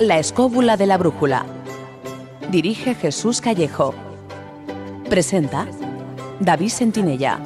La 0.00 0.18
escóbula 0.18 0.76
de 0.76 0.86
la 0.88 0.98
brújula. 0.98 1.46
Dirige 2.50 2.96
Jesús 2.96 3.40
Callejo. 3.40 3.94
Presenta 5.08 5.68
David 6.40 6.70
Sentinella. 6.70 7.38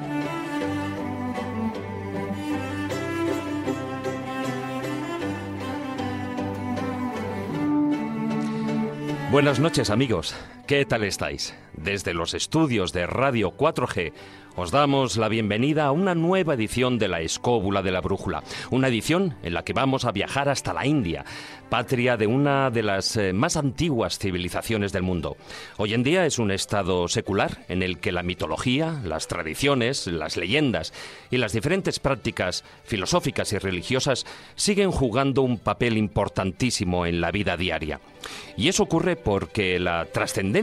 Buenas 9.30 9.61
noches 9.61 9.91
amigos, 9.91 10.35
¿qué 10.69 10.85
tal 10.85 11.03
estáis? 11.03 11.55
Desde 11.73 12.12
los 12.12 12.34
estudios 12.34 12.93
de 12.93 13.07
Radio 13.07 13.57
4G 13.57 14.12
os 14.61 14.73
damos 14.73 15.16
la 15.16 15.29
bienvenida 15.29 15.84
a 15.84 15.93
una 15.93 16.16
nueva 16.16 16.55
edición 16.55 16.98
de 16.98 17.07
la 17.07 17.21
Escóbula 17.21 17.80
de 17.80 17.93
la 17.93 18.01
Brújula, 18.01 18.43
una 18.73 18.89
edición 18.89 19.37
en 19.45 19.55
la 19.55 19.62
que 19.62 19.73
vamos 19.73 20.05
a 20.05 20.11
viajar 20.11 20.48
hasta 20.48 20.75
la 20.75 20.84
India, 20.84 21.25
patria 21.70 22.16
de 22.16 22.27
una 22.27 22.69
de 22.70 22.83
las 22.83 23.16
eh, 23.16 23.33
más 23.33 23.56
antiguas 23.56 24.19
civilizaciones 24.19 24.92
del 24.92 25.05
mundo. 25.05 25.37
Hoy 25.77 25.95
en 25.95 26.02
día 26.02 26.27
es 26.27 26.41
un 26.41 26.51
estado 26.51 27.06
secular 27.06 27.64
en 27.69 27.84
el 27.84 27.98
que 27.98 28.11
la 28.11 28.25
mitología, 28.25 29.00
las 29.05 29.28
tradiciones, 29.28 30.09
las 30.09 30.37
leyendas 30.37 30.92
y 31.30 31.37
las 31.37 31.53
diferentes 31.53 32.00
prácticas 32.00 32.64
filosóficas 32.83 33.53
y 33.53 33.59
religiosas 33.59 34.27
siguen 34.56 34.91
jugando 34.91 35.42
un 35.42 35.59
papel 35.59 35.97
importantísimo 35.97 37.06
en 37.06 37.20
la 37.20 37.30
vida 37.30 37.56
diaria. 37.56 38.00
Y 38.56 38.66
eso 38.66 38.83
ocurre 38.83 39.14
porque 39.14 39.78
la 39.78 40.06
trascendencia 40.06 40.58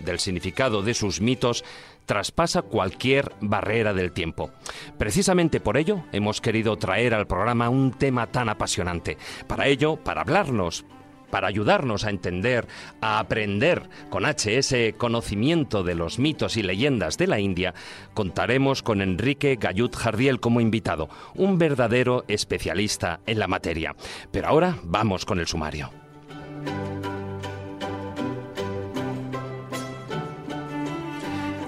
del 0.00 0.18
significado 0.18 0.82
de 0.82 0.94
sus 0.94 1.20
mitos 1.20 1.64
traspasa 2.06 2.62
cualquier 2.62 3.30
barrera 3.40 3.94
del 3.94 4.10
tiempo. 4.10 4.50
Precisamente 4.98 5.60
por 5.60 5.76
ello 5.76 6.04
hemos 6.10 6.40
querido 6.40 6.76
traer 6.76 7.14
al 7.14 7.28
programa 7.28 7.68
un 7.68 7.92
tema 7.92 8.26
tan 8.26 8.48
apasionante. 8.48 9.16
Para 9.46 9.68
ello, 9.68 9.96
para 9.96 10.22
hablarnos, 10.22 10.84
para 11.30 11.46
ayudarnos 11.46 12.04
a 12.04 12.10
entender, 12.10 12.66
a 13.00 13.20
aprender 13.20 13.88
con 14.10 14.24
H 14.24 14.58
ese 14.58 14.94
conocimiento 14.94 15.84
de 15.84 15.94
los 15.94 16.18
mitos 16.18 16.56
y 16.56 16.64
leyendas 16.64 17.16
de 17.16 17.28
la 17.28 17.38
India, 17.38 17.74
contaremos 18.14 18.82
con 18.82 19.02
Enrique 19.02 19.56
Gayut 19.60 19.94
Jardiel 19.94 20.40
como 20.40 20.60
invitado, 20.60 21.08
un 21.36 21.58
verdadero 21.58 22.24
especialista 22.26 23.20
en 23.26 23.38
la 23.38 23.46
materia. 23.46 23.94
Pero 24.32 24.48
ahora 24.48 24.78
vamos 24.82 25.24
con 25.24 25.38
el 25.38 25.46
sumario. 25.46 25.92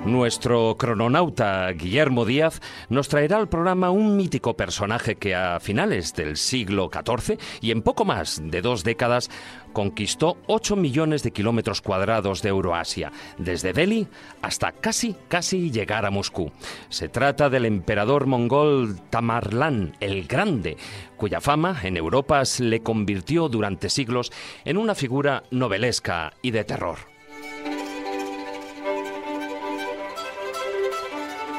Nuestro 0.04 0.76
crononauta 0.78 1.70
Guillermo 1.72 2.24
Díaz 2.24 2.62
nos 2.88 3.08
traerá 3.08 3.36
al 3.36 3.50
programa 3.50 3.90
un 3.90 4.16
mítico 4.16 4.56
personaje 4.56 5.16
que 5.16 5.34
a 5.34 5.60
finales 5.60 6.14
del 6.14 6.38
siglo 6.38 6.90
XIV 6.90 7.38
y 7.60 7.70
en 7.70 7.82
poco 7.82 8.06
más 8.06 8.40
de 8.42 8.62
dos 8.62 8.82
décadas 8.82 9.28
conquistó 9.74 10.38
8 10.46 10.74
millones 10.76 11.22
de 11.22 11.32
kilómetros 11.32 11.82
cuadrados 11.82 12.40
de 12.40 12.48
Euroasia, 12.48 13.12
desde 13.36 13.74
Delhi 13.74 14.08
hasta 14.40 14.72
casi, 14.72 15.14
casi 15.28 15.70
llegar 15.70 16.06
a 16.06 16.10
Moscú. 16.10 16.50
Se 16.88 17.10
trata 17.10 17.50
del 17.50 17.66
emperador 17.66 18.26
mongol 18.26 18.98
Tamerlán 19.10 19.96
el 20.00 20.26
Grande, 20.26 20.78
cuya 21.18 21.42
fama 21.42 21.78
en 21.82 21.98
Europa 21.98 22.42
se 22.46 22.64
le 22.64 22.80
convirtió 22.80 23.50
durante 23.50 23.90
siglos 23.90 24.32
en 24.64 24.78
una 24.78 24.94
figura 24.94 25.42
novelesca 25.50 26.32
y 26.40 26.52
de 26.52 26.64
terror. 26.64 27.09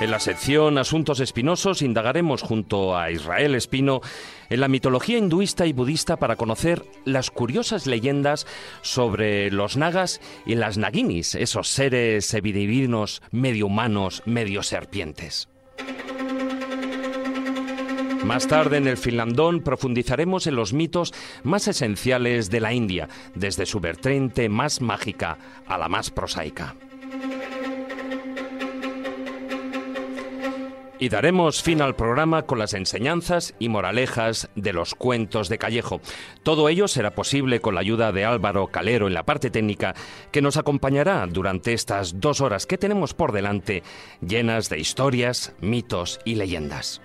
En 0.02 0.09
la 0.09 0.19
sección 0.19 0.80
Asuntos 0.80 1.19
Espinosos 1.19 1.83
indagaremos 1.83 2.41
junto 2.41 2.97
a 2.97 3.11
Israel 3.11 3.53
Espino 3.53 4.02
en 4.49 4.59
la 4.59 4.67
mitología 4.67 5.19
hinduista 5.19 5.67
y 5.67 5.73
budista 5.73 6.17
para 6.17 6.38
conocer 6.38 6.83
las 7.05 7.30
curiosas 7.30 7.85
leyendas 7.85 8.47
sobre 8.81 9.52
los 9.52 9.77
nagas 9.77 10.19
y 10.44 10.55
las 10.55 10.79
naginis, 10.79 11.35
esos 11.35 11.67
seres 11.67 12.25
semidivinos, 12.25 13.22
medio 13.29 13.67
humanos, 13.67 14.23
medio 14.25 14.63
serpientes. 14.63 15.50
Más 18.25 18.47
tarde 18.47 18.78
en 18.78 18.88
el 18.88 18.97
Finlandón 18.97 19.61
profundizaremos 19.61 20.47
en 20.47 20.56
los 20.56 20.73
mitos 20.73 21.13
más 21.44 21.67
esenciales 21.67 22.50
de 22.50 22.59
la 22.59 22.73
India, 22.73 23.07
desde 23.35 23.67
su 23.67 23.79
vertiente 23.79 24.50
más 24.50 24.81
mágica 24.81 25.38
a 25.67 25.78
la 25.78 25.90
más 25.90 26.09
prosaica. 26.09 26.75
Y 31.01 31.09
daremos 31.09 31.63
fin 31.63 31.81
al 31.81 31.95
programa 31.95 32.44
con 32.44 32.59
las 32.59 32.75
enseñanzas 32.75 33.56
y 33.57 33.69
moralejas 33.69 34.50
de 34.53 34.72
los 34.72 34.94
cuentos 34.94 35.50
de 35.50 35.57
Callejo. 35.57 36.00
Todo 36.44 36.69
ello 36.69 36.88
será 36.88 37.16
posible 37.16 37.59
con 37.59 37.73
la 37.73 37.81
ayuda 37.81 38.12
de 38.12 38.23
Álvaro 38.23 38.67
Calero 38.67 39.07
en 39.07 39.16
la 39.16 39.23
parte 39.23 39.50
técnica, 39.50 39.95
que 40.31 40.44
nos 40.44 40.57
acompañará 40.57 41.25
durante 41.25 41.73
estas 41.73 42.19
dos 42.19 42.40
horas 42.40 42.67
que 42.67 42.78
tenemos 42.78 43.16
por 43.16 43.31
delante, 43.31 43.81
llenas 44.22 44.69
de 44.69 44.79
historias, 44.79 45.56
mitos 45.59 46.19
y 46.23 46.35
leyendas. 46.35 47.01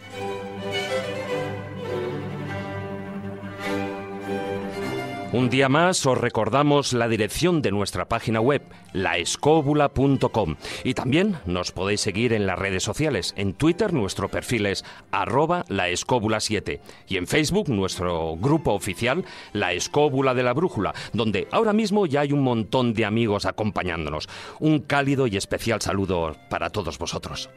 Un 5.33 5.51
día 5.51 5.69
más 5.69 6.07
os 6.07 6.17
recordamos 6.17 6.93
la 6.93 7.09
dirección 7.09 7.61
de 7.61 7.73
nuestra 7.73 8.09
página 8.09 8.41
web, 8.41 8.63
laescóbula.com. 8.93 10.57
Y 10.85 10.95
también 10.95 11.37
nos 11.47 11.73
podéis 11.73 12.01
seguir 12.01 12.33
en 12.33 12.47
las 12.47 12.59
redes 12.59 12.85
sociales. 12.85 13.35
En 13.37 13.53
Twitter 13.53 13.93
nuestro 13.93 14.29
perfil 14.29 14.67
es 14.67 14.85
arroba 15.11 15.65
laescóbula7 15.69 16.81
y 17.09 17.17
en 17.17 17.27
Facebook 17.27 17.69
nuestro 17.69 18.37
grupo 18.37 18.73
oficial, 18.73 19.25
La 19.53 19.73
Escóbula 19.73 20.33
de 20.33 20.45
la 20.45 20.55
Brújula, 20.55 20.95
donde 21.13 21.49
ahora 21.51 21.73
mismo 21.73 22.07
ya 22.07 22.21
hay 22.21 22.33
un 22.33 22.43
montón 22.43 22.95
de 22.95 23.05
amigos 23.05 23.47
acompañándonos. 23.47 24.29
Un 24.61 24.79
cálido 24.79 25.27
y 25.27 25.37
especial 25.37 25.83
saludo 25.83 26.37
para 26.49 26.71
todos 26.71 26.99
vosotros. 26.99 27.51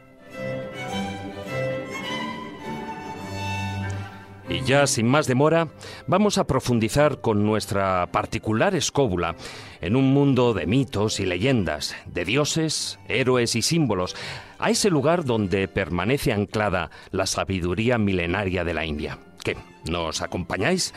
Y 4.50 4.62
ya 4.64 4.88
sin 4.88 5.06
más 5.06 5.28
demora, 5.28 5.68
vamos 6.08 6.36
a 6.36 6.44
profundizar 6.44 7.20
con 7.20 7.46
nuestra 7.46 8.10
particular 8.10 8.74
escóbula 8.74 9.36
en 9.80 9.94
un 9.94 10.12
mundo 10.12 10.54
de 10.54 10.66
mitos 10.66 11.20
y 11.20 11.24
leyendas, 11.24 11.94
de 12.06 12.24
dioses, 12.24 12.98
héroes 13.06 13.54
y 13.54 13.62
símbolos, 13.62 14.16
a 14.58 14.70
ese 14.70 14.90
lugar 14.90 15.24
donde 15.24 15.68
permanece 15.68 16.32
anclada 16.32 16.90
la 17.12 17.26
sabiduría 17.26 17.96
milenaria 17.96 18.64
de 18.64 18.74
la 18.74 18.84
India. 18.84 19.20
¿Qué? 19.44 19.56
¿Nos 19.88 20.20
acompañáis? 20.20 20.94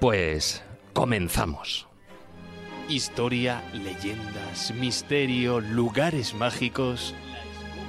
Pues 0.00 0.64
comenzamos. 0.92 1.86
Historia, 2.88 3.62
leyendas, 3.74 4.74
misterio, 4.74 5.60
lugares 5.60 6.34
mágicos. 6.34 7.14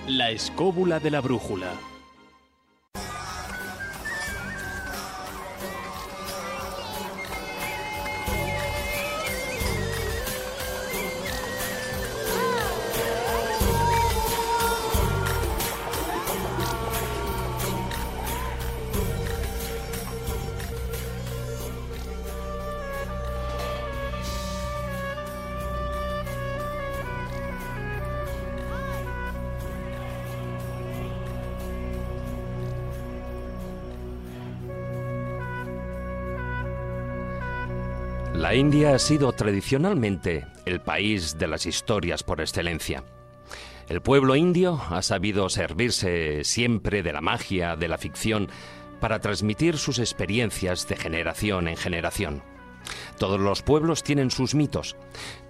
La 0.07 0.29
escóbula 0.29 0.99
de 0.99 1.09
la 1.09 1.21
brújula. 1.21 1.71
La 38.49 38.55
India 38.55 38.95
ha 38.95 38.97
sido 38.97 39.31
tradicionalmente 39.31 40.47
el 40.65 40.81
país 40.81 41.37
de 41.37 41.45
las 41.45 41.67
historias 41.67 42.23
por 42.23 42.41
excelencia. 42.41 43.03
El 43.87 44.01
pueblo 44.01 44.35
indio 44.35 44.81
ha 44.89 45.03
sabido 45.03 45.49
servirse 45.49 46.43
siempre 46.43 47.03
de 47.03 47.13
la 47.13 47.21
magia, 47.21 47.75
de 47.75 47.87
la 47.87 47.99
ficción, 47.99 48.49
para 48.99 49.19
transmitir 49.19 49.77
sus 49.77 49.99
experiencias 49.99 50.87
de 50.87 50.95
generación 50.95 51.67
en 51.67 51.77
generación. 51.77 52.41
Todos 53.19 53.39
los 53.39 53.61
pueblos 53.61 54.01
tienen 54.01 54.31
sus 54.31 54.55
mitos, 54.55 54.95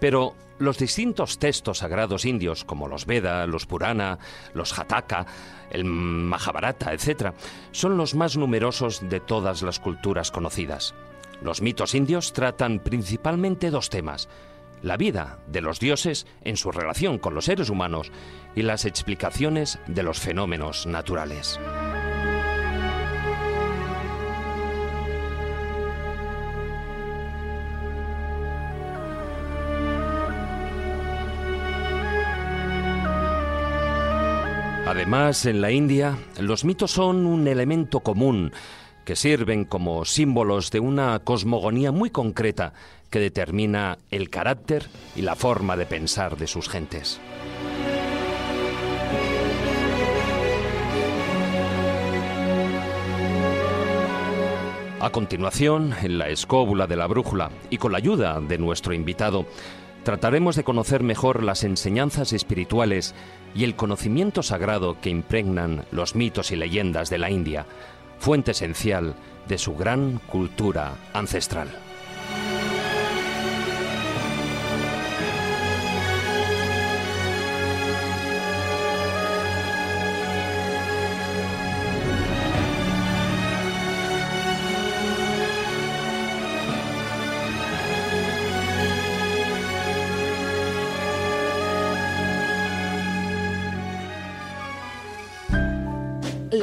pero 0.02 0.36
los 0.58 0.78
distintos 0.78 1.40
textos 1.40 1.78
sagrados 1.78 2.26
indios, 2.26 2.66
como 2.66 2.90
los 2.90 3.06
Veda, 3.06 3.48
los 3.48 3.66
Purana, 3.66 4.20
los 4.54 4.74
Jataka, 4.74 5.26
el 5.72 5.86
Mahabharata, 5.86 6.92
etc., 6.92 7.32
son 7.72 7.96
los 7.96 8.14
más 8.14 8.36
numerosos 8.36 9.08
de 9.08 9.22
todas 9.22 9.62
las 9.62 9.80
culturas 9.80 10.32
conocidas. 10.32 10.94
Los 11.42 11.62
mitos 11.62 11.96
indios 11.96 12.34
tratan 12.34 12.80
principalmente 12.80 13.72
dos 13.72 13.90
temas, 13.90 14.28
la 14.82 14.98
vida 14.98 15.40
de 15.48 15.62
los 15.62 15.80
dioses 15.80 16.28
en 16.44 16.58
su 16.58 16.72
relación 16.72 17.18
con 17.18 17.34
los 17.34 17.46
seres 17.46 17.70
humanos 17.70 18.12
y 18.56 18.62
las 18.62 18.86
explicaciones 18.86 19.80
de 19.88 20.04
los 20.04 20.20
fenómenos 20.20 20.86
naturales. 20.86 21.60
Además, 34.90 35.46
en 35.46 35.62
la 35.62 35.72
India, 35.72 36.18
los 36.40 36.66
mitos 36.66 36.90
son 36.90 37.28
un 37.28 37.48
elemento 37.48 38.00
común 38.00 38.52
que 39.06 39.16
sirven 39.16 39.66
como 39.66 40.06
símbolos 40.06 40.72
de 40.72 40.80
una 40.80 41.20
cosmogonía 41.20 41.92
muy 41.92 42.10
concreta 42.10 42.74
que 43.10 43.20
determina 43.20 43.98
el 44.12 44.30
carácter 44.30 44.88
y 45.16 45.22
la 45.22 45.36
forma 45.36 45.76
de 45.78 45.86
pensar 45.86 46.38
de 46.38 46.48
sus 46.48 46.70
gentes. 46.70 47.20
A 55.02 55.12
continuación, 55.12 55.94
en 56.04 56.18
la 56.18 56.28
escóbula 56.28 56.86
de 56.86 56.98
la 56.98 57.08
brújula 57.08 57.52
y 57.70 57.78
con 57.78 57.94
la 57.94 58.00
ayuda 58.00 58.42
de 58.42 58.58
nuestro 58.58 58.94
invitado, 58.94 59.46
trataremos 60.04 60.58
de 60.58 60.66
conocer 60.66 61.04
mejor 61.04 61.42
las 61.42 61.64
enseñanzas 61.64 62.34
espirituales 62.34 63.16
y 63.56 63.64
el 63.64 63.78
conocimiento 63.78 64.44
sagrado 64.44 65.00
que 65.00 65.10
impregnan 65.10 65.86
los 65.92 66.16
mitos 66.16 66.52
y 66.52 66.58
leyendas 66.58 67.10
de 67.10 67.18
la 67.18 67.32
India, 67.32 67.66
fuente 68.20 68.52
esencial 68.52 69.16
de 69.48 69.58
su 69.58 69.76
gran 69.76 70.20
cultura 70.28 70.94
ancestral. 71.14 71.70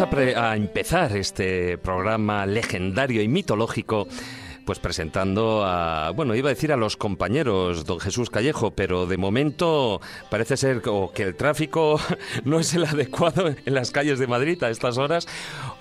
A, 0.00 0.54
empezar 0.54 1.16
este 1.16 1.76
programa 1.78 2.46
legendario 2.46 3.20
y 3.20 3.28
mitológico. 3.28 4.06
Pues 4.64 4.78
presentando 4.78 5.64
a, 5.64 6.10
bueno, 6.10 6.34
iba 6.34 6.50
a 6.50 6.54
decir 6.54 6.72
a 6.72 6.76
los 6.76 6.98
compañeros, 6.98 7.86
don 7.86 7.98
Jesús 8.00 8.28
Callejo, 8.28 8.72
pero 8.72 9.06
de 9.06 9.16
momento 9.16 9.98
parece 10.30 10.58
ser 10.58 10.82
que 11.14 11.22
el 11.22 11.34
tráfico 11.36 11.98
no 12.44 12.60
es 12.60 12.74
el 12.74 12.84
adecuado 12.84 13.48
en 13.48 13.74
las 13.74 13.90
calles 13.90 14.18
de 14.18 14.26
Madrid 14.26 14.62
a 14.62 14.68
estas 14.68 14.98
horas, 14.98 15.26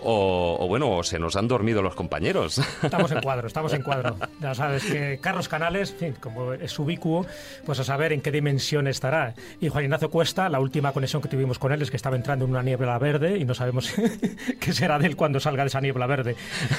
o, 0.09 0.67
bueno, 0.67 1.03
se 1.03 1.19
nos 1.19 1.35
han 1.35 1.49
dormido 1.49 1.81
los 1.81 1.93
compañeros. 1.93 2.57
Estamos 2.83 3.11
en 3.11 3.21
cuadro, 3.21 3.47
estamos 3.47 3.73
en 3.73 3.81
cuadro. 3.81 4.15
Ya 4.39 4.55
sabes 4.55 4.85
que 4.85 5.19
Carlos 5.21 5.49
Canales, 5.49 5.93
fin, 5.93 6.15
como 6.19 6.53
es 6.53 6.79
ubicuo, 6.79 7.25
pues 7.65 7.79
a 7.79 7.83
saber 7.83 8.13
en 8.13 8.21
qué 8.21 8.31
dimensión 8.31 8.87
estará. 8.87 9.33
Y 9.59 9.67
Juan 9.67 9.83
Ignacio 9.83 10.09
Cuesta, 10.09 10.47
la 10.47 10.61
última 10.61 10.93
conexión 10.93 11.21
que 11.21 11.27
tuvimos 11.27 11.59
con 11.59 11.73
él 11.73 11.81
es 11.81 11.91
que 11.91 11.97
estaba 11.97 12.15
entrando 12.15 12.45
en 12.45 12.51
una 12.51 12.63
niebla 12.63 12.97
verde 12.99 13.37
y 13.37 13.43
no 13.43 13.53
sabemos 13.53 13.93
qué 14.59 14.71
será 14.71 14.97
de 14.97 15.07
él 15.07 15.17
cuando 15.17 15.41
salga 15.41 15.63
de 15.63 15.67
esa 15.67 15.81
niebla 15.81 16.07
verde. 16.07 16.37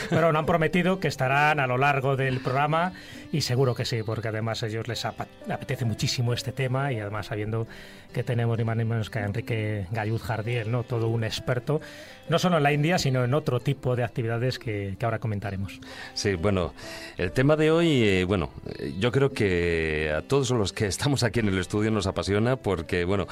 Pero 0.08 0.32
nos 0.32 0.40
han 0.40 0.46
prometido 0.46 0.98
que 0.98 1.08
estarán 1.08 1.60
a 1.60 1.66
lo 1.66 1.76
largo 1.76 2.16
del 2.16 2.40
programa 2.40 2.92
y 3.30 3.42
seguro 3.42 3.74
que 3.74 3.84
sí, 3.84 4.02
porque 4.02 4.28
además 4.28 4.62
a 4.62 4.68
ellos 4.68 4.88
les 4.88 5.04
apetece 5.04 5.84
muchísimo 5.84 6.32
este 6.32 6.52
tema 6.52 6.92
y 6.92 7.00
además 7.00 7.26
sabiendo 7.26 7.66
que 8.12 8.24
tenemos 8.24 8.56
ni 8.56 8.64
más 8.64 8.76
ni 8.76 8.84
menos 8.84 9.10
que 9.10 9.18
a 9.18 9.26
Enrique 9.26 9.86
Galluz 9.90 10.22
Jardiel, 10.22 10.70
¿no? 10.70 10.82
todo 10.82 11.08
un 11.08 11.24
experto, 11.24 11.80
no 12.28 12.38
solo 12.38 12.56
en 12.58 12.62
la 12.62 12.72
India, 12.72 12.98
sino 12.98 13.24
en 13.24 13.34
otro 13.34 13.60
tipo 13.60 13.96
de 13.96 14.04
actividades 14.04 14.58
que, 14.58 14.96
que 14.98 15.04
ahora 15.04 15.18
comentaremos. 15.18 15.80
Sí, 16.14 16.34
bueno, 16.34 16.74
el 17.16 17.32
tema 17.32 17.56
de 17.56 17.70
hoy, 17.70 18.02
eh, 18.02 18.24
bueno, 18.24 18.50
yo 18.98 19.12
creo 19.12 19.32
que 19.32 20.12
a 20.16 20.22
todos 20.22 20.50
los 20.50 20.72
que 20.72 20.86
estamos 20.98 21.22
aquí 21.22 21.40
en 21.40 21.48
el 21.48 21.58
estudio 21.58 21.90
nos 21.90 22.06
apasiona 22.06 22.56
porque, 22.56 23.04
bueno, 23.04 23.26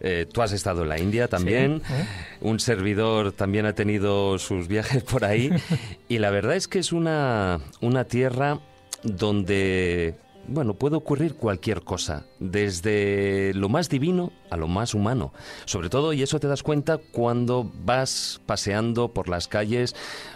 eh, 0.00 0.26
tú 0.30 0.42
has 0.42 0.52
estado 0.52 0.82
en 0.82 0.90
la 0.90 0.98
India 0.98 1.28
también, 1.28 1.82
sí, 1.86 1.92
¿eh? 1.94 2.06
un 2.40 2.60
servidor 2.60 3.32
también 3.32 3.66
ha 3.66 3.74
tenido 3.74 4.38
sus 4.38 4.68
viajes 4.68 5.02
por 5.02 5.24
ahí 5.24 5.50
y 6.08 6.18
la 6.18 6.30
verdad 6.30 6.56
es 6.56 6.68
que 6.68 6.78
es 6.78 6.92
una, 6.92 7.60
una 7.80 8.04
tierra 8.04 8.60
donde 9.02 10.14
bueno, 10.48 10.74
puede 10.74 10.96
ocurrir 10.96 11.34
cualquier 11.34 11.82
cosa, 11.82 12.24
desde 12.38 13.52
lo 13.54 13.68
más 13.68 13.88
divino 13.88 14.32
a 14.50 14.56
lo 14.56 14.68
más 14.68 14.94
humano. 14.94 15.32
Sobre 15.64 15.88
todo, 15.88 16.12
y 16.12 16.22
eso 16.22 16.40
te 16.40 16.48
das 16.48 16.62
cuenta 16.62 16.98
cuando 16.98 17.70
vas 17.84 18.40
paseando 18.46 19.08
por 19.08 19.28
las 19.28 19.48
calles, 19.48 19.94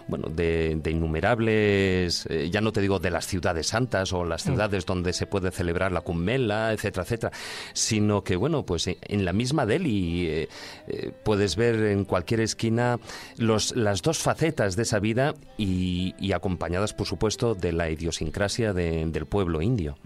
bueno, 0.08 0.28
de, 0.28 0.78
de 0.82 0.90
innumerables, 0.90 2.26
eh, 2.28 2.50
ya 2.50 2.60
no 2.60 2.72
te 2.72 2.80
digo 2.80 2.98
de 2.98 3.10
las 3.10 3.26
ciudades 3.26 3.68
santas 3.68 4.12
o 4.12 4.24
las 4.24 4.42
ciudades 4.42 4.84
mm. 4.84 4.88
donde 4.88 5.12
se 5.12 5.26
puede 5.26 5.50
celebrar 5.50 5.92
la 5.92 6.00
Kumbela, 6.00 6.72
etcétera, 6.72 7.04
etcétera, 7.04 7.32
sino 7.72 8.24
que, 8.24 8.36
bueno, 8.36 8.64
pues 8.64 8.88
en 8.88 9.24
la 9.24 9.32
misma 9.32 9.66
Delhi 9.66 10.26
eh, 10.26 10.48
eh, 10.88 11.12
puedes 11.24 11.56
ver 11.56 11.76
en 11.84 12.04
cualquier 12.04 12.40
esquina 12.40 12.98
los, 13.36 13.76
las 13.76 14.02
dos 14.02 14.18
facetas 14.18 14.76
de 14.76 14.82
esa 14.82 14.98
vida 14.98 15.34
y, 15.56 16.14
y 16.18 16.32
acompañadas, 16.32 16.94
por 16.94 17.06
supuesto, 17.06 17.54
de 17.54 17.72
la 17.72 17.90
idiosincrasia 17.90 18.72
de, 18.72 19.06
del 19.06 19.26
pueblo 19.26 19.62
indio. 19.62 19.96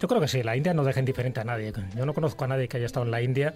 Yo 0.00 0.08
creo 0.08 0.20
que 0.20 0.28
sí, 0.28 0.42
la 0.42 0.56
India 0.56 0.74
no 0.74 0.84
deja 0.84 1.00
indiferente 1.00 1.40
a 1.40 1.44
nadie. 1.44 1.72
Yo 1.94 2.06
no 2.06 2.14
conozco 2.14 2.44
a 2.44 2.48
nadie 2.48 2.68
que 2.68 2.76
haya 2.76 2.86
estado 2.86 3.06
en 3.06 3.12
la 3.12 3.22
India 3.22 3.54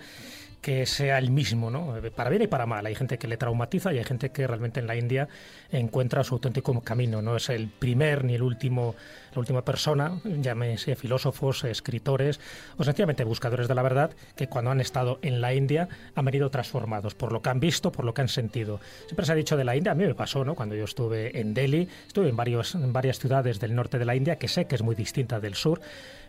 que 0.60 0.84
sea 0.86 1.18
el 1.18 1.30
mismo, 1.30 1.70
¿no? 1.70 1.94
Para 2.14 2.30
bien 2.30 2.42
y 2.42 2.46
para 2.46 2.66
mal. 2.66 2.84
Hay 2.86 2.94
gente 2.94 3.18
que 3.18 3.28
le 3.28 3.36
traumatiza 3.36 3.92
y 3.92 3.98
hay 3.98 4.04
gente 4.04 4.30
que 4.30 4.46
realmente 4.46 4.80
en 4.80 4.86
la 4.86 4.96
India 4.96 5.28
encuentra 5.70 6.22
su 6.24 6.34
auténtico 6.34 6.78
camino. 6.82 7.22
No 7.22 7.36
es 7.36 7.48
el 7.48 7.68
primer 7.68 8.24
ni 8.24 8.34
el 8.34 8.42
último, 8.42 8.94
la 9.34 9.40
última 9.40 9.64
persona, 9.64 10.20
llámese 10.24 10.96
filósofos, 10.96 11.64
escritores 11.64 12.40
o 12.76 12.84
sencillamente 12.84 13.24
buscadores 13.24 13.68
de 13.68 13.74
la 13.74 13.82
verdad, 13.82 14.10
que 14.36 14.48
cuando 14.48 14.70
han 14.70 14.80
estado 14.80 15.18
en 15.22 15.40
la 15.40 15.54
India 15.54 15.88
han 16.14 16.24
venido 16.24 16.50
transformados 16.50 17.14
por 17.14 17.32
lo 17.32 17.40
que 17.40 17.50
han 17.50 17.60
visto, 17.60 17.90
por 17.90 18.04
lo 18.04 18.12
que 18.12 18.20
han 18.20 18.28
sentido. 18.28 18.80
Siempre 19.06 19.24
se 19.24 19.32
ha 19.32 19.36
dicho 19.36 19.56
de 19.56 19.64
la 19.64 19.76
India, 19.76 19.92
a 19.92 19.94
mí 19.94 20.04
me 20.04 20.14
pasó, 20.14 20.44
¿no? 20.44 20.54
Cuando 20.54 20.74
yo 20.74 20.84
estuve 20.84 21.40
en 21.40 21.54
Delhi, 21.54 21.88
estuve 22.06 22.28
en, 22.28 22.36
varias 22.36 23.18
ciudades 23.18 23.60
del 23.60 23.74
norte 23.74 23.98
de 23.98 24.04
la 24.04 24.14
India, 24.14 24.36
que 24.36 24.48
sé 24.48 24.66
que 24.66 24.74
es 24.74 24.82
muy 24.82 24.94
distinta 24.94 25.40
del 25.40 25.54
sur, 25.54 25.80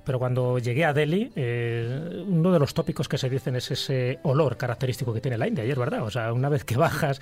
pero 0.04 0.20
cuando 0.20 0.60
llegué 0.60 0.86
a 0.86 0.94
Delhi, 0.94 1.32
eh, 1.36 2.24
uno 2.28 2.52
de 2.52 2.60
los 2.60 2.74
tópicos 2.74 3.08
que 3.08 3.18
se 3.18 3.30
dicen 3.30 3.56
es 3.56 3.72
ese 3.72 4.20
olor 4.24 4.58
característico 4.58 5.14
que 5.14 5.22
tiene 5.22 5.38
la 5.38 5.48
India, 5.48 5.66
y 5.66 5.72
es 5.72 5.78
verdad, 5.78 6.04
o 6.04 6.10
sea, 6.10 6.34
una 6.34 6.50
vez 6.50 6.64
que 6.64 6.76
bajas 6.78 7.20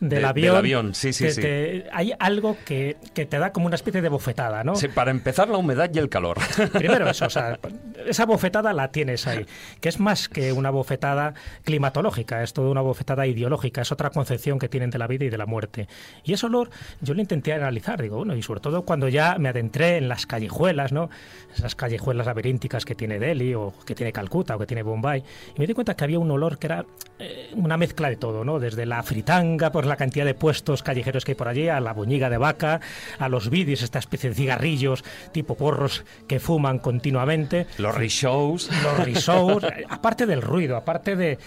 del 0.00 0.22
de, 0.22 0.26
avión, 0.26 0.46
del 0.48 0.56
avión. 0.56 0.94
Sí, 0.94 1.12
sí, 1.12 1.24
te, 1.24 1.32
sí. 1.32 1.40
Te, 1.40 1.86
hay 1.92 2.12
algo 2.18 2.56
que, 2.64 2.96
que, 3.12 3.26
te 3.26 3.38
da 3.38 3.52
como 3.52 3.66
una 3.66 3.76
especie 3.76 4.02
de 4.02 4.08
bofetada, 4.08 4.64
¿no? 4.64 4.74
Sí, 4.74 4.88
para 4.88 5.10
empezar 5.10 5.48
la 5.48 5.58
humedad 5.58 5.90
y 5.92 5.98
el 5.98 6.08
calor. 6.08 6.38
Primero 6.72 7.08
eso, 7.08 7.26
o 7.26 7.30
sea, 7.30 7.58
esa 8.06 8.26
bofetada 8.26 8.72
la 8.72 8.88
tienes 8.88 9.26
ahí, 9.26 9.46
que 9.80 9.88
es 9.88 10.00
más 10.00 10.28
que 10.28 10.52
una 10.52 10.70
bofetada 10.70 11.34
climatológica, 11.64 12.42
es 12.42 12.52
toda 12.52 12.70
una 12.70 12.80
bofetada 12.80 13.26
ideológica, 13.26 13.82
es 13.82 13.92
otra 13.92 14.10
concepción 14.10 14.58
que 14.58 14.68
tienen 14.68 14.90
de 14.90 14.98
la 14.98 15.06
vida 15.06 15.24
y 15.26 15.30
de 15.30 15.38
la 15.38 15.46
muerte. 15.46 15.88
Y 16.24 16.32
ese 16.32 16.46
olor 16.46 16.70
yo 17.00 17.14
lo 17.14 17.20
intenté 17.20 17.52
analizar, 17.52 18.00
digo, 18.00 18.16
bueno, 18.16 18.34
y 18.34 18.42
sobre 18.42 18.60
todo 18.60 18.82
cuando 18.82 19.08
ya 19.08 19.36
me 19.38 19.48
adentré 19.48 19.96
en 19.96 20.08
las 20.08 20.26
callejuelas, 20.26 20.92
¿no? 20.92 21.10
Esas 21.54 21.74
callejuelas 21.74 22.13
laberínticas 22.14 22.84
que 22.84 22.94
tiene 22.94 23.18
Delhi 23.18 23.54
o 23.54 23.72
que 23.84 23.94
tiene 23.94 24.12
Calcuta 24.12 24.56
o 24.56 24.58
que 24.58 24.66
tiene 24.66 24.82
Bombay, 24.82 25.22
y 25.56 25.60
me 25.60 25.66
di 25.66 25.74
cuenta 25.74 25.94
que 25.94 26.04
había 26.04 26.18
un 26.18 26.30
olor 26.30 26.58
que 26.58 26.66
era 26.66 26.84
eh, 27.18 27.50
una 27.54 27.76
mezcla 27.76 28.08
de 28.08 28.16
todo, 28.16 28.44
¿no? 28.44 28.58
Desde 28.58 28.86
la 28.86 29.02
fritanga, 29.02 29.70
por 29.70 29.86
la 29.86 29.96
cantidad 29.96 30.24
de 30.24 30.34
puestos 30.34 30.82
callejeros 30.82 31.24
que 31.24 31.32
hay 31.32 31.36
por 31.36 31.48
allí, 31.48 31.68
a 31.68 31.80
la 31.80 31.92
boñiga 31.92 32.28
de 32.28 32.38
vaca, 32.38 32.80
a 33.18 33.28
los 33.28 33.50
vidis, 33.50 33.82
esta 33.82 33.98
especie 33.98 34.30
de 34.30 34.36
cigarrillos 34.36 35.04
tipo 35.32 35.56
porros 35.56 36.04
que 36.26 36.40
fuman 36.40 36.78
continuamente. 36.78 37.66
Los 37.78 37.94
rishows. 37.94 38.70
Los 38.82 38.98
rishows, 39.04 39.64
aparte 39.88 40.26
del 40.26 40.42
ruido, 40.42 40.76
aparte 40.76 41.16
de, 41.16 41.38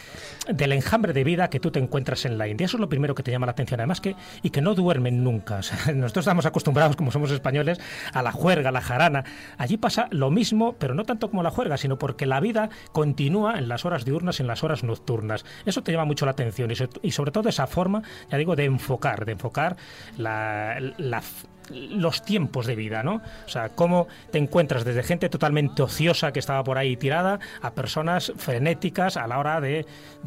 del 0.52 0.72
enjambre 0.72 1.14
de 1.14 1.24
vida 1.24 1.50
que 1.50 1.60
tú 1.60 1.72
te 1.72 1.80
encuentras 1.80 2.26
en 2.26 2.38
la 2.38 2.48
India. 2.48 2.66
Eso 2.66 2.78
es 2.78 2.82
lo 2.82 2.90
primero 2.90 3.16
que 3.16 3.24
te 3.24 3.32
llama 3.32 3.46
la 3.46 3.52
atención, 3.52 3.80
además 3.80 4.02
que, 4.02 4.16
y 4.42 4.50
que 4.50 4.62
no 4.62 4.74
duermen 4.74 5.24
nunca. 5.24 5.58
O 5.58 5.64
sea, 5.64 5.78
nosotros 5.94 6.24
estamos 6.24 6.46
acostumbrados, 6.46 6.96
como 6.96 7.12
somos 7.12 7.32
españoles, 7.32 7.80
a 8.14 8.22
la 8.22 8.32
juerga, 8.32 8.70
a 8.70 8.72
la 8.72 8.82
jarana. 8.82 9.24
Allí 9.58 9.78
pasa 9.78 10.08
lo 10.12 10.32
mismo 10.32 10.57
pero 10.80 10.94
no 10.94 11.04
tanto 11.04 11.30
como 11.30 11.44
la 11.44 11.52
juerga, 11.52 11.78
sino 11.78 11.98
porque 11.98 12.26
la 12.26 12.40
vida 12.40 12.70
continúa 12.92 13.58
en 13.58 13.68
las 13.68 13.86
horas 13.86 14.06
diurnas 14.06 14.40
y 14.40 14.44
en 14.44 14.48
las 14.48 14.64
horas 14.64 14.84
nocturnas. 14.84 15.46
Eso 15.66 15.84
te 15.84 15.92
llama 15.92 16.06
mucho 16.06 16.26
la 16.26 16.32
atención 16.32 16.72
y, 17.02 17.12
sobre 17.12 17.32
todo 17.32 17.50
esa 17.50 17.68
forma, 17.68 18.04
ya 18.30 18.38
digo, 18.38 18.56
de 18.56 18.66
enfocar, 18.66 19.26
de 19.26 19.34
enfocar 19.34 19.78
la, 20.18 20.78
la 20.98 21.22
los 21.70 22.24
tiempos 22.24 22.66
de 22.66 22.76
vida, 22.76 23.04
¿no? 23.04 23.22
O 23.46 23.50
sea, 23.50 23.70
cómo 23.70 24.08
te 24.32 24.38
encuentras 24.38 24.86
desde 24.86 25.04
gente 25.04 25.30
totalmente 25.30 25.82
ociosa 25.82 26.32
que 26.32 26.40
estaba 26.40 26.64
por 26.64 26.78
ahí 26.78 26.98
tirada 26.98 27.40
a 27.62 27.74
personas 27.74 28.34
frenéticas 28.38 29.18
a 29.18 29.28
la 29.28 29.40
hora 29.40 29.62
de, 29.62 29.86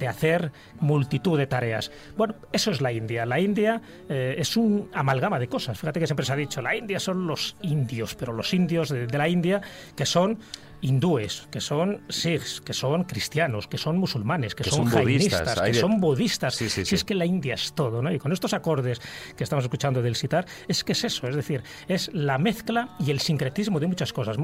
hacer 0.08 0.50
multitud 0.80 1.38
de 1.38 1.46
tareas. 1.46 1.92
Bueno, 2.16 2.34
eso 2.52 2.70
es 2.70 2.80
la 2.80 2.92
India. 2.92 3.24
La 3.26 3.38
India 3.38 3.80
eh, 4.08 4.34
es 4.38 4.56
un 4.56 4.90
amalgama 4.92 5.38
de 5.38 5.46
cosas. 5.46 5.78
Fíjate 5.78 6.00
que 6.00 6.06
siempre 6.06 6.26
se 6.26 6.32
ha 6.32 6.36
dicho, 6.36 6.60
la 6.60 6.74
India 6.74 6.98
son 6.98 7.26
los 7.26 7.56
indios, 7.62 8.14
pero 8.16 8.32
los 8.32 8.52
indios 8.52 8.88
de 8.88 9.18
la 9.18 9.28
India 9.28 9.60
que 9.94 10.06
son 10.06 10.38
hindúes, 10.80 11.48
que 11.50 11.60
son 11.60 12.00
sikhs, 12.08 12.60
que 12.60 12.72
son 12.72 13.04
cristianos, 13.04 13.66
que 13.66 13.78
son 13.78 13.98
musulmanes, 13.98 14.54
que, 14.54 14.64
son, 14.64 14.86
jainistas, 14.86 15.60
que 15.60 15.74
son 15.74 16.00
budistas. 16.00 16.54
Si 16.54 16.94
es 16.94 17.04
que 17.04 17.14
la 17.14 17.26
India 17.26 17.54
es 17.54 17.72
todo, 17.72 18.02
¿no? 18.02 18.12
Y 18.12 18.18
con 18.18 18.32
estos 18.32 18.54
acordes 18.54 19.00
que 19.36 19.44
estamos 19.44 19.64
escuchando 19.64 20.02
del 20.02 20.16
sitar, 20.16 20.46
es 20.68 20.84
que 20.84 20.92
es 20.92 21.04
eso, 21.04 21.28
es 21.28 21.36
decir, 21.36 21.62
es 21.88 22.10
la 22.14 22.38
mezcla 22.38 22.90
y 22.98 23.10
el 23.10 23.20
sincretismo 23.20 23.80
de 23.80 23.86
muchas 23.86 24.12
cosas. 24.12 24.36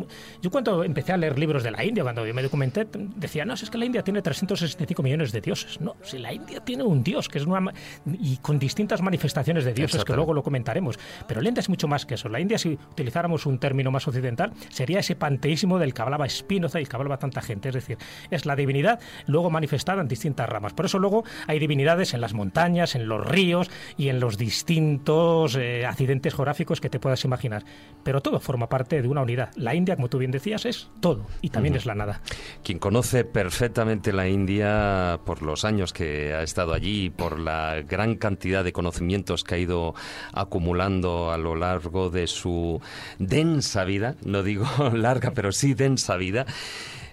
Yo 0.42 0.50
cuando 0.50 0.84
empecé 0.84 1.12
a 1.12 1.16
leer 1.16 1.38
libros 1.38 1.62
de 1.62 1.70
la 1.70 1.84
India, 1.84 2.02
cuando 2.02 2.24
me 2.24 2.42
documenté, 2.42 2.86
decía, 3.16 3.44
no, 3.44 3.54
es 3.54 3.70
que 3.70 3.78
la 3.78 3.84
India 3.84 4.02
tiene 4.02 4.22
365 4.22 5.02
millones 5.02 5.32
de 5.32 5.40
dioses. 5.40 5.80
No, 5.80 5.96
si 6.02 6.18
la 6.18 6.32
India 6.32 6.60
tiene 6.60 6.82
un 6.82 7.02
dios, 7.02 7.28
que 7.28 7.38
es 7.38 7.46
una... 7.46 7.72
y 8.06 8.36
con 8.38 8.58
distintas 8.58 9.02
manifestaciones 9.02 9.64
de 9.64 9.72
dioses, 9.72 10.04
que 10.04 10.14
luego 10.14 10.34
lo 10.34 10.42
comentaremos. 10.42 10.98
Pero 11.26 11.40
la 11.40 11.48
India 11.48 11.60
es 11.60 11.68
mucho 11.68 11.88
más 11.88 12.06
que 12.06 12.14
eso. 12.14 12.28
La 12.28 12.40
India, 12.40 12.58
si 12.58 12.78
utilizáramos 12.90 13.46
un 13.46 13.58
término 13.58 13.90
más 13.90 14.06
occidental, 14.06 14.52
sería 14.70 15.00
ese 15.00 15.16
panteísmo 15.16 15.78
del 15.78 15.94
que 15.94 16.02
hablaba 16.02 16.25
Spinoza 16.28 16.80
y 16.80 16.86
que 16.86 16.96
hablaba 16.96 17.18
tanta 17.18 17.40
gente. 17.40 17.68
Es 17.68 17.74
decir, 17.74 17.98
es 18.30 18.46
la 18.46 18.56
divinidad 18.56 19.00
luego 19.26 19.50
manifestada 19.50 20.02
en 20.02 20.08
distintas 20.08 20.48
ramas. 20.48 20.72
Por 20.72 20.86
eso 20.86 20.98
luego 20.98 21.24
hay 21.46 21.58
divinidades 21.58 22.14
en 22.14 22.20
las 22.20 22.34
montañas, 22.34 22.94
en 22.94 23.08
los 23.08 23.26
ríos 23.26 23.70
y 23.96 24.08
en 24.08 24.20
los 24.20 24.38
distintos 24.38 25.56
eh, 25.56 25.86
accidentes 25.86 26.34
geográficos 26.34 26.80
que 26.80 26.90
te 26.90 27.00
puedas 27.00 27.24
imaginar. 27.24 27.64
Pero 28.02 28.20
todo 28.20 28.40
forma 28.40 28.68
parte 28.68 29.02
de 29.02 29.08
una 29.08 29.22
unidad. 29.22 29.50
La 29.56 29.74
India, 29.74 29.96
como 29.96 30.08
tú 30.08 30.18
bien 30.18 30.30
decías, 30.30 30.64
es 30.66 30.88
todo 31.00 31.26
y 31.40 31.50
también 31.50 31.74
es 31.74 31.86
la 31.86 31.94
nada. 31.94 32.20
Quien 32.62 32.78
conoce 32.78 33.24
perfectamente 33.24 34.12
la 34.12 34.28
India 34.28 35.20
por 35.24 35.42
los 35.42 35.64
años 35.64 35.92
que 35.92 36.34
ha 36.34 36.42
estado 36.42 36.72
allí, 36.72 37.10
por 37.10 37.38
la 37.38 37.82
gran 37.82 38.16
cantidad 38.16 38.64
de 38.64 38.72
conocimientos 38.72 39.44
que 39.44 39.54
ha 39.54 39.58
ido 39.58 39.94
acumulando 40.32 41.32
a 41.32 41.38
lo 41.38 41.54
largo 41.54 42.10
de 42.10 42.26
su 42.26 42.80
densa 43.18 43.84
vida, 43.84 44.16
no 44.24 44.42
digo 44.42 44.66
larga, 44.94 45.32
pero 45.32 45.52
sí 45.52 45.74
densa 45.74 46.15
vida 46.16 46.46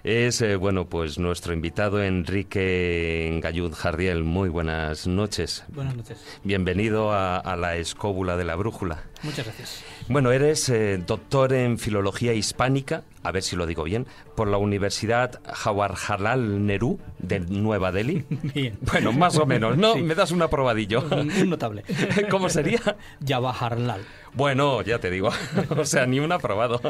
es 0.04 0.42
eh, 0.42 0.56
bueno 0.56 0.86
pues 0.86 1.18
nuestro 1.18 1.54
invitado 1.54 2.02
Enrique 2.02 3.40
Gallud 3.42 3.72
Jardiel. 3.72 4.22
Muy 4.22 4.50
buenas 4.50 5.06
noches. 5.06 5.64
Buenas 5.68 5.96
noches. 5.96 6.22
Bienvenido 6.44 7.12
a, 7.12 7.56
la 7.56 7.76
escóbula 7.76 8.36
de 8.36 8.44
la 8.44 8.54
brújula. 8.54 9.04
Muchas 9.22 9.46
gracias. 9.46 9.82
Bueno, 10.08 10.30
eres 10.30 10.68
eh, 10.68 10.98
doctor 10.98 11.54
en 11.54 11.78
filología 11.78 12.34
hispánica, 12.34 13.04
a 13.22 13.32
ver 13.32 13.42
si 13.42 13.56
lo 13.56 13.64
digo 13.64 13.84
bien, 13.84 14.06
por 14.36 14.48
la 14.48 14.58
Universidad 14.58 15.40
Jawaharlal 15.46 16.66
Nehru 16.66 17.00
de 17.20 17.40
Nueva 17.40 17.90
Delhi. 17.90 18.26
Bien. 18.54 18.76
Bueno, 18.82 19.12
más 19.12 19.38
o 19.38 19.46
menos, 19.46 19.78
¿no? 19.78 19.96
Me 19.96 20.14
das 20.14 20.32
un 20.32 20.42
aprobadillo. 20.42 21.02
Un, 21.10 21.48
notable. 21.48 21.82
¿Cómo 22.30 22.50
sería? 22.50 22.80
Jawaharlal. 23.26 24.02
Bueno, 24.34 24.82
ya 24.82 24.98
te 24.98 25.10
digo, 25.10 25.30
o 25.76 25.84
sea, 25.84 26.06
ni 26.06 26.18
un 26.18 26.32
aprobado. 26.32 26.80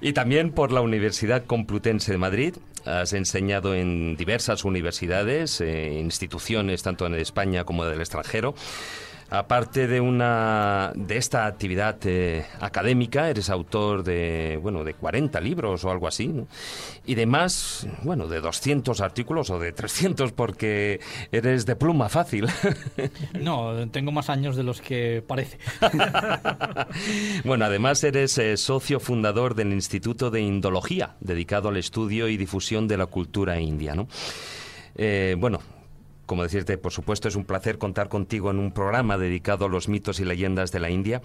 y 0.00 0.12
también 0.12 0.52
por 0.52 0.70
la 0.70 0.80
Universidad 0.80 1.44
Complutense 1.44 2.12
de 2.12 2.18
Madrid. 2.18 2.54
Has 2.84 3.12
enseñado 3.14 3.74
en 3.74 4.16
diversas 4.16 4.64
universidades, 4.64 5.60
eh, 5.60 5.98
instituciones 5.98 6.84
tanto 6.84 7.04
en 7.06 7.14
España 7.14 7.64
como 7.64 7.84
del 7.84 7.98
extranjero. 7.98 8.54
Aparte 9.28 9.88
de 9.88 10.00
una 10.00 10.92
de 10.94 11.16
esta 11.16 11.46
actividad 11.46 11.96
eh, 12.04 12.46
académica, 12.60 13.28
eres 13.28 13.50
autor 13.50 14.04
de 14.04 14.58
bueno 14.62 14.84
de 14.84 14.94
40 14.94 15.40
libros 15.40 15.84
o 15.84 15.90
algo 15.90 16.06
así, 16.06 16.32
y 17.04 17.14
de 17.16 17.26
más, 17.26 17.88
bueno, 18.02 18.28
de 18.28 18.40
200 18.40 19.00
artículos 19.00 19.50
o 19.50 19.58
de 19.58 19.72
300 19.72 20.30
porque 20.32 21.00
eres 21.32 21.66
de 21.66 21.76
pluma 21.76 22.08
fácil. 22.08 22.46
No, 23.40 23.88
tengo 23.90 24.12
más 24.12 24.30
años 24.30 24.56
de 24.56 24.62
los 24.62 24.80
que 24.80 25.22
parece. 25.26 25.58
bueno, 27.44 27.64
además 27.64 28.02
eres 28.04 28.36
eh, 28.38 28.56
socio 28.56 29.00
fundador 29.00 29.54
del 29.54 29.72
Instituto 29.72 30.30
de 30.30 30.40
Indología, 30.40 31.16
dedicado 31.20 31.68
al 31.68 31.76
estudio 31.76 32.28
y 32.28 32.36
difusión 32.36 32.88
de 32.88 32.96
la 32.96 33.06
cultura 33.06 33.60
india, 33.60 33.94
¿no? 33.94 34.08
Eh, 34.96 35.36
bueno, 35.38 35.60
como 36.26 36.42
decirte, 36.42 36.76
por 36.76 36.92
supuesto, 36.92 37.28
es 37.28 37.36
un 37.36 37.44
placer 37.44 37.78
contar 37.78 38.08
contigo 38.08 38.50
en 38.50 38.58
un 38.58 38.72
programa 38.72 39.16
dedicado 39.16 39.66
a 39.66 39.68
los 39.68 39.88
mitos 39.88 40.20
y 40.20 40.24
leyendas 40.24 40.72
de 40.72 40.80
la 40.80 40.90
India. 40.90 41.22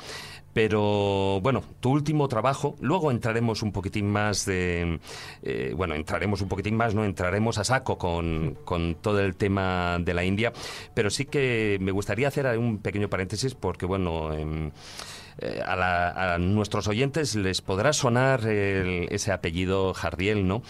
Pero 0.53 1.39
bueno, 1.41 1.63
tu 1.79 1.91
último 1.91 2.27
trabajo, 2.27 2.75
luego 2.81 3.11
entraremos 3.11 3.63
un 3.63 3.71
poquitín 3.71 4.09
más 4.09 4.45
de. 4.45 4.99
Eh, 5.43 5.73
bueno, 5.75 5.95
entraremos 5.95 6.41
un 6.41 6.49
poquitín 6.49 6.75
más, 6.75 6.93
no 6.93 7.03
entraremos 7.03 7.57
a 7.57 7.63
saco 7.63 7.97
con, 7.97 8.57
todo 9.01 9.19
el 9.19 9.35
tema 9.35 9.97
de 9.99 10.13
la 10.13 10.23
India. 10.23 10.53
Pero 10.93 11.09
sí 11.09 11.25
que 11.25 11.77
me 11.81 11.91
gustaría 11.91 12.27
hacer 12.27 12.45
un 12.57 12.77
pequeño 12.79 13.09
paréntesis 13.09 13.55
porque, 13.55 13.85
bueno. 13.85 14.33
Em, 14.33 14.71
eh, 15.39 15.61
a, 15.65 16.37
nuestros 16.39 16.87
oyentes 16.89 17.35
les 17.35 17.61
podrá 17.61 17.93
sonar 17.93 18.45
ese 18.45 19.31
apellido 19.31 19.93
Jardiel, 19.93 20.45
¿no? 20.45 20.61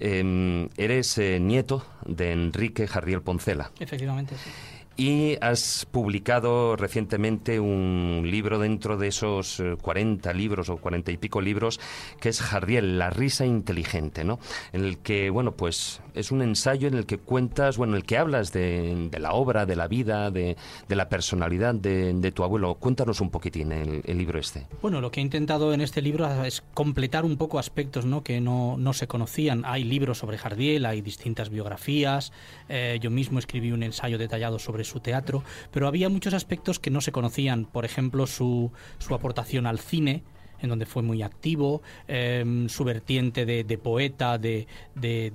Em, 0.00 0.68
eres 0.76 1.18
eh, 1.18 1.40
nieto 1.40 1.84
de 2.06 2.32
Enrique 2.32 2.86
Jardiel 2.86 3.22
Poncela. 3.22 3.72
Efectivamente, 3.80 4.34
sí 4.36 4.50
y 4.98 5.36
has 5.40 5.86
publicado 5.92 6.74
recientemente 6.74 7.60
un 7.60 8.24
libro 8.26 8.58
dentro 8.58 8.98
de 8.98 9.06
esos 9.06 9.62
40 9.80 10.28
eh, 10.28 10.34
libros 10.34 10.68
o 10.70 10.76
40 10.76 11.12
y 11.12 11.16
pico 11.16 11.40
libros 11.40 11.78
que 12.20 12.28
es 12.28 12.42
Jardiel, 12.42 12.98
la 12.98 13.08
risa 13.08 13.46
inteligente, 13.46 14.24
¿no? 14.24 14.40
En 14.72 14.84
el 14.84 14.98
que, 14.98 15.30
bueno, 15.30 15.52
pues 15.52 16.00
es 16.14 16.32
un 16.32 16.42
ensayo 16.42 16.88
en 16.88 16.94
el 16.94 17.06
que 17.06 17.18
cuentas, 17.18 17.76
bueno, 17.76 17.92
en 17.92 17.98
el 17.98 18.04
que 18.04 18.18
hablas 18.18 18.52
de, 18.52 19.08
la 19.20 19.32
obra, 19.34 19.66
de 19.66 19.76
la 19.76 19.86
vida, 19.86 20.32
de, 20.32 20.56
la 20.88 21.08
personalidad 21.08 21.76
de, 21.76 22.32
tu 22.32 22.42
abuelo. 22.42 22.74
Cuéntanos 22.74 23.20
un 23.20 23.30
poquitín 23.30 23.70
el, 23.70 24.18
libro 24.18 24.40
este. 24.40 24.66
Bueno, 24.82 25.00
lo 25.00 25.12
que 25.12 25.20
he 25.20 25.22
intentado 25.22 25.72
en 25.72 25.80
este 25.80 26.02
libro 26.02 26.44
es 26.44 26.64
completar 26.74 27.24
un 27.24 27.36
poco 27.36 27.60
aspectos 27.60 28.04
¿no? 28.04 28.24
que 28.24 28.40
no, 28.40 28.76
no 28.76 28.92
se 28.92 29.06
conocían. 29.06 29.62
Hay 29.64 29.84
libros 29.84 30.18
sobre 30.18 30.38
Jardiel, 30.38 30.86
hay 30.86 31.02
distintas 31.02 31.50
biografías. 31.50 32.32
Eh, 32.68 32.98
yo 33.00 33.10
mismo 33.10 33.38
escribí 33.38 33.70
un 33.70 33.84
ensayo 33.84 34.18
detallado 34.18 34.58
sobre 34.58 34.87
su 34.88 35.00
teatro, 35.00 35.44
pero 35.70 35.86
había 35.86 36.08
muchos 36.08 36.34
aspectos 36.34 36.78
que 36.78 36.90
no 36.90 37.00
se 37.00 37.12
conocían. 37.12 37.64
Por 37.64 37.84
ejemplo, 37.84 38.26
su, 38.26 38.72
su 38.98 39.14
aportación 39.14 39.66
al 39.66 39.78
cine, 39.78 40.24
en 40.60 40.68
donde 40.68 40.86
fue 40.86 41.02
muy 41.02 41.22
activo, 41.22 41.82
em, 42.06 42.68
su 42.68 42.84
vertiente 42.84 43.46
de, 43.46 43.78
poeta, 43.78 44.38
de, 44.38 44.66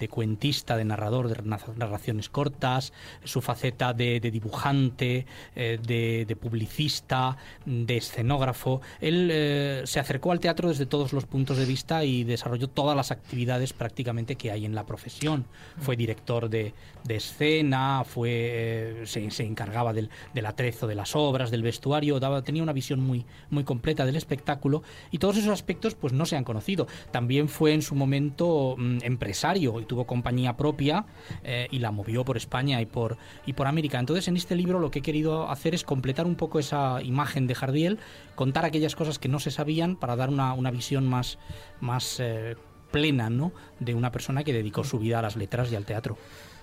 cuentista, 0.10 0.78
de 0.78 0.86
narrador, 0.86 1.30
de 1.30 1.42
narraciones 1.76 2.30
cortas, 2.30 2.94
su 3.24 3.42
faceta 3.42 3.94
de, 3.94 4.20
dibujante, 4.20 5.26
eh, 5.56 5.80
de, 5.82 6.36
publicista, 6.36 7.38
de 7.66 7.98
escenógrafo. 7.98 8.82
Él 9.00 9.30
eh, 9.32 9.82
se 9.86 10.00
acercó 10.00 10.32
al 10.32 10.40
teatro 10.40 10.70
desde 10.70 10.86
todos 10.86 11.14
los 11.14 11.26
puntos 11.26 11.58
de 11.58 11.66
vista 11.66 12.04
y 12.04 12.24
desarrolló 12.24 12.68
todas 12.68 12.96
las 12.96 13.12
actividades 13.12 13.74
prácticamente 13.74 14.36
que 14.36 14.52
hay 14.52 14.66
en 14.66 14.76
la 14.76 14.86
profesión. 14.86 15.46
Fue 15.80 15.96
director 15.96 16.50
de, 16.50 16.74
escena, 17.08 18.04
fue, 18.06 18.30
eh, 18.34 19.04
se, 19.06 19.44
encargaba 19.44 19.94
del, 19.94 20.10
atrezo 20.46 20.88
de 20.88 20.96
las 20.96 21.16
obras, 21.16 21.52
del 21.52 21.64
vestuario, 21.64 22.20
daba, 22.20 22.42
tenía 22.42 22.64
una 22.64 22.74
visión 22.74 23.00
muy, 23.00 23.26
muy 23.50 23.64
completa 23.64 24.06
del 24.06 24.16
espectáculo 24.16 24.84
y 25.14 25.20
todos 25.20 25.38
esos 25.38 25.52
aspectos 25.52 25.94
pues 25.94 26.12
no 26.12 26.26
se 26.26 26.36
han 26.36 26.44
conocido. 26.44 26.88
También 27.12 27.48
fue 27.48 27.74
en 27.74 27.84
su 27.84 27.94
momento 27.94 28.76
mm, 28.78 28.98
empresario 29.04 29.80
y 29.80 29.86
tuvo 29.86 30.06
compañía 30.06 30.58
propia 30.58 31.06
eh, 31.44 31.68
y 31.70 31.80
la 31.80 31.92
movió 31.92 32.26
por 32.26 32.36
España 32.36 32.82
y 32.82 32.88
por, 32.88 33.18
y 33.46 33.54
por 33.54 33.68
América. 33.68 34.00
Entonces 34.00 34.28
en 34.28 34.36
este 34.36 34.56
libro 34.56 34.80
lo 34.80 34.90
que 34.90 35.00
he 35.00 35.02
querido 35.04 35.50
hacer 35.50 35.76
es 35.76 35.84
completar 35.84 36.26
un 36.26 36.36
poco 36.36 36.58
esa 36.58 37.00
imagen 37.04 37.46
de 37.46 37.54
Jardiel, 37.54 38.00
contar 38.34 38.66
aquellas 38.66 38.96
cosas 38.96 39.20
que 39.20 39.30
no 39.30 39.40
se 39.40 39.52
sabían 39.52 39.96
para 39.96 40.16
dar 40.16 40.30
una, 40.30 40.72
visión 40.72 41.08
más, 41.08 41.38
más 41.80 42.20
eh, 42.20 42.56
plena 42.90 43.30
¿no? 43.30 43.52
de 43.80 43.94
una 43.94 44.12
persona 44.12 44.44
que 44.44 44.52
dedicó 44.52 44.84
su 44.84 44.98
vida 44.98 45.20
a 45.20 45.22
las 45.22 45.36
letras 45.36 45.72
y 45.72 45.76
al 45.76 45.86
teatro. 45.86 46.18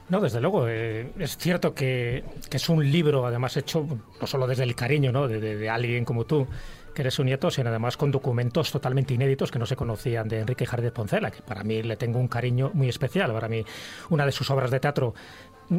No, 0.08 0.20
desde 0.20 0.40
luego. 0.40 0.66
Eh, 0.66 1.12
es 1.20 1.36
cierto 1.36 1.72
que, 1.72 2.24
es 2.50 2.68
un 2.68 2.90
libro, 2.90 3.26
además, 3.26 3.56
hecho 3.56 3.86
no 4.20 4.26
solo 4.26 4.48
desde 4.48 4.64
el 4.64 4.74
cariño 4.74 5.12
¿no? 5.12 5.28
de 5.28 5.70
alguien 5.70 6.04
como 6.04 6.24
tú, 6.24 6.48
eres 7.02 7.14
su 7.14 7.24
nieto, 7.24 7.50
sino 7.50 7.70
además 7.70 7.96
con 7.96 8.10
documentos 8.10 8.70
totalmente 8.70 9.14
inéditos 9.14 9.50
que 9.50 9.58
no 9.58 9.66
se 9.66 9.76
conocían 9.76 10.28
de 10.28 10.40
Enrique 10.40 10.66
Jardín 10.66 10.90
Poncela, 10.90 11.30
que 11.30 11.42
para 11.42 11.64
mí 11.64 11.82
le 11.82 11.96
tengo 11.96 12.18
un 12.18 12.28
cariño 12.28 12.70
muy 12.74 12.88
especial. 12.88 13.32
Para 13.32 13.48
mí, 13.48 13.64
una 14.10 14.26
de 14.26 14.32
sus 14.32 14.50
obras 14.50 14.70
de 14.70 14.80
teatro 14.80 15.14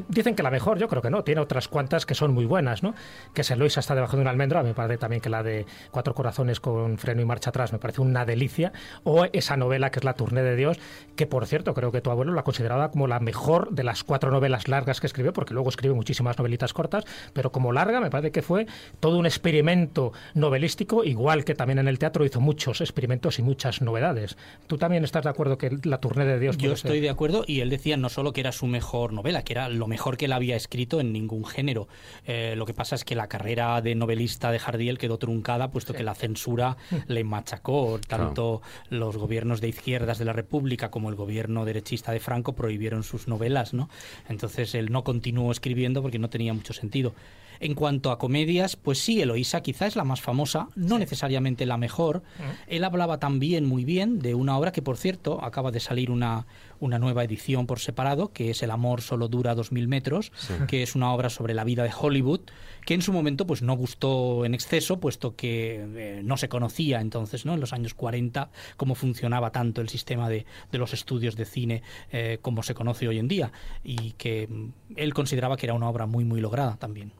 Dicen 0.07 0.35
que 0.35 0.43
la 0.43 0.51
mejor, 0.51 0.79
yo 0.79 0.87
creo 0.87 1.01
que 1.01 1.09
no, 1.09 1.23
tiene 1.25 1.41
otras 1.41 1.67
cuantas 1.67 2.05
que 2.05 2.15
son 2.15 2.33
muy 2.33 2.45
buenas, 2.45 2.81
¿no? 2.81 2.95
Que 3.33 3.41
es 3.41 3.51
Eloisa 3.51 3.81
está 3.81 3.93
debajo 3.93 4.15
de 4.15 4.21
un 4.21 4.27
almendro, 4.29 4.57
a 4.57 4.63
mí 4.63 4.69
me 4.69 4.73
parece 4.73 4.97
también 4.97 5.21
que 5.21 5.29
la 5.29 5.43
de 5.43 5.65
Cuatro 5.91 6.13
Corazones 6.13 6.61
con 6.61 6.97
freno 6.97 7.21
y 7.21 7.25
marcha 7.25 7.49
atrás 7.49 7.73
me 7.73 7.79
parece 7.79 7.99
una 7.99 8.25
delicia, 8.25 8.71
o 9.03 9.25
esa 9.33 9.57
novela 9.57 9.91
que 9.91 9.99
es 9.99 10.05
La 10.05 10.13
Tournée 10.13 10.43
de 10.43 10.55
Dios, 10.55 10.79
que 11.17 11.27
por 11.27 11.45
cierto 11.45 11.73
creo 11.73 11.91
que 11.91 11.99
tu 11.99 12.09
abuelo 12.09 12.33
la 12.33 12.43
consideraba 12.43 12.89
como 12.89 13.07
la 13.07 13.19
mejor 13.19 13.71
de 13.71 13.83
las 13.83 14.05
cuatro 14.05 14.31
novelas 14.31 14.69
largas 14.69 15.01
que 15.01 15.07
escribió, 15.07 15.33
porque 15.33 15.53
luego 15.53 15.67
escribe 15.67 15.93
muchísimas 15.93 16.37
novelitas 16.37 16.71
cortas, 16.71 17.03
pero 17.33 17.51
como 17.51 17.73
larga 17.73 17.99
me 17.99 18.09
parece 18.09 18.31
que 18.31 18.41
fue 18.41 18.67
todo 19.01 19.17
un 19.17 19.25
experimento 19.25 20.13
novelístico, 20.35 21.03
igual 21.03 21.43
que 21.43 21.53
también 21.53 21.79
en 21.79 21.89
el 21.89 21.99
teatro 21.99 22.23
hizo 22.23 22.39
muchos 22.39 22.79
experimentos 22.79 23.39
y 23.39 23.41
muchas 23.41 23.81
novedades. 23.81 24.37
¿Tú 24.67 24.77
también 24.77 25.03
estás 25.03 25.25
de 25.25 25.31
acuerdo 25.31 25.57
que 25.57 25.77
La 25.83 25.97
Tournée 25.97 26.25
de 26.25 26.39
Dios... 26.39 26.57
Yo 26.57 26.71
estoy 26.71 27.01
de 27.01 27.09
acuerdo 27.09 27.43
y 27.45 27.59
él 27.59 27.69
decía 27.69 27.97
no 27.97 28.07
solo 28.07 28.31
que 28.31 28.39
era 28.39 28.53
su 28.53 28.67
mejor 28.67 29.11
novela, 29.11 29.43
que 29.43 29.53
era 29.53 29.67
lo 29.80 29.80
mejor 29.87 30.17
que 30.17 30.25
él 30.25 30.33
había 30.33 30.55
escrito 30.55 30.99
en 30.99 31.13
ningún 31.13 31.45
género. 31.45 31.87
Eh, 32.25 32.55
lo 32.57 32.65
que 32.65 32.73
pasa 32.73 32.95
es 32.95 33.03
que 33.03 33.15
la 33.15 33.27
carrera 33.27 33.81
de 33.81 33.95
novelista 33.95 34.51
de 34.51 34.59
Jardiel 34.59 34.97
quedó 34.97 35.17
truncada, 35.17 35.71
puesto 35.71 35.93
que 35.93 36.03
la 36.03 36.15
censura 36.15 36.77
le 37.07 37.23
machacó. 37.23 37.99
Tanto 38.07 38.61
los 38.89 39.17
gobiernos 39.17 39.61
de 39.61 39.69
izquierdas 39.69 40.19
de 40.19 40.25
la 40.25 40.33
República 40.33 40.91
como 40.91 41.09
el 41.09 41.15
gobierno 41.15 41.65
derechista 41.65 42.11
de 42.11 42.19
Franco 42.19 42.53
prohibieron 42.53 43.03
sus 43.03 43.27
novelas, 43.27 43.73
¿no? 43.73 43.89
Entonces 44.27 44.75
él 44.75 44.91
no 44.91 45.03
continuó 45.03 45.51
escribiendo 45.51 46.01
porque 46.01 46.19
no 46.19 46.29
tenía 46.29 46.53
mucho 46.53 46.73
sentido. 46.73 47.13
En 47.61 47.75
cuanto 47.75 48.09
a 48.09 48.17
comedias, 48.17 48.75
pues 48.75 48.97
sí, 48.97 49.21
Eloísa 49.21 49.61
quizá 49.61 49.85
es 49.85 49.95
la 49.95 50.03
más 50.03 50.19
famosa, 50.19 50.69
no 50.75 50.97
necesariamente 50.97 51.67
la 51.67 51.77
mejor. 51.77 52.23
Él 52.65 52.83
hablaba 52.83 53.19
también 53.19 53.65
muy 53.65 53.85
bien 53.85 54.17
de 54.17 54.33
una 54.33 54.57
obra 54.57 54.71
que, 54.71 54.81
por 54.81 54.97
cierto, 54.97 55.43
acaba 55.43 55.69
de 55.69 55.79
salir 55.79 56.09
una, 56.09 56.47
una 56.79 56.97
nueva 56.97 57.23
edición 57.23 57.67
por 57.67 57.79
separado, 57.79 58.33
que 58.33 58.49
es 58.49 58.63
El 58.63 58.71
amor 58.71 59.01
solo 59.01 59.27
dura 59.27 59.53
dos 59.53 59.71
mil 59.71 59.87
metros, 59.87 60.31
que 60.67 60.81
es 60.81 60.95
una 60.95 61.13
obra 61.13 61.29
sobre 61.29 61.53
la 61.53 61.63
vida 61.63 61.83
de 61.83 61.91
Hollywood, 61.95 62.41
que 62.83 62.95
en 62.95 63.03
su 63.03 63.13
momento 63.13 63.45
pues 63.45 63.61
no 63.61 63.75
gustó 63.75 64.43
en 64.43 64.55
exceso, 64.55 64.99
puesto 64.99 65.35
que 65.35 65.85
eh, 65.95 66.21
no 66.23 66.37
se 66.37 66.49
conocía 66.49 66.99
entonces, 66.99 67.45
¿no? 67.45 67.53
En 67.53 67.59
los 67.59 67.73
años 67.73 67.93
40, 67.93 68.49
cómo 68.75 68.95
funcionaba 68.95 69.51
tanto 69.51 69.81
el 69.81 69.89
sistema 69.89 70.29
de, 70.29 70.47
de 70.71 70.77
los 70.79 70.93
estudios 70.93 71.35
de 71.35 71.45
cine 71.45 71.83
eh, 72.11 72.39
como 72.41 72.63
se 72.63 72.73
conoce 72.73 73.07
hoy 73.07 73.19
en 73.19 73.27
día, 73.27 73.51
y 73.83 74.13
que 74.13 74.47
mm, 74.47 74.69
él 74.95 75.13
consideraba 75.13 75.57
que 75.57 75.67
era 75.67 75.75
una 75.75 75.89
obra 75.89 76.07
muy, 76.07 76.25
muy 76.25 76.41
lograda 76.41 76.77
también. 76.77 77.11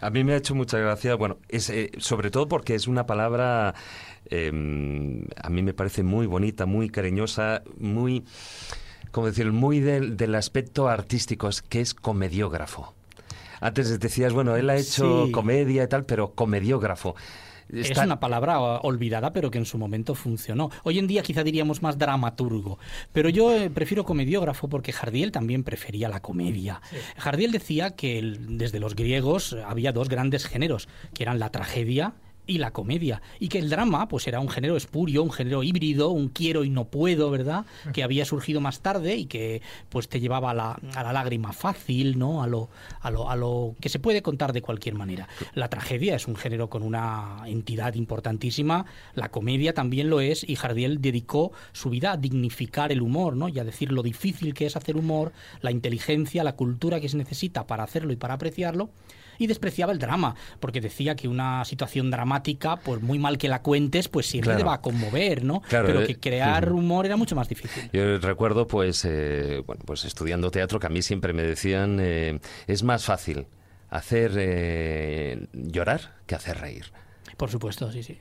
A 0.00 0.10
mí 0.10 0.24
me 0.24 0.32
ha 0.32 0.36
hecho 0.36 0.54
mucha 0.54 0.78
gracia, 0.78 1.14
bueno, 1.14 1.38
es, 1.48 1.70
eh, 1.70 1.90
sobre 1.98 2.30
todo 2.30 2.48
porque 2.48 2.74
es 2.74 2.88
una 2.88 3.06
palabra, 3.06 3.74
eh, 4.30 4.48
a 5.42 5.48
mí 5.50 5.62
me 5.62 5.74
parece 5.74 6.02
muy 6.02 6.26
bonita, 6.26 6.66
muy 6.66 6.88
cariñosa, 6.90 7.62
muy, 7.78 8.24
como 9.12 9.28
decir, 9.28 9.52
muy 9.52 9.78
del, 9.80 10.16
del 10.16 10.34
aspecto 10.34 10.88
artístico, 10.88 11.48
es 11.48 11.62
que 11.62 11.80
es 11.80 11.94
comediógrafo. 11.94 12.94
Antes 13.60 14.00
decías, 14.00 14.32
bueno, 14.32 14.56
él 14.56 14.68
ha 14.70 14.76
hecho 14.76 15.26
Sí. 15.26 15.32
comedia 15.32 15.84
y 15.84 15.86
tal, 15.88 16.04
pero 16.04 16.32
comediógrafo. 16.32 17.14
Es 17.72 17.96
una 18.04 18.20
palabra 18.20 18.60
olvidada, 18.60 19.32
pero 19.32 19.50
que 19.50 19.58
en 19.58 19.64
su 19.64 19.78
momento 19.78 20.14
funcionó. 20.14 20.70
Hoy 20.84 20.98
en 20.98 21.06
día 21.06 21.22
quizá 21.22 21.42
diríamos 21.42 21.82
más 21.82 21.98
dramaturgo, 21.98 22.78
pero 23.12 23.28
yo 23.28 23.52
eh, 23.54 23.70
prefiero 23.70 24.04
comediógrafo 24.04 24.68
porque 24.68 24.92
Jardiel 24.92 25.32
también 25.32 25.64
prefería 25.64 26.08
la 26.08 26.20
comedia. 26.20 26.80
Jardiel 27.16 27.50
decía 27.52 27.92
que 27.96 28.18
el- 28.18 28.58
desde 28.58 28.78
los 28.80 28.94
griegos 28.94 29.56
había 29.66 29.92
dos 29.92 30.08
grandes 30.08 30.46
géneros, 30.46 30.88
que 31.14 31.22
eran 31.22 31.38
la 31.38 31.50
tragedia 31.50 32.12
y 32.46 32.58
la 32.58 32.72
comedia, 32.72 33.22
y 33.38 33.48
que 33.48 33.58
el 33.58 33.70
drama 33.70 34.08
pues 34.08 34.26
era 34.26 34.40
un 34.40 34.48
género 34.48 34.76
espurio, 34.76 35.22
un 35.22 35.30
género 35.30 35.62
híbrido, 35.62 36.10
un 36.10 36.28
quiero 36.28 36.64
y 36.64 36.70
no 36.70 36.86
puedo, 36.86 37.30
¿verdad? 37.30 37.64
Que 37.92 38.02
había 38.02 38.24
surgido 38.24 38.60
más 38.60 38.80
tarde 38.80 39.14
y 39.16 39.26
que 39.26 39.62
pues 39.88 40.08
te 40.08 40.20
llevaba 40.20 40.50
a 40.50 40.54
la, 40.54 40.72
a 40.94 41.02
la 41.04 41.12
lágrima 41.12 41.52
fácil, 41.52 42.18
¿no? 42.18 42.42
A 42.42 42.46
lo, 42.46 42.68
a, 43.00 43.10
lo, 43.10 43.30
a 43.30 43.36
lo 43.36 43.76
que 43.80 43.88
se 43.88 44.00
puede 44.00 44.22
contar 44.22 44.52
de 44.52 44.62
cualquier 44.62 44.94
manera. 44.94 45.28
La 45.54 45.68
tragedia 45.68 46.16
es 46.16 46.26
un 46.26 46.36
género 46.36 46.68
con 46.68 46.82
una 46.82 47.42
entidad 47.46 47.94
importantísima, 47.94 48.86
la 49.14 49.30
comedia 49.30 49.72
también 49.72 50.10
lo 50.10 50.20
es, 50.20 50.48
y 50.48 50.56
Jardiel 50.56 51.00
dedicó 51.00 51.52
su 51.72 51.90
vida 51.90 52.12
a 52.12 52.16
dignificar 52.16 52.90
el 52.90 53.02
humor, 53.02 53.36
¿no? 53.36 53.48
Y 53.48 53.58
a 53.60 53.64
decir 53.64 53.92
lo 53.92 54.02
difícil 54.02 54.52
que 54.54 54.66
es 54.66 54.76
hacer 54.76 54.96
humor, 54.96 55.32
la 55.60 55.70
inteligencia, 55.70 56.42
la 56.42 56.56
cultura 56.56 57.00
que 57.00 57.08
se 57.08 57.16
necesita 57.16 57.66
para 57.66 57.84
hacerlo 57.84 58.12
y 58.12 58.16
para 58.16 58.34
apreciarlo 58.34 58.90
y 59.38 59.46
despreciaba 59.46 59.92
el 59.92 59.98
drama, 59.98 60.34
porque 60.60 60.80
decía 60.80 61.14
que 61.16 61.28
una 61.28 61.64
situación 61.64 62.10
dramática, 62.10 62.76
por 62.76 63.00
muy 63.00 63.18
mal 63.18 63.38
que 63.38 63.48
la 63.48 63.62
cuentes, 63.62 64.08
pues 64.08 64.26
siempre 64.26 64.50
Claro. 64.50 64.58
te 64.58 64.64
va 64.64 64.74
a 64.74 64.80
conmover, 64.80 65.44
¿no? 65.44 65.60
Claro, 65.62 65.86
Pero 65.86 66.02
eh, 66.02 66.06
que 66.06 66.20
crear 66.20 66.68
ujú. 66.68 66.78
humor 66.78 67.06
era 67.06 67.16
mucho 67.16 67.34
más 67.36 67.48
difícil. 67.48 67.90
Yo 67.92 68.18
recuerdo, 68.18 68.66
pues, 68.66 69.04
eh, 69.04 69.62
bueno, 69.66 69.82
pues 69.86 70.04
estudiando 70.04 70.50
teatro, 70.50 70.78
que 70.80 70.86
a 70.86 70.90
mí 70.90 71.02
siempre 71.02 71.32
me 71.32 71.42
decían, 71.42 71.98
eh, 72.00 72.40
es 72.66 72.82
más 72.82 73.04
fácil 73.04 73.46
hacer 73.90 74.32
eh, 74.36 75.46
llorar 75.52 76.14
que 76.26 76.34
hacer 76.34 76.58
reír. 76.58 76.86
Por 77.36 77.50
supuesto, 77.50 77.90
sí, 77.92 78.02
sí. 78.02 78.18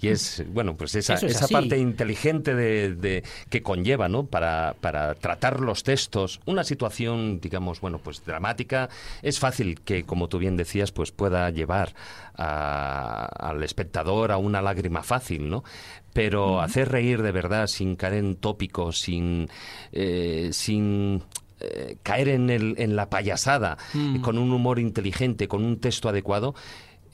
Y 0.00 0.08
es, 0.08 0.44
bueno, 0.52 0.76
pues 0.76 0.94
esa, 0.96 1.14
es 1.14 1.22
esa 1.22 1.48
parte 1.48 1.78
inteligente 1.78 2.54
de, 2.54 2.94
de- 2.94 3.22
que 3.48 3.62
conlleva, 3.62 4.08
¿no? 4.08 4.26
Para, 4.26 4.74
para 4.80 5.14
tratar 5.14 5.60
los 5.60 5.82
textos, 5.82 6.40
una 6.44 6.62
situación, 6.64 7.40
digamos, 7.40 7.80
bueno, 7.80 7.98
pues 7.98 8.22
dramática, 8.24 8.90
es 9.22 9.38
fácil 9.38 9.80
que, 9.80 10.04
como 10.04 10.28
tú 10.28 10.38
bien 10.38 10.56
decías, 10.56 10.92
pues 10.92 11.10
pueda 11.12 11.48
llevar 11.50 11.94
a- 12.36 13.24
al 13.50 13.62
espectador 13.62 14.32
a 14.32 14.36
una 14.36 14.60
lágrima 14.62 15.02
fácil, 15.02 15.48
¿no? 15.48 15.64
Pero 16.12 16.60
hacer 16.60 16.90
reír 16.92 17.22
de 17.22 17.32
verdad, 17.32 17.66
sin 17.66 17.96
caer 17.96 18.14
en 18.14 18.36
tópicos, 18.36 19.00
sin, 19.00 19.48
eh, 19.92 20.50
sin 20.52 21.22
eh, 21.60 21.96
caer 22.02 22.28
en, 22.28 22.50
el, 22.50 22.74
en 22.78 22.94
la 22.94 23.08
payasada, 23.10 23.78
Mm. 23.94 24.20
con 24.20 24.38
un 24.38 24.52
humor 24.52 24.78
inteligente, 24.78 25.48
con 25.48 25.64
un 25.64 25.78
texto 25.80 26.08
adecuado, 26.08 26.54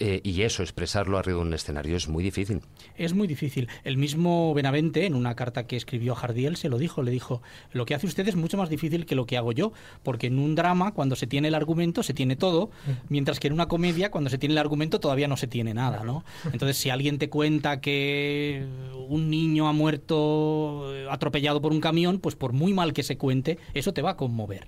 eh, 0.02 0.22
y 0.24 0.42
eso, 0.42 0.62
expresarlo 0.62 1.18
arriba 1.18 1.40
de 1.40 1.44
un 1.44 1.52
escenario, 1.52 1.94
es 1.94 2.08
muy 2.08 2.24
difícil. 2.24 2.62
Es 2.96 3.12
muy 3.12 3.28
difícil. 3.28 3.68
El 3.84 3.98
mismo 3.98 4.54
Benavente, 4.54 5.04
en 5.04 5.14
una 5.14 5.36
carta 5.36 5.66
que 5.66 5.76
escribió 5.76 6.14
a 6.14 6.16
Jardiel, 6.16 6.56
se 6.56 6.70
lo 6.70 6.78
dijo. 6.78 7.02
Le 7.02 7.10
dijo, 7.10 7.42
lo 7.72 7.84
que 7.84 7.94
hace 7.94 8.06
usted 8.06 8.26
es 8.26 8.34
mucho 8.34 8.56
más 8.56 8.70
difícil 8.70 9.04
que 9.04 9.14
lo 9.14 9.26
que 9.26 9.36
hago 9.36 9.52
yo, 9.52 9.74
porque 10.02 10.28
en 10.28 10.38
un 10.38 10.54
drama, 10.54 10.92
cuando 10.94 11.16
se 11.16 11.26
tiene 11.26 11.48
el 11.48 11.54
argumento, 11.54 12.02
se 12.02 12.14
tiene 12.14 12.34
todo, 12.34 12.70
mientras 13.10 13.38
que 13.40 13.48
en 13.48 13.52
una 13.52 13.68
comedia, 13.68 14.10
cuando 14.10 14.30
se 14.30 14.38
tiene 14.38 14.54
el 14.54 14.58
argumento, 14.58 15.00
todavía 15.00 15.28
no 15.28 15.36
se 15.36 15.46
tiene 15.46 15.74
nada, 15.74 16.02
¿no? 16.02 16.24
Entonces, 16.50 16.78
si 16.78 16.88
alguien 16.88 17.18
te 17.18 17.28
cuenta 17.28 17.82
que 17.82 18.66
un 19.06 19.28
niño 19.28 19.68
ha 19.68 19.72
muerto 19.74 20.90
atropellado 21.10 21.60
por 21.60 21.72
un 21.72 21.80
camión, 21.80 22.20
pues 22.20 22.36
por 22.36 22.54
muy 22.54 22.72
mal 22.72 22.94
que 22.94 23.02
se 23.02 23.18
cuente, 23.18 23.58
eso 23.74 23.92
te 23.92 24.00
va 24.00 24.12
a 24.12 24.16
conmover. 24.16 24.66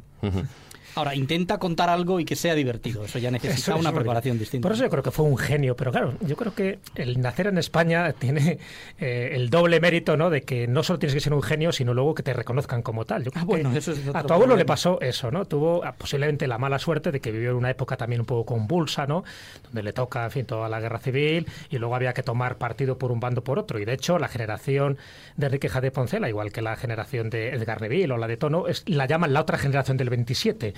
Ahora, 0.95 1.15
intenta 1.15 1.59
contar 1.59 1.89
algo 1.89 2.21
y 2.21 2.25
que 2.25 2.37
sea 2.37 2.55
divertido. 2.55 3.05
Eso 3.05 3.19
ya 3.19 3.31
necesita 3.31 3.73
Eso 3.73 3.81
una 3.81 3.93
preparación 3.93 4.39
distinta. 4.39 4.67
Por 4.67 4.75
eso 4.75 4.85
yo 4.85 4.91
creo 4.91 5.03
que 5.03 5.11
fue 5.11 5.25
un 5.25 5.39
genio, 5.39 5.77
pero 5.77 5.91
claro, 5.91 6.15
yo 6.21 6.37
creo 6.37 6.55
que 6.55 6.79
el 6.95 7.21
nacer 7.21 7.47
en 7.47 7.59
España 7.59 8.13
tiene 8.13 8.59
eh, 8.99 9.31
el 9.33 9.51
doble 9.51 9.81
mérito, 9.81 10.17
¿no? 10.17 10.31
De 10.31 10.43
que 10.43 10.67
no 10.67 10.83
solo 10.83 10.99
tienes 10.99 11.15
que 11.15 11.21
ser 11.21 11.33
un 11.35 11.43
genio, 11.43 11.73
sino 11.73 11.95
luego 11.95 12.15
que 12.15 12.23
te 12.23 12.33
reconozcan 12.33 12.83
como 12.83 13.05
tal. 13.05 13.25
Yo 13.25 13.31
creo 13.31 13.43
Ah, 13.43 13.47
bueno, 13.47 13.73
que 13.73 13.79
eso 13.79 13.93
es 13.93 14.01
a 14.13 14.23
tu 14.23 14.35
abuelo 14.35 14.57
le 14.57 14.65
pasó 14.65 15.01
eso, 15.01 15.31
¿no? 15.31 15.45
Tuvo 15.47 15.85
ah, 15.85 15.93
posiblemente 15.97 16.47
la 16.47 16.59
mala 16.59 16.79
suerte 16.79 17.11
de 17.11 17.21
que 17.21 17.31
vivió 17.33 17.51
en 17.51 17.57
una 17.57 17.71
época 17.71 17.97
también 17.97 18.21
un 18.21 18.27
poco 18.27 18.45
convulsa, 18.45 19.07
¿no? 19.07 19.25
Donde 19.65 19.83
le 19.83 19.93
toca, 19.93 20.25
en 20.25 20.31
fin, 20.31 20.47
toda 20.47 20.69
la 20.69 20.81
guerra 20.81 20.99
civil 20.99 21.47
y 21.71 21.79
luego 21.79 21.95
había 21.95 22.13
que 22.13 22.23
tomar 22.23 22.57
partido 22.59 22.99
por 22.99 23.13
un 23.13 23.21
bando 23.21 23.43
por 23.43 23.59
otro. 23.59 23.79
Y 23.79 23.85
de 23.85 23.95
hecho, 23.95 24.19
la 24.19 24.29
generación 24.29 24.99
de 25.37 25.47
Enrique 25.47 25.69
Jade 25.69 25.91
Poncela, 25.91 26.29
igual 26.29 26.53
que 26.53 26.63
la 26.63 26.77
generación 26.77 27.31
de 27.31 27.51
Edgar 27.51 27.81
Neville 27.81 28.13
o 28.13 28.17
la 28.19 28.27
de 28.27 28.37
Tono, 28.37 28.69
es, 28.69 28.85
la 28.87 29.07
llaman 29.07 29.33
la 29.33 29.41
otra 29.41 29.59
generación 29.59 29.97
del 29.97 30.11
27. 30.11 30.75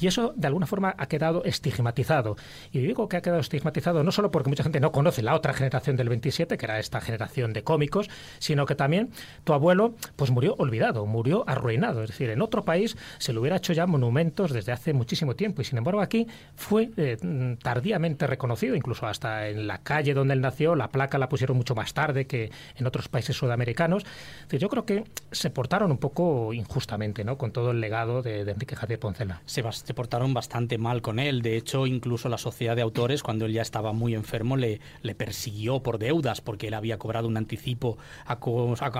Y 0.00 0.06
eso, 0.06 0.32
de 0.36 0.46
alguna 0.46 0.66
forma, 0.66 0.94
ha 0.96 1.06
quedado 1.06 1.44
estigmatizado. 1.44 2.36
Y 2.72 2.80
digo 2.80 3.08
que 3.08 3.16
ha 3.16 3.22
quedado 3.22 3.40
estigmatizado 3.40 4.04
no 4.04 4.12
solo 4.12 4.30
porque 4.30 4.48
mucha 4.48 4.62
gente 4.62 4.80
no 4.80 4.92
conoce 4.92 5.22
la 5.22 5.34
otra 5.34 5.52
generación 5.52 5.96
del 5.96 6.08
27, 6.08 6.56
que 6.56 6.66
era 6.66 6.78
esta 6.78 7.00
generación 7.00 7.52
de 7.52 7.62
cómicos, 7.62 8.08
sino 8.38 8.66
que 8.66 8.74
también 8.74 9.10
tu 9.44 9.52
abuelo 9.52 9.94
pues 10.16 10.30
murió 10.30 10.54
olvidado, 10.58 11.06
murió 11.06 11.44
arruinado. 11.46 12.02
Es 12.02 12.10
decir, 12.10 12.30
en 12.30 12.42
otro 12.42 12.64
país 12.64 12.96
se 13.18 13.32
le 13.32 13.40
hubiera 13.40 13.56
hecho 13.56 13.72
ya 13.72 13.86
monumentos 13.86 14.52
desde 14.52 14.72
hace 14.72 14.92
muchísimo 14.92 15.34
tiempo. 15.34 15.62
Y 15.62 15.64
sin 15.64 15.78
embargo, 15.78 16.00
aquí 16.00 16.26
fue 16.54 16.90
eh, 16.96 17.56
tardíamente 17.62 18.26
reconocido, 18.26 18.74
incluso 18.74 19.06
hasta 19.06 19.48
en 19.48 19.66
la 19.66 19.78
calle 19.78 20.14
donde 20.14 20.34
él 20.34 20.40
nació, 20.40 20.74
la 20.74 20.88
placa 20.88 21.18
la 21.18 21.28
pusieron 21.28 21.56
mucho 21.56 21.74
más 21.74 21.94
tarde 21.94 22.26
que 22.26 22.50
en 22.76 22.86
otros 22.86 23.08
países 23.08 23.36
sudamericanos. 23.36 24.04
Yo 24.50 24.68
creo 24.68 24.84
que 24.84 25.04
se 25.30 25.50
portaron 25.50 25.90
un 25.90 25.98
poco 25.98 26.52
injustamente 26.52 27.24
¿no? 27.24 27.38
con 27.38 27.52
todo 27.52 27.70
el 27.70 27.80
legado 27.80 28.22
de, 28.22 28.40
Enrique 28.40 28.76
Jade 28.76 28.98
Poncela. 28.98 29.42
Se, 29.48 29.64
se 29.72 29.94
portaron 29.94 30.34
bastante 30.34 30.76
mal 30.76 31.00
con 31.00 31.18
él. 31.18 31.40
De 31.40 31.56
hecho, 31.56 31.86
incluso 31.86 32.28
la 32.28 32.38
sociedad 32.38 32.76
de 32.76 32.82
autores, 32.82 33.22
cuando 33.22 33.46
él 33.46 33.52
ya 33.52 33.62
estaba 33.62 33.92
muy 33.92 34.14
enfermo, 34.14 34.56
le, 34.56 34.80
le 35.02 35.14
persiguió 35.14 35.82
por 35.82 35.98
deudas 35.98 36.40
porque 36.42 36.68
él 36.68 36.74
había 36.74 36.98
cobrado 36.98 37.26
un 37.26 37.36
anticipo 37.36 37.96
a 38.26 38.38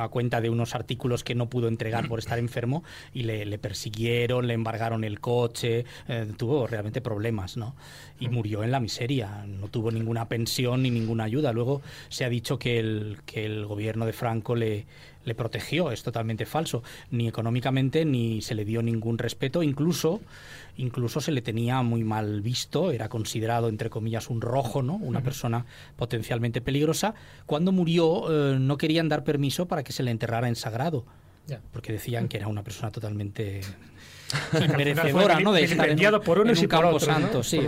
cuenta 0.08 0.40
de 0.40 0.50
unos 0.50 0.74
artículos 0.74 1.22
que 1.22 1.34
no 1.34 1.50
pudo 1.50 1.68
entregar 1.68 2.08
por 2.08 2.18
estar 2.18 2.38
enfermo 2.38 2.82
y 3.12 3.24
le, 3.24 3.44
le 3.44 3.58
persiguieron, 3.58 4.46
le 4.46 4.54
embargaron 4.54 5.04
el 5.04 5.20
coche, 5.20 5.84
eh, 6.08 6.32
tuvo 6.36 6.66
realmente 6.66 7.00
problemas, 7.00 7.56
¿no? 7.56 7.76
Y 8.18 8.28
murió 8.28 8.64
en 8.64 8.70
la 8.70 8.80
miseria, 8.80 9.44
no 9.58 9.68
tuvo 9.68 9.90
ninguna 9.90 10.28
pensión 10.28 10.82
ni 10.82 10.90
ninguna 10.90 11.24
ayuda. 11.24 11.52
Luego 11.52 11.82
se 12.08 12.24
ha 12.24 12.28
dicho 12.28 12.58
que 12.58 12.78
el, 12.78 13.18
que 13.26 13.44
el 13.44 13.66
gobierno 13.66 14.06
de 14.06 14.12
Franco 14.12 14.54
le, 14.54 14.86
le 15.24 15.34
protegió, 15.34 15.92
es 15.92 16.02
totalmente 16.02 16.46
falso, 16.46 16.82
ni 17.10 17.28
económicamente 17.28 18.04
ni 18.04 18.42
se 18.42 18.54
le 18.54 18.64
dio 18.64 18.82
ningún 18.82 19.18
respeto, 19.18 19.62
incluso 19.62 20.20
incluso 20.78 21.20
se 21.20 21.32
le 21.32 21.42
tenía 21.42 21.82
muy 21.82 22.04
mal 22.04 22.40
visto, 22.40 22.92
era 22.92 23.08
considerado 23.08 23.68
entre 23.68 23.90
comillas 23.90 24.30
un 24.30 24.40
rojo, 24.40 24.82
¿no? 24.82 24.94
Una 24.94 25.22
persona 25.22 25.66
potencialmente 25.96 26.60
peligrosa. 26.60 27.14
Cuando 27.46 27.72
murió 27.72 28.54
eh, 28.54 28.58
no 28.58 28.78
querían 28.78 29.08
dar 29.08 29.24
permiso 29.24 29.66
para 29.66 29.82
que 29.82 29.92
se 29.92 30.04
le 30.04 30.12
enterrara 30.12 30.48
en 30.48 30.54
sagrado, 30.54 31.04
porque 31.72 31.92
decían 31.92 32.28
que 32.28 32.36
era 32.36 32.46
una 32.46 32.62
persona 32.62 32.90
totalmente 32.92 33.62
merecedora, 34.76 35.40
¿no? 35.40 35.52
De 35.52 35.64
estar 35.64 35.88
en, 35.88 35.98
por 36.24 36.38
unos 36.40 36.62
y 36.62 36.66
por 36.66 36.84
otros, 36.84 37.04
santo, 37.04 37.42
sí, 37.42 37.60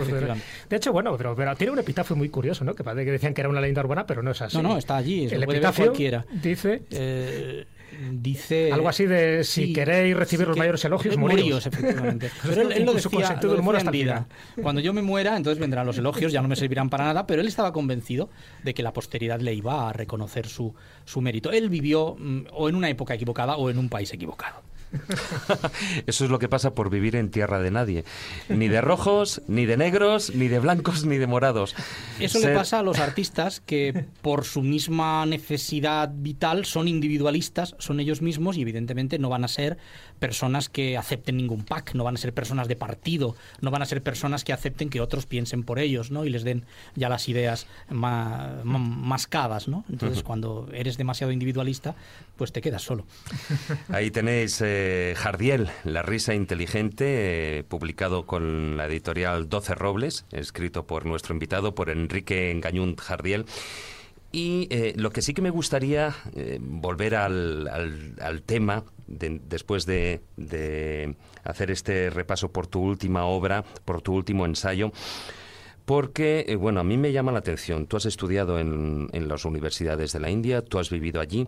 De 0.69 0.75
hecho, 0.75 0.91
bueno, 0.91 1.17
pero, 1.17 1.55
tiene 1.55 1.73
un 1.73 1.79
epitafio 1.79 2.15
muy 2.15 2.29
curioso, 2.29 2.63
¿no? 2.63 2.73
Que 2.73 2.83
parece 2.83 3.05
que 3.05 3.11
decían 3.11 3.33
que 3.33 3.41
era 3.41 3.49
una 3.49 3.61
leyenda 3.61 3.81
urbana, 3.81 4.05
pero 4.05 4.21
no 4.21 4.31
es 4.31 4.41
así. 4.41 4.57
No, 4.57 4.63
no, 4.63 4.77
está 4.77 4.97
allí, 4.97 5.25
el 5.25 5.43
epitafio 5.43 5.85
cualquiera. 5.85 6.25
Dice... 6.31 6.83
Eh, 6.91 7.65
dice 8.11 8.71
algo 8.71 8.89
así 8.89 9.05
de 9.05 9.43
si 9.43 9.73
queréis 9.73 10.15
recibir 10.15 10.47
los 10.47 10.57
mayores 10.57 10.83
elogios 10.85 11.17
moríos, 11.17 11.65
efectivamente 11.65 12.31
pero 12.43 12.61
él, 12.61 12.85
lo 12.85 12.93
decía, 12.93 13.37
lo 13.41 13.53
decía 13.53 13.79
en 13.81 13.91
vida. 13.91 14.27
cuando 14.61 14.81
yo 14.81 14.93
me 14.93 15.01
muera 15.01 15.35
entonces 15.35 15.59
vendrán 15.59 15.85
los 15.85 15.97
elogios 15.97 16.31
ya 16.31 16.41
no 16.41 16.47
me 16.47 16.55
servirán 16.55 16.89
para 16.89 17.05
nada 17.05 17.27
pero 17.27 17.41
él 17.41 17.47
estaba 17.47 17.73
convencido 17.73 18.29
de 18.63 18.73
que 18.73 18.83
la 18.83 18.93
posteridad 18.93 19.39
le 19.39 19.53
iba 19.53 19.89
a 19.89 19.93
reconocer 19.93 20.47
su, 20.47 20.73
su 21.05 21.21
mérito 21.21 21.51
él 21.51 21.69
vivió 21.69 22.15
mm, 22.17 22.47
o 22.53 22.69
en 22.69 22.75
una 22.75 22.89
época 22.89 23.13
equivocada 23.13 23.57
o 23.57 23.69
en 23.69 23.77
un 23.77 23.89
país 23.89 24.11
equivocado 24.13 24.61
Eso 26.07 26.25
es 26.25 26.31
lo 26.31 26.39
que 26.39 26.49
pasa 26.49 26.73
por 26.73 26.89
vivir 26.89 27.15
en 27.15 27.31
tierra 27.31 27.59
de 27.59 27.71
nadie. 27.71 28.05
Ni 28.49 28.67
de 28.67 28.81
rojos, 28.81 29.41
ni 29.47 29.65
de 29.65 29.77
negros, 29.77 30.33
ni 30.35 30.47
de 30.47 30.59
blancos, 30.59 31.05
ni 31.05 31.17
de 31.17 31.27
morados. 31.27 31.75
Eso 32.19 32.39
le 32.39 32.53
pasa 32.53 32.79
a 32.79 32.83
los 32.83 32.99
artistas 32.99 33.61
que 33.61 34.05
por 34.21 34.43
su 34.45 34.61
misma 34.61 35.25
necesidad 35.25 36.11
vital 36.13 36.65
son 36.65 36.87
individualistas, 36.87 37.75
son 37.79 37.99
ellos 37.99 38.21
mismos 38.21 38.57
y 38.57 38.61
evidentemente 38.61 39.19
no 39.19 39.29
van 39.29 39.43
a 39.43 39.47
ser 39.47 39.77
personas 40.21 40.69
que 40.69 40.97
acepten 40.97 41.35
ningún 41.35 41.63
pack, 41.63 41.95
no 41.95 42.03
van 42.03 42.13
a 42.13 42.17
ser 42.19 42.31
personas 42.31 42.67
de 42.67 42.75
partido, 42.75 43.35
no 43.59 43.71
van 43.71 43.81
a 43.81 43.87
ser 43.87 44.03
personas 44.03 44.43
que 44.43 44.53
acepten 44.53 44.91
que 44.91 45.01
otros 45.01 45.25
piensen 45.25 45.63
por 45.63 45.79
ellos, 45.79 46.11
¿no? 46.11 46.25
Y 46.25 46.29
les 46.29 46.43
den 46.43 46.63
ya 46.95 47.09
las 47.09 47.27
ideas 47.27 47.65
mascadas, 47.89 49.67
¿no? 49.67 49.83
Entonces, 49.89 50.21
cuando 50.21 50.69
eres 50.73 50.97
demasiado 50.97 51.33
individualista, 51.33 51.95
pues 52.37 52.51
te 52.51 52.61
quedas 52.61 52.83
solo. 52.83 53.03
Ahí 53.89 54.11
tenéis 54.11 54.61
eh, 54.63 55.15
Jardiel, 55.17 55.69
La 55.85 56.03
risa 56.03 56.35
inteligente, 56.35 57.57
eh, 57.57 57.63
publicado 57.63 58.27
con 58.27 58.77
la 58.77 58.85
editorial 58.85 59.49
12 59.49 59.73
Robles, 59.73 60.25
escrito 60.31 60.85
por 60.85 61.07
nuestro 61.07 61.33
invitado, 61.33 61.73
por 61.73 61.89
Enrique 61.89 62.51
Engañún 62.51 62.95
Jardiel. 62.95 63.45
Y 64.31 64.67
eh, 64.69 64.93
lo 64.95 65.09
que 65.09 65.23
sí 65.23 65.33
que 65.33 65.41
me 65.41 65.49
gustaría 65.49 66.15
volver 66.61 67.15
al, 67.15 67.67
al 68.21 68.41
tema 68.43 68.85
después 69.17 69.85
de, 69.85 70.21
hacer 71.43 71.71
este 71.71 72.09
repaso 72.09 72.51
por 72.51 72.67
tu 72.67 72.81
última 72.81 73.25
obra, 73.25 73.63
por 73.85 74.01
tu 74.01 74.13
último 74.13 74.45
ensayo, 74.45 74.91
porque, 75.85 76.45
eh, 76.47 76.55
bueno, 76.55 76.79
a 76.79 76.83
mí 76.83 76.97
me 76.97 77.11
llama 77.11 77.31
la 77.31 77.39
atención. 77.39 77.87
Tú 77.87 77.97
has 77.97 78.05
estudiado 78.05 78.59
en, 78.59 79.09
las 79.27 79.45
universidades 79.45 80.13
de 80.13 80.19
la 80.19 80.29
India, 80.29 80.61
tú 80.61 80.79
has 80.79 80.89
vivido 80.89 81.19
allí, 81.19 81.47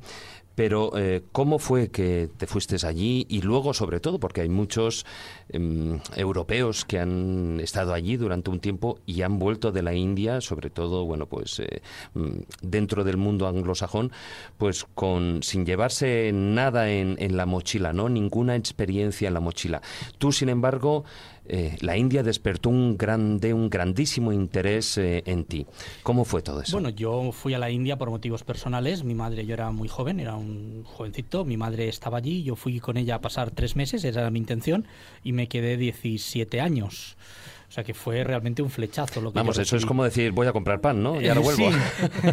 pero, 0.55 0.95
eh, 0.97 1.23
¿cómo 1.31 1.59
fue 1.59 1.89
que 1.89 2.29
te 2.37 2.47
fuiste 2.47 2.75
allí? 2.85 3.25
Y 3.29 3.41
luego, 3.41 3.73
sobre 3.73 3.99
todo, 3.99 4.19
porque 4.19 4.41
hay 4.41 4.49
muchos 4.49 5.05
em, 5.49 5.99
europeos 6.15 6.85
que 6.85 6.99
han 6.99 7.59
estado 7.59 7.93
allí 7.93 8.17
durante 8.17 8.49
un 8.49 8.59
tiempo 8.59 8.99
y 9.05 9.21
han 9.23 9.39
vuelto 9.39 9.71
de 9.71 9.81
la 9.81 9.93
India, 9.93 10.41
sobre 10.41 10.69
todo, 10.69 11.05
bueno, 11.05 11.25
pues 11.25 11.59
eh, 11.59 11.81
mm, 12.13 12.29
dentro 12.61 13.03
del 13.03 13.17
mundo 13.17 13.47
anglosajón, 13.47 14.11
pues 14.57 14.85
con 14.95 15.41
sin 15.43 15.65
llevarse 15.65 16.31
nada 16.33 16.89
en, 16.91 17.15
en 17.19 17.37
la 17.37 17.45
mochila, 17.45 17.93
¿no? 17.93 18.09
Ninguna 18.09 18.55
experiencia 18.55 19.27
en 19.27 19.33
la 19.33 19.39
mochila. 19.39 19.81
Tú, 20.17 20.31
sin 20.31 20.49
embargo, 20.49 21.03
eh, 21.45 21.77
la 21.81 21.97
India 21.97 22.23
despertó 22.23 22.69
un 22.69 22.97
grande, 22.97 23.53
un 23.53 23.69
grandísimo 23.69 24.31
interés 24.31 24.97
eh, 24.97 25.23
en 25.25 25.43
ti. 25.43 25.65
¿Cómo 26.01 26.23
fue 26.23 26.41
todo 26.41 26.61
eso? 26.61 26.71
Bueno, 26.71 26.89
yo 26.89 27.31
fui 27.31 27.53
a 27.53 27.59
la 27.59 27.69
India 27.69 27.97
por 27.97 28.09
motivos 28.09 28.43
personales. 28.43 29.03
Mi 29.03 29.13
madre, 29.13 29.45
yo 29.45 29.53
era 29.53 29.71
muy 29.71 29.87
joven, 29.87 30.19
era 30.19 30.35
un 30.35 30.83
jovencito. 30.85 31.43
Mi 31.43 31.57
madre 31.57 31.89
estaba 31.89 32.17
allí. 32.17 32.43
Yo 32.43 32.55
fui 32.55 32.79
con 32.79 32.97
ella 32.97 33.15
a 33.15 33.21
pasar 33.21 33.51
tres 33.51 33.75
meses, 33.75 34.03
esa 34.03 34.21
era 34.21 34.31
mi 34.31 34.39
intención, 34.39 34.85
y 35.23 35.33
me 35.33 35.47
quedé 35.47 35.75
17 35.77 36.61
años. 36.61 37.17
O 37.73 37.75
sea 37.75 37.83
que 37.83 37.95
fue 37.95 38.23
realmente 38.23 38.61
un 38.61 38.69
flechazo 38.69 39.19
lo 39.19 39.33
que 39.33 39.39
Vamos, 39.39 39.57
eso 39.57 39.75
es 39.75 39.83
como 39.83 40.03
decir, 40.03 40.31
voy 40.31 40.45
a 40.45 40.53
comprar 40.53 40.79
pan, 40.79 41.01
¿no? 41.01 41.19
Ya 41.19 41.33
no 41.33 41.41
vuelvo. 41.41 41.71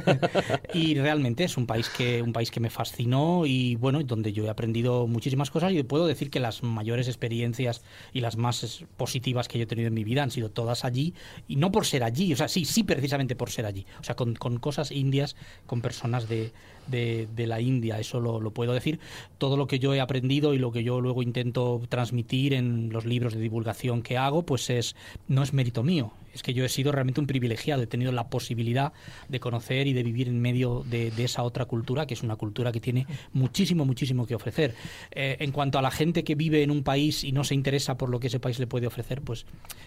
y 0.75 0.97
realmente 0.97 1.45
es 1.45 1.57
un 1.57 1.65
país 1.65 1.89
que 1.89 2.21
un 2.21 2.35
país 2.35 2.51
que 2.51 2.61
me 2.61 2.69
fascinó 2.69 3.47
y 3.47 3.77
bueno, 3.77 4.03
donde 4.03 4.35
yo 4.35 4.45
he 4.45 4.51
aprendido 4.51 5.07
muchísimas 5.07 5.51
cosas 5.51 5.73
y 5.73 5.83
puedo 5.83 6.07
decir 6.07 6.29
que 6.29 6.41
las 6.41 6.63
mayores 6.63 7.09
experiencias 7.09 7.83
y 8.13 8.21
las 8.21 8.37
más 8.37 8.85
positivas 8.99 9.49
que 9.49 9.57
yo 9.57 9.63
he 9.63 9.67
tenido 9.67 9.89
en 9.89 9.95
mi 9.95 10.05
vida 10.05 10.23
han 10.23 10.31
sido 10.31 10.51
todas 10.51 10.85
allí 10.85 11.15
y 11.49 11.57
no 11.57 11.73
por 11.73 11.87
ser 11.87 12.05
allí, 12.05 12.35
o 12.35 12.37
sea, 12.37 12.47
sí, 12.47 12.67
sí 12.67 12.85
precisamente 12.85 13.35
por 13.35 13.51
ser 13.51 13.65
allí. 13.65 13.87
O 13.99 14.05
sea, 14.05 14.17
con, 14.17 14.35
con 14.35 14.59
cosas 14.59 14.91
indias, 14.91 15.37
con 15.65 15.81
personas 15.81 16.29
de, 16.29 16.53
de, 16.91 17.29
la 17.47 17.61
India, 17.61 17.99
eso 17.99 18.21
lo, 18.21 18.41
lo, 18.41 18.51
puedo 18.53 18.73
decir. 18.73 19.01
Todo 19.39 19.57
lo 19.57 19.67
que 19.67 19.79
yo 19.79 19.95
he 19.95 20.01
aprendido 20.01 20.55
y 20.55 20.59
lo 20.59 20.73
que 20.73 20.85
yo 20.85 21.01
luego 21.01 21.23
intento 21.23 21.81
transmitir 21.89 22.55
en 22.55 22.91
los 22.93 23.07
libros 23.07 23.35
de 23.35 23.41
divulgación 23.41 24.03
que 24.03 24.19
hago, 24.19 24.43
pues 24.43 24.71
es 24.71 24.97
no 25.29 25.43
es 25.43 25.53
mérito 25.53 25.83
mío, 25.83 26.13
es 26.33 26.43
que 26.43 26.55
yo 26.55 26.65
he 26.65 26.69
sido 26.69 26.93
realmente 26.93 27.21
un 27.21 27.27
privilegiado, 27.27 27.83
he 27.83 27.87
tenido 27.87 28.13
la 28.13 28.29
posibilidad 28.29 28.93
de 29.29 29.41
conocer 29.41 29.87
y 29.87 29.93
de 29.93 30.03
vivir 30.03 30.29
en 30.29 30.41
medio 30.41 30.85
de, 30.87 31.13
esa 31.19 31.43
otra 31.43 31.67
cultura, 31.67 32.07
que 32.07 32.15
es 32.15 32.23
una 32.23 32.37
cultura 32.37 32.73
que 32.73 32.81
tiene 32.81 33.07
muchísimo, 33.33 33.85
muchísimo 33.85 34.27
que 34.27 34.35
ofrecer. 34.35 34.75
Eh, 35.11 35.37
en 35.41 35.53
cuanto 35.53 35.79
a 35.79 35.83
la 35.83 35.91
gente 35.91 36.25
que 36.25 36.35
vive 36.35 36.63
en 36.63 36.71
un 36.71 36.83
país 36.83 37.25
y 37.25 37.33
no 37.33 37.45
se 37.45 37.55
interesa 37.55 37.97
por 37.97 38.09
lo 38.09 38.21
que 38.21 38.29
ese 38.29 38.41
país 38.41 38.59
le 38.59 38.67
puede 38.67 38.87
ofrecer, 38.87 39.21
pues, 39.23 39.45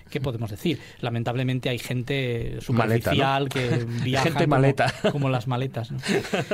¿qué 0.09 0.21
podemos 0.21 0.51
decir? 0.51 0.79
Lamentablemente 1.01 1.69
hay 1.69 1.79
gente 1.79 2.57
superficial 2.61 3.49
que 3.49 3.85
viaja 4.03 4.25
gente 4.25 4.43
como, 4.43 4.49
maleta. 4.49 4.93
como 5.11 5.29
las 5.29 5.47
maletas. 5.47 5.91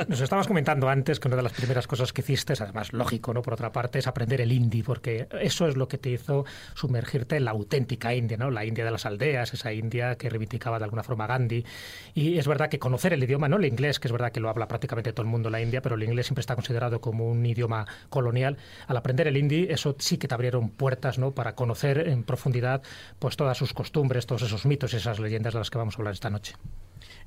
Nos 0.08 0.22
estabas 0.22 0.48
comentando 0.48 0.90
antes 0.90 1.20
que 1.20 1.28
una 1.28 1.38
de 1.38 1.44
las 1.44 1.54
primeras 1.54 1.88
cosas 1.88 2.14
que 2.14 2.22
hiciste, 2.22 2.54
además 2.60 2.94
lógico, 2.94 3.34
¿no? 3.34 3.42
Por 3.42 3.54
otra 3.54 3.72
parte, 3.72 4.00
es 4.00 4.08
aprender 4.08 4.42
el 4.42 4.52
hindi, 4.52 4.84
porque 4.84 5.28
eso 5.42 5.68
es 5.68 5.76
lo 5.76 5.88
que 5.88 5.98
te 5.98 6.12
hizo 6.12 6.46
sumergirte 6.76 7.36
en 7.38 7.46
la 7.46 7.52
auténtica 7.52 8.14
India, 8.14 8.38
¿no? 8.38 8.52
La 8.52 8.66
India 8.66 8.86
de 8.86 8.92
las 8.92 9.06
aldeas, 9.06 9.54
esa 9.54 9.74
India 9.80 10.16
que 10.16 10.30
reivindicaba 10.30 10.78
de 10.78 10.86
alguna 10.86 11.04
forma 11.04 11.28
Gandhi. 11.28 11.66
Y 12.14 12.38
es 12.38 12.48
verdad 12.48 12.70
que 12.70 12.80
conocer 12.80 13.14
el 13.14 13.24
idioma, 13.24 13.48
no 13.48 13.58
el 13.58 13.66
inglés, 13.66 14.00
que 14.00 14.08
es 14.08 14.12
verdad 14.12 14.32
que 14.32 14.40
lo 14.40 14.50
habla 14.50 14.68
prácticamente 14.68 15.14
todo 15.14 15.24
el 15.24 15.30
mundo 15.30 15.50
en 15.50 15.54
la 15.54 15.62
India, 15.62 15.82
pero 15.82 15.96
el 15.96 16.04
inglés 16.04 16.28
siempre 16.28 16.42
está 16.42 16.56
considerado 16.56 17.02
como 17.02 17.30
un 17.30 17.46
idioma 17.46 17.86
colonial. 18.10 18.58
Al 18.88 18.98
aprender 18.98 19.28
el 19.28 19.38
hindi, 19.38 19.68
eso 19.70 19.96
sí 20.00 20.18
que 20.18 20.28
te 20.28 20.34
abrieron 20.34 20.70
puertas 20.70 21.18
¿no? 21.18 21.32
para 21.32 21.56
conocer 21.56 22.08
en 22.08 22.24
profundidad 22.24 22.82
pues 23.20 23.38
todas 23.38 23.58
sus 23.58 23.74
costumbres, 23.74 24.26
todos 24.26 24.44
esos 24.44 24.66
mitos 24.66 24.94
y 24.94 24.98
esas 24.98 25.20
leyendas 25.20 25.54
de 25.54 25.60
las 25.60 25.70
que 25.70 25.78
vamos 25.78 25.96
a 25.96 25.98
hablar 26.00 26.14
esta 26.14 26.30
noche. 26.30 26.54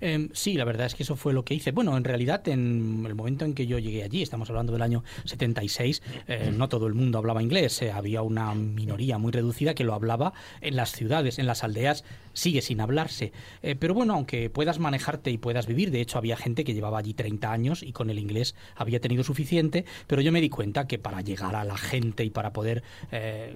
Em, 0.03 0.31
sí, 0.33 0.55
la 0.55 0.65
verdad 0.65 0.87
es 0.87 0.97
que 0.97 1.05
eso 1.05 1.15
fue 1.15 1.33
lo 1.33 1.45
que 1.45 1.55
hice. 1.55 1.71
Bueno, 1.71 1.97
en 1.97 2.03
realidad, 2.03 2.47
en 2.49 3.05
el 3.07 3.15
momento 3.15 3.45
en 3.45 3.55
que 3.55 3.69
yo 3.69 3.79
llegué 3.79 4.03
allí, 4.03 4.21
estamos 4.21 4.51
hablando 4.51 4.73
del 4.73 4.83
año 4.83 5.05
76, 5.27 6.03
eh, 6.27 6.53
no 6.53 6.69
todo 6.69 6.89
el 6.89 6.95
mundo 6.95 7.19
hablaba 7.19 7.41
inglés. 7.41 7.81
Eh, 7.83 7.93
había 7.93 8.23
una 8.23 8.53
minoría 8.53 9.19
muy 9.19 9.31
reducida 9.31 9.75
que 9.75 9.85
lo 9.85 9.95
hablaba 9.95 10.33
en 10.61 10.75
las 10.75 10.91
ciudades, 10.91 11.39
en 11.39 11.47
las 11.47 11.63
aldeas 11.63 12.03
sigue 12.33 12.63
sin 12.63 12.81
hablarse. 12.81 13.33
Eh, 13.63 13.77
pero 13.79 13.95
bueno, 13.95 14.15
aunque 14.15 14.51
puedas 14.51 14.79
manejarte 14.79 15.31
y 15.31 15.39
puedas 15.39 15.67
vivir, 15.67 15.91
de 15.91 16.01
hecho 16.01 16.19
había 16.19 16.37
gente 16.37 16.65
que 16.65 16.75
llevaba 16.75 16.99
allí 16.99 17.15
30 17.15 17.53
años 17.53 17.83
y 17.83 17.93
con 17.93 18.11
el 18.11 18.19
inglés 18.19 18.55
había 18.77 19.01
tenido 19.01 19.25
suficiente, 19.25 19.85
pero 20.07 20.23
yo 20.23 20.33
me 20.33 20.41
di 20.41 20.49
cuenta 20.49 20.87
que 20.87 20.99
para 20.99 21.21
llegar 21.21 21.55
a 21.57 21.65
la 21.65 21.77
gente 21.77 22.25
y 22.25 22.31
para 22.31 22.53
poder 22.53 22.83
eh, 23.11 23.55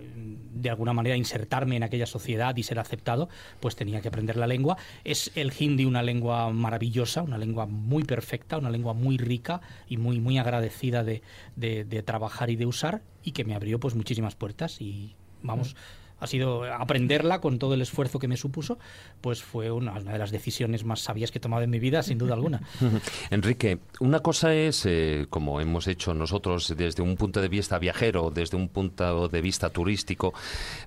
de 0.54 0.70
alguna 0.70 0.92
manera 0.92 1.16
insertarme 1.16 1.76
en 1.76 1.82
aquella 1.82 2.06
sociedad 2.06 2.56
y 2.56 2.62
ser 2.62 2.78
aceptado, 2.78 3.28
pues 3.60 3.76
tenía 3.76 4.00
que 4.00 4.08
aprender 4.08 4.36
la 4.36 4.46
lengua. 4.46 4.76
Es 5.04 5.32
el 5.34 5.52
hindi 5.58 5.84
una 5.84 6.02
lengua 6.02 6.35
maravillosa, 6.52 7.22
una 7.22 7.38
lengua 7.38 7.66
muy 7.66 8.04
perfecta, 8.04 8.58
una 8.58 8.70
lengua 8.70 8.92
muy 8.92 9.16
rica 9.18 9.60
y 9.88 9.96
muy, 9.96 10.20
muy 10.20 10.38
agradecida 10.38 11.04
de, 11.04 11.22
de, 11.56 12.02
trabajar 12.02 12.50
y 12.50 12.56
de 12.56 12.66
usar 12.66 13.02
y 13.22 13.32
que 13.32 13.44
me 13.44 13.54
abrió 13.54 13.80
pues 13.80 13.94
muchísimas 13.94 14.34
puertas 14.34 14.80
y 14.80 15.14
vamos 15.42 15.76
ha 16.18 16.26
sido 16.26 16.64
aprenderla 16.64 17.40
con 17.40 17.58
todo 17.58 17.74
el 17.74 17.82
esfuerzo 17.82 18.18
que 18.18 18.28
me 18.28 18.36
supuso, 18.36 18.78
pues 19.20 19.42
fue 19.42 19.70
una, 19.70 20.00
de 20.00 20.18
las 20.18 20.30
decisiones 20.30 20.84
más 20.84 21.00
sabias 21.00 21.30
que 21.30 21.38
he 21.38 21.40
tomado 21.40 21.62
en 21.62 21.70
mi 21.70 21.78
vida, 21.78 22.02
sin 22.02 22.18
duda 22.18 22.34
alguna. 22.34 22.62
Enrique, 23.30 23.78
una 24.00 24.20
cosa 24.20 24.54
es, 24.54 24.86
eh, 24.86 25.26
como 25.28 25.60
hemos 25.60 25.86
hecho 25.86 26.14
nosotros 26.14 26.74
desde 26.76 27.02
un 27.02 27.16
punto 27.16 27.40
de 27.40 27.48
vista 27.48 27.78
viajero, 27.78 28.30
desde 28.30 28.56
un 28.56 28.68
punto 28.68 29.28
de 29.28 29.40
vista 29.40 29.70
turístico, 29.70 30.32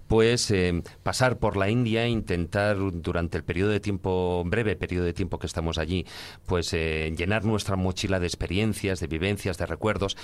pues 0.08 0.50
eh, 0.52 0.82
pasar 1.04 1.38
por 1.38 1.58
la 1.58 1.70
India 1.70 2.06
e 2.06 2.10
intentar 2.10 2.78
durante 2.94 3.38
el 3.38 3.44
periodo 3.44 3.72
de 3.72 3.80
tiempo, 3.80 4.44
breve 4.46 4.76
periodo 4.76 5.06
de 5.06 5.14
tiempo 5.14 5.38
que 5.38 5.48
estamos 5.48 5.78
allí, 5.78 6.06
pues 6.46 6.74
eh, 6.74 7.14
llenar 7.16 7.46
nuestra 7.46 7.76
mochila 7.76 8.20
de 8.20 8.28
experiencias, 8.28 9.00
de 9.00 9.08
vivencias, 9.08 9.58
de 9.58 9.66
recuerdos 9.66 10.18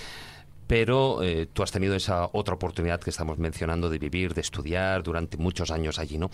pero 0.67 1.23
eh, 1.23 1.47
tú 1.51 1.63
has 1.63 1.71
tenido 1.71 1.95
esa 1.95 2.30
otra 2.34 2.56
oportunidad 2.56 2.99
que 2.99 3.10
estamos 3.10 3.38
mencionando 3.38 3.89
de 3.89 3.99
vivir, 3.99 4.34
de 4.34 4.41
estudiar 4.41 5.04
durante 5.04 5.38
muchos 5.38 5.71
años 5.71 5.99
allí, 5.99 6.17
¿no? 6.17 6.30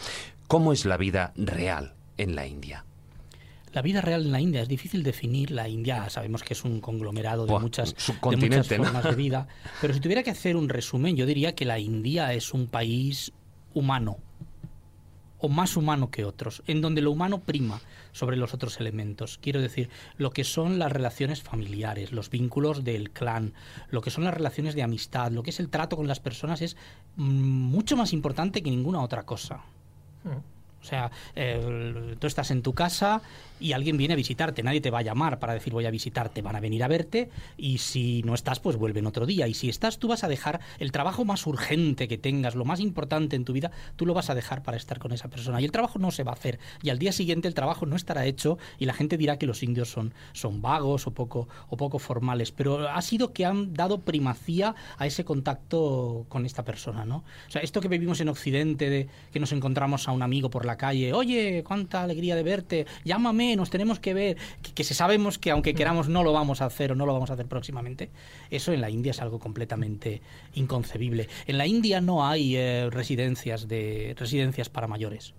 ¿Cómo 0.48 0.74
es 0.74 0.86
la 0.86 0.98
vida 0.98 1.34
real 1.36 1.94
en 2.18 2.36
la 2.36 2.48
India? 2.48 2.86
la 3.74 3.82
vida 3.82 4.02
real 4.02 4.26
en 4.26 4.32
la 4.32 4.42
India 4.42 4.62
es 4.62 4.68
difícil 4.68 5.04
definir. 5.04 5.52
La 5.52 5.68
India 5.70 6.10
sabemos 6.10 6.44
que 6.44 6.54
es 6.54 6.64
un 6.64 6.82
conglomerado 6.82 7.46
de, 7.46 7.52
Buah, 7.52 7.62
muchas, 7.62 7.96
de 7.96 8.38
muchas 8.38 8.68
formas 8.68 9.04
de 9.04 9.16
vida. 9.16 9.48
Pero 9.82 9.94
si 9.94 10.00
tuviera 10.00 10.24
que 10.24 10.32
hacer 10.32 10.56
un 10.56 10.70
resumen, 10.70 11.16
yo 11.16 11.26
diría 11.26 11.56
que 11.56 11.66
la 11.66 11.80
India 11.80 12.34
es 12.34 12.54
un 12.54 12.68
país 12.68 13.32
humano 13.74 14.18
o 15.42 15.50
más 15.50 15.76
humano 15.76 16.12
que 16.12 16.24
otros, 16.24 16.64
en 16.68 16.82
donde 16.82 17.02
lo 17.02 17.12
humano 17.12 17.42
prima 17.42 17.82
sobre 18.12 18.38
los 18.38 18.54
otros 18.54 18.80
elementos. 18.80 19.40
Quiero 19.42 19.60
decir, 19.60 19.90
lo 20.18 20.32
que 20.32 20.44
son 20.44 20.80
las 20.80 20.92
relaciones 20.92 21.42
familiares, 21.42 22.12
los 22.12 22.30
vínculos 22.30 22.84
del 22.84 23.12
clan, 23.12 23.54
lo 23.90 24.02
que 24.02 24.12
son 24.12 24.24
las 24.24 24.34
relaciones 24.34 24.76
de 24.76 24.84
amistad, 24.84 25.32
lo 25.32 25.44
que 25.44 25.50
es 25.50 25.60
el 25.60 25.70
trato 25.70 25.98
con 25.98 26.08
las 26.08 26.20
personas 26.20 26.62
es 26.62 26.78
mm, 27.16 27.24
mucho 27.24 27.98
más 27.98 28.14
importante 28.14 28.62
que 28.62 28.70
ninguna 28.70 29.02
otra 29.02 29.24
cosa. 29.24 29.62
O 30.82 30.86
sea, 30.86 31.12
tú 32.20 32.28
estás 32.28 32.52
en 32.52 32.62
tu 32.62 32.74
casa 32.74 33.22
y 33.60 33.74
alguien 33.74 33.96
viene 33.96 34.14
a 34.14 34.18
visitarte, 34.18 34.64
nadie 34.64 34.82
te 34.82 34.90
va 34.90 35.00
a 35.00 35.04
llamar 35.04 35.40
para 35.40 35.54
decir 35.54 35.72
voy 35.72 35.86
a 35.86 35.92
visitarte, 35.92 36.42
van 36.42 36.56
a 36.56 36.60
venir 36.60 36.84
a 36.84 36.88
verte 36.88 37.30
y 37.58 37.78
si 37.78 38.24
no 38.24 38.34
estás, 38.34 38.60
pues 38.60 38.76
vuelven 38.76 39.06
otro 39.06 39.26
día. 39.26 39.48
Y 39.48 39.54
si 39.54 39.70
estás, 39.70 40.00
tú 40.00 40.08
vas 40.08 40.24
a 40.24 40.28
dejar 40.28 40.60
el 40.80 40.92
trabajo 40.92 41.24
más 41.26 41.46
urgente 41.46 42.08
que 42.08 42.18
tengas, 42.18 42.56
lo 42.56 42.66
más 42.66 42.80
importante 42.80 43.36
en 43.36 43.46
tu 43.46 43.54
vida, 43.54 43.72
tú 43.96 44.06
lo 44.06 44.14
vas 44.14 44.30
a 44.30 44.36
dejar 44.36 44.64
para 44.64 44.78
estar 44.78 45.00
con 45.00 45.12
esa 45.12 45.30
persona. 45.30 45.62
Y 45.62 45.66
el 45.66 45.72
trabajo 45.72 46.00
no 46.00 46.12
se 46.12 46.24
va 46.24 46.32
a 46.32 46.36
hacer. 46.36 46.60
Y 46.82 46.90
al 46.90 46.98
día 46.98 47.12
siguiente 47.12 47.48
el 47.48 47.54
trabajo 47.54 47.86
no 47.86 47.96
estará 47.96 48.26
hecho 48.26 48.58
y 48.80 48.86
la 48.86 48.94
gente 48.94 49.18
dirá 49.18 49.38
que 49.38 49.46
los 49.46 49.62
indios 49.62 49.90
son, 49.90 50.14
son 50.34 50.62
vagos 50.62 51.06
o 51.06 51.12
poco, 51.12 51.48
o 51.70 51.78
poco 51.78 52.00
formales. 52.00 52.52
Pero 52.52 52.90
ha 52.90 53.02
sido 53.02 53.32
que 53.32 53.46
han 53.46 53.74
dado 53.74 54.00
primacía 54.00 54.76
a 54.98 55.06
ese 55.06 55.24
contacto 55.24 56.26
con 56.30 56.46
esta 56.46 56.66
persona, 56.66 57.06
¿no? 57.06 57.18
O 57.48 57.52
sea, 57.52 57.62
esto 57.62 57.80
que 57.80 57.88
vivimos 57.88 58.20
en 58.22 58.30
Occidente, 58.30 58.90
de 58.90 59.08
que 59.32 59.40
nos 59.40 59.52
encontramos 59.52 60.08
a 60.08 60.12
un 60.12 60.24
amigo 60.24 60.50
por 60.50 60.66
la 60.66 60.71
calle, 60.78 61.14
oye, 61.14 61.64
cuánta 61.66 62.04
alegría 62.04 62.36
de 62.36 62.44
verte, 62.44 62.86
llámame, 63.04 63.56
nos 63.56 63.70
tenemos 63.70 64.00
que 64.00 64.14
ver, 64.14 64.38
que, 64.62 64.74
que 64.74 64.84
se 64.84 64.94
sabemos 64.94 65.38
que 65.38 65.52
aunque 65.52 65.74
queramos 65.74 66.10
no 66.10 66.24
lo 66.24 66.34
vamos 66.34 66.62
a 66.62 66.66
hacer 66.66 66.92
o 66.92 66.96
no 66.96 67.06
lo 67.06 67.14
vamos 67.14 67.30
a 67.30 67.34
hacer 67.34 67.48
próximamente, 67.48 68.10
eso 68.50 68.74
en 68.74 68.82
la 68.82 68.90
India 68.90 69.12
es 69.12 69.22
algo 69.22 69.40
completamente 69.40 70.22
inconcebible. 70.54 71.28
En 71.48 71.58
la 71.58 71.68
India 71.68 72.02
no 72.02 72.26
hay 72.26 72.56
eh, 72.56 72.90
residencias 72.92 73.68
de 73.68 74.16
residencias 74.18 74.70
para 74.70 74.88
mayores. 74.88 75.34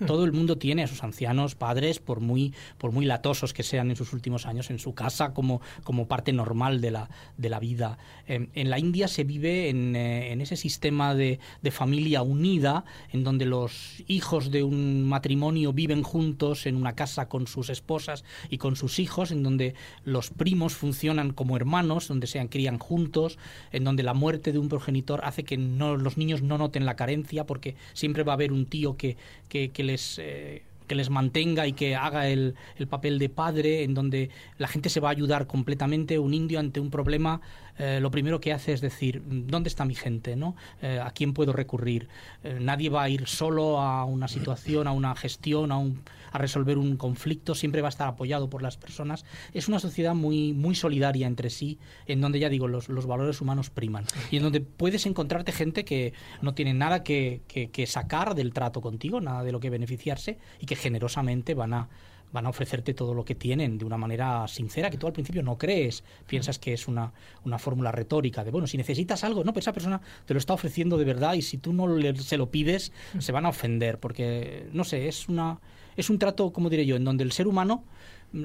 Todo 0.06 0.24
el 0.24 0.32
mundo 0.32 0.56
tiene 0.56 0.82
a 0.82 0.86
sus 0.86 1.02
ancianos 1.04 1.54
padres, 1.54 1.98
por 1.98 2.20
muy, 2.20 2.54
por 2.78 2.92
muy 2.92 3.04
latosos 3.04 3.52
que 3.52 3.62
sean 3.62 3.90
en 3.90 3.96
sus 3.96 4.12
últimos 4.12 4.46
años, 4.46 4.70
en 4.70 4.78
su 4.78 4.94
casa 4.94 5.32
como, 5.32 5.60
como 5.84 6.06
parte 6.06 6.32
normal 6.32 6.80
de 6.80 6.90
la, 6.90 7.10
de 7.36 7.48
la 7.48 7.60
vida. 7.60 7.98
Eh, 8.26 8.48
en 8.54 8.70
la 8.70 8.78
India 8.78 9.08
se 9.08 9.24
vive 9.24 9.68
en, 9.68 9.94
eh, 9.96 10.32
en 10.32 10.40
ese 10.40 10.56
sistema 10.56 11.14
de, 11.14 11.38
de 11.62 11.70
familia 11.70 12.22
unida, 12.22 12.84
en 13.12 13.24
donde 13.24 13.46
los 13.46 14.02
hijos 14.06 14.50
de 14.50 14.62
un 14.62 15.04
matrimonio 15.08 15.72
viven 15.72 16.02
juntos 16.02 16.66
en 16.66 16.76
una 16.76 16.94
casa 16.94 17.28
con 17.28 17.46
sus 17.46 17.70
esposas 17.70 18.24
y 18.48 18.58
con 18.58 18.76
sus 18.76 18.98
hijos, 18.98 19.30
en 19.30 19.42
donde 19.42 19.74
los 20.04 20.30
primos 20.30 20.74
funcionan 20.74 21.32
como 21.32 21.56
hermanos, 21.56 22.08
donde 22.08 22.26
se 22.26 22.40
crían 22.48 22.78
juntos, 22.78 23.38
en 23.72 23.84
donde 23.84 24.02
la 24.02 24.14
muerte 24.14 24.52
de 24.52 24.58
un 24.58 24.68
progenitor 24.68 25.20
hace 25.24 25.44
que 25.44 25.56
no, 25.56 25.96
los 25.96 26.16
niños 26.16 26.42
no 26.42 26.58
noten 26.58 26.86
la 26.86 26.96
carencia, 26.96 27.46
porque 27.46 27.76
siempre 27.92 28.22
va 28.22 28.32
a 28.32 28.34
haber 28.34 28.52
un 28.52 28.66
tío 28.66 28.96
que, 28.96 29.16
que, 29.48 29.70
que 29.70 29.82
eh, 30.18 30.62
que 30.86 30.94
les 30.94 31.10
mantenga 31.10 31.66
y 31.66 31.72
que 31.72 31.94
haga 31.94 32.28
el, 32.28 32.56
el, 32.76 32.88
papel 32.88 33.18
de 33.18 33.28
padre, 33.28 33.84
en 33.84 33.94
donde 33.94 34.30
la 34.58 34.66
gente 34.66 34.88
se 34.88 35.00
va 35.00 35.08
a 35.08 35.12
ayudar 35.12 35.46
completamente. 35.46 36.18
Un 36.18 36.34
indio 36.34 36.58
ante 36.58 36.80
un 36.80 36.90
problema, 36.90 37.40
eh, 37.78 38.00
lo 38.00 38.10
primero 38.10 38.40
que 38.40 38.52
hace 38.52 38.72
es 38.72 38.80
decir, 38.80 39.22
¿dónde 39.24 39.68
está 39.68 39.84
mi 39.84 39.94
gente? 39.94 40.34
¿no? 40.34 40.56
Eh, 40.82 41.00
¿A 41.02 41.10
quién 41.12 41.32
puedo 41.32 41.52
recurrir? 41.52 42.08
Nadie 42.42 42.90
va 42.90 43.04
a 43.04 43.08
ir 43.08 43.26
solo 43.26 43.80
a 43.80 44.04
una 44.04 44.26
situación, 44.26 44.86
a 44.86 44.92
una 44.92 45.14
gestión, 45.14 45.70
a, 45.70 45.78
un, 45.78 46.02
a 46.30 46.38
resolver 46.38 46.78
un 46.78 46.96
conflicto, 46.96 47.54
siempre 47.54 47.82
va 47.82 47.88
a 47.88 47.90
estar 47.90 48.08
apoyado 48.08 48.50
por 48.50 48.62
las 48.62 48.76
personas. 48.76 49.24
Es 49.52 49.68
una 49.68 49.78
sociedad 49.78 50.14
muy, 50.14 50.52
muy 50.52 50.74
solidaria 50.74 51.26
entre 51.26 51.50
sí, 51.50 51.78
en 52.06 52.20
donde 52.20 52.38
ya 52.38 52.48
digo, 52.48 52.68
los, 52.68 52.88
los 52.88 53.06
valores 53.06 53.40
humanos 53.40 53.70
priman. 53.70 54.04
Y 54.30 54.36
en 54.36 54.44
donde 54.44 54.60
puedes 54.60 55.06
encontrarte 55.06 55.52
gente 55.52 55.84
que 55.84 56.12
no 56.42 56.54
tiene 56.54 56.74
nada 56.74 57.02
que, 57.02 57.42
que, 57.48 57.86
sacar 57.86 58.34
del 58.34 58.52
trato 58.52 58.80
contigo, 58.80 59.20
nada 59.20 59.42
de 59.42 59.52
lo 59.52 59.60
que 59.60 59.70
beneficiarse, 59.70 60.38
y 60.60 60.66
que 60.66 60.76
generosamente 60.76 61.54
van 61.54 61.74
a 61.74 61.88
van 62.32 62.46
a 62.46 62.50
ofrecerte 62.50 62.94
todo 62.94 63.14
lo 63.14 63.24
que 63.24 63.34
tienen 63.34 63.78
de 63.78 63.84
una 63.84 63.96
manera 63.96 64.46
sincera 64.46 64.90
que 64.90 64.98
tú 64.98 65.06
al 65.06 65.12
principio 65.12 65.42
no 65.42 65.58
crees, 65.58 66.04
piensas 66.26 66.58
que 66.58 66.72
es 66.72 66.86
una, 66.86 67.12
una 67.44 67.58
fórmula 67.58 67.90
retórica 67.90 68.44
de, 68.44 68.50
bueno, 68.50 68.66
si 68.66 68.76
necesitas 68.76 69.24
algo, 69.24 69.42
no, 69.42 69.52
pero 69.52 69.60
esa 69.60 69.72
persona 69.72 70.00
te 70.26 70.34
lo 70.34 70.38
está 70.38 70.54
ofreciendo 70.54 70.96
de 70.96 71.04
verdad 71.04 71.34
y 71.34 71.42
si 71.42 71.58
tú 71.58 71.72
no 71.72 71.88
le, 71.88 72.14
se 72.16 72.36
lo 72.36 72.50
pides, 72.50 72.92
se 73.18 73.32
van 73.32 73.46
a 73.46 73.48
ofender, 73.48 73.98
porque, 73.98 74.68
no 74.72 74.84
sé, 74.84 75.08
es, 75.08 75.28
una, 75.28 75.58
es 76.00 76.10
un 76.10 76.18
trato, 76.18 76.52
como 76.52 76.70
diré 76.70 76.86
yo, 76.86 76.96
en 76.96 77.04
donde 77.04 77.24
el 77.24 77.32
ser 77.32 77.46
humano 77.46 77.84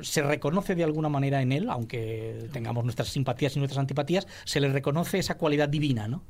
se 0.02 0.22
reconoce 0.22 0.76
de 0.76 0.84
alguna 0.84 1.10
manera 1.10 1.42
en 1.42 1.52
él, 1.52 1.70
aunque 1.70 2.48
tengamos 2.52 2.84
nuestras 2.84 3.10
simpatías 3.10 3.56
y 3.56 3.60
nuestras 3.60 3.80
antipatías, 3.80 4.28
se 4.44 4.60
le 4.60 4.70
reconoce 4.70 5.20
esa 5.20 5.38
cualidad 5.38 5.70
divina, 5.70 6.08
¿no? 6.08 6.24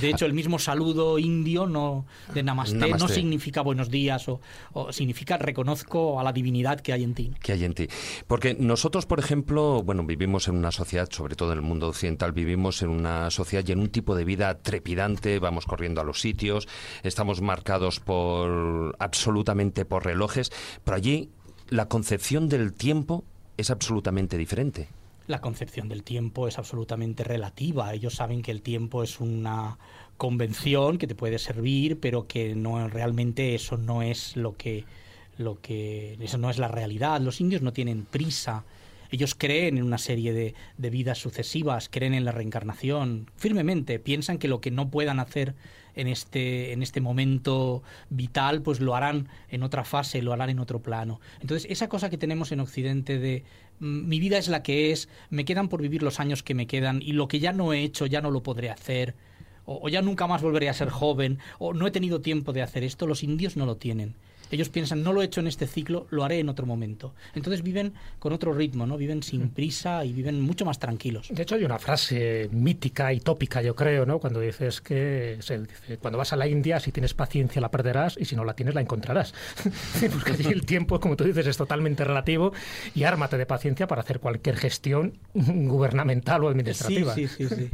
De 0.00 0.10
hecho, 0.10 0.26
el 0.26 0.32
mismo 0.32 0.58
saludo 0.58 1.18
indio 1.18 1.66
no 1.66 2.06
de 2.32 2.42
namaste, 2.42 2.76
namaste. 2.76 2.98
no 2.98 3.08
significa 3.08 3.60
buenos 3.60 3.90
días 3.90 4.28
o, 4.28 4.40
o, 4.72 4.92
significa 4.92 5.36
reconozco 5.36 6.18
a 6.20 6.24
la 6.24 6.32
divinidad 6.32 6.80
que 6.80 6.92
hay 6.92 7.04
en 7.04 7.14
ti. 7.14 7.28
¿no? 7.28 7.36
Que 7.40 7.52
hay 7.52 7.64
en 7.64 7.74
ti. 7.74 7.88
Porque 8.26 8.54
nosotros, 8.54 9.06
por 9.06 9.18
ejemplo, 9.18 9.82
bueno, 9.82 10.04
vivimos 10.04 10.48
en 10.48 10.56
una 10.56 10.72
sociedad, 10.72 11.08
sobre 11.10 11.36
todo 11.36 11.52
en 11.52 11.58
el 11.58 11.64
mundo 11.64 11.88
occidental, 11.88 12.32
vivimos 12.32 12.82
en 12.82 12.90
una 12.90 13.30
sociedad 13.30 13.64
y 13.66 13.72
en 13.72 13.80
un 13.80 13.88
tipo 13.88 14.14
de 14.14 14.24
vida 14.24 14.58
trepidante, 14.62 15.38
vamos 15.38 15.66
corriendo 15.66 16.00
a 16.00 16.04
los 16.04 16.20
sitios, 16.20 16.68
estamos 17.02 17.40
marcados 17.40 18.00
por 18.00 18.96
absolutamente 18.98 19.84
por 19.84 20.04
relojes, 20.04 20.50
pero 20.84 20.96
allí 20.96 21.30
la 21.68 21.88
concepción 21.88 22.48
del 22.48 22.72
tiempo 22.72 23.24
es 23.56 23.70
absolutamente 23.70 24.36
diferente. 24.36 24.88
La 25.26 25.40
concepción 25.40 25.88
del 25.88 26.04
tiempo 26.04 26.46
es 26.46 26.58
absolutamente 26.58 27.24
relativa. 27.24 27.92
Ellos 27.92 28.14
saben 28.14 28.42
que 28.42 28.52
el 28.52 28.62
tiempo 28.62 29.02
es 29.02 29.20
una 29.20 29.78
convención 30.16 30.98
que 30.98 31.08
te 31.08 31.16
puede 31.16 31.38
servir, 31.38 31.98
pero 31.98 32.28
que 32.28 32.54
no 32.54 32.88
realmente 32.88 33.54
eso 33.54 33.76
no 33.76 34.02
es 34.02 34.36
lo 34.36 34.56
que 34.56 34.84
lo 35.36 35.60
que 35.60 36.16
eso 36.20 36.38
no 36.38 36.48
es 36.48 36.58
la 36.58 36.68
realidad. 36.68 37.20
Los 37.20 37.40
indios 37.40 37.60
no 37.60 37.72
tienen 37.72 38.04
prisa. 38.04 38.64
Ellos 39.10 39.34
creen 39.34 39.78
en 39.78 39.84
una 39.84 39.98
serie 39.98 40.32
de, 40.32 40.54
de 40.78 40.90
vidas 40.90 41.18
sucesivas, 41.18 41.88
creen 41.90 42.14
en 42.14 42.24
la 42.24 42.32
reencarnación 42.32 43.30
firmemente, 43.36 43.98
piensan 43.98 44.38
que 44.38 44.48
lo 44.48 44.60
que 44.60 44.70
no 44.70 44.90
puedan 44.90 45.20
hacer 45.20 45.54
en 45.96 46.06
este, 46.06 46.72
en 46.72 46.82
este 46.82 47.00
momento 47.00 47.82
vital, 48.10 48.62
pues 48.62 48.80
lo 48.80 48.94
harán 48.94 49.28
en 49.48 49.62
otra 49.62 49.84
fase, 49.84 50.22
lo 50.22 50.32
harán 50.32 50.50
en 50.50 50.60
otro 50.60 50.80
plano. 50.80 51.20
Entonces, 51.40 51.70
esa 51.70 51.88
cosa 51.88 52.10
que 52.10 52.18
tenemos 52.18 52.52
en 52.52 52.60
Occidente 52.60 53.18
de 53.18 53.42
mm, 53.80 54.06
mi 54.06 54.20
vida 54.20 54.38
es 54.38 54.48
la 54.48 54.62
que 54.62 54.92
es, 54.92 55.08
me 55.30 55.44
quedan 55.44 55.68
por 55.68 55.82
vivir 55.82 56.02
los 56.02 56.20
años 56.20 56.42
que 56.42 56.54
me 56.54 56.66
quedan 56.66 57.02
y 57.02 57.12
lo 57.12 57.26
que 57.28 57.40
ya 57.40 57.52
no 57.52 57.72
he 57.72 57.82
hecho 57.82 58.06
ya 58.06 58.20
no 58.20 58.30
lo 58.30 58.42
podré 58.42 58.70
hacer, 58.70 59.14
o, 59.64 59.80
o 59.82 59.88
ya 59.88 60.02
nunca 60.02 60.26
más 60.26 60.42
volveré 60.42 60.68
a 60.68 60.74
ser 60.74 60.90
joven, 60.90 61.38
o 61.58 61.74
no 61.74 61.86
he 61.86 61.90
tenido 61.90 62.20
tiempo 62.20 62.52
de 62.52 62.62
hacer 62.62 62.84
esto, 62.84 63.06
los 63.06 63.22
indios 63.22 63.56
no 63.56 63.66
lo 63.66 63.76
tienen. 63.76 64.14
Ellos 64.50 64.68
piensan, 64.68 65.02
no 65.02 65.12
lo 65.12 65.22
he 65.22 65.24
hecho 65.24 65.40
en 65.40 65.46
este 65.46 65.66
ciclo, 65.66 66.06
lo 66.10 66.24
haré 66.24 66.38
en 66.38 66.48
otro 66.48 66.66
momento. 66.66 67.14
Entonces 67.34 67.62
viven 67.62 67.94
con 68.18 68.32
otro 68.32 68.52
ritmo, 68.52 68.86
¿no? 68.86 68.96
Viven 68.96 69.22
sin 69.22 69.50
prisa 69.50 70.04
y 70.04 70.12
viven 70.12 70.40
mucho 70.40 70.64
más 70.64 70.78
tranquilos. 70.78 71.28
De 71.30 71.42
hecho, 71.42 71.56
hay 71.56 71.64
una 71.64 71.78
frase 71.78 72.48
mítica 72.52 73.12
y 73.12 73.20
tópica, 73.20 73.62
yo 73.62 73.74
creo, 73.74 74.06
¿no? 74.06 74.18
Cuando 74.18 74.40
dices 74.40 74.80
que 74.80 75.38
se 75.40 75.58
dice, 75.58 75.98
cuando 75.98 76.18
vas 76.18 76.32
a 76.32 76.36
la 76.36 76.46
India, 76.46 76.80
si 76.80 76.92
tienes 76.92 77.14
paciencia 77.14 77.60
la 77.60 77.70
perderás 77.70 78.16
y 78.18 78.24
si 78.24 78.36
no 78.36 78.44
la 78.44 78.54
tienes 78.54 78.74
la 78.74 78.80
encontrarás. 78.80 79.34
Porque 80.12 80.32
allí 80.32 80.48
el 80.48 80.64
tiempo, 80.64 81.00
como 81.00 81.16
tú 81.16 81.24
dices, 81.24 81.46
es 81.46 81.56
totalmente 81.56 82.04
relativo 82.04 82.52
y 82.94 83.04
ármate 83.04 83.38
de 83.38 83.46
paciencia 83.46 83.86
para 83.86 84.02
hacer 84.02 84.20
cualquier 84.20 84.56
gestión 84.56 85.14
gubernamental 85.34 86.44
o 86.44 86.48
administrativa. 86.48 87.14
Sí, 87.14 87.26
sí, 87.28 87.48
sí. 87.48 87.54
sí. 87.54 87.70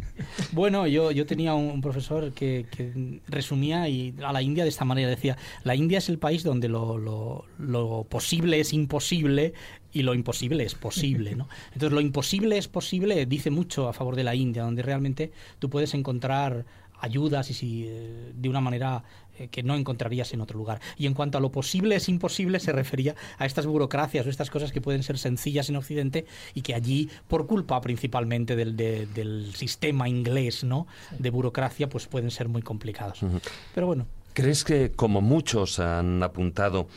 bueno, 0.53 0.87
yo, 0.87 1.11
yo 1.11 1.27
tenía 1.27 1.55
un 1.55 1.81
profesor 1.81 2.33
que, 2.33 2.67
que 2.71 3.21
resumía 3.29 3.89
y 3.89 4.15
a 4.25 4.33
la 4.33 4.43
India 4.43 4.65
de 4.65 4.71
esta 4.71 4.85
manera. 4.85 5.09
Decía, 5.09 5.37
la 5.65 5.75
India 5.75 5.99
es 5.99 6.09
el 6.09 6.19
país 6.19 6.43
donde 6.43 6.62
donde 6.63 6.69
lo, 6.69 6.99
lo, 6.99 7.45
lo, 7.59 8.05
posible 8.05 8.61
es 8.61 8.73
imposible 8.73 9.53
y 9.93 10.03
lo 10.03 10.15
imposible 10.15 10.65
es 10.65 10.75
posible. 10.75 11.35
¿no? 11.35 11.49
Entonces, 11.73 11.93
lo 11.93 12.01
imposible 12.01 12.57
es 12.59 12.69
posible 12.69 13.27
dice 13.27 13.51
mucho 13.51 13.89
a 13.89 13.93
favor 13.93 14.17
de 14.17 14.25
la 14.25 14.35
India, 14.35 14.63
donde 14.63 14.83
realmente 14.83 15.33
tú 15.59 15.69
puedes 15.69 15.95
encontrar 15.95 16.65
ayudas 17.01 17.51
y 17.51 17.55
si, 17.55 17.87
eh, 17.89 18.33
de 18.33 18.49
una 18.49 18.61
manera 18.61 19.03
eh, 19.37 19.49
que 19.49 19.65
no 19.65 19.75
encontrarías 19.75 20.33
en 20.35 20.41
otro 20.41 20.57
lugar. 20.57 20.81
Y 20.97 21.07
en 21.07 21.15
cuanto 21.15 21.37
a 21.37 21.41
lo 21.41 21.51
posible 21.51 21.97
es 21.97 22.09
imposible, 22.09 22.61
se 22.61 22.71
refería 22.71 23.17
a 23.39 23.47
estas 23.47 23.67
burocracias 23.67 24.25
o 24.25 24.31
estas 24.31 24.51
cosas 24.51 24.71
que 24.71 24.81
pueden 24.81 25.03
ser 25.03 25.19
sencillas 25.19 25.69
en 25.69 25.77
Occidente 25.77 26.27
y 26.55 26.63
que 26.63 26.75
allí, 26.75 27.11
por 27.27 27.49
culpa 27.49 27.81
principalmente 27.81 28.55
del, 28.55 28.77
de, 28.77 29.07
del 29.07 29.53
sistema 29.55 30.09
inglés 30.09 30.63
¿no? 30.63 30.87
de 31.19 31.31
burocracia, 31.31 31.89
pues 31.89 32.07
pueden 32.07 32.31
ser 32.31 32.49
muy 32.49 32.63
complicados. 32.63 33.21
Uh 33.23 33.27
-huh. 33.27 33.41
Pero 33.75 33.89
bueno. 33.89 34.07
¿Crees 34.35 34.65
que, 34.65 34.93
como 34.93 35.21
muchos 35.21 35.79
han 35.79 36.23
apuntado, 36.23 36.89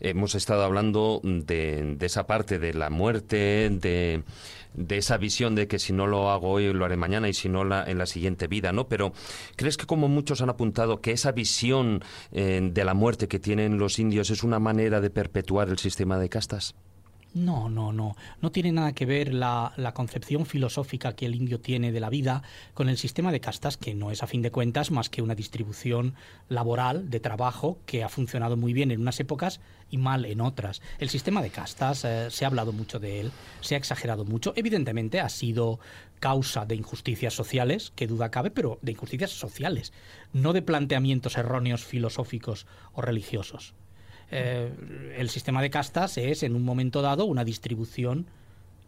hemos 0.00 0.34
estado 0.34 0.64
hablando 0.64 1.20
de, 1.24 1.94
de 1.96 2.06
esa 2.06 2.26
parte 2.26 2.58
de 2.58 2.74
la 2.74 2.90
muerte, 2.90 3.70
de, 3.70 4.22
de, 4.74 4.96
esa 4.98 5.16
visión 5.16 5.54
de 5.54 5.66
que 5.66 5.78
si 5.78 5.94
no 5.94 6.06
lo 6.06 6.30
hago 6.30 6.50
hoy 6.50 6.72
lo 6.74 6.84
haré 6.84 6.98
mañana 6.98 7.28
y 7.28 7.32
si 7.32 7.48
no 7.48 7.64
la, 7.64 7.84
en 7.84 7.96
la 7.96 8.04
siguiente 8.04 8.48
vida, 8.48 8.72
¿no? 8.72 8.86
Pero 8.86 9.14
¿crees 9.56 9.78
que 9.78 9.86
como 9.86 10.08
muchos 10.08 10.42
han 10.42 10.50
apuntado 10.50 11.00
que 11.00 11.12
esa 11.12 11.32
visión 11.32 12.02
eh, 12.32 12.60
de 12.62 12.84
la 12.84 12.92
muerte 12.92 13.28
que 13.28 13.38
tienen 13.38 13.78
los 13.78 13.98
indios 13.98 14.28
es 14.28 14.42
una 14.42 14.58
manera 14.58 15.00
de 15.00 15.08
perpetuar 15.08 15.70
el 15.70 15.78
sistema 15.78 16.18
de 16.18 16.28
castas? 16.28 16.74
No, 17.34 17.68
no, 17.68 17.92
no. 17.92 18.14
No 18.40 18.52
tiene 18.52 18.70
nada 18.70 18.92
que 18.92 19.06
ver 19.06 19.34
la, 19.34 19.72
concepción 19.92 20.46
filosófica 20.46 21.16
que 21.16 21.26
el 21.26 21.34
indio 21.34 21.60
tiene 21.60 21.90
de 21.90 21.98
la 21.98 22.08
vida 22.08 22.44
con 22.74 22.88
el 22.88 22.96
sistema 22.96 23.32
de 23.32 23.40
castas, 23.40 23.76
que 23.76 23.92
no 23.92 24.12
es 24.12 24.22
a 24.22 24.28
fin 24.28 24.40
de 24.40 24.52
cuentas 24.52 24.92
más 24.92 25.10
que 25.10 25.20
una 25.20 25.34
distribución 25.34 26.14
laboral 26.48 27.10
de 27.10 27.18
trabajo 27.18 27.78
que 27.86 28.04
ha 28.04 28.08
funcionado 28.08 28.56
muy 28.56 28.72
bien 28.72 28.92
en 28.92 29.00
unas 29.00 29.18
épocas 29.18 29.60
y 29.90 29.98
mal 29.98 30.26
en 30.26 30.40
otras. 30.40 30.80
El 31.00 31.08
sistema 31.08 31.42
de 31.42 31.50
castas, 31.50 32.04
eh, 32.04 32.30
se 32.30 32.44
ha 32.44 32.48
hablado 32.48 32.72
mucho 32.72 33.00
de 33.00 33.18
él, 33.18 33.32
se 33.60 33.74
ha 33.74 33.78
exagerado 33.78 34.24
mucho. 34.24 34.52
Evidentemente 34.54 35.18
ha 35.18 35.28
sido 35.28 35.80
causa 36.20 36.66
de 36.66 36.76
injusticias 36.76 37.34
sociales, 37.34 37.92
que 37.96 38.06
duda 38.06 38.30
cabe, 38.30 38.52
pero 38.52 38.78
de 38.80 38.92
injusticias 38.92 39.32
sociales, 39.32 39.92
no 40.32 40.52
de 40.52 40.62
planteamientos 40.62 41.36
erróneos 41.36 41.84
filosóficos 41.84 42.68
o 42.92 43.02
religiosos. 43.02 43.74
Eh, 44.30 45.14
el 45.16 45.30
sistema 45.30 45.62
de 45.62 45.70
castas 45.70 46.18
es 46.18 46.42
en 46.42 46.56
un 46.56 46.64
momento 46.64 47.02
dado 47.02 47.24
una 47.24 47.44
distribución 47.44 48.26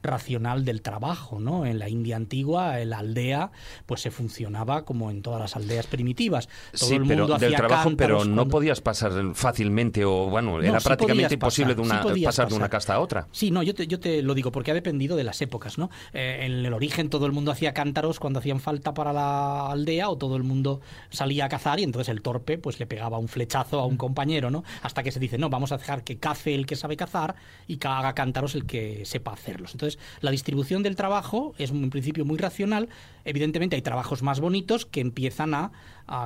racional 0.07 0.65
del 0.65 0.83
trabajo, 0.83 1.41
¿no? 1.41 1.67
En 1.67 1.79
la 1.79 1.89
India 1.89 2.17
antigua, 2.17 2.81
en 2.81 2.91
la 2.91 2.99
aldea, 2.99 3.51
pues 3.87 4.01
se 4.01 4.11
funcionaba 4.11 4.85
como 4.85 5.11
en 5.11 5.23
todas 5.23 5.41
las 5.41 5.57
aldeas 5.57 5.87
primitivas. 5.87 6.49
Todo 6.79 6.89
sí, 6.89 6.99
pero 7.07 7.27
del 7.39 7.55
trabajo, 7.55 7.93
pero 7.97 8.25
no 8.25 8.49
podías 8.49 8.81
pasar 8.81 9.13
fácilmente 9.35 10.05
o 10.05 10.27
bueno, 10.27 10.61
era 10.63 10.81
prácticamente 10.81 11.35
imposible 11.35 11.75
de 11.75 11.81
una, 11.81 12.03
pasar 12.25 12.49
de 12.49 12.55
una 12.55 12.69
casta 12.69 12.95
a 12.95 13.01
otra. 13.01 13.29
Sí, 13.33 13.51
no, 13.51 13.63
yo 13.63 13.75
te, 13.75 13.87
yo 13.87 14.01
te 14.01 14.23
lo 14.23 14.35
digo 14.35 14.53
porque 14.53 14.71
ha 14.71 14.75
dependido 14.75 15.17
de 15.17 15.25
las 15.25 15.41
épocas, 15.43 15.79
¿no? 15.79 15.91
Eh, 16.13 16.41
en 16.43 16.65
el 16.65 16.73
origen 16.73 17.11
todo 17.11 17.27
el 17.27 17.33
mundo 17.33 17.51
hacía 17.51 17.75
cántaros 17.75 18.19
cuando 18.19 18.39
hacían 18.39 18.61
falta 18.61 18.95
para 18.95 19.13
la 19.13 19.71
aldea 19.71 20.09
o 20.09 20.17
todo 20.17 20.37
el 20.37 20.43
mundo 20.43 20.81
salía 21.11 21.47
a 21.47 21.49
cazar 21.49 21.81
y 21.81 21.85
entonces 21.85 22.09
el 22.09 22.23
torpe 22.23 22.59
pues 22.59 22.79
le 22.79 22.87
pegaba 22.87 23.19
un 23.19 23.29
flechazo 23.29 23.81
a 23.81 23.87
un 23.87 23.97
compañero, 23.97 24.51
¿no? 24.51 24.65
Hasta 24.83 25.03
que 25.03 25.13
se 25.13 25.21
dice, 25.21 25.39
no, 25.39 25.51
vamos 25.51 25.73
a 25.73 25.79
dejar 25.79 26.05
que 26.05 26.19
cace 26.19 26.55
el 26.55 26.67
que 26.67 26.77
sabe 26.77 26.97
cazar 26.97 27.37
y 27.67 27.79
que 27.79 27.89
haga 27.89 28.15
cántaros 28.15 28.55
el 28.55 28.67
que 28.67 29.05
sepa 29.05 29.33
hacerlos. 29.33 29.73
Entonces 29.73 29.96
la 30.21 30.31
distribución 30.31 30.83
del 30.83 30.97
trabajo 30.97 31.55
es 31.59 31.71
en 31.71 31.91
principio 31.91 32.25
muy 32.25 32.39
racional. 32.39 32.89
Evidentemente 33.25 33.77
hay 33.77 33.83
trabajos 33.83 34.23
más 34.23 34.41
bonitos 34.41 34.87
que 34.87 35.01
empiezan 35.01 35.55
a, 35.55 35.73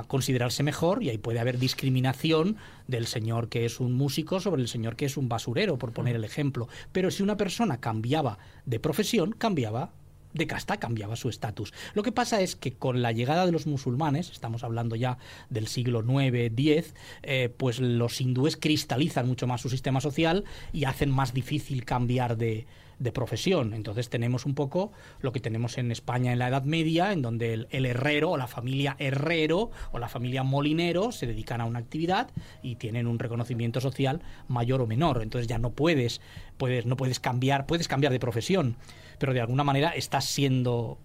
considerarse 0.07 0.61
mejor 0.61 1.01
y 1.01 1.09
ahí 1.09 1.17
puede 1.17 1.39
haber 1.39 1.57
discriminación 1.57 2.57
del 2.87 3.07
señor 3.07 3.49
que 3.49 3.65
es 3.65 3.79
un 3.79 3.93
músico 3.93 4.39
sobre 4.39 4.61
el 4.61 4.67
señor 4.67 4.95
que 4.95 5.05
es 5.05 5.17
un 5.17 5.27
basurero, 5.27 5.79
por 5.79 5.91
poner 5.91 6.15
el 6.15 6.23
ejemplo. 6.23 6.67
Pero 6.91 7.09
si 7.09 7.23
una 7.23 7.35
persona 7.35 7.79
cambiaba 7.79 8.37
de 8.67 8.79
profesión, 8.79 9.31
cambiaba 9.31 9.91
de 10.33 10.47
casta 10.47 10.77
cambiaba 10.77 11.15
su 11.15 11.29
estatus. 11.29 11.73
Lo 11.93 12.03
que 12.03 12.11
pasa 12.11 12.41
es 12.41 12.55
que 12.55 12.73
con 12.73 13.01
la 13.01 13.11
llegada 13.11 13.45
de 13.45 13.51
los 13.51 13.67
musulmanes, 13.67 14.29
estamos 14.31 14.63
hablando 14.63 14.95
ya 14.95 15.17
del 15.49 15.67
siglo 15.67 16.03
IX, 16.07 16.53
X, 16.57 16.93
eh, 17.23 17.49
pues 17.55 17.79
los 17.79 18.19
hindúes 18.21 18.57
cristalizan 18.57 19.27
mucho 19.27 19.47
más 19.47 19.61
su 19.61 19.69
sistema 19.69 20.01
social 20.01 20.45
y 20.73 20.85
hacen 20.85 21.11
más 21.11 21.33
difícil 21.33 21.85
cambiar 21.85 22.37
de, 22.37 22.65
de 23.01 23.11
profesión. 23.11 23.73
Entonces 23.73 24.09
tenemos 24.09 24.45
un 24.45 24.53
poco 24.53 24.91
lo 25.21 25.31
que 25.31 25.39
tenemos 25.39 25.77
en 25.79 25.91
España 25.91 26.31
en 26.31 26.39
la 26.39 26.49
Edad 26.49 26.63
Media, 26.63 27.11
en 27.11 27.23
donde 27.23 27.53
el, 27.53 27.85
herrero 27.85 28.31
o 28.31 28.37
la 28.37 28.47
familia 28.47 28.95
herrero 28.99 29.71
o 29.91 29.97
la 29.97 30.07
familia 30.07 30.43
molinero 30.43 31.11
se 31.11 31.25
dedican 31.25 31.61
a 31.61 31.65
una 31.65 31.79
actividad 31.79 32.29
y 32.61 32.75
tienen 32.75 33.07
un 33.07 33.17
reconocimiento 33.17 33.81
social 33.81 34.21
mayor 34.47 34.81
o 34.81 34.87
menor. 34.87 35.23
Entonces 35.23 35.47
ya 35.47 35.57
no 35.57 35.71
puedes, 35.71 36.21
puedes, 36.57 36.85
no 36.85 36.95
puedes 36.95 37.19
cambiar, 37.19 37.65
puedes 37.65 37.87
cambiar 37.87 38.13
de 38.13 38.19
profesión, 38.19 38.77
pero 39.17 39.33
de 39.33 39.41
alguna 39.41 39.63
manera 39.63 39.89
estás 39.89 40.25
siendo 40.25 40.99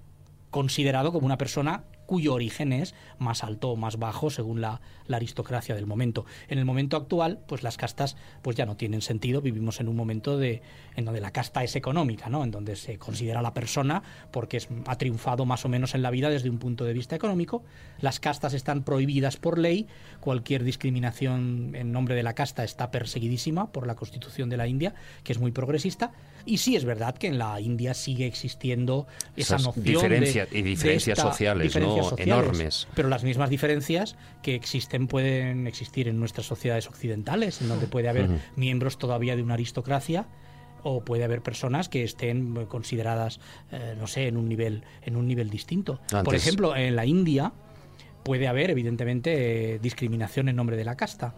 considerado 0.51 1.13
como 1.13 1.25
una 1.25 1.39
persona 1.39 1.85
cuyo 2.07 2.35
origen 2.35 2.73
es 2.73 2.95
más 3.19 3.45
alto 3.45 3.71
o 3.71 3.77
más 3.77 3.99
bajo 3.99 4.31
según 4.31 4.61
la, 4.61 4.81
aristocracia 5.11 5.75
del 5.75 5.87
momento. 5.87 6.27
En 6.49 6.59
el 6.59 6.65
momento 6.65 6.97
actual, 6.97 7.39
pues 7.47 7.63
las 7.63 7.77
castas 7.77 8.17
pues 8.43 8.57
ya 8.57 8.67
no 8.67 8.77
tienen 8.77 9.03
sentido. 9.03 9.41
Vivimos 9.41 9.81
en 9.81 9.89
un 9.89 9.97
momento 9.97 10.37
de, 10.37 10.63
en 10.97 11.05
donde 11.05 11.21
la 11.21 11.31
casta 11.31 11.63
es 11.63 11.77
económica, 11.77 12.29
¿no? 12.29 12.43
en 12.43 12.51
donde 12.51 12.77
se 12.77 12.99
considera 12.99 13.41
la 13.41 13.55
persona 13.55 14.03
porque 14.31 14.57
es, 14.57 14.69
ha 14.87 14.99
triunfado 14.99 15.45
más 15.45 15.65
o 15.65 15.69
menos 15.69 15.95
en 15.95 16.03
la 16.03 16.11
vida 16.11 16.29
desde 16.29 16.51
un 16.51 16.59
punto 16.59 16.85
de 16.85 16.93
vista 16.93 17.15
económico. 17.15 17.63
Las 18.01 18.21
castas 18.21 18.53
están 18.55 18.83
prohibidas 18.83 19.37
por 19.37 19.59
ley. 19.59 19.87
Cualquier 20.21 20.65
discriminación 20.65 21.75
en 21.75 21.93
nombre 21.93 22.15
de 22.15 22.23
la 22.23 22.35
casta 22.35 22.65
está 22.65 22.91
perseguidísima 22.91 23.73
por 23.73 23.87
la 23.87 23.95
Constitución 23.95 24.49
de 24.49 24.57
la 24.57 24.67
India, 24.67 24.95
que 25.23 25.33
es 25.33 25.39
muy 25.39 25.53
progresista. 25.53 26.13
Y 26.45 26.59
sí 26.59 26.77
es 26.77 26.85
verdad 26.85 27.17
que 27.17 27.27
en 27.27 27.39
la 27.39 27.61
India 27.61 27.95
sigue 27.95 28.27
existiendo 28.27 29.07
esa 29.37 29.59
noción 29.59 30.09
de, 30.09 30.49
y 30.53 30.63
diferencias 30.63 31.19
sociales, 31.19 31.75
enormes. 32.17 32.89
Pero 32.95 33.09
las 33.09 33.25
mismas 33.25 33.51
diferencias 33.51 34.17
que 34.43 34.55
existen 34.55 35.07
pueden 35.07 35.67
existir 35.67 36.09
en 36.09 36.19
nuestras 36.19 36.47
sociedades 36.47 36.89
occidentales, 36.89 37.61
en 37.61 37.69
donde 37.69 37.87
puede 37.87 38.09
haber 38.09 38.29
miembros 38.57 38.99
todavía 38.99 39.37
de 39.37 39.43
una 39.43 39.55
aristocracia 39.55 40.27
o 40.83 41.05
puede 41.05 41.25
haber 41.25 41.43
personas 41.43 41.89
que 41.89 42.05
estén 42.05 42.67
consideradas, 42.67 43.41
eh, 43.73 43.97
no 43.99 44.07
sé, 44.07 44.29
en 44.29 44.37
un 44.37 44.49
nivel, 44.49 44.85
en 45.03 45.17
un 45.17 45.27
nivel 45.27 45.51
distinto. 45.51 46.01
Por 46.25 46.35
ejemplo, 46.35 46.77
en 46.77 46.95
la 46.95 47.05
India 47.07 47.53
puede 48.23 48.47
haber, 48.49 48.71
evidentemente, 48.71 49.75
eh, 49.75 49.79
discriminación 49.81 50.49
en 50.49 50.57
nombre 50.57 50.77
de 50.77 50.85
la 50.85 50.97
casta. 50.97 51.35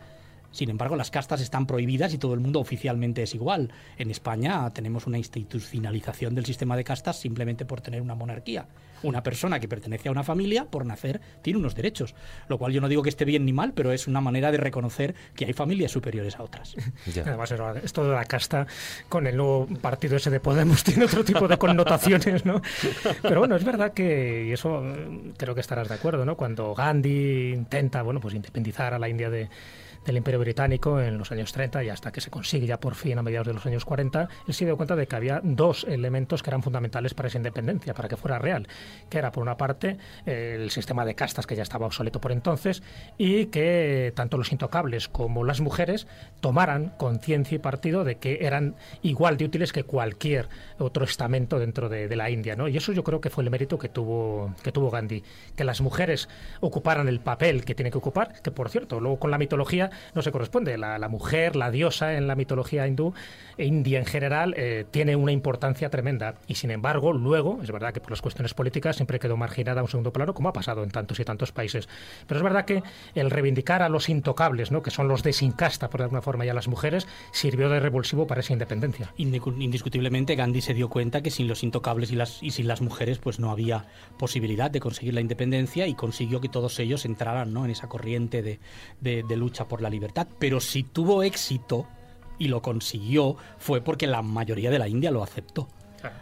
Sin 0.51 0.71
embargo, 0.71 0.97
las 0.97 1.11
castas 1.11 1.41
están 1.41 1.67
prohibidas 1.67 2.15
y 2.15 2.19
todo 2.19 2.35
el 2.35 2.41
mundo 2.41 2.61
oficialmente 2.61 3.23
es 3.23 3.35
igual. 3.35 3.71
En 3.97 4.11
España 4.11 4.69
tenemos 4.71 5.07
una 5.07 5.19
institucionalización 5.19 6.35
del 6.35 6.47
sistema 6.47 6.77
de 6.77 6.85
castas 6.85 7.19
simplemente 7.19 7.65
por 7.65 7.81
tener 7.81 8.01
una 8.01 8.15
monarquía. 8.15 8.67
Una 9.03 9.23
persona 9.23 9.61
que 9.61 9.69
pertenece 9.69 10.09
a 10.09 10.13
una 10.13 10.25
familia, 10.25 10.65
por 10.65 10.85
nacer, 10.85 11.21
tiene 11.43 11.59
unos 11.59 11.75
derechos. 11.75 12.15
Lo 12.49 12.59
cual 12.59 12.73
yo 12.73 12.81
no 12.81 12.89
digo 12.89 13.03
que 13.03 13.11
esté 13.11 13.25
bien 13.25 13.45
ni 13.45 13.53
mal, 13.53 13.73
pero 13.73 13.93
es 13.93 14.09
una 14.09 14.21
manera 14.21 14.51
de 14.51 14.59
reconocer 14.59 15.15
que 15.37 15.45
hay 15.45 15.53
familias 15.53 15.93
superiores 15.93 16.37
a 16.37 16.43
otras. 16.43 16.75
Además, 17.25 17.55
esto 17.83 18.05
de 18.05 18.15
la 18.15 18.25
casta 18.25 18.67
con 19.09 19.27
el 19.27 19.37
nuevo 19.37 19.69
partido 19.81 20.17
ese 20.17 20.31
de 20.31 20.41
Podemos 20.41 20.83
tiene 20.89 21.05
otro 21.05 21.25
tipo 21.25 21.47
de 21.47 21.59
connotaciones, 21.59 22.45
¿no? 22.45 22.61
Pero 23.23 23.41
bueno, 23.41 23.55
es 23.55 23.65
verdad 23.65 23.93
que, 23.93 24.47
y 24.49 24.53
eso 24.53 24.83
eh, 24.85 25.33
creo 25.37 25.55
que 25.55 25.61
estarás 25.61 25.89
de 25.89 25.95
acuerdo, 25.95 26.25
¿no? 26.25 26.37
Cuando 26.37 26.75
Gandhi 26.75 27.53
intenta, 27.53 28.03
bueno, 28.03 28.21
pues 28.21 28.35
independizar 28.35 28.95
a 28.95 28.99
la 28.99 29.09
India 29.09 29.31
de 29.31 29.49
del 30.05 30.17
Imperio 30.17 30.41
Británico 30.41 31.01
en 31.01 31.19
los 31.19 31.31
años 31.33 31.53
30 31.53 31.85
y 31.85 31.89
hasta 31.91 32.13
que 32.13 32.21
se 32.21 32.31
consigue 32.31 32.67
ya 32.67 32.81
por 32.81 32.95
fin 32.95 33.19
a 33.19 33.23
mediados 33.23 33.47
de 33.47 33.55
los 33.55 33.67
años 33.67 33.85
40, 33.85 34.29
él 34.47 34.55
se 34.55 34.65
dio 34.65 34.77
cuenta 34.77 34.97
de 34.97 35.07
que 35.07 35.17
había 35.17 35.41
dos 35.43 35.85
elementos 35.85 36.43
que 36.43 36.51
eran 36.51 36.63
fundamentales 36.63 37.15
para 37.15 37.29
esa 37.29 37.39
independencia, 37.39 37.95
para 37.95 38.09
que 38.09 38.17
fuera 38.17 38.39
real, 38.39 38.67
que 39.09 39.19
era 39.19 39.33
por 39.33 39.43
una 39.43 39.57
parte 39.57 39.99
el 40.27 40.71
sistema 40.71 41.05
de 41.05 41.15
castas 41.15 41.47
que 41.47 41.57
ya 41.57 41.63
estaba 41.63 41.87
obsoleto 41.87 42.21
por 42.21 42.33
entonces 42.33 42.83
y 43.17 43.47
que 43.47 44.13
tanto 44.15 44.37
los 44.37 44.53
intocables 44.53 45.09
como 45.09 45.45
las 45.45 45.61
mujeres 45.61 46.07
tomaran 46.41 46.93
conciencia 46.97 47.57
y 47.57 47.59
partido 47.59 48.05
de 48.05 48.17
que 48.17 48.47
eran 48.47 48.77
igual 49.03 49.37
de 49.37 49.45
útiles 49.45 49.73
que 49.73 49.85
cualquier 49.85 50.49
otro 50.79 51.05
estamento 51.05 51.59
dentro 51.59 51.89
de, 51.89 52.09
la 52.19 52.31
India, 52.31 52.57
¿no? 52.57 52.67
Y 52.67 52.77
eso 52.77 52.93
yo 52.93 53.05
creo 53.05 53.21
que 53.21 53.31
fue 53.31 53.45
el 53.45 53.51
mérito 53.51 53.79
que 53.79 53.89
tuvo 53.89 54.55
que 54.63 54.73
tuvo 54.73 54.91
Gandhi, 54.91 55.23
que 55.55 55.63
las 55.63 55.81
mujeres 55.81 56.29
ocuparan 56.61 57.07
el 57.07 57.21
papel 57.21 57.65
que 57.65 57.75
tienen 57.75 57.93
que 57.93 57.99
ocupar, 57.99 58.41
que 58.43 58.51
por 58.51 58.71
cierto, 58.71 58.99
luego 58.99 59.19
con 59.19 59.31
la 59.31 59.39
mitología 59.39 59.88
no 60.15 60.23
se 60.23 60.33
corresponde. 60.33 60.77
La, 60.79 61.09
mujer, 61.09 61.57
la 61.57 61.71
diosa 61.71 62.15
en 62.15 62.27
la 62.27 62.35
mitología 62.35 62.87
hindú, 62.87 63.15
e 63.57 63.65
india 63.65 63.99
en 63.99 64.07
general, 64.07 64.55
eh, 64.57 64.85
tiene 64.91 65.17
una 65.17 65.33
importancia 65.33 65.91
tremenda. 65.91 66.37
Y 66.47 66.55
sin 66.55 66.71
embargo, 66.71 67.13
luego, 67.13 67.61
es 67.63 67.71
verdad 67.71 67.93
que 67.93 68.01
por 68.01 68.11
las 68.11 68.23
cuestiones 68.23 68.55
políticas 68.55 68.97
siempre 68.97 69.19
quedó 69.19 69.37
marginada 69.37 69.81
a 69.81 69.85
un 69.85 69.89
segundo 69.89 70.13
plano, 70.13 70.35
como 70.35 70.49
ha 70.49 70.53
pasado 70.53 70.83
en 70.83 70.91
tantos 70.91 71.19
y 71.21 71.25
tantos 71.25 71.53
países. 71.53 71.89
Pero 72.27 72.39
es 72.39 72.45
verdad 72.45 72.65
que 72.65 72.83
el 73.15 73.31
reivindicar 73.31 73.83
a 73.83 73.89
los 73.89 74.09
intocables, 74.09 74.71
¿no? 74.71 74.83
que 74.83 74.91
son 74.91 75.09
los 75.09 75.23
de 75.23 75.33
sin 75.33 75.53
casta, 75.53 75.91
por 75.91 76.03
alguna 76.03 76.23
forma, 76.23 76.45
y 76.47 76.49
a 76.49 76.55
las 76.55 76.69
mujeres, 76.69 77.07
sirvió 77.33 77.69
de 77.69 77.81
revulsivo 77.81 78.27
para 78.27 78.41
esa 78.41 78.53
independencia. 78.53 79.13
Indiscutiblemente, 79.17 80.37
Gandhi 80.37 80.61
se 80.61 80.75
dio 80.75 80.89
cuenta 80.89 81.23
que 81.23 81.31
sin 81.31 81.49
los 81.49 81.63
intocables 81.63 82.11
y, 82.11 82.17
las, 82.17 82.43
y 82.43 82.51
sin 82.51 82.69
las 82.69 82.81
mujeres, 82.81 83.19
pues 83.19 83.39
no 83.39 83.51
había 83.51 83.87
posibilidad 84.19 84.71
de 84.71 84.81
conseguir 84.81 85.15
la 85.15 85.21
independencia 85.21 85.87
y 85.87 85.95
consiguió 85.95 86.41
que 86.41 86.49
todos 86.49 86.79
ellos 86.79 87.05
entraran 87.05 87.53
¿no? 87.53 87.65
en 87.65 87.71
esa 87.71 87.89
corriente 87.89 88.43
de, 88.43 88.59
de 89.01 89.37
lucha 89.37 89.67
por 89.67 89.78
la 89.81 89.91
libertad, 89.91 90.27
pero 90.39 90.61
si 90.61 90.83
tuvo 90.83 91.23
éxito 91.23 91.87
y 92.39 92.49
lo 92.49 92.63
consiguió 92.63 93.37
fue 93.59 93.81
porque 93.81 94.07
la 94.07 94.23
mayoría 94.23 94.71
de 94.71 94.79
la 94.79 94.89
India 94.89 95.11
lo 95.11 95.23
aceptó. 95.23 95.69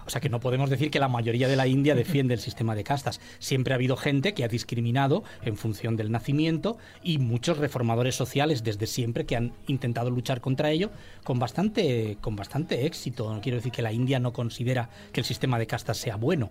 O 0.06 0.10
sea 0.10 0.20
que 0.20 0.30
no 0.30 0.40
podemos 0.40 0.70
decir 0.70 0.90
que 0.90 0.98
la 0.98 1.08
mayoría 1.08 1.48
de 1.48 1.56
la 1.56 1.66
India 1.66 1.94
defiende 1.94 2.34
el 2.34 2.40
sistema 2.40 2.74
de 2.74 2.84
castas. 2.84 3.20
Siempre 3.38 3.74
ha 3.74 3.76
habido 3.76 3.96
gente 3.96 4.32
que 4.32 4.42
ha 4.42 4.48
discriminado 4.48 5.22
en 5.42 5.56
función 5.56 5.96
del 5.96 6.10
nacimiento 6.10 6.78
y 7.02 7.18
muchos 7.18 7.58
reformadores 7.58 8.14
sociales 8.14 8.64
desde 8.64 8.86
siempre 8.86 9.26
que 9.26 9.36
han 9.36 9.52
intentado 9.66 10.10
luchar 10.10 10.40
contra 10.40 10.70
ello 10.70 10.90
con 11.24 11.38
bastante, 11.38 12.16
con 12.20 12.36
bastante 12.36 12.86
éxito. 12.86 13.32
No 13.32 13.40
quiero 13.40 13.56
decir 13.56 13.72
que 13.72 13.82
la 13.82 13.92
India 13.92 14.18
no 14.18 14.32
considera 14.32 14.88
que 15.12 15.20
el 15.20 15.26
sistema 15.26 15.58
de 15.58 15.66
castas 15.66 15.98
sea 15.98 16.16
bueno 16.16 16.50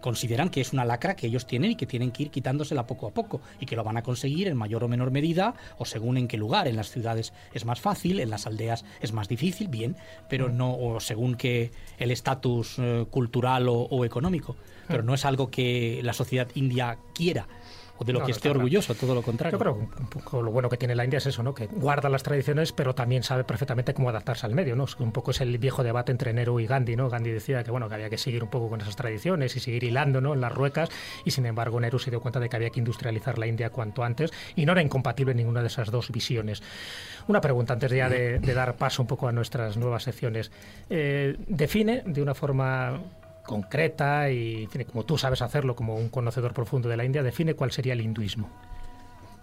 consideran 0.00 0.48
que 0.48 0.60
es 0.60 0.72
una 0.72 0.84
lacra 0.84 1.16
que 1.16 1.26
ellos 1.26 1.46
tienen 1.46 1.72
y 1.72 1.76
que 1.76 1.86
tienen 1.86 2.10
que 2.10 2.24
ir 2.24 2.30
quitándosela 2.30 2.86
poco 2.86 3.06
a 3.06 3.10
poco 3.10 3.40
y 3.58 3.66
que 3.66 3.76
lo 3.76 3.84
van 3.84 3.96
a 3.96 4.02
conseguir 4.02 4.48
en 4.48 4.56
mayor 4.56 4.84
o 4.84 4.88
menor 4.88 5.10
medida 5.10 5.54
o 5.78 5.84
según 5.84 6.16
en 6.16 6.28
qué 6.28 6.36
lugar. 6.36 6.68
En 6.68 6.76
las 6.76 6.90
ciudades 6.90 7.32
es 7.52 7.64
más 7.64 7.80
fácil, 7.80 8.20
en 8.20 8.30
las 8.30 8.46
aldeas 8.46 8.84
es 9.00 9.12
más 9.12 9.28
difícil, 9.28 9.68
bien, 9.68 9.96
pero 10.28 10.48
mm. 10.48 10.56
no 10.56 10.74
o 10.74 11.00
según 11.00 11.34
que 11.34 11.70
el 11.98 12.10
estatus 12.10 12.76
eh, 12.78 13.06
cultural 13.10 13.66
o, 13.68 14.04
económico. 14.04 14.56
Pero 14.88 15.02
mm. 15.02 15.06
no 15.06 15.14
es 15.14 15.24
algo 15.24 15.50
que 15.50 16.00
la 16.02 16.12
sociedad 16.12 16.48
india 16.54 16.98
quiera 17.14 17.46
o 18.00 18.04
de 18.04 18.14
lo 18.14 18.24
que 18.24 18.32
esté 18.32 18.48
orgulloso, 18.48 18.94
todo 18.94 19.14
lo 19.14 19.20
contrario. 19.20 19.58
Yo 19.58 19.62
creo 19.62 19.78
que 19.78 20.02
un 20.02 20.08
poco 20.08 20.40
lo 20.42 20.50
bueno 20.50 20.70
que 20.70 20.78
tiene 20.78 20.94
la 20.94 21.04
India 21.04 21.18
es 21.18 21.26
eso, 21.26 21.42
¿no? 21.42 21.54
Que 21.54 21.66
guarda 21.66 22.08
las 22.08 22.22
tradiciones, 22.22 22.72
pero 22.72 22.94
también 22.94 23.22
sabe 23.22 23.44
perfectamente 23.44 23.92
cómo 23.92 24.08
adaptarse 24.08 24.46
al 24.46 24.54
medio, 24.54 24.74
¿no? 24.74 24.86
Un 24.98 25.12
poco 25.12 25.32
es 25.32 25.42
el 25.42 25.58
viejo 25.58 25.82
debate 25.82 26.10
entre 26.10 26.32
Nehru 26.32 26.60
y 26.60 26.66
Gandhi, 26.66 26.96
¿no? 26.96 27.10
Gandhi 27.10 27.30
decía 27.30 27.62
que 27.62 27.70
bueno, 27.70 27.88
que 27.88 27.94
había 27.96 28.08
que 28.08 28.16
seguir 28.16 28.42
un 28.42 28.48
poco 28.48 28.70
con 28.70 28.80
esas 28.80 28.96
tradiciones 28.96 29.54
y 29.56 29.60
seguir 29.60 29.84
hilando, 29.84 30.22
¿no? 30.22 30.32
En 30.32 30.40
las 30.40 30.52
ruecas, 30.52 30.88
y 31.26 31.30
sin 31.30 31.44
embargo 31.44 31.78
Nehru 31.78 31.98
se 31.98 32.10
dio 32.10 32.20
cuenta 32.20 32.40
de 32.40 32.48
que 32.48 32.56
había 32.56 32.70
que 32.70 32.80
industrializar 32.80 33.38
la 33.38 33.46
India 33.46 33.68
cuanto 33.68 34.02
antes 34.02 34.32
y 34.56 34.64
no 34.64 34.72
era 34.72 34.80
incompatible 34.80 35.34
ninguna 35.34 35.60
de 35.60 35.66
esas 35.66 35.90
dos 35.90 36.10
visiones. 36.10 36.62
Una 37.28 37.42
pregunta 37.42 37.74
antes 37.74 37.92
ya 37.92 38.08
de, 38.08 38.38
dar 38.38 38.76
paso 38.76 39.02
un 39.02 39.08
poco 39.08 39.28
a 39.28 39.32
nuestras 39.32 39.76
nuevas 39.76 40.04
secciones. 40.04 40.50
Eh, 40.88 41.36
define 41.48 42.02
de 42.06 42.22
una 42.22 42.34
forma 42.34 43.00
concreta 43.44 44.30
y 44.30 44.68
como 44.90 45.04
tú 45.04 45.18
sabes 45.18 45.42
hacerlo 45.42 45.74
como 45.74 45.96
un 45.96 46.08
conocedor 46.08 46.52
profundo 46.54 46.88
de 46.88 46.96
la 46.96 47.04
India, 47.04 47.22
define 47.22 47.54
cuál 47.54 47.72
sería 47.72 47.92
el 47.92 48.00
hinduismo. 48.00 48.48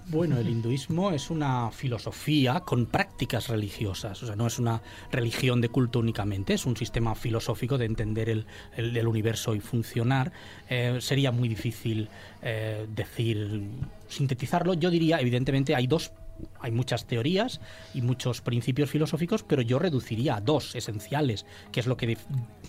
Bueno, 0.10 0.38
el 0.38 0.48
hinduismo 0.48 1.12
es 1.12 1.30
una 1.30 1.70
filosofía 1.70 2.62
con 2.62 2.86
prácticas 2.86 3.50
religiosas, 3.50 4.24
o 4.24 4.26
sea, 4.26 4.38
no 4.38 4.48
es 4.48 4.58
una 4.58 4.82
religión 5.12 5.60
de 5.60 5.68
culto 5.68 6.00
únicamente, 6.00 6.54
es 6.54 6.66
un 6.66 6.78
sistema 6.78 7.14
filosófico 7.14 7.78
de 7.78 7.86
entender 7.86 8.30
el, 8.30 9.08
universo 9.08 9.54
y 9.54 9.60
funcionar. 9.60 10.32
Eh, 10.70 11.00
sería 11.02 11.34
muy 11.34 11.50
difícil 11.50 12.08
eh, 12.42 12.88
decir, 12.96 13.64
sintetizarlo. 14.08 14.76
Yo 14.76 14.90
diría, 14.90 15.20
evidentemente, 15.20 15.76
hay 15.76 15.88
dos 15.88 16.14
hay 16.60 16.72
muchas 16.72 17.06
teorías 17.06 17.62
y 17.94 18.02
muchos 18.02 18.42
principios 18.42 18.90
filosóficos, 18.90 19.44
pero 19.44 19.62
yo 19.62 19.80
reduciría 19.80 20.36
a 20.36 20.42
dos 20.42 20.76
esenciales, 20.76 21.46
que 21.72 21.80
es 21.80 21.88
lo 21.88 21.98
que 21.98 22.18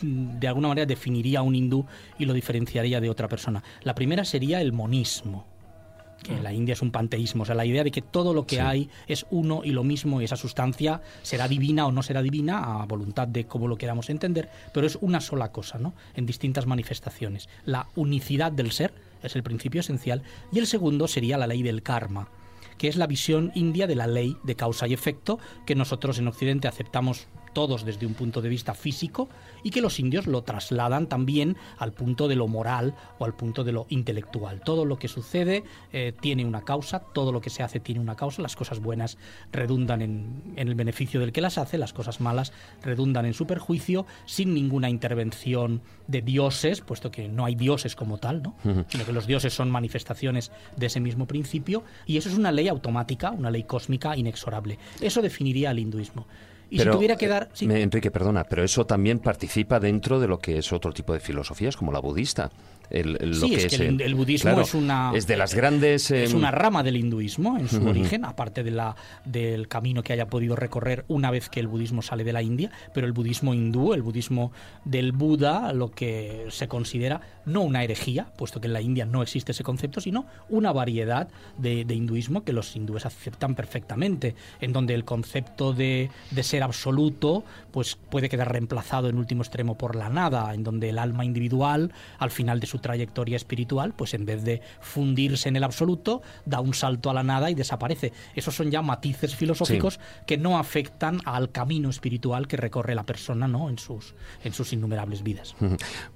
de, 0.02 0.48
alguna 0.48 0.68
manera 0.68 0.86
definiría 0.86 1.40
a 1.40 1.42
un 1.42 1.54
hindú 1.54 1.86
y 2.18 2.24
lo 2.24 2.32
diferenciaría 2.32 3.00
de 3.00 3.10
otra 3.10 3.28
persona. 3.28 3.62
La 3.82 3.94
primera 3.94 4.24
sería 4.24 4.60
el 4.60 4.72
monismo 4.72 5.46
que 6.22 6.34
en 6.34 6.42
la 6.42 6.52
India 6.52 6.72
es 6.72 6.82
un 6.82 6.90
panteísmo, 6.90 7.44
o 7.44 7.46
sea, 7.46 7.54
la 7.54 7.64
idea 7.64 7.84
de 7.84 7.92
que 7.92 8.02
todo 8.02 8.34
lo 8.34 8.44
que 8.44 8.60
hay 8.60 8.90
es 9.06 9.24
uno 9.30 9.60
y 9.62 9.70
lo 9.70 9.84
mismo 9.84 10.20
y 10.20 10.24
esa 10.24 10.34
sustancia 10.34 11.00
será 11.22 11.46
divina 11.46 11.86
o 11.86 11.92
no 11.92 12.02
será 12.02 12.22
divina 12.22 12.82
a 12.82 12.86
voluntad 12.86 13.28
de 13.28 13.46
cómo 13.46 13.68
lo 13.68 13.76
queramos 13.76 14.10
entender, 14.10 14.48
pero 14.74 14.84
es 14.84 14.98
una 15.00 15.20
sola 15.20 15.52
cosa, 15.52 15.78
¿no? 15.78 15.94
En 16.16 16.26
distintas 16.26 16.66
manifestaciones. 16.66 17.48
La 17.64 17.86
unicidad 17.94 18.50
del 18.50 18.72
ser 18.72 18.92
es 19.22 19.36
el 19.36 19.44
principio 19.44 19.80
esencial 19.80 20.22
y 20.50 20.58
el 20.58 20.66
segundo 20.66 21.06
sería 21.06 21.38
la 21.38 21.46
ley 21.46 21.62
del 21.62 21.84
karma, 21.84 22.28
que 22.78 22.88
es 22.88 22.96
la 22.96 23.06
visión 23.06 23.52
india 23.54 23.86
de 23.86 23.96
la 23.96 24.06
ley 24.06 24.36
de 24.44 24.56
causa 24.56 24.86
y 24.86 24.94
efecto 24.94 25.38
que 25.66 25.74
nosotros 25.74 26.18
en 26.18 26.28
Occidente 26.28 26.68
aceptamos 26.68 27.28
todos 27.52 27.84
desde 27.84 28.06
un 28.06 28.14
punto 28.14 28.40
de 28.40 28.48
vista 28.48 28.74
físico 28.74 29.28
y 29.62 29.70
que 29.70 29.80
los 29.80 29.98
indios 30.00 30.26
lo 30.26 30.42
trasladan 30.42 31.08
también 31.08 31.56
al 31.78 31.92
punto 31.92 32.28
de 32.28 32.36
lo 32.36 32.48
moral 32.48 32.94
o 33.18 33.24
al 33.24 33.34
punto 33.34 33.64
de 33.64 33.72
lo 33.72 33.86
intelectual. 33.88 34.60
Todo 34.60 34.84
lo 34.84 34.98
que 34.98 35.08
sucede 35.08 35.64
eh, 35.92 36.12
tiene 36.20 36.44
una 36.44 36.62
causa, 36.62 37.00
todo 37.00 37.32
lo 37.32 37.40
que 37.40 37.50
se 37.50 37.62
hace 37.62 37.80
tiene 37.80 38.00
una 38.00 38.16
causa, 38.16 38.42
las 38.42 38.56
cosas 38.56 38.80
buenas 38.80 39.18
redundan 39.52 40.02
en, 40.02 40.54
el 40.56 40.74
beneficio 40.74 41.20
del 41.20 41.32
que 41.32 41.40
las 41.40 41.58
hace, 41.58 41.78
las 41.78 41.92
cosas 41.92 42.20
malas 42.20 42.52
redundan 42.82 43.26
en 43.26 43.34
su 43.34 43.46
perjuicio, 43.46 44.06
sin 44.26 44.54
ninguna 44.54 44.90
intervención 44.90 45.82
de 46.06 46.22
dioses, 46.22 46.80
puesto 46.80 47.10
que 47.10 47.28
no 47.28 47.44
hay 47.44 47.54
dioses 47.54 47.96
como 47.96 48.18
tal, 48.18 48.42
¿no? 48.42 48.56
sino 48.88 49.04
que 49.04 49.12
los 49.12 49.26
dioses 49.26 49.52
son 49.52 49.70
manifestaciones 49.70 50.50
de 50.76 50.86
ese 50.86 51.00
mismo 51.00 51.26
principio, 51.26 51.84
y 52.06 52.16
eso 52.16 52.28
es 52.28 52.36
una 52.36 52.52
ley 52.52 52.68
automática, 52.68 53.30
una 53.30 53.50
ley 53.50 53.64
cósmica 53.64 54.16
inexorable. 54.16 54.78
Eso 55.00 55.22
definiría 55.22 55.70
el 55.70 55.78
hinduismo. 55.78 56.26
Y 56.70 56.78
si 56.78 56.84
tuviera 56.88 57.16
que 57.16 57.28
dar... 57.28 57.48
Enrique, 57.60 58.10
perdona, 58.10 58.44
pero 58.44 58.62
eso 58.62 58.84
también 58.86 59.18
participa 59.20 59.80
dentro 59.80 60.20
de 60.20 60.28
lo 60.28 60.38
que 60.38 60.58
es 60.58 60.72
otro 60.72 60.92
tipo 60.92 61.12
de 61.12 61.20
filosofías, 61.20 61.76
como 61.76 61.92
la 61.92 62.00
budista. 62.00 62.50
El, 62.90 63.34
sí, 63.34 63.54
es, 63.54 63.66
que 63.66 63.86
el, 63.86 64.14
budismo 64.14 64.60
es 64.62 64.72
una 64.72 65.12
es 65.14 65.26
de 65.26 65.36
las 65.36 65.54
grandes 65.54 66.10
es 66.10 66.32
una 66.32 66.48
em, 66.48 66.54
rama 66.54 66.82
del 66.82 66.96
hinduismo 66.96 67.58
en 67.58 67.68
su 67.68 67.86
origen 67.86 68.24
aparte 68.24 68.62
de 68.62 68.70
la 68.70 68.96
del 69.26 69.68
camino 69.68 70.02
que 70.02 70.14
haya 70.14 70.28
podido 70.28 70.56
recorrer 70.56 71.04
una 71.08 71.30
vez 71.30 71.50
que 71.50 71.60
el 71.60 71.68
budismo 71.68 72.00
sale 72.00 72.24
de 72.24 72.32
la 72.32 72.40
India 72.40 72.70
pero 72.94 73.06
el 73.06 73.12
budismo 73.12 73.52
hindú 73.52 73.92
el 73.92 74.00
budismo 74.00 74.52
del 74.86 75.12
Buda 75.12 75.74
lo 75.74 75.90
que 75.90 76.46
se 76.48 76.66
considera 76.66 77.20
no 77.44 77.60
una 77.60 77.84
herejía 77.84 78.32
puesto 78.36 78.58
que 78.58 78.68
en 78.68 78.72
la 78.72 78.80
India 78.80 79.04
no 79.04 79.22
existe 79.22 79.52
ese 79.52 79.64
concepto 79.64 80.00
sino 80.00 80.24
una 80.48 80.72
variedad 80.72 81.28
de, 81.58 81.84
hinduismo 81.88 82.42
que 82.42 82.54
los 82.54 82.74
hindúes 82.74 83.04
aceptan 83.04 83.54
perfectamente 83.54 84.34
en 84.60 84.72
donde 84.72 84.94
el 84.94 85.04
concepto 85.04 85.74
de, 85.74 86.10
de 86.30 86.42
ser 86.42 86.62
absoluto 86.62 87.44
pues 87.70 87.96
puede 87.96 88.30
quedar 88.30 88.50
reemplazado 88.50 89.10
en 89.10 89.18
último 89.18 89.42
extremo 89.42 89.76
por 89.76 89.94
la 89.94 90.08
nada 90.08 90.54
en 90.54 90.64
donde 90.64 90.88
el 90.88 90.98
alma 90.98 91.26
individual 91.26 91.92
al 92.18 92.30
final 92.30 92.60
de 92.60 92.66
su 92.66 92.77
trayectoria 92.80 93.36
espiritual, 93.36 93.94
pues 93.94 94.14
en 94.14 94.24
vez 94.24 94.44
de 94.44 94.60
fundirse 94.80 95.48
en 95.48 95.56
el 95.56 95.64
absoluto, 95.64 96.22
da 96.44 96.60
un 96.60 96.74
salto 96.74 97.10
a 97.10 97.14
la 97.14 97.22
nada 97.22 97.50
y 97.50 97.54
desaparece. 97.54 98.12
Esos 98.34 98.54
son 98.54 98.70
ya 98.70 98.82
matices 98.82 99.34
filosóficos 99.34 100.00
que 100.26 100.38
no 100.38 100.58
afectan 100.58 101.20
al 101.24 101.50
camino 101.50 101.90
espiritual 101.90 102.46
que 102.46 102.56
recorre 102.56 102.94
la 102.94 103.04
persona 103.04 103.48
¿no? 103.48 103.68
en, 103.68 103.78
sus, 103.78 104.14
en 104.44 104.52
sus 104.52 104.72
innumerables 104.72 105.22
vidas. 105.22 105.54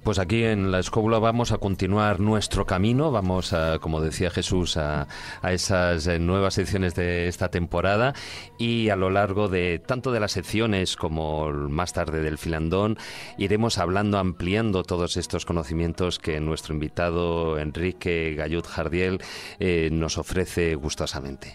Pues 0.03 0.19
aquí 0.19 0.45
en 0.45 0.71
la 0.71 0.79
escóbula 0.79 1.19
vamos 1.19 1.53
a 1.53 1.59
continuar 1.59 2.21
nuestro 2.21 2.67
camino, 2.67 3.11
vamos, 3.11 3.53
a, 3.53 3.79
como 3.79 4.01
decía 4.01 4.31
Jesús, 4.31 4.77
a, 4.77 5.09
a 5.43 5.53
esas 5.53 6.07
eh, 6.07 6.19
nuevas 6.19 6.55
secciones 6.55 6.95
de 6.95 7.29
esta 7.29 7.51
temporada 7.51 8.15
y 8.59 8.89
a 8.89 8.97
lo 8.97 9.11
largo 9.11 9.49
de 9.49 9.79
tanto 9.79 10.13
de 10.13 10.21
las 10.21 10.33
secciones 10.33 10.97
como 10.97 11.51
más 11.53 11.93
tarde 11.93 12.21
del 12.21 12.39
filandón 12.39 12.99
iremos 13.39 13.79
hablando, 13.79 14.19
ampliando 14.19 14.83
todos 14.83 15.17
estos 15.17 15.45
conocimientos 15.45 16.19
que 16.19 16.41
nuestro 16.53 16.75
invitado 16.75 17.59
Enrique 17.59 18.35
Gallut 18.37 18.67
Jardiel 18.67 19.23
eh, 19.59 19.89
nos 19.91 20.19
ofrece 20.19 20.75
gustosamente. 20.75 21.55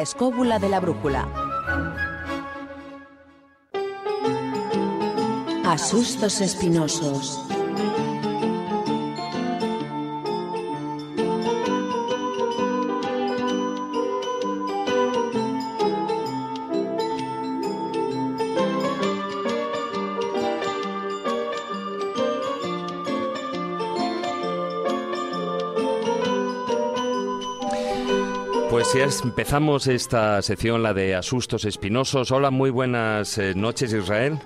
Escóbula 0.00 0.58
de 0.58 0.68
la 0.68 0.80
brújula. 0.80 1.28
Asustos 5.64 6.40
espinosos. 6.40 7.49
Si 28.90 28.98
empezamos 28.98 29.86
esta 29.86 30.42
sección, 30.42 30.82
la 30.82 30.92
de 30.92 31.14
asustos 31.14 31.64
espinosos. 31.64 32.32
Hola, 32.32 32.50
muy 32.50 32.70
buenas 32.70 33.38
eh, 33.38 33.54
noches, 33.54 33.92
Israel. 33.92 34.40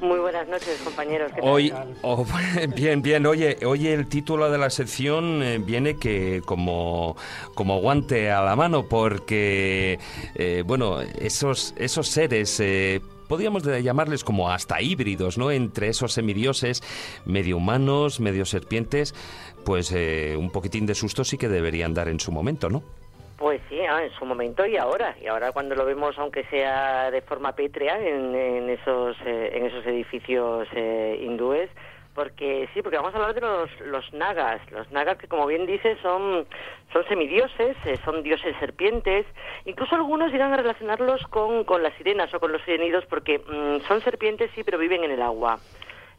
Muy 0.00 0.20
buenas 0.20 0.46
noches, 0.46 0.80
compañeros. 0.84 1.32
Hoy, 1.42 1.74
oh, 2.02 2.24
bien, 2.76 3.02
bien. 3.02 3.26
Oye, 3.26 3.58
oye, 3.66 3.92
el 3.92 4.06
título 4.06 4.52
de 4.52 4.58
la 4.58 4.70
sección 4.70 5.42
eh, 5.42 5.58
viene 5.58 5.96
que 5.96 6.42
como, 6.44 7.16
como 7.54 7.80
guante 7.80 8.30
a 8.30 8.42
la 8.42 8.54
mano, 8.54 8.86
porque, 8.88 9.98
eh, 10.36 10.62
bueno, 10.64 11.00
esos, 11.00 11.74
esos 11.76 12.06
seres 12.06 12.62
podríamos 13.26 13.64
llamarles 13.64 14.22
como 14.22 14.48
hasta 14.48 14.80
híbridos, 14.80 15.38
¿no? 15.38 15.50
Entre 15.50 15.88
esos 15.88 16.12
semidioses, 16.12 16.84
medio 17.24 17.56
humanos, 17.56 18.20
medio 18.20 18.44
serpientes, 18.44 19.12
pues 19.64 19.90
un 19.90 20.50
poquitín 20.50 20.86
de 20.86 20.94
susto 20.94 21.24
sí 21.24 21.36
que 21.36 21.48
deberían 21.48 21.94
dar 21.94 22.06
en 22.06 22.20
su 22.20 22.30
momento, 22.30 22.70
¿no? 22.70 22.84
Pues 23.36 23.60
sí, 23.68 23.80
ah, 23.80 24.04
en 24.04 24.10
su 24.12 24.24
momento 24.24 24.64
y 24.66 24.76
ahora. 24.76 25.16
Y 25.20 25.26
ahora 25.26 25.52
cuando 25.52 25.74
lo 25.74 25.84
vemos, 25.84 26.16
aunque 26.18 26.44
sea 26.44 27.10
de 27.10 27.22
forma 27.22 27.52
pétrea, 27.52 27.98
en, 27.98 28.34
en 28.34 28.70
esos, 28.70 29.16
eh, 29.24 29.50
en 29.54 29.66
esos 29.66 29.84
edificios 29.86 30.68
eh, 30.74 31.18
hindúes, 31.22 31.68
porque 32.14 32.68
sí, 32.74 32.82
porque 32.82 32.98
vamos 32.98 33.14
a 33.14 33.18
hablar 33.18 33.34
de 33.34 33.40
los, 33.40 33.80
los 33.80 34.12
nagas. 34.12 34.60
Los 34.70 34.90
nagas 34.92 35.16
que, 35.16 35.28
como 35.28 35.46
bien 35.46 35.66
dice, 35.66 35.96
son, 36.02 36.46
son 36.92 37.04
semidioses, 37.08 37.76
eh, 37.86 37.98
son 38.04 38.22
dioses 38.22 38.54
serpientes. 38.60 39.26
Incluso 39.64 39.94
algunos 39.94 40.30
llegan 40.30 40.52
a 40.52 40.58
relacionarlos 40.58 41.22
con, 41.28 41.64
con 41.64 41.82
las 41.82 41.94
sirenas 41.94 42.32
o 42.34 42.40
con 42.40 42.52
los 42.52 42.62
sirenidos, 42.62 43.06
porque 43.06 43.38
mm, 43.38 43.86
son 43.88 44.02
serpientes, 44.02 44.50
sí, 44.54 44.62
pero 44.62 44.78
viven 44.78 45.04
en 45.04 45.12
el 45.12 45.22
agua. 45.22 45.58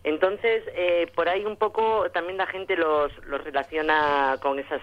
Entonces, 0.04 0.64
eh, 0.76 1.08
por 1.16 1.30
ahí 1.30 1.46
un 1.46 1.56
poco 1.56 2.10
también 2.12 2.38
la 2.38 2.46
gente 2.48 2.76
los, 2.76 3.12
los 3.26 3.44
relaciona 3.44 4.38
con 4.42 4.60
esas 4.60 4.82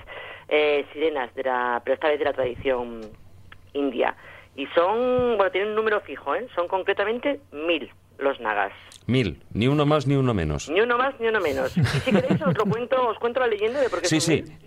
eh, 0.49 0.87
sirenas, 0.93 1.35
de 1.35 1.43
la, 1.43 1.81
pero 1.85 1.95
esta 1.95 2.09
vez 2.09 2.19
de 2.19 2.25
la 2.25 2.33
tradición 2.33 3.03
india. 3.75 4.17
Y 4.57 4.67
son, 4.69 5.37
bueno, 5.37 5.51
tienen 5.53 5.71
un 5.71 5.77
número 5.77 6.01
fijo, 6.01 6.35
¿eh? 6.35 6.47
son 6.55 6.69
concretamente 6.69 7.41
mil 7.53 7.91
los 8.19 8.41
nagas. 8.41 8.73
Mil, 9.07 9.43
ni 9.53 9.67
uno 9.69 9.87
más 9.87 10.07
ni 10.07 10.15
uno 10.17 10.35
menos. 10.35 10.69
Ni 10.71 10.81
uno 10.81 10.99
más 10.99 11.19
ni 11.21 11.29
uno 11.29 11.41
menos. 11.41 11.77
Y 11.77 11.83
si 11.85 12.13
queréis 12.13 12.41
os 12.43 12.57
lo 12.57 12.65
cuento, 12.65 13.09
os 13.09 13.19
cuento 13.19 13.41
la 13.41 13.47
leyenda 13.47 13.81
de 13.81 13.89
por 13.89 14.01
qué 14.01 14.09
Sí, 14.09 14.21
son 14.21 14.35
sí. 14.37 14.43
mil. 14.43 14.59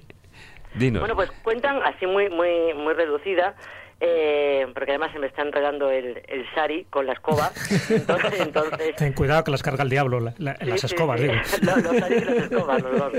Dinos. 0.75 1.01
Bueno, 1.01 1.15
pues 1.15 1.29
cuentan 1.43 1.83
así 1.83 2.07
muy 2.07 2.29
muy 2.29 2.73
muy 2.73 2.93
reducida, 2.93 3.55
eh, 3.99 4.67
porque 4.73 4.91
además 4.91 5.11
se 5.13 5.19
me 5.19 5.27
está 5.27 5.41
enredando 5.43 5.89
el, 5.89 6.21
el 6.27 6.45
sari 6.53 6.85
con 6.89 7.05
la 7.05 7.13
escoba. 7.13 7.51
Entonces, 7.89 8.39
entonces 8.39 8.95
Ten 8.97 9.13
cuidado 9.13 9.43
que 9.43 9.51
las 9.51 9.63
carga 9.63 9.83
el 9.83 9.89
diablo, 9.89 10.19
la- 10.19 10.33
la- 10.37 10.55
Sí, 10.57 10.65
las 10.65 10.83
escobas, 10.83 11.19
sí. 11.21 11.27
digo. 11.27 11.39
No, 11.61 11.75
los 11.77 11.97
sari 11.97 12.15
y 12.15 12.19
las 12.21 12.35
escobas, 12.51 12.81
los 12.81 12.97
dos. 12.99 13.13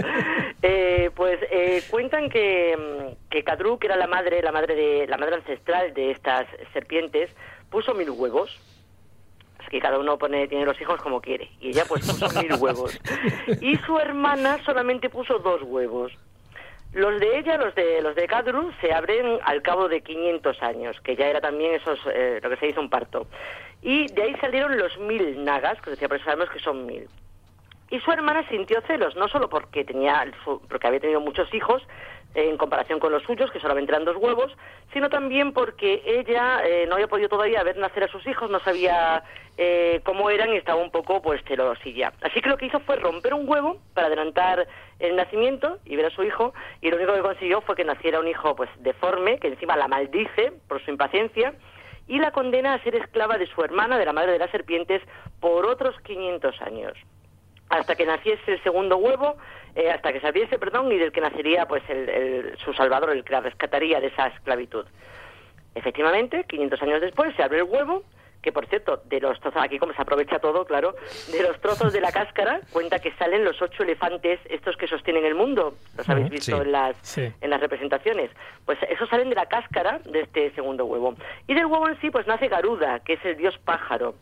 Eh, 0.62 1.10
pues 1.14 1.38
eh, 1.50 1.82
cuentan 1.90 2.28
que, 2.28 2.76
mm, 2.76 3.30
que 3.30 3.44
Kadru, 3.44 3.78
que 3.78 3.86
era 3.86 3.96
la 3.96 4.06
madre, 4.06 4.42
la 4.42 4.52
madre 4.52 4.74
de 4.74 5.06
la 5.06 5.16
madre 5.18 5.36
ancestral 5.36 5.94
de 5.94 6.10
estas 6.10 6.46
serpientes, 6.72 7.30
puso 7.70 7.94
mil 7.94 8.10
huevos. 8.10 8.50
Es 9.62 9.68
que 9.70 9.80
cada 9.80 9.98
uno 9.98 10.18
pone, 10.18 10.46
tiene 10.48 10.66
los 10.66 10.78
hijos 10.80 11.00
como 11.00 11.20
quiere. 11.22 11.50
Y 11.60 11.68
ella 11.70 11.84
pues 11.88 12.06
puso 12.06 12.28
mil 12.42 12.52
huevos. 12.54 12.98
Y 13.62 13.76
su 13.78 13.98
hermana 13.98 14.58
solamente 14.64 15.08
puso 15.08 15.38
dos 15.38 15.62
huevos. 15.62 16.12
Los 16.95 17.18
de 17.18 17.38
ella, 17.38 17.57
los 17.57 17.74
de 17.74 18.01
los 18.03 18.14
de 18.14 18.26
Kadru, 18.28 18.72
se 18.80 18.92
abren 18.92 19.38
al 19.45 19.62
cabo 19.62 19.88
de 19.88 20.01
500 20.01 20.62
años, 20.62 21.01
que 21.01 21.16
ya 21.16 21.26
era 21.26 21.40
también 21.40 21.74
esos, 21.74 21.99
eh, 22.07 22.38
lo 22.40 22.49
que 22.51 22.57
se 22.57 22.66
dice 22.66 22.78
un 22.78 22.88
parto. 22.88 23.26
Y 23.82 24.07
de 24.12 24.22
ahí 24.22 24.36
salieron 24.40 24.78
los 24.78 24.97
mil 24.99 25.45
nagas, 25.45 25.80
que 25.82 25.90
decía, 25.90 26.07
por 26.07 26.18
eso 26.18 26.26
sabemos 26.26 26.51
que 26.51 26.61
son 26.61 26.86
mil. 26.86 27.09
Y 27.90 27.99
su 27.99 28.12
hermana 28.12 28.49
sintió 28.49 28.80
celos, 28.82 29.16
no 29.16 29.26
solo 29.28 29.49
porque 29.49 29.84
tenía 29.84 30.24
porque 30.68 30.86
había 30.86 31.01
tenido 31.01 31.20
muchos 31.20 31.53
hijos 31.53 31.82
en 32.35 32.57
comparación 32.57 32.99
con 32.99 33.12
los 33.12 33.22
suyos, 33.22 33.51
que 33.51 33.61
solamente 33.61 33.93
eran 33.93 34.05
dos 34.05 34.16
huevos, 34.16 34.53
sino 34.93 35.09
también 35.09 35.53
porque 35.53 36.03
ella 36.05 36.61
eh, 36.64 36.87
no 36.89 36.95
había 36.95 37.07
podido 37.07 37.28
todavía 37.28 37.62
ver 37.62 37.76
nacer 37.76 38.05
a 38.05 38.09
sus 38.09 38.26
hijos, 38.26 38.51
no 38.51 38.59
sabía 38.61 39.22
eh, 39.57 40.01
cómo 40.05 40.30
eran 40.30 40.53
y 40.53 40.57
estaba 40.57 40.82
un 40.82 40.91
poco 40.91 41.22
pues 41.22 41.41
celosilla. 41.45 42.12
Así 42.22 42.41
que 42.41 42.49
lo 42.49 42.57
que 42.57 42.66
hizo 42.66 42.80
fue 42.80 42.97
romper 42.97 43.35
un 43.35 43.49
huevo 43.49 43.78
para 43.95 44.09
adelantar 44.09 44.66
el 44.99 45.14
nacimiento 45.14 45.78
y 45.85 45.95
ver 45.97 46.07
a 46.07 46.11
su 46.11 46.24
hijo, 46.24 46.53
y 46.80 46.91
lo 46.91 46.97
único 46.97 47.14
que 47.14 47.20
consiguió 47.20 47.61
fue 47.61 47.76
que 47.76 47.85
naciera 47.85 48.18
un 48.18 48.28
hijo 48.28 48.57
pues 48.57 48.70
deforme, 48.80 49.39
que 49.39 49.49
encima 49.49 49.76
la 49.76 49.89
maldice 49.89 50.53
por 50.68 50.85
su 50.85 50.91
impaciencia, 50.91 51.55
y 52.07 52.18
la 52.18 52.32
condena 52.32 52.74
a 52.74 52.82
ser 52.82 52.97
esclava 52.97 53.39
de 53.39 53.47
su 53.47 53.62
hermana, 53.62 53.97
de 53.97 54.05
la 54.05 54.12
madre 54.12 54.32
de 54.32 54.39
las 54.39 54.51
serpientes, 54.51 55.01
por 55.41 55.66
otros 55.66 55.99
500 56.03 56.61
años 56.62 56.95
hasta 57.78 57.94
que 57.96 58.06
naciese 58.06 58.52
el 58.52 58.62
segundo 58.62 58.96
huevo, 58.96 59.36
eh, 59.74 59.90
hasta 59.90 60.12
que 60.12 60.20
saliese, 60.20 60.58
perdón, 60.58 60.90
y 60.92 60.98
del 60.98 61.12
que 61.12 61.20
nacería 61.20 61.66
pues 61.66 61.82
el, 61.88 62.08
el- 62.08 62.58
su 62.58 62.72
salvador, 62.74 63.10
el 63.10 63.24
que 63.24 63.32
la 63.32 63.40
rescataría 63.40 64.00
de 64.00 64.08
esa 64.08 64.28
esclavitud. 64.28 64.86
Efectivamente, 65.74 66.44
500 66.48 66.82
años 66.82 67.00
después 67.00 67.34
se 67.34 67.42
abre 67.42 67.58
el 67.58 67.64
huevo, 67.64 68.04
que 68.42 68.52
por 68.52 68.66
cierto, 68.66 69.00
de 69.06 69.20
los 69.20 69.40
trozos, 69.40 69.60
aquí 69.62 69.78
como 69.78 69.92
se 69.94 70.02
aprovecha 70.02 70.38
todo, 70.38 70.64
claro, 70.66 70.94
de 71.32 71.42
los 71.42 71.58
trozos 71.60 71.92
de 71.94 72.00
la 72.00 72.12
cáscara, 72.12 72.60
cuenta 72.72 72.98
que 73.00 73.10
salen 73.14 73.42
los 73.42 73.60
ocho 73.62 73.82
elefantes, 73.82 74.38
estos 74.50 74.76
que 74.76 74.86
sostienen 74.86 75.24
el 75.24 75.34
mundo, 75.34 75.74
los 75.96 76.08
habéis 76.08 76.28
visto 76.28 76.56
sí. 76.56 76.62
en 76.62 76.70
las 76.72 76.96
Sí. 77.02 77.32
en 77.40 77.50
las 77.50 77.58
representaciones. 77.60 78.30
Pues 78.66 78.78
esos 78.90 79.08
salen 79.08 79.30
de 79.30 79.34
la 79.34 79.46
cáscara 79.46 79.98
de 80.04 80.20
este 80.20 80.50
segundo 80.52 80.84
huevo. 80.84 81.14
Y 81.48 81.54
del 81.54 81.66
huevo 81.66 81.88
en 81.88 81.98
sí, 82.02 82.10
pues 82.10 82.26
nace 82.26 82.48
Garuda, 82.48 83.00
que 83.00 83.14
es 83.14 83.24
el 83.24 83.36
dios 83.38 83.56
pájaro 83.64 84.14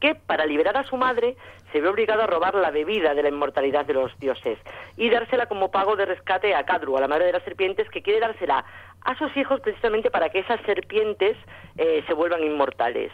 que 0.00 0.14
para 0.14 0.46
liberar 0.46 0.76
a 0.76 0.84
su 0.84 0.96
madre 0.96 1.36
se 1.72 1.80
ve 1.80 1.88
obligado 1.88 2.22
a 2.22 2.26
robar 2.26 2.54
la 2.54 2.70
bebida 2.70 3.14
de 3.14 3.22
la 3.22 3.28
inmortalidad 3.28 3.84
de 3.86 3.94
los 3.94 4.18
dioses 4.18 4.58
y 4.96 5.10
dársela 5.10 5.46
como 5.46 5.70
pago 5.70 5.96
de 5.96 6.06
rescate 6.06 6.54
a 6.54 6.64
Kadru, 6.64 6.96
a 6.96 7.00
la 7.00 7.08
madre 7.08 7.26
de 7.26 7.32
las 7.32 7.42
serpientes, 7.42 7.88
que 7.90 8.02
quiere 8.02 8.20
dársela 8.20 8.64
a 9.02 9.16
sus 9.18 9.36
hijos 9.36 9.60
precisamente 9.60 10.10
para 10.10 10.28
que 10.28 10.40
esas 10.40 10.60
serpientes 10.62 11.36
eh, 11.76 12.02
se 12.06 12.14
vuelvan 12.14 12.42
inmortales. 12.42 13.12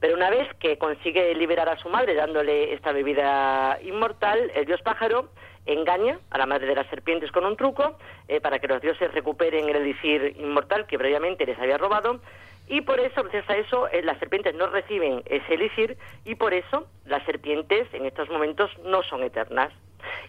Pero 0.00 0.14
una 0.14 0.30
vez 0.30 0.48
que 0.58 0.78
consigue 0.78 1.34
liberar 1.34 1.68
a 1.68 1.76
su 1.76 1.90
madre 1.90 2.14
dándole 2.14 2.72
esta 2.72 2.92
bebida 2.92 3.78
inmortal, 3.82 4.50
el 4.54 4.64
dios 4.64 4.80
pájaro 4.80 5.28
engaña 5.66 6.18
a 6.30 6.38
la 6.38 6.46
madre 6.46 6.66
de 6.66 6.74
las 6.74 6.86
serpientes 6.88 7.30
con 7.30 7.44
un 7.44 7.56
truco 7.56 7.98
eh, 8.26 8.40
para 8.40 8.58
que 8.58 8.66
los 8.66 8.80
dioses 8.80 9.12
recuperen 9.12 9.68
el 9.68 9.76
elixir 9.76 10.36
inmortal 10.38 10.86
que 10.86 10.98
previamente 10.98 11.44
les 11.44 11.58
había 11.58 11.76
robado 11.76 12.20
y 12.70 12.82
por 12.82 13.00
eso, 13.00 13.24
gracias 13.24 13.50
a 13.50 13.56
eso, 13.56 13.88
eh, 13.88 14.00
las 14.02 14.16
serpientes 14.20 14.54
no 14.54 14.68
reciben 14.68 15.24
ese 15.26 15.54
elixir 15.54 15.98
y 16.24 16.36
por 16.36 16.54
eso 16.54 16.86
las 17.04 17.24
serpientes 17.26 17.92
en 17.92 18.06
estos 18.06 18.30
momentos 18.30 18.70
no 18.84 19.02
son 19.02 19.24
eternas. 19.24 19.72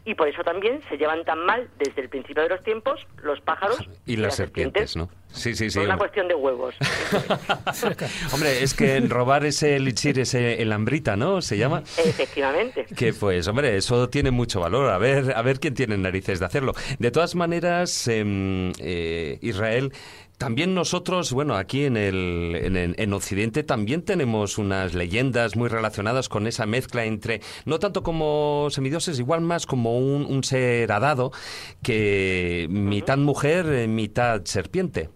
Y 0.04 0.16
por 0.16 0.28
eso 0.28 0.44
también 0.44 0.82
se 0.90 0.98
llevan 0.98 1.24
tan 1.24 1.46
mal 1.46 1.70
desde 1.78 2.02
el 2.02 2.10
principio 2.10 2.44
de 2.44 2.50
los 2.50 2.64
tiempos 2.64 3.08
los 3.24 3.40
pájaros 3.42 3.78
y 4.06 4.18
las 4.18 4.36
serpientes, 4.36 4.98
¿no? 4.98 5.10
Sí, 5.30 5.56
sí, 5.56 5.70
sí. 5.70 5.78
Por 5.78 5.88
una 5.88 5.98
cuestión 5.98 6.28
de 6.28 6.36
huevos. 6.36 6.76
Hombre, 8.34 8.64
es 8.64 8.74
que 8.74 9.00
robar 9.02 9.46
ese 9.46 9.78
elixir, 9.78 10.20
ese 10.20 10.62
el 10.62 10.74
hambrita, 10.74 11.16
¿no? 11.16 11.42
Se 11.42 11.58
llama. 11.58 11.84
Efectivamente. 11.98 12.86
Que 12.98 13.14
pues, 13.14 13.48
hombre, 13.48 13.78
eso 13.78 14.10
tiene 14.10 14.32
mucho 14.32 14.60
valor. 14.60 14.90
A 14.90 14.98
ver, 14.98 15.34
a 15.36 15.42
ver 15.42 15.60
quién 15.60 15.74
tiene 15.74 15.98
narices 15.98 16.40
de 16.40 16.46
hacerlo. 16.46 16.74
De 17.00 17.12
todas 17.12 17.36
maneras, 17.36 18.08
em, 18.10 18.74
eh, 18.80 19.38
Israel, 19.42 19.94
también 20.42 20.74
nosotros, 20.74 21.32
bueno, 21.34 21.56
aquí 21.56 21.86
en 21.86 21.96
el, 21.98 22.56
en, 22.64 22.96
en 22.98 23.14
Occidente 23.14 23.62
también 23.62 24.04
tenemos 24.04 24.58
unas 24.58 24.96
leyendas 24.96 25.56
muy 25.56 25.70
relacionadas 25.70 26.30
con 26.30 26.48
esa 26.48 26.66
mezcla 26.66 27.06
entre, 27.06 27.42
no 27.66 27.78
tanto 27.78 28.02
como 28.02 28.68
semidioses, 28.72 29.20
igual 29.20 29.42
más 29.42 29.68
como 29.68 30.00
un, 30.00 30.26
un 30.26 30.44
ser 30.44 30.92
hadado 30.92 31.30
que 31.84 32.66
mitad 32.72 33.20
mujer, 33.20 33.68
eh, 33.68 33.88
mitad 33.88 34.42
serpiente. 34.46 35.10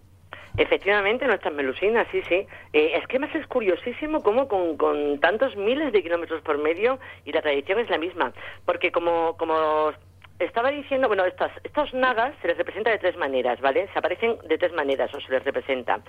Efectivamente, 0.58 1.26
nuestras 1.26 1.52
melusinas, 1.52 2.06
sí, 2.12 2.22
sí. 2.28 2.46
Eh, 2.72 2.92
es 2.94 3.04
que 3.08 3.18
más 3.18 3.34
es 3.34 3.48
curiosísimo 3.48 4.22
cómo 4.22 4.46
con, 4.46 4.76
con 4.76 5.18
tantos 5.18 5.56
miles 5.56 5.92
de 5.92 6.04
kilómetros 6.04 6.40
por 6.42 6.56
medio 6.58 7.00
y 7.24 7.32
la 7.32 7.42
tradición 7.42 7.80
es 7.80 7.90
la 7.90 7.98
misma. 7.98 8.32
Porque 8.64 8.92
como, 8.92 9.36
como 9.36 9.90
estaba 10.38 10.70
diciendo, 10.70 11.08
bueno, 11.08 11.24
estas, 11.24 11.50
estos 11.64 11.92
nagas 11.94 12.34
se 12.42 12.48
les 12.48 12.56
representa 12.56 12.90
de 12.90 12.98
tres 12.98 13.16
maneras, 13.16 13.60
¿vale? 13.60 13.88
Se 13.92 13.98
aparecen 13.98 14.38
de 14.46 14.58
tres 14.58 14.72
maneras 14.72 15.12
o 15.14 15.20
se 15.20 15.30
les 15.30 15.44
representa. 15.44 16.00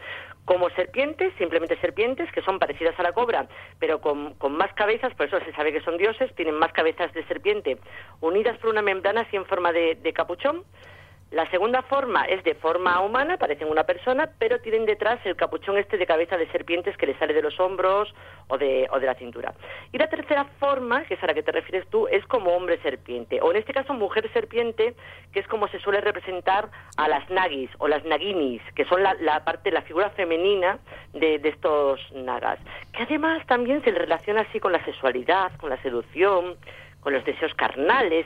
Como 0.45 0.69
serpientes, 0.71 1.33
simplemente 1.37 1.77
serpientes, 1.79 2.31
que 2.31 2.41
son 2.41 2.59
parecidas 2.59 2.99
a 2.99 3.03
la 3.03 3.13
cobra, 3.13 3.47
pero 3.79 4.01
con, 4.01 4.33
con 4.35 4.57
más 4.57 4.73
cabezas, 4.73 5.13
por 5.15 5.27
eso 5.27 5.39
se 5.39 5.53
sabe 5.53 5.71
que 5.71 5.81
son 5.81 5.97
dioses, 5.97 6.33
tienen 6.35 6.55
más 6.55 6.73
cabezas 6.73 7.13
de 7.13 7.23
serpiente, 7.25 7.77
unidas 8.21 8.57
por 8.57 8.69
una 8.69 8.81
membrana 8.81 9.21
así 9.21 9.35
en 9.35 9.45
forma 9.45 9.71
de, 9.71 9.95
de 9.95 10.13
capuchón. 10.13 10.63
La 11.31 11.49
segunda 11.51 11.81
forma 11.81 12.23
es 12.23 12.41
de 12.45 12.55
forma 12.55 13.01
humana, 13.01 13.35
parecen 13.35 13.67
una 13.67 13.83
persona, 13.83 14.29
pero 14.39 14.61
tienen 14.61 14.85
detrás 14.85 15.19
el 15.25 15.35
capuchón 15.35 15.77
este 15.77 15.97
de 15.97 16.05
cabeza 16.05 16.37
de 16.37 16.49
serpientes 16.51 16.95
que 16.95 17.05
le 17.05 17.17
sale 17.19 17.33
de 17.33 17.41
los 17.41 17.59
hombros 17.59 18.13
o 18.47 18.57
de, 18.57 18.87
o 18.91 18.99
de 18.99 19.07
la 19.07 19.15
cintura. 19.15 19.53
Y 19.91 19.97
la 19.97 20.07
tercera 20.07 20.45
forma, 20.57 21.03
que 21.03 21.15
es 21.15 21.23
a 21.23 21.27
la 21.27 21.33
que 21.33 21.43
te 21.43 21.51
refieres 21.51 21.85
tú, 21.89 22.07
es 22.07 22.25
como 22.27 22.55
hombre 22.55 22.81
serpiente, 22.81 23.41
o 23.41 23.51
en 23.51 23.57
este 23.57 23.73
caso 23.73 23.93
mujer 23.93 24.31
serpiente, 24.31 24.95
que 25.33 25.41
es 25.41 25.47
como 25.47 25.67
se 25.67 25.79
suele 25.79 25.99
representar 25.99 26.69
a 26.95 27.09
las 27.09 27.29
nagis 27.29 27.71
o 27.79 27.89
las 27.89 28.05
naginis, 28.05 28.61
que 28.73 28.85
son 28.85 29.03
la, 29.03 29.13
la 29.15 29.43
parte, 29.43 29.69
la 29.69 29.81
figura 29.81 30.09
femenina 30.11 30.79
de, 31.11 31.39
de 31.39 31.49
estos 31.49 31.99
nagas, 32.13 32.59
que 32.93 33.03
además 33.03 33.45
también 33.47 33.83
se 33.83 33.91
relaciona 33.91 34.41
así 34.41 34.61
con 34.61 34.71
la 34.71 34.83
sexualidad, 34.85 35.51
con 35.59 35.69
la 35.69 35.81
seducción, 35.81 36.55
con 37.07 37.13
los 37.13 37.23
deseos 37.23 37.53
carnales, 37.53 38.25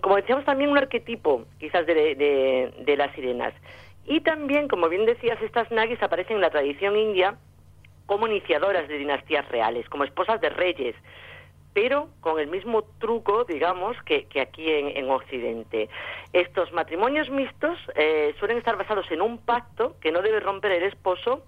como 0.00 0.16
decíamos 0.16 0.44
también 0.44 0.70
un 0.70 0.78
arquetipo 0.78 1.44
quizás 1.60 1.86
de, 1.86 2.96
las 2.98 3.14
sirenas. 3.14 3.54
Y 4.04 4.20
también, 4.22 4.66
como 4.66 4.88
bien 4.88 5.06
decías, 5.06 5.40
estas 5.40 5.70
nagis 5.70 6.02
aparecen 6.02 6.34
en 6.34 6.42
la 6.42 6.50
tradición 6.50 6.96
india 6.96 7.36
como 8.06 8.26
iniciadoras 8.26 8.88
de 8.88 8.98
dinastías 8.98 9.48
reales, 9.48 9.88
como 9.88 10.02
esposas 10.02 10.40
de 10.40 10.48
reyes, 10.48 10.96
pero 11.72 12.08
con 12.18 12.40
el 12.40 12.48
mismo 12.48 12.82
truco, 12.98 13.44
digamos, 13.44 13.96
que, 14.02 14.24
que 14.24 14.40
aquí 14.40 14.72
en, 14.72 14.88
en 14.96 15.08
Occidente. 15.08 15.88
Estos 16.32 16.72
matrimonios 16.72 17.30
mixtos 17.30 17.78
eh, 17.94 18.34
suelen 18.40 18.58
estar 18.58 18.76
basados 18.76 19.08
en 19.12 19.22
un 19.22 19.38
pacto 19.38 19.94
que 20.00 20.10
no 20.10 20.20
debe 20.20 20.40
romper 20.40 20.72
el 20.72 20.82
esposo, 20.82 21.44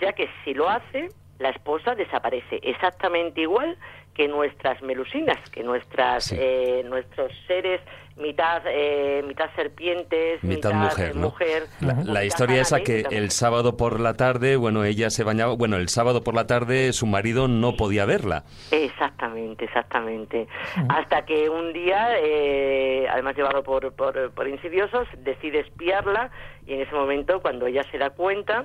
ya 0.00 0.14
que 0.14 0.30
si 0.44 0.54
lo 0.54 0.70
hace, 0.70 1.10
la 1.38 1.50
esposa 1.50 1.94
desaparece, 1.94 2.60
exactamente 2.62 3.42
igual 3.42 3.76
que 4.14 4.28
nuestras 4.28 4.80
melusinas, 4.80 5.38
que 5.50 5.62
nuestras 5.62 6.32
eh, 6.32 6.82
nuestros 6.86 7.30
seres 7.46 7.82
mitad 8.16 8.62
eh, 8.66 9.22
mitad 9.26 9.50
serpientes, 9.54 10.42
mitad, 10.42 10.72
mujer. 11.14 11.64
La, 11.80 12.24
historia 12.24 12.62
esa 12.62 12.80
que 12.80 13.04
el 13.10 13.30
sábado 13.30 13.76
por 13.76 14.00
la 14.00 14.14
tarde, 14.14 14.56
bueno, 14.56 14.84
ella 14.84 15.10
se 15.10 15.22
bañaba, 15.22 15.54
bueno, 15.54 15.76
el 15.76 15.90
sábado 15.90 16.24
por 16.24 16.34
la 16.34 16.46
tarde 16.46 16.94
su 16.94 17.06
marido 17.06 17.46
no 17.46 17.76
podía 17.76 18.06
verla. 18.06 18.44
Exactamente, 18.70 19.66
exactamente. 19.66 20.48
Hasta 20.88 21.26
que 21.26 21.50
un 21.50 21.74
día, 21.74 22.18
eh, 22.18 23.06
además 23.10 23.36
llevado 23.36 23.62
por, 23.62 23.92
por, 23.92 24.30
por 24.32 24.48
insidiosos, 24.48 25.06
decide 25.18 25.60
espiarla 25.60 26.30
y 26.66 26.72
en 26.72 26.80
ese 26.80 26.94
momento, 26.94 27.42
cuando 27.42 27.66
ella 27.66 27.84
se 27.90 27.98
da 27.98 28.10
cuenta, 28.10 28.64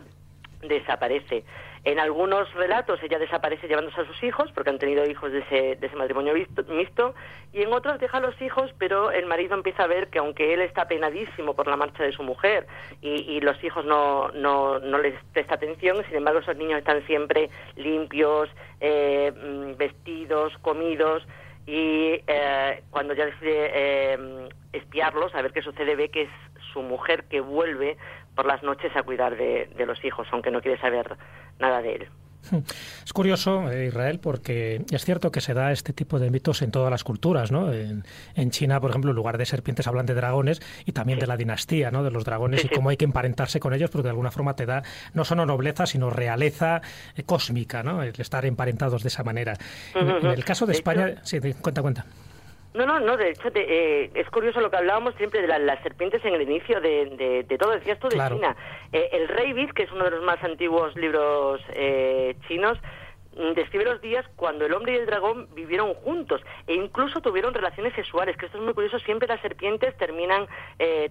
desaparece. 0.61 1.43
En 1.83 1.99
algunos 1.99 2.53
relatos 2.53 3.01
ella 3.01 3.17
desaparece 3.17 3.67
llevándose 3.67 4.01
a 4.01 4.05
sus 4.05 4.21
hijos, 4.23 4.51
porque 4.53 4.69
han 4.69 4.77
tenido 4.77 5.03
hijos 5.09 5.31
de 5.31 5.39
ese, 5.39 5.75
de 5.77 5.87
ese 5.87 5.95
matrimonio 5.95 6.33
mixto, 6.33 7.15
y 7.53 7.63
en 7.63 7.73
otros 7.73 7.99
deja 7.99 8.19
a 8.19 8.21
los 8.21 8.39
hijos, 8.39 8.71
pero 8.77 9.09
el 9.11 9.25
marido 9.25 9.55
empieza 9.55 9.83
a 9.83 9.87
ver 9.87 10.09
que 10.09 10.19
aunque 10.19 10.53
él 10.53 10.61
está 10.61 10.87
penadísimo 10.87 11.55
por 11.55 11.67
la 11.67 11.77
marcha 11.77 12.03
de 12.03 12.11
su 12.11 12.21
mujer 12.21 12.67
y, 13.01 13.41
los 13.41 13.61
hijos 13.63 13.83
no, 13.85 14.29
no, 14.29 14.77
no, 14.79 14.99
les 14.99 15.15
presta 15.33 15.55
atención, 15.55 16.03
sin 16.07 16.17
embargo 16.17 16.39
esos 16.39 16.55
niños 16.55 16.77
están 16.77 17.03
siempre 17.07 17.49
limpios, 17.75 18.49
eh, 18.79 19.31
mm, 19.31 19.77
vestidos, 19.77 20.53
comidos, 20.61 21.23
y 21.65 22.21
eh, 22.27 22.83
cuando 22.91 23.15
ya 23.15 23.25
decide 23.25 23.71
eh, 23.73 24.49
espiarlos, 24.73 25.33
a 25.33 25.41
ver 25.41 25.51
qué 25.51 25.61
sucede, 25.61 25.95
ve 25.95 26.09
que 26.09 26.23
es 26.23 26.29
su 26.73 26.81
mujer 26.81 27.25
que 27.25 27.41
vuelve 27.41 27.97
por 28.41 28.51
las 28.51 28.63
noches 28.63 28.91
a 28.95 29.03
cuidar 29.03 29.37
de, 29.37 29.69
los 29.85 30.03
hijos, 30.03 30.27
aunque 30.31 30.49
no 30.49 30.61
quiere 30.61 30.81
saber 30.81 31.15
nada 31.59 31.79
de 31.79 31.93
él. 31.93 32.07
Es 33.05 33.13
curioso, 33.13 33.69
eh, 33.69 33.85
Israel, 33.85 34.19
porque 34.19 34.83
es 34.89 35.05
cierto 35.05 35.31
que 35.31 35.41
se 35.41 35.53
da 35.53 35.71
este 35.71 35.93
tipo 35.93 36.17
de 36.17 36.31
mitos 36.31 36.63
en 36.63 36.71
todas 36.71 36.89
las 36.89 37.03
culturas, 37.03 37.51
¿no? 37.51 37.71
En, 37.71 38.03
China, 38.49 38.79
por 38.79 38.89
ejemplo, 38.89 39.11
en 39.11 39.15
lugar 39.15 39.37
de 39.37 39.45
serpientes 39.45 39.85
hablan 39.85 40.07
de 40.07 40.15
dragones 40.15 40.59
y 40.85 40.93
también 40.93 41.19
de 41.19 41.27
la 41.27 41.37
dinastía, 41.37 41.91
¿no? 41.91 42.03
De 42.03 42.09
los 42.09 42.23
dragones 42.25 42.65
y 42.65 42.69
cómo 42.69 42.89
hay 42.89 42.97
que 42.97 43.05
emparentarse 43.05 43.59
con 43.59 43.75
ellos, 43.75 43.91
porque 43.91 44.05
de 44.05 44.09
alguna 44.11 44.31
forma 44.31 44.55
te 44.55 44.65
da 44.65 44.81
no 45.13 45.23
solo 45.23 45.45
nobleza, 45.45 45.85
sino 45.85 46.09
realeza 46.09 46.81
eh, 47.15 47.21
cósmica, 47.23 47.83
¿no? 47.83 48.01
El 48.01 48.19
estar 48.19 48.43
emparentados 48.45 49.03
de 49.03 49.09
esa 49.09 49.23
manera. 49.23 49.53
en, 49.93 50.25
el 50.25 50.43
caso 50.43 50.65
de 50.65 50.73
España, 50.73 51.17
sí, 51.21 51.39
cuenta, 51.61 51.83
cuenta. 51.83 52.05
No, 52.73 52.85
no, 52.85 53.01
no, 53.01 53.17
de 53.17 53.31
hecho 53.31 53.49
eh, 53.53 54.09
es 54.13 54.29
curioso 54.29 54.61
lo 54.61 54.71
que 54.71 54.77
hablábamos 54.77 55.13
siempre 55.15 55.41
de 55.41 55.59
las 55.59 55.83
serpientes 55.83 56.23
en 56.23 56.35
el 56.35 56.43
inicio 56.43 56.79
de, 56.79 57.43
de, 57.47 57.57
todo, 57.57 57.71
decías 57.71 57.99
tú 57.99 58.07
de 58.07 58.15
China. 58.15 58.55
Eh, 58.93 59.09
el 59.11 59.27
Rey 59.27 59.51
Bit, 59.51 59.73
que 59.73 59.83
es 59.83 59.91
uno 59.91 60.05
de 60.05 60.11
los 60.11 60.23
más 60.23 60.41
antiguos 60.41 60.95
libros 60.95 61.61
eh, 61.73 62.35
chinos, 62.47 62.77
mm, 63.35 63.53
describe 63.55 63.83
los 63.83 63.99
días 63.99 64.25
cuando 64.37 64.65
el 64.65 64.73
hombre 64.73 64.93
y 64.93 64.95
el 64.95 65.05
dragón 65.05 65.49
vivieron 65.53 65.93
juntos 65.95 66.41
e 66.65 66.73
incluso 66.75 67.19
tuvieron 67.19 67.53
relaciones 67.53 67.93
sexuales, 67.93 68.37
que 68.37 68.45
esto 68.45 68.57
es 68.57 68.63
muy 68.63 68.73
curioso, 68.73 68.99
siempre 68.99 69.27
las 69.27 69.41
serpientes 69.41 69.95
terminan 69.97 70.47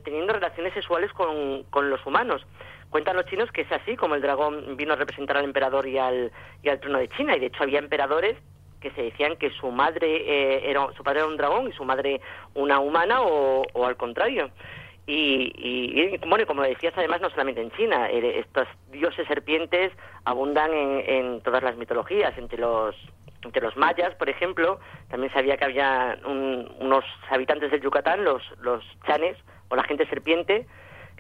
teniendo 0.03 0.33
relaciones 0.33 0.73
sexuales 0.73 1.13
con, 1.13 1.65
con 1.65 1.91
los 1.91 2.05
humanos. 2.07 2.47
Cuentan 2.89 3.17
los 3.17 3.27
chinos 3.27 3.53
que 3.53 3.61
es 3.61 3.73
así 3.73 3.97
como 3.97 4.15
el 4.15 4.23
dragón 4.23 4.77
vino 4.77 4.95
a 4.95 4.97
representar 4.97 5.37
al 5.37 5.45
emperador 5.45 5.87
y 5.87 5.99
al, 5.99 6.33
y 6.63 6.71
al 6.71 6.81
trono 6.81 6.99
de 6.99 7.09
China, 7.11 7.37
y 7.37 7.41
de 7.41 7.47
hecho 7.47 7.63
había 7.63 7.79
emperadores 7.79 8.37
que 8.81 8.91
se 8.93 9.03
decían 9.03 9.37
que 9.37 9.51
su 9.51 9.71
madre 9.71 10.07
eh, 10.07 10.71
era 10.71 10.93
su 10.97 11.03
padre 11.03 11.21
era 11.21 11.29
un 11.29 11.37
dragón 11.37 11.69
y 11.69 11.73
su 11.73 11.85
madre 11.85 12.21
una 12.55 12.81
humana 12.81 13.23
o, 13.23 13.65
al 13.85 13.97
contrario. 13.97 14.51
Y, 15.07 15.53
y, 15.57 16.19
bueno 16.29 16.47
como 16.47 16.63
decías 16.63 16.95
además 16.97 17.21
no 17.21 17.31
solamente 17.31 17.61
en 17.61 17.71
China 17.73 18.09
eh, 18.11 18.39
estos 18.39 18.69
dioses 18.91 19.27
serpientes 19.27 19.93
abundan 20.25 20.73
en, 20.73 21.03
en, 21.07 21.41
todas 21.41 21.63
las 21.63 21.77
mitologías 21.77 22.37
entre 22.39 22.59
los 22.59 22.95
entre 23.43 23.63
los 23.63 23.77
mayas 23.77 24.15
por 24.17 24.29
ejemplo 24.29 24.79
también 25.09 25.33
sabía 25.33 25.57
que 25.57 25.65
había 25.65 26.19
unos 26.25 27.05
habitantes 27.29 27.73
del 27.73 27.81
Yucatán 27.81 28.25
los 28.25 28.43
los 28.61 28.85
chanes 29.07 29.37
o 29.69 29.75
la 29.75 29.83
gente 29.85 30.07
serpiente 30.07 30.67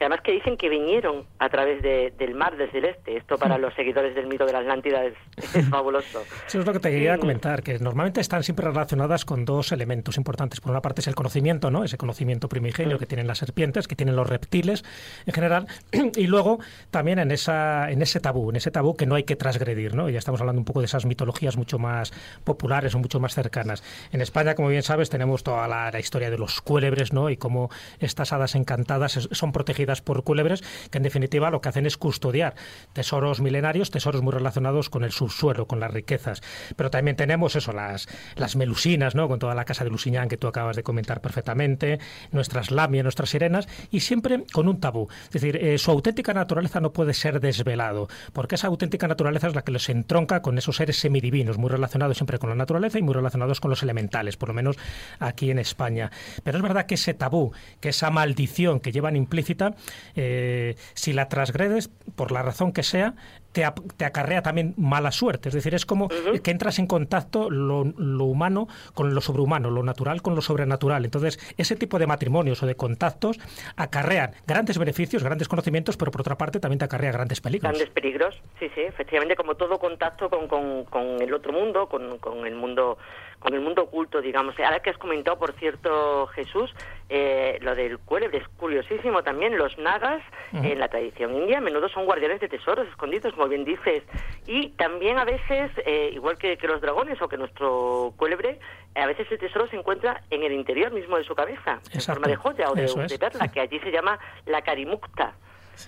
además 0.04 0.20
que 0.22 0.32
dicen 0.32 0.56
que 0.56 0.68
vinieron 0.68 1.26
a 1.38 1.48
través 1.48 1.82
del 1.82 2.34
mar 2.34 2.56
desde 2.56 2.78
el 2.78 2.84
este. 2.86 3.16
Esto 3.16 3.36
para 3.36 3.58
los 3.58 3.74
seguidores 3.74 4.14
del 4.14 4.26
mito 4.26 4.46
de 4.46 4.52
la 4.52 4.60
Atlántida 4.60 5.04
es, 5.04 5.14
fabuloso. 5.70 6.22
Eso 6.46 6.60
es 6.60 6.66
lo 6.66 6.72
que 6.72 6.80
te 6.80 6.90
quería 6.90 7.18
comentar, 7.18 7.62
que 7.62 7.78
normalmente 7.78 8.20
están 8.20 8.42
siempre 8.42 8.66
relacionadas 8.66 9.24
con 9.24 9.44
dos 9.44 9.72
elementos 9.72 10.16
importantes. 10.16 10.60
Por 10.60 10.70
una 10.70 10.80
parte 10.80 11.02
es 11.02 11.06
el 11.08 11.14
conocimiento, 11.14 11.70
¿no? 11.70 11.84
Ese 11.84 11.98
conocimiento 11.98 12.48
primigenio 12.48 12.98
que 12.98 13.06
tienen 13.06 13.26
las 13.26 13.38
serpientes, 13.38 13.86
que 13.88 13.94
tienen 13.94 14.16
los 14.16 14.28
reptiles 14.28 14.84
en 15.26 15.34
general, 15.34 15.66
y 16.16 16.26
luego 16.26 16.60
también 16.90 17.18
en 17.18 17.30
esa 17.30 17.90
en 17.90 18.00
ese 18.00 18.20
tabú, 18.20 18.50
en 18.50 18.56
ese 18.56 18.70
tabú 18.70 18.96
que 18.96 19.06
no 19.06 19.16
hay 19.16 19.24
que 19.24 19.36
transgredir, 19.36 19.94
¿no? 19.94 20.08
Ya 20.08 20.18
estamos 20.18 20.40
hablando 20.40 20.60
un 20.60 20.64
poco 20.64 20.80
de 20.80 20.86
esas 20.86 21.04
mitologías 21.04 21.56
mucho 21.56 21.78
más 21.78 22.12
populares 22.44 22.94
o 22.94 22.98
mucho 22.98 23.20
más 23.20 23.34
cercanas. 23.34 23.82
En 24.12 24.20
España, 24.22 24.54
como 24.54 24.68
bien 24.68 24.82
sabes, 24.82 25.10
tenemos 25.10 25.42
toda 25.42 25.68
la, 25.68 25.90
la 25.90 26.00
historia 26.00 26.30
de 26.30 26.38
los 26.38 26.60
cuélebres, 26.62 27.12
¿no? 27.12 27.28
Y 27.28 27.36
cómo 27.36 27.70
estas 27.98 28.32
hadas 28.32 28.54
encantadas 28.54 29.28
son 29.32 29.52
protegidas 29.52 29.89
por 30.00 30.22
culebres, 30.22 30.62
que 30.90 30.98
en 30.98 31.02
definitiva 31.02 31.50
lo 31.50 31.60
que 31.60 31.68
hacen 31.68 31.86
es 31.86 31.96
custodiar 31.96 32.54
tesoros 32.92 33.40
milenarios, 33.40 33.90
tesoros 33.90 34.22
muy 34.22 34.32
relacionados 34.32 34.90
con 34.90 35.02
el 35.02 35.12
subsuelo, 35.12 35.66
con 35.66 35.80
las 35.80 35.90
riquezas. 35.90 36.42
Pero 36.76 36.90
también 36.90 37.16
tenemos 37.16 37.56
eso, 37.56 37.72
las, 37.72 38.08
las 38.36 38.56
melusinas, 38.56 39.14
¿no? 39.14 39.28
con 39.28 39.38
toda 39.38 39.54
la 39.54 39.64
casa 39.64 39.84
de 39.84 39.90
Lusiñán 39.90 40.28
que 40.28 40.36
tú 40.36 40.46
acabas 40.46 40.76
de 40.76 40.82
comentar 40.82 41.20
perfectamente, 41.20 41.98
nuestras 42.30 42.70
lamias, 42.70 43.02
nuestras 43.02 43.30
sirenas, 43.30 43.68
y 43.90 44.00
siempre 44.00 44.44
con 44.52 44.68
un 44.68 44.80
tabú. 44.80 45.08
Es 45.24 45.30
decir, 45.30 45.56
eh, 45.56 45.78
su 45.78 45.90
auténtica 45.90 46.32
naturaleza 46.32 46.80
no 46.80 46.92
puede 46.92 47.14
ser 47.14 47.40
desvelado, 47.40 48.08
porque 48.32 48.54
esa 48.54 48.68
auténtica 48.68 49.08
naturaleza 49.08 49.48
es 49.48 49.54
la 49.54 49.62
que 49.62 49.72
les 49.72 49.88
entronca 49.88 50.42
con 50.42 50.58
esos 50.58 50.76
seres 50.76 50.98
semidivinos, 50.98 51.58
muy 51.58 51.70
relacionados 51.70 52.16
siempre 52.16 52.38
con 52.38 52.50
la 52.50 52.56
naturaleza 52.56 52.98
y 52.98 53.02
muy 53.02 53.14
relacionados 53.14 53.60
con 53.60 53.70
los 53.70 53.82
elementales, 53.82 54.36
por 54.36 54.48
lo 54.48 54.54
menos 54.54 54.76
aquí 55.18 55.50
en 55.50 55.58
España. 55.58 56.10
Pero 56.44 56.58
es 56.58 56.62
verdad 56.62 56.86
que 56.86 56.94
ese 56.94 57.14
tabú, 57.14 57.52
que 57.80 57.90
esa 57.90 58.10
maldición 58.10 58.80
que 58.80 58.92
llevan 58.92 59.16
implícita, 59.16 59.74
eh, 60.16 60.74
si 60.94 61.12
la 61.12 61.28
transgredes, 61.28 61.88
por 62.16 62.32
la 62.32 62.42
razón 62.42 62.72
que 62.72 62.82
sea, 62.82 63.14
te, 63.52 63.64
te, 63.96 64.04
acarrea 64.04 64.42
también 64.42 64.74
mala 64.76 65.10
suerte. 65.10 65.48
Es 65.48 65.54
decir, 65.54 65.74
es 65.74 65.86
como 65.86 66.08
que 66.08 66.50
entras 66.50 66.78
en 66.78 66.86
contacto 66.86 67.50
lo, 67.50 67.82
humano 68.24 68.68
con 68.94 69.14
lo 69.14 69.20
sobrehumano, 69.20 69.70
lo 69.70 69.82
natural 69.82 70.22
con 70.22 70.34
lo 70.34 70.42
sobrenatural. 70.42 71.04
Entonces, 71.04 71.38
ese 71.56 71.76
tipo 71.76 71.98
de 71.98 72.06
matrimonios 72.06 72.62
o 72.62 72.66
de 72.66 72.76
contactos 72.76 73.38
acarrean 73.76 74.32
grandes 74.46 74.78
beneficios, 74.78 75.22
grandes 75.22 75.48
conocimientos, 75.48 75.96
pero 75.96 76.10
por 76.10 76.20
otra 76.20 76.36
parte 76.36 76.60
también 76.60 76.78
te 76.78 76.84
acarrea 76.84 77.12
grandes 77.12 77.40
peligros. 77.40 77.70
Grandes 77.70 77.90
peligros, 77.90 78.40
sí, 78.58 78.70
sí, 78.74 78.82
efectivamente, 78.82 79.36
como 79.36 79.54
todo 79.54 79.78
contacto 79.78 80.30
con, 80.30 80.46
con, 80.46 80.84
con 80.84 81.20
el 81.20 81.32
otro 81.34 81.52
mundo, 81.52 81.88
con, 81.88 82.18
con 82.18 82.46
el 82.46 82.54
mundo 82.54 82.98
con 83.40 83.54
el 83.54 83.60
mundo 83.60 83.82
oculto, 83.82 84.20
digamos. 84.20 84.54
Ahora 84.60 84.80
que 84.80 84.90
has 84.90 84.98
comentado, 84.98 85.38
por 85.38 85.52
cierto, 85.54 86.26
Jesús, 86.28 86.72
eh, 87.08 87.58
lo 87.62 87.74
del 87.74 87.98
cuélebre 87.98 88.38
es 88.38 88.48
curiosísimo 88.56 89.22
también. 89.22 89.56
Los 89.56 89.76
nagas, 89.78 90.22
en 90.52 90.78
la 90.78 90.88
tradición 90.88 91.34
india, 91.34 91.58
a 91.58 91.60
menudo 91.60 91.88
son 91.88 92.04
guardianes 92.04 92.40
de 92.40 92.48
tesoros 92.48 92.86
escondidos, 92.88 93.32
como 93.32 93.48
bien 93.48 93.64
dices. 93.64 94.04
Y 94.46 94.68
también 94.70 95.18
a 95.18 95.24
veces, 95.24 95.70
eh, 95.86 96.10
igual 96.12 96.36
que, 96.36 96.58
los 96.62 96.80
dragones 96.80 97.20
o 97.20 97.28
que 97.28 97.38
nuestro 97.38 98.12
cuélebre, 98.16 98.60
a 98.94 99.06
veces 99.06 99.26
el 99.30 99.38
tesoro 99.38 99.66
se 99.68 99.76
encuentra 99.76 100.22
en 100.30 100.42
el 100.42 100.52
interior 100.52 100.92
mismo 100.92 101.16
de 101.16 101.24
su 101.24 101.34
cabeza, 101.34 101.80
en 101.92 102.00
forma 102.00 102.28
de 102.28 102.36
joya 102.36 102.70
o 102.70 102.74
de, 102.74 102.86
de 103.08 103.18
perla, 103.18 103.48
que 103.48 103.60
allí 103.60 103.80
se 103.80 103.90
llama 103.90 104.18
la 104.44 104.60
carimukta. 104.62 105.34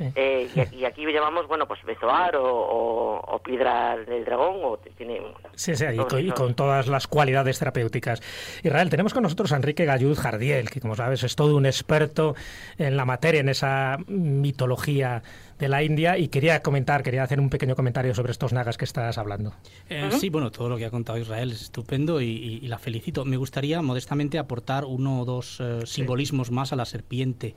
Eh, 0.01 0.49
y, 0.73 0.85
aquí 0.85 1.05
llamamos, 1.13 1.47
bueno, 1.49 1.67
pues 1.67 1.83
bezoar 1.85 2.37
o, 2.37 3.41
piedra 3.45 3.97
del 3.97 4.25
dragón. 4.25 4.61
O 4.63 4.79
tiene, 4.97 5.21
sí, 5.55 5.75
sí, 5.75 5.85
y 6.19 6.31
con, 6.31 6.55
todas 6.55 6.89
las 6.89 7.07
cualidades 7.07 7.59
terapéuticas. 7.59 8.23
Israel, 8.63 8.91
tenemos 8.91 9.13
con 9.15 9.23
nosotros 9.23 9.53
a 9.53 9.57
Enrique 9.57 9.85
Gallud 9.85 10.17
Jardiel, 10.17 10.71
que 10.71 10.81
como 10.81 10.95
sabes 10.95 11.23
es 11.23 11.37
todo 11.37 11.57
un 11.57 11.67
experto 11.67 12.35
en 12.79 12.97
la 12.97 13.05
materia, 13.05 13.41
en 13.41 13.49
esa 13.49 13.99
mitología 14.07 15.23
de 15.63 15.69
la 15.69 15.83
India 15.83 16.19
y 16.19 16.27
quería 16.27 16.61
comentar, 16.61 17.05
quería 17.05 17.23
hacer 17.23 17.39
un 17.39 17.49
pequeño 17.49 17.77
comentario 17.77 18.15
sobre 18.15 18.33
estos 18.33 18.53
nagas 18.53 18.77
que 18.77 18.85
estás 18.85 19.17
hablando. 19.17 19.55
Eh, 19.89 20.11
sí, 20.19 20.29
bueno, 20.29 20.51
todo 20.51 20.69
lo 20.69 20.77
que 20.77 20.85
ha 20.85 20.91
contado 20.91 21.19
Israel 21.19 21.53
es 21.53 21.63
estupendo 21.63 22.21
y, 22.21 22.61
la 22.67 22.79
felicito. 22.79 23.25
Me 23.25 23.37
gustaría 23.37 23.81
modestamente 23.81 24.39
aportar 24.39 24.85
uno 24.85 25.21
o 25.21 25.25
dos 25.25 25.61
eh, 25.61 25.81
simbolismos 25.85 26.51
más 26.51 26.73
a 26.73 26.77
la 26.77 26.85
serpiente. 26.85 27.55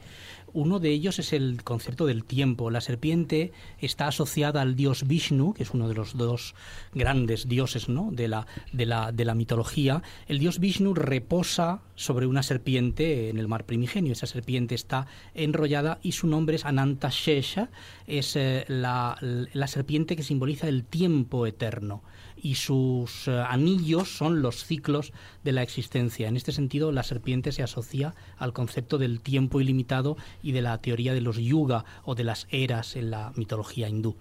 Uno 0.56 0.80
de 0.80 0.90
ellos 0.90 1.20
es 1.20 1.34
el 1.34 1.64
concepto 1.66 2.06
del 2.06 2.24
tiempo. 2.24 2.72
La 2.72 2.80
serpiente 2.80 3.52
está 3.78 4.08
asociada 4.08 4.62
al 4.62 4.78
dios 4.78 5.06
Vishnu, 5.06 5.54
que 5.54 5.64
es 5.64 5.72
uno 5.72 5.90
de 5.90 5.96
los 5.96 6.16
dos 6.16 6.56
grandes 6.94 7.50
dioses 7.50 7.88
de, 7.88 8.28
la, 8.30 9.36
mitología. 9.36 10.02
El 10.30 10.40
dios 10.40 10.60
Vishnu 10.60 10.94
reposa 10.94 11.82
sobre 11.96 12.26
una 12.26 12.42
serpiente 12.42 13.28
en 13.30 13.38
el 13.38 13.50
mar 13.50 13.66
primigenio. 13.66 14.14
Esa 14.14 14.28
serpiente 14.28 14.76
está 14.76 15.08
enrollada 15.34 16.00
y 16.02 16.14
su 16.14 16.26
nombre 16.26 16.56
es 16.56 16.64
Ananta 16.64 17.10
Shesha, 17.12 17.70
es 18.08 18.38
eh, 18.38 18.64
la 18.70 19.68
serpiente 19.68 20.16
que 20.16 20.24
simboliza 20.24 20.70
el 20.70 20.86
tiempo 20.86 21.48
eterno 21.48 22.02
y 22.38 22.56
sus 22.56 23.28
eh, 23.28 23.32
anillos 23.48 24.16
son 24.16 24.42
los 24.42 24.66
ciclos 24.66 25.14
de 25.44 25.52
la 25.52 25.64
existencia. 25.64 26.28
En 26.28 26.38
este 26.38 26.52
sentido, 26.52 26.92
la 26.92 27.04
serpiente 27.04 27.52
se 27.52 27.64
asocia 27.64 28.14
al 28.38 28.54
concepto 28.54 28.98
del 28.98 29.22
tiempo 29.22 29.62
ilimitado 29.62 30.18
y 30.44 30.52
de 30.52 30.62
la 30.62 30.78
teoría 30.80 31.14
de 31.14 31.22
los 31.22 31.38
yuga 31.38 31.86
o 32.04 32.16
de 32.16 32.24
las 32.24 32.48
eras 32.50 32.96
en 32.96 33.12
la 33.12 33.32
mitología 33.36 33.90
hindú. 33.90 34.16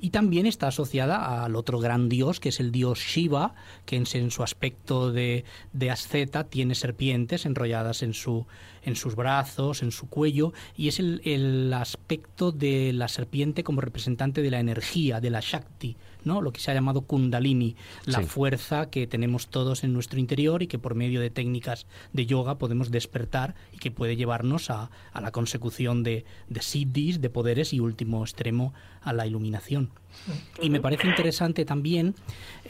y 0.00 0.10
también 0.10 0.44
está 0.44 0.68
asociada 0.68 1.44
al 1.44 1.56
otro 1.56 1.78
gran 1.78 2.10
dios, 2.10 2.38
que 2.38 2.50
es 2.50 2.60
el 2.60 2.72
dios 2.72 2.98
Shiva, 2.98 3.54
que 3.86 3.96
en, 3.96 4.30
su 4.30 4.42
aspecto 4.42 5.12
de, 5.12 5.44
de 5.72 5.90
asceta 5.90 6.44
tiene 6.44 6.74
serpientes 6.74 7.46
enrolladas 7.46 8.02
en, 8.02 8.12
su, 8.12 8.46
en 8.82 8.96
sus 8.96 9.14
brazos, 9.14 9.82
en 9.82 9.92
su 9.92 10.08
cuello, 10.08 10.52
y 10.76 10.88
es 10.88 10.98
el, 10.98 11.22
el 11.24 11.72
aspecto 11.72 12.52
de 12.52 12.92
la 12.92 13.08
serpiente 13.08 13.64
como 13.64 13.80
representante 13.80 14.42
de 14.42 14.50
la 14.50 14.60
energía, 14.60 15.20
de 15.20 15.30
la 15.30 15.40
Shakti, 15.40 15.96
¿no? 16.24 16.40
lo 16.40 16.52
que 16.52 16.60
se 16.60 16.70
ha 16.70 16.74
llamado 16.74 17.02
Kundalini, 17.02 17.76
la 18.04 18.20
fuerza 18.22 18.90
que 18.90 19.06
tenemos 19.06 19.48
todos 19.48 19.84
en 19.84 19.92
nuestro 19.92 20.18
interior 20.18 20.62
y 20.62 20.66
que 20.66 20.78
por 20.78 20.94
medio 20.94 21.20
de 21.20 21.30
técnicas 21.30 21.86
de 22.12 22.26
yoga 22.26 22.58
podemos 22.58 22.90
despertar 22.90 23.54
y 23.72 23.78
que 23.78 23.90
puede 23.90 24.16
llevarnos 24.16 24.70
a, 24.70 24.90
a 25.12 25.20
la 25.20 25.32
consecución 25.32 26.02
de, 26.02 26.24
de 26.48 26.62
siddhis, 26.62 27.20
de 27.20 27.30
poderes 27.30 27.72
y 27.72 27.80
último 27.80 28.22
extremo 28.22 28.74
a 29.04 29.12
la 29.12 29.26
iluminación. 29.26 29.90
Y 30.62 30.70
me 30.70 30.80
parece 30.80 31.06
interesante 31.06 31.64
también 31.64 32.14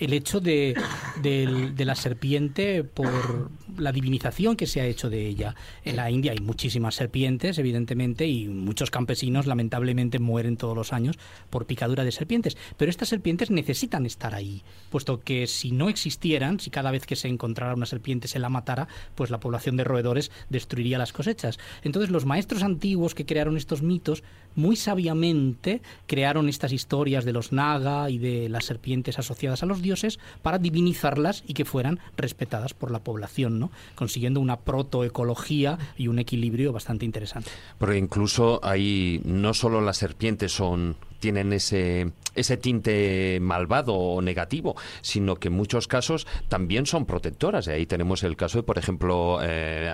el 0.00 0.12
hecho 0.12 0.40
de, 0.40 0.74
de, 1.22 1.84
la 1.84 1.94
serpiente 1.94 2.82
por 2.82 3.50
la 3.76 3.92
divinización 3.92 4.56
que 4.56 4.66
se 4.66 4.80
ha 4.80 4.86
hecho 4.86 5.10
de 5.10 5.26
ella. 5.26 5.54
En 5.84 5.96
la 5.96 6.10
India 6.10 6.32
hay 6.32 6.38
muchísimas 6.38 6.96
serpientes, 6.96 7.58
evidentemente, 7.58 8.26
y 8.26 8.48
muchos 8.48 8.90
campesinos 8.90 9.46
lamentablemente 9.46 10.18
mueren 10.18 10.56
todos 10.56 10.76
los 10.76 10.92
años 10.92 11.18
por 11.50 11.66
picadura 11.66 12.02
de 12.02 12.10
serpientes. 12.10 12.56
Pero 12.76 12.90
estas 12.90 13.08
serpientes 13.08 13.50
necesitan 13.50 14.06
estar 14.06 14.34
ahí, 14.34 14.62
puesto 14.90 15.20
que 15.20 15.46
si 15.46 15.70
no 15.70 15.88
existieran, 15.88 16.58
si 16.58 16.70
cada 16.70 16.90
vez 16.90 17.06
que 17.06 17.16
se 17.16 17.28
encontrara 17.28 17.74
una 17.74 17.86
serpiente 17.86 18.26
se 18.26 18.38
la 18.40 18.48
matara, 18.48 18.88
pues 19.14 19.30
la 19.30 19.38
población 19.38 19.76
de 19.76 19.84
roedores 19.84 20.32
destruiría 20.48 20.98
las 20.98 21.12
cosechas. 21.12 21.58
Entonces 21.82 22.10
los 22.10 22.24
maestros 22.24 22.62
antiguos 22.62 23.14
que 23.14 23.26
crearon 23.26 23.56
estos 23.56 23.82
mitos, 23.82 24.24
muy 24.56 24.76
sabiamente 24.76 25.82
crearon 26.06 26.23
estas 26.48 26.72
historias 26.72 27.24
de 27.24 27.32
los 27.32 27.52
naga 27.52 28.08
y 28.10 28.18
de 28.18 28.48
las 28.48 28.64
serpientes 28.64 29.18
asociadas 29.18 29.62
a 29.62 29.66
los 29.66 29.82
dioses 29.82 30.18
para 30.42 30.58
divinizarlas 30.58 31.44
y 31.46 31.54
que 31.54 31.64
fueran 31.64 32.00
respetadas 32.16 32.74
por 32.74 32.90
la 32.90 33.00
población, 33.00 33.60
¿no? 33.60 33.70
consiguiendo 33.94 34.40
una 34.40 34.60
protoecología 34.60 35.78
y 35.96 36.08
un 36.08 36.18
equilibrio 36.18 36.72
bastante 36.72 37.04
interesante. 37.04 37.50
Porque 37.78 37.98
incluso 37.98 38.60
ahí 38.62 39.20
no 39.24 39.54
solo 39.54 39.80
las 39.80 39.98
serpientes 39.98 40.52
son 40.52 40.96
tienen 41.24 41.54
ese, 41.54 42.12
ese 42.34 42.58
tinte 42.58 43.38
malvado 43.40 43.94
o 43.94 44.20
negativo, 44.20 44.76
sino 45.00 45.36
que 45.36 45.48
en 45.48 45.54
muchos 45.54 45.88
casos 45.88 46.26
también 46.48 46.84
son 46.84 47.06
protectoras. 47.06 47.66
Y 47.66 47.70
ahí 47.70 47.86
tenemos 47.86 48.24
el 48.24 48.36
caso 48.36 48.58
de, 48.58 48.62
por 48.62 48.76
ejemplo, 48.76 49.38
eh, 49.42 49.90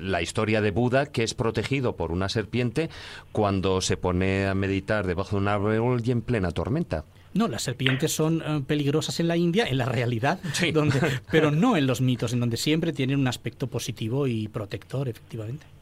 la 0.00 0.22
historia 0.22 0.60
de 0.60 0.72
Buda, 0.72 1.06
que 1.06 1.22
es 1.22 1.34
protegido 1.34 1.94
por 1.94 2.10
una 2.10 2.28
serpiente 2.28 2.90
cuando 3.30 3.80
se 3.80 3.96
pone 3.96 4.48
a 4.48 4.56
meditar 4.56 5.06
debajo 5.06 5.36
de 5.36 5.42
un 5.42 5.46
árbol 5.46 6.02
y 6.04 6.10
en 6.10 6.22
plena 6.22 6.50
tormenta. 6.50 7.04
No, 7.32 7.46
las 7.46 7.62
serpientes 7.62 8.12
son 8.12 8.42
eh, 8.44 8.64
peligrosas 8.66 9.20
en 9.20 9.28
la 9.28 9.36
India, 9.36 9.64
en 9.68 9.78
la 9.78 9.84
realidad, 9.84 10.40
donde, 10.74 10.98
pero 11.30 11.52
no 11.52 11.76
en 11.76 11.86
los 11.86 12.00
mitos, 12.00 12.32
en 12.32 12.40
donde 12.40 12.56
siempre 12.56 12.92
tienen 12.92 13.20
un 13.20 13.28
aspecto 13.28 13.68
positivo 13.68 14.26
y 14.26 14.48
protector, 14.48 15.08
efectivamente. 15.08 15.75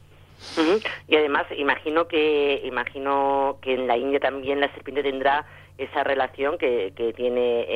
Y 1.09 1.17
además 1.17 1.47
imagino 1.57 2.07
que 2.07 2.63
imagino 2.65 3.59
que 3.61 3.75
en 3.75 3.87
la 3.87 3.97
India 3.97 4.21
también 4.21 4.61
la 4.61 4.73
serpiente 4.73 5.03
tendrá 5.03 5.47
esa 5.77 6.05
relación 6.05 6.57
que, 6.57 6.93
que 6.95 7.13
tiene 7.13 7.67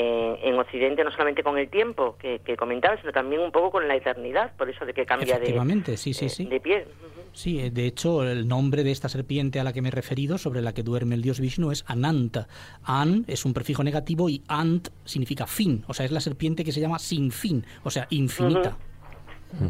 en, 0.47 0.59
Occidente 0.59 1.03
no 1.03 1.11
solamente 1.11 1.43
con 1.43 1.59
el 1.59 1.69
tiempo 1.69 2.17
que, 2.19 2.41
que 2.41 2.57
comentaba, 2.57 2.97
sino 3.01 3.13
también 3.13 3.41
un 3.41 3.51
poco 3.51 3.73
con 3.73 3.89
la 3.89 3.97
eternidad, 3.97 4.53
por 4.57 4.71
eso 4.71 4.85
de 4.85 4.95
que 4.95 5.05
cambia 5.05 5.39
de, 5.39 5.97
sí, 5.97 6.15
sí, 6.15 6.27
eh, 6.27 6.29
sí. 6.29 6.45
de 6.47 6.61
pie. 6.61 6.87
Sí, 7.33 7.61
eh, 7.61 7.71
de 7.71 7.87
hecho, 7.87 8.23
el 8.23 8.47
nombre 8.47 8.85
de 8.85 8.91
esta 8.91 9.09
serpiente 9.09 9.61
a 9.61 9.65
la 9.65 9.73
que 9.73 9.83
me 9.83 9.89
he 9.89 9.93
referido, 9.93 10.39
sobre 10.39 10.61
la 10.61 10.75
que 10.75 10.83
duerme 10.83 11.15
el 11.15 11.23
dios 11.23 11.41
Vishnu, 11.41 11.71
es 11.71 11.85
Ananta. 11.89 12.49
An 12.85 13.25
es 13.27 13.45
un 13.45 13.53
prefijo 13.53 13.83
negativo 13.83 14.29
y 14.29 14.43
Ant 14.49 14.89
significa 15.05 15.47
fin, 15.47 15.85
o 15.89 15.95
sea, 15.95 16.05
es 16.07 16.13
la 16.13 16.21
serpiente 16.21 16.65
que 16.65 16.73
se 16.73 16.81
llama 16.81 16.99
sin 16.99 17.31
fin, 17.33 17.65
o 17.83 17.91
sea, 17.91 18.07
infinita. 18.11 18.77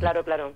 Claro, 0.01 0.24
claro. 0.24 0.53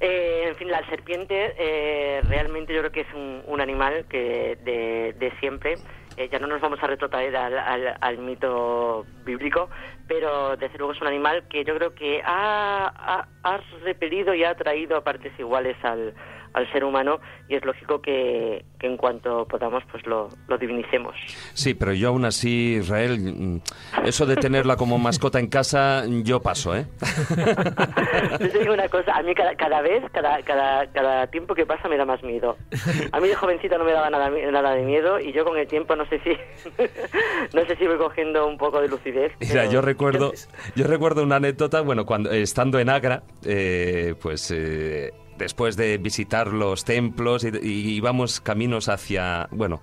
Eh, 0.00 0.44
en 0.48 0.54
fin, 0.54 0.70
la 0.70 0.86
serpiente 0.88 1.54
eh, 1.58 2.20
realmente 2.28 2.72
yo 2.72 2.80
creo 2.80 2.92
que 2.92 3.00
es 3.00 3.14
un, 3.14 3.60
animal 3.60 4.06
que 4.08 4.56
de, 4.62 5.32
siempre, 5.40 5.74
eh, 6.16 6.28
ya 6.30 6.38
no 6.38 6.46
nos 6.46 6.60
vamos 6.60 6.80
a 6.80 6.86
retrotraer 6.86 7.36
al, 7.36 8.18
mito 8.18 9.04
bíblico, 9.24 9.68
pero 10.06 10.56
desde 10.56 10.78
luego 10.78 10.92
es 10.92 11.00
un 11.00 11.08
animal 11.08 11.48
que 11.48 11.64
yo 11.64 11.74
creo 11.74 11.94
que 11.94 12.22
ha, 12.24 13.26
ha 13.42 13.60
repelido 13.82 14.32
y 14.34 14.44
ha 14.44 14.50
atraído 14.50 14.96
a 14.96 15.02
partes 15.02 15.32
iguales 15.40 15.76
al, 15.82 16.14
al 16.54 16.70
ser 16.72 16.84
humano 16.84 17.20
y 17.48 17.56
es 17.56 17.64
lógico 17.64 18.00
que, 18.00 18.64
en 18.80 18.96
cuanto 18.96 19.46
podamos 19.46 19.82
pues 19.90 20.06
lo, 20.06 20.28
lo, 20.46 20.58
divinicemos. 20.58 21.14
Sí, 21.54 21.74
pero 21.74 21.92
yo 21.92 22.08
aún 22.08 22.24
así, 22.24 22.76
Israel, 22.76 23.18
mm, 23.18 23.60
eso 24.04 24.26
de 24.26 24.36
tenerla 24.36 24.76
como 24.76 24.98
mascota 24.98 25.38
en 25.40 25.48
casa, 25.48 26.04
yo 26.06 26.40
paso, 26.40 26.76
¿eh? 26.76 26.86
te 28.38 28.58
digo 28.58 28.74
una 28.74 28.88
cosa, 28.88 29.12
a 29.16 29.22
mí 29.22 29.34
cada, 29.34 29.54
cada 29.56 29.80
vez, 29.80 30.02
cada, 30.12 30.42
cada, 30.42 30.86
cada 30.92 31.26
tiempo 31.28 31.54
que 31.54 31.66
pasa 31.66 31.88
me 31.88 31.96
da 31.96 32.04
más 32.04 32.22
miedo. 32.22 32.56
A 33.12 33.20
mí 33.20 33.28
de 33.28 33.34
jovencita 33.34 33.78
no 33.78 33.84
me 33.84 33.92
daba 33.92 34.10
nada, 34.10 34.30
nada 34.30 34.74
de 34.74 34.82
miedo 34.82 35.18
y 35.20 35.32
yo 35.32 35.44
con 35.44 35.56
el 35.56 35.66
tiempo 35.66 35.96
no 35.96 36.06
sé 36.08 36.20
si 36.20 36.30
no 37.54 37.64
sé 37.66 37.76
si 37.76 37.86
voy 37.86 37.98
cogiendo 37.98 38.46
un 38.46 38.58
poco 38.58 38.80
de 38.80 38.88
lucidez. 38.88 39.32
Mira, 39.40 39.66
yo 39.66 39.80
recuerdo, 39.80 40.32
yo 40.74 40.86
recuerdo 40.86 41.22
una 41.22 41.36
anécdota, 41.36 41.80
bueno, 41.80 42.06
cuando 42.06 42.30
estando 42.30 42.78
en 42.78 42.88
Agra, 42.88 43.22
eh, 43.44 44.14
pues 44.20 44.50
eh, 44.50 45.12
después 45.38 45.76
de 45.76 45.98
visitar 45.98 46.48
los 46.48 46.84
templos 46.84 47.44
y, 47.44 47.48
íbamos 47.62 48.40
caminos 48.40 48.88
hacia, 48.88 49.48
bueno, 49.50 49.80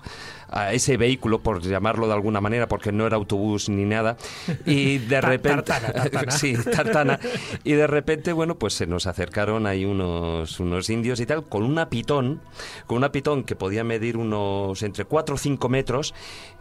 a 0.49 0.73
ese 0.73 0.97
vehículo, 0.97 1.39
por 1.39 1.61
llamarlo 1.61 2.07
de 2.07 2.13
alguna 2.13 2.41
manera, 2.41 2.67
porque 2.67 2.91
no 2.91 3.05
era 3.05 3.15
autobús 3.15 3.69
ni 3.69 3.85
nada, 3.85 4.17
y 4.65 4.97
de 5.09 5.21
repente... 5.21 5.63
tartana, 5.63 6.31
sí, 6.31 6.55
tartana. 6.55 7.19
Y 7.63 7.73
de 7.73 7.87
repente, 7.87 8.33
bueno, 8.33 8.55
pues 8.55 8.73
se 8.73 8.87
nos 8.87 9.07
acercaron 9.07 9.67
ahí 9.67 9.85
unos, 9.85 10.59
unos 10.59 10.89
indios 10.89 11.19
y 11.19 11.25
tal, 11.25 11.43
con 11.43 11.63
una 11.63 11.89
pitón, 11.89 12.41
con 12.87 12.97
una 12.97 13.11
pitón 13.11 13.43
que 13.43 13.55
podía 13.55 13.83
medir 13.83 14.17
unos 14.17 14.81
entre 14.83 15.05
4 15.05 15.35
o 15.35 15.37
5 15.37 15.69
metros, 15.69 16.13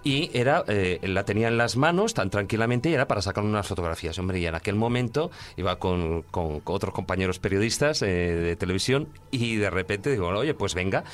y 0.05 0.31
era, 0.35 0.65
eh, 0.69 1.01
la 1.03 1.25
tenía 1.25 1.49
en 1.49 1.57
las 1.57 1.77
manos 1.77 2.13
tan 2.13 2.29
tranquilamente 2.29 2.91
y 2.91 2.95
era 2.95 3.09
para 3.09 3.23
sacar 3.23 3.43
unas 3.43 3.67
fotografías. 3.67 4.19
Hombre, 4.19 4.39
y 4.39 4.47
en 4.47 4.55
aquel 4.55 4.75
momento 4.75 5.31
iba 5.57 5.79
con, 5.79 6.23
con, 6.31 6.61
otros 6.65 6.93
compañeros 6.93 7.39
periodistas 7.39 8.03
eh, 8.03 8.07
de 8.07 8.57
televisión 8.57 9.09
y 9.31 9.57
de 9.57 9.71
repente 9.71 10.11
digo, 10.11 10.29
oye, 10.29 10.53
pues 10.53 10.75
venga. 10.75 11.05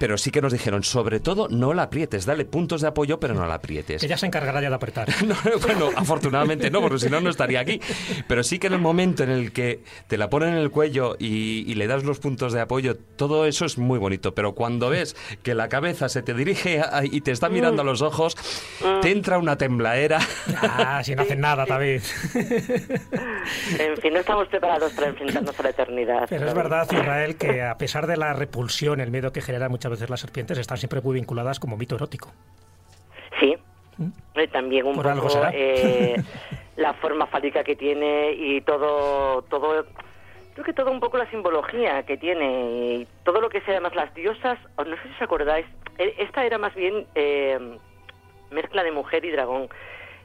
Pero 0.00 0.16
sí 0.16 0.30
que 0.30 0.40
nos 0.40 0.50
dijeron, 0.50 0.82
sobre 0.82 1.20
todo, 1.20 1.46
no 1.50 1.74
la 1.74 1.82
aprietes, 1.82 2.24
dale 2.24 2.46
puntos 2.46 2.80
de 2.80 2.88
apoyo, 2.88 3.20
pero 3.20 3.34
no 3.34 3.46
la 3.46 3.56
aprietes. 3.56 4.02
Ella 4.02 4.16
se 4.16 4.24
encargará 4.24 4.62
ya 4.62 4.70
de 4.70 4.74
apretar. 4.74 5.08
bueno, 5.62 5.90
afortunadamente 5.94 6.70
no, 6.70 6.80
porque 6.80 7.00
si 7.00 7.10
no, 7.10 7.20
no 7.20 7.28
estaría 7.28 7.60
aquí. 7.60 7.82
Pero 8.26 8.42
sí 8.42 8.58
que 8.58 8.68
en 8.68 8.72
el 8.72 8.78
momento 8.78 9.24
en 9.24 9.28
el 9.28 9.52
que 9.52 9.82
te 10.08 10.16
la 10.16 10.30
ponen 10.30 10.54
en 10.54 10.56
el 10.56 10.70
cuello 10.70 11.16
y, 11.18 11.74
le 11.74 11.86
das 11.86 12.02
los 12.04 12.18
puntos 12.18 12.54
de 12.54 12.62
apoyo, 12.62 12.96
todo 12.96 13.44
eso 13.44 13.66
es 13.66 13.76
muy 13.76 13.98
bonito. 13.98 14.34
Pero 14.34 14.54
cuando 14.54 14.88
ves 14.88 15.16
que 15.42 15.54
la 15.54 15.68
cabeza 15.68 16.08
se 16.08 16.22
te 16.22 16.32
dirige 16.32 16.80
y 17.04 17.20
te 17.20 17.30
está 17.30 17.50
mirando 17.50 17.82
a 17.82 17.84
los 17.84 18.00
ojos, 18.00 18.38
te 19.02 19.10
entra 19.10 19.36
una 19.36 19.58
temblaera. 19.58 20.18
Ah, 20.62 21.02
si 21.04 21.14
no 21.14 21.22
hacen 21.22 21.40
nada, 21.40 21.66
David. 21.66 22.00
en 23.78 23.96
fin, 23.98 24.14
no 24.14 24.20
estamos 24.20 24.48
preparados 24.48 24.92
para 24.94 25.08
enfrentarnos 25.08 25.60
a 25.60 25.62
la 25.62 25.68
eternidad. 25.68 26.26
Pero 26.30 26.46
es 26.46 26.54
verdad, 26.54 26.88
Israel, 26.90 27.36
que 27.36 27.62
a 27.62 27.76
pesar 27.76 28.06
de 28.06 28.16
la 28.16 28.32
repulsión, 28.32 29.00
el 29.00 29.10
miedo 29.10 29.30
que 29.30 29.42
genera 29.42 29.68
muchas 29.68 29.89
veces 29.90 30.10
las 30.10 30.20
serpientes 30.20 30.58
están 30.58 30.78
siempre 30.78 31.00
muy 31.00 31.14
vinculadas 31.14 31.60
como 31.60 31.76
mito 31.76 31.96
erótico. 31.96 32.30
Sí, 33.38 33.56
¿Mm? 33.98 34.08
eh, 34.34 34.48
también 34.48 34.86
un 34.86 34.96
poco 34.96 35.10
eh, 35.52 36.16
la 36.76 36.94
forma 36.94 37.26
fálica 37.26 37.64
que 37.64 37.76
tiene 37.76 38.32
y 38.32 38.60
todo, 38.62 39.42
todo, 39.42 39.84
creo 40.54 40.64
que 40.64 40.72
todo 40.72 40.90
un 40.90 41.00
poco 41.00 41.18
la 41.18 41.30
simbología 41.30 42.02
que 42.04 42.16
tiene 42.16 43.00
y 43.00 43.08
todo 43.24 43.40
lo 43.40 43.48
que 43.50 43.60
sea 43.60 43.74
además 43.74 43.94
las 43.94 44.14
diosas, 44.14 44.58
no 44.76 44.84
sé 44.84 45.02
si 45.02 45.14
os 45.14 45.22
acordáis, 45.22 45.66
e, 45.98 46.14
esta 46.18 46.44
era 46.44 46.58
más 46.58 46.74
bien 46.74 47.06
eh, 47.14 47.58
mezcla 48.50 48.82
de 48.82 48.92
mujer 48.92 49.24
y 49.24 49.30
dragón. 49.30 49.68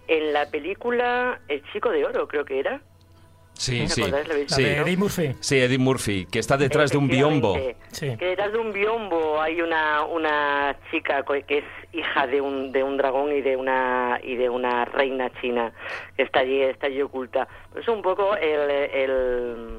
En 0.07 0.33
la 0.33 0.45
película 0.49 1.39
El 1.47 1.63
Chico 1.71 1.89
de 1.89 2.05
Oro, 2.05 2.27
creo 2.27 2.45
que 2.45 2.59
era, 2.59 2.81
Sí, 3.57 3.87
sí. 3.87 4.03
Sí. 4.47 4.65
Eddie 4.65 4.97
Murphy. 4.97 5.35
Sí, 5.39 5.59
Eddie 5.59 5.77
Murphy, 5.77 6.25
que 6.25 6.39
está 6.39 6.57
detrás 6.57 6.91
de 6.91 6.97
un 6.97 7.07
biombo. 7.07 7.53
Que 7.53 8.15
detrás 8.17 8.51
de 8.51 8.59
un 8.59 8.73
biombo 8.73 9.41
hay 9.41 9.61
una, 9.61 10.03
una 10.03 10.75
chica 10.91 11.23
que 11.47 11.59
es 11.59 11.63
hija 11.93 12.27
de 12.27 12.41
un, 12.41 12.73
de 12.73 12.83
un 12.83 12.97
dragón 12.97 13.31
y 13.31 13.41
de 13.41 13.55
una 13.55 14.19
y 14.21 14.35
de 14.35 14.49
una 14.49 14.83
reina 14.83 15.31
china 15.41 15.71
que 16.17 16.23
está 16.23 16.41
allí, 16.41 16.61
está 16.61 16.87
allí 16.87 17.01
oculta. 17.01 17.47
Es 17.79 17.87
un 17.87 18.01
poco 18.01 18.35
el, 18.35 18.69
el, 18.69 19.77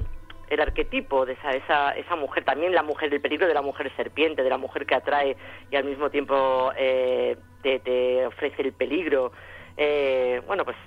el 0.49 0.61
arquetipo 0.61 1.27
de 1.27 1.35
esa, 1.35 1.51
esa, 1.51 1.91
esa 1.91 2.17
mujer, 2.17 2.45
también 2.45 2.75
la 2.75 2.83
mujer, 2.83 3.13
el 3.13 3.21
peligro 3.21 3.47
de 3.47 3.55
la 3.55 3.63
mujer 3.63 3.93
serpiente, 3.95 4.43
de 4.43 4.51
la 4.51 4.59
mujer 4.59 4.87
que 4.87 4.95
atrae 4.95 5.37
y 5.71 5.77
al 5.77 5.85
mismo 5.85 6.09
tiempo 6.09 6.73
eh, 6.79 7.37
te, 7.63 7.79
te 7.81 8.25
ofrece 8.27 8.63
el 8.63 8.73
peligro. 8.73 9.33
Eh, 9.77 10.41
bueno, 10.47 10.65
pues 10.65 10.79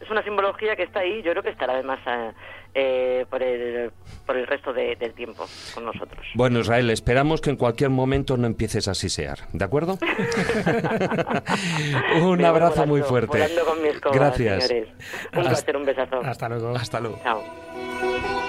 es 0.00 0.10
una 0.10 0.22
simbología 0.22 0.76
que 0.76 0.82
está 0.84 1.00
ahí, 1.00 1.22
yo 1.22 1.32
creo 1.32 1.42
que 1.42 1.50
estará 1.50 1.74
además 1.74 1.98
eh, 2.06 2.32
eh, 2.74 3.26
por, 3.30 3.42
el, 3.42 3.90
por 4.26 4.36
el 4.36 4.46
resto 4.46 4.72
de- 4.72 4.96
del 4.96 5.12
tiempo 5.14 5.46
con 5.74 5.84
nosotros. 5.84 6.24
Bueno, 6.34 6.60
Israel, 6.60 6.90
esperamos 6.90 7.40
que 7.40 7.50
en 7.50 7.56
cualquier 7.56 7.90
momento 7.90 8.36
no 8.36 8.46
empieces 8.46 8.88
a 8.88 8.94
sisear, 8.94 9.38
¿de 9.52 9.64
acuerdo? 9.64 9.98
Un 12.22 12.44
abrazo 12.44 12.86
muy 12.86 13.02
fuerte. 13.02 13.38
volando 13.38 13.64
con 13.64 13.82
mi 13.82 13.88
escoba, 13.88 14.14
Gracias. 14.14 14.66
señores. 14.66 14.88
Un 15.34 15.42
placer, 15.42 15.76
un 15.76 15.84
besazo. 15.84 16.20
Hasta 16.24 16.48
luego. 16.48 16.76
Hasta 16.76 17.00
luego. 17.00 17.18
Chao. 17.22 18.39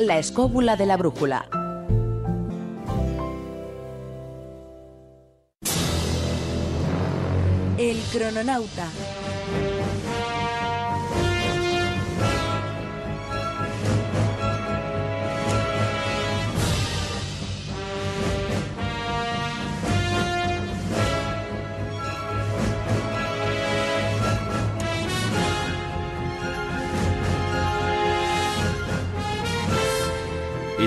La 0.00 0.18
escóbula 0.18 0.76
de 0.76 0.86
la 0.86 0.96
brújula. 0.96 1.46
El 7.76 8.00
crononauta. 8.10 8.88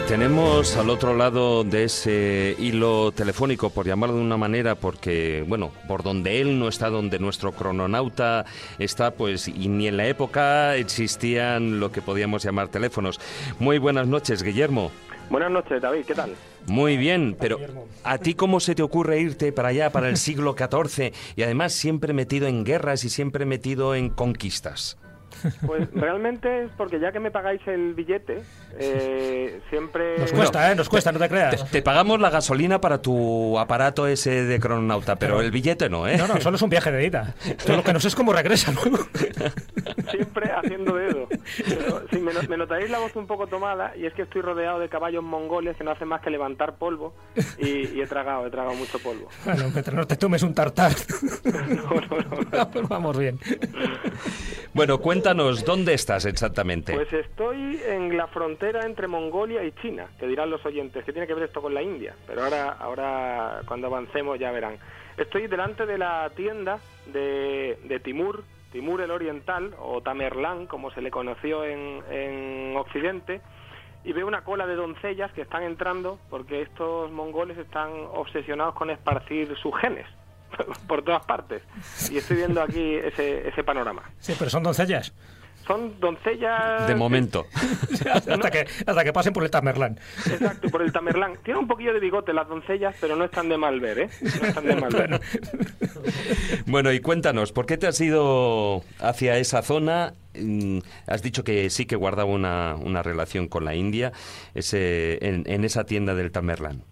Tenemos 0.08 0.76
al 0.76 0.90
otro 0.90 1.16
lado 1.16 1.64
de 1.64 1.86
ese 1.86 2.56
hilo 2.60 3.12
telefónico, 3.12 3.70
por 3.70 3.86
llamarlo 3.86 4.16
de 4.16 4.22
una 4.22 4.38
manera, 4.38 4.76
porque, 4.76 5.44
bueno, 5.48 5.72
por 5.88 6.04
donde 6.04 6.42
él 6.42 6.60
no 6.60 6.68
está, 6.68 6.90
donde 6.90 7.20
nuestro 7.20 7.52
crononauta 7.52 8.46
está, 8.80 9.12
pues, 9.12 9.48
y 9.48 9.68
ni 9.70 9.88
en 9.88 9.98
la 9.98 10.08
época 10.08 10.76
existían 10.76 11.80
lo 11.80 11.92
que 11.92 12.02
podíamos 12.02 12.44
llamar 12.44 12.68
teléfonos. 12.68 13.20
Muy 13.60 13.78
buenas 13.78 14.08
noches, 14.08 14.44
Guillermo. 14.44 14.92
Buenas 15.30 15.52
noches, 15.52 15.82
David, 15.82 16.06
¿qué 16.06 16.16
tal? 16.16 16.36
Muy 16.68 16.98
bien, 16.98 17.36
pero. 17.40 17.58
¿a 18.04 18.18
ti 18.18 18.34
cómo 18.34 18.60
se 18.60 18.76
te 18.76 18.84
ocurre 18.84 19.20
irte 19.20 19.52
para 19.52 19.70
allá, 19.70 19.92
para 19.92 20.10
el 20.10 20.18
siglo 20.18 20.56
XIV, 20.58 21.14
y 21.36 21.44
además 21.44 21.74
siempre 21.74 22.14
metido 22.14 22.48
en 22.48 22.64
guerras 22.64 23.04
y 23.04 23.10
siempre 23.10 23.46
metido 23.46 23.96
en 23.96 24.10
conquistas? 24.10 24.98
Pues 25.66 25.90
realmente 25.94 26.66
es 26.66 26.72
porque 26.78 27.00
ya 27.00 27.12
que 27.12 27.20
me 27.20 27.32
pagáis 27.32 27.62
el 27.68 27.94
billete, 27.94 28.42
eh, 28.80 29.60
siempre... 29.70 30.18
Nos 30.20 30.32
cuesta, 30.32 30.72
¿eh? 30.72 30.76
Nos 30.76 30.90
cuesta, 30.90 31.12
no 31.12 31.20
te 31.20 31.26
Te, 31.26 31.30
creas. 31.30 31.70
te 31.72 31.82
pagamos 31.82 32.20
la 32.20 32.30
gasolina 32.30 32.80
para 32.82 33.02
tu 33.02 33.58
aparato 33.60 34.08
ese 34.08 34.44
de 34.44 34.60
crononauta, 34.60 35.16
pero 35.18 35.42
el 35.42 35.52
billete 35.52 35.90
no, 35.90 36.08
¿eh? 36.08 36.18
No, 36.18 36.28
no, 36.28 36.40
solo 36.42 36.56
es 36.56 36.62
un 36.62 36.70
viaje 36.70 36.92
de 36.92 37.06
ida. 37.06 37.36
Todo 37.66 37.78
lo 37.78 37.84
que 37.84 37.94
no 37.94 38.00
sé 38.00 38.08
es 38.10 38.16
cómo 38.16 38.34
regresa 38.34 38.72
luego. 38.72 39.00
Siempre 40.12 40.52
haciendo 40.52 40.96
dedo. 40.96 41.28
Pero, 41.68 42.04
sí, 42.12 42.18
me, 42.20 42.34
no- 42.34 42.44
me 42.48 42.58
notaréis 42.58 42.90
la 42.90 43.00
voz 43.00 43.16
un 43.16 43.28
poco 43.28 43.48
tomada 43.48 43.96
y 43.98 44.06
es 44.06 44.14
que 44.14 44.24
estoy 44.24 44.42
rodeado 44.42 44.80
de 44.80 44.90
caballos 44.90 45.24
mongoles 45.24 45.76
que 45.78 45.84
no 45.84 45.92
hacen 45.92 46.08
más 46.08 46.22
que 46.22 46.30
levantar 46.30 46.76
polvo 46.76 47.14
y, 47.58 47.88
y 47.90 48.02
he 48.02 48.08
tragado, 48.08 48.46
he 48.48 48.50
tragado 48.52 48.76
mucho 48.76 49.00
polvo. 49.00 49.28
Bueno, 49.46 49.64
mientras 49.72 49.94
no 49.96 50.06
te 50.08 50.16
tomes 50.16 50.44
un 50.44 50.54
tartar. 50.54 50.92
No, 51.44 51.90
no, 52.10 52.42
no. 52.52 52.72
Pues 52.72 52.88
vamos 52.90 53.18
bien. 53.18 53.40
Bueno, 54.74 54.98
cuéntanos, 55.00 55.24
¿dónde 55.34 55.94
estás 55.94 56.26
exactamente? 56.26 56.94
Pues 56.94 57.12
estoy 57.12 57.80
en 57.86 58.16
la 58.18 58.28
frontera 58.28 58.86
entre 58.86 59.08
Mongolia 59.08 59.64
y 59.64 59.72
China, 59.74 60.08
que 60.20 60.28
dirán 60.28 60.50
los 60.50 60.66
oyentes, 60.66 61.04
que 61.04 61.12
tiene 61.12 61.28
que 61.28 61.34
ver 61.34 61.46
esto 61.46 61.62
con 61.62 61.74
la 61.74 61.82
India, 61.82 62.16
pero 62.28 62.44
ahora, 62.44 62.70
ahora 62.80 63.62
cuando 63.66 63.88
avancemos 63.88 64.40
ya 64.40 64.52
verán. 64.52 64.78
Estoy 65.18 65.48
delante 65.48 65.86
de 65.86 65.98
la 65.98 66.32
tienda 66.36 66.80
de, 67.08 67.78
de 67.84 68.00
Timur, 68.00 68.44
Timur 68.72 69.02
el 69.02 69.12
Oriental, 69.12 69.76
o 69.80 70.02
Tamerlán, 70.02 70.66
como 70.68 70.92
se 70.92 71.02
le 71.02 71.12
conoció 71.12 71.64
en, 71.66 72.02
en 72.10 72.76
Occidente, 72.76 73.42
y 74.04 74.14
veo 74.14 74.28
una 74.28 74.44
cola 74.44 74.66
de 74.68 74.76
doncellas 74.76 75.32
que 75.34 75.42
están 75.42 75.64
entrando 75.64 76.20
porque 76.30 76.62
estos 76.62 77.12
mongoles 77.12 77.58
están 77.58 77.92
obsesionados 78.14 78.76
con 78.76 78.90
esparcir 78.90 79.56
sus 79.58 79.76
genes 79.78 80.06
por 80.88 81.04
todas 81.04 81.26
partes. 81.26 81.64
Y 82.12 82.18
estoy 82.18 82.38
viendo 82.38 82.62
aquí 82.62 82.96
ese, 82.96 83.48
ese 83.48 83.64
panorama. 83.64 84.04
Sí, 84.20 84.34
pero 84.38 84.50
son 84.50 84.64
doncellas. 84.64 85.14
Son 85.66 85.98
doncellas... 86.00 86.88
De 86.88 86.96
momento. 86.96 87.46
hasta, 88.14 88.52
que, 88.52 88.68
hasta 88.86 89.04
que 89.06 89.14
pasen 89.14 89.32
por 89.32 89.44
el 89.46 89.50
Tamerlán. 89.50 89.98
Exacto, 90.30 90.70
por 90.70 90.82
el 90.82 90.92
Tamerlán. 90.92 91.38
Tiene 91.42 91.58
un 91.62 91.68
poquillo 91.68 91.94
de 91.94 92.02
bigote 92.02 92.34
las 92.34 92.50
doncellas, 92.50 92.94
pero 93.00 93.16
no 93.16 93.24
están 93.24 93.48
de 93.48 93.58
mal 93.58 93.80
ver, 93.80 94.00
¿eh? 94.00 94.10
No 94.22 94.48
están 94.48 94.66
de 94.66 94.76
mal 94.76 94.94
ver. 94.94 95.22
Bueno, 96.66 96.92
y 96.92 97.00
cuéntanos, 97.00 97.54
¿por 97.54 97.66
qué 97.66 97.78
te 97.78 97.88
has 97.88 98.00
ido 98.02 98.84
hacia 99.00 99.38
esa 99.38 99.62
zona? 99.62 100.14
Mm, 100.38 100.80
Has 101.08 101.22
dicho 101.24 101.46
que 101.46 101.70
sí 101.70 101.86
que 101.86 101.96
guardaba 101.96 102.30
una, 102.30 102.76
una 102.76 103.02
relación 103.02 103.48
con 103.48 103.64
la 103.64 103.74
India 103.74 104.12
ese, 104.56 105.26
en, 105.26 105.44
en 105.46 105.64
esa 105.64 105.86
tienda 105.86 106.14
del 106.14 106.32
Tamerlán. 106.34 106.84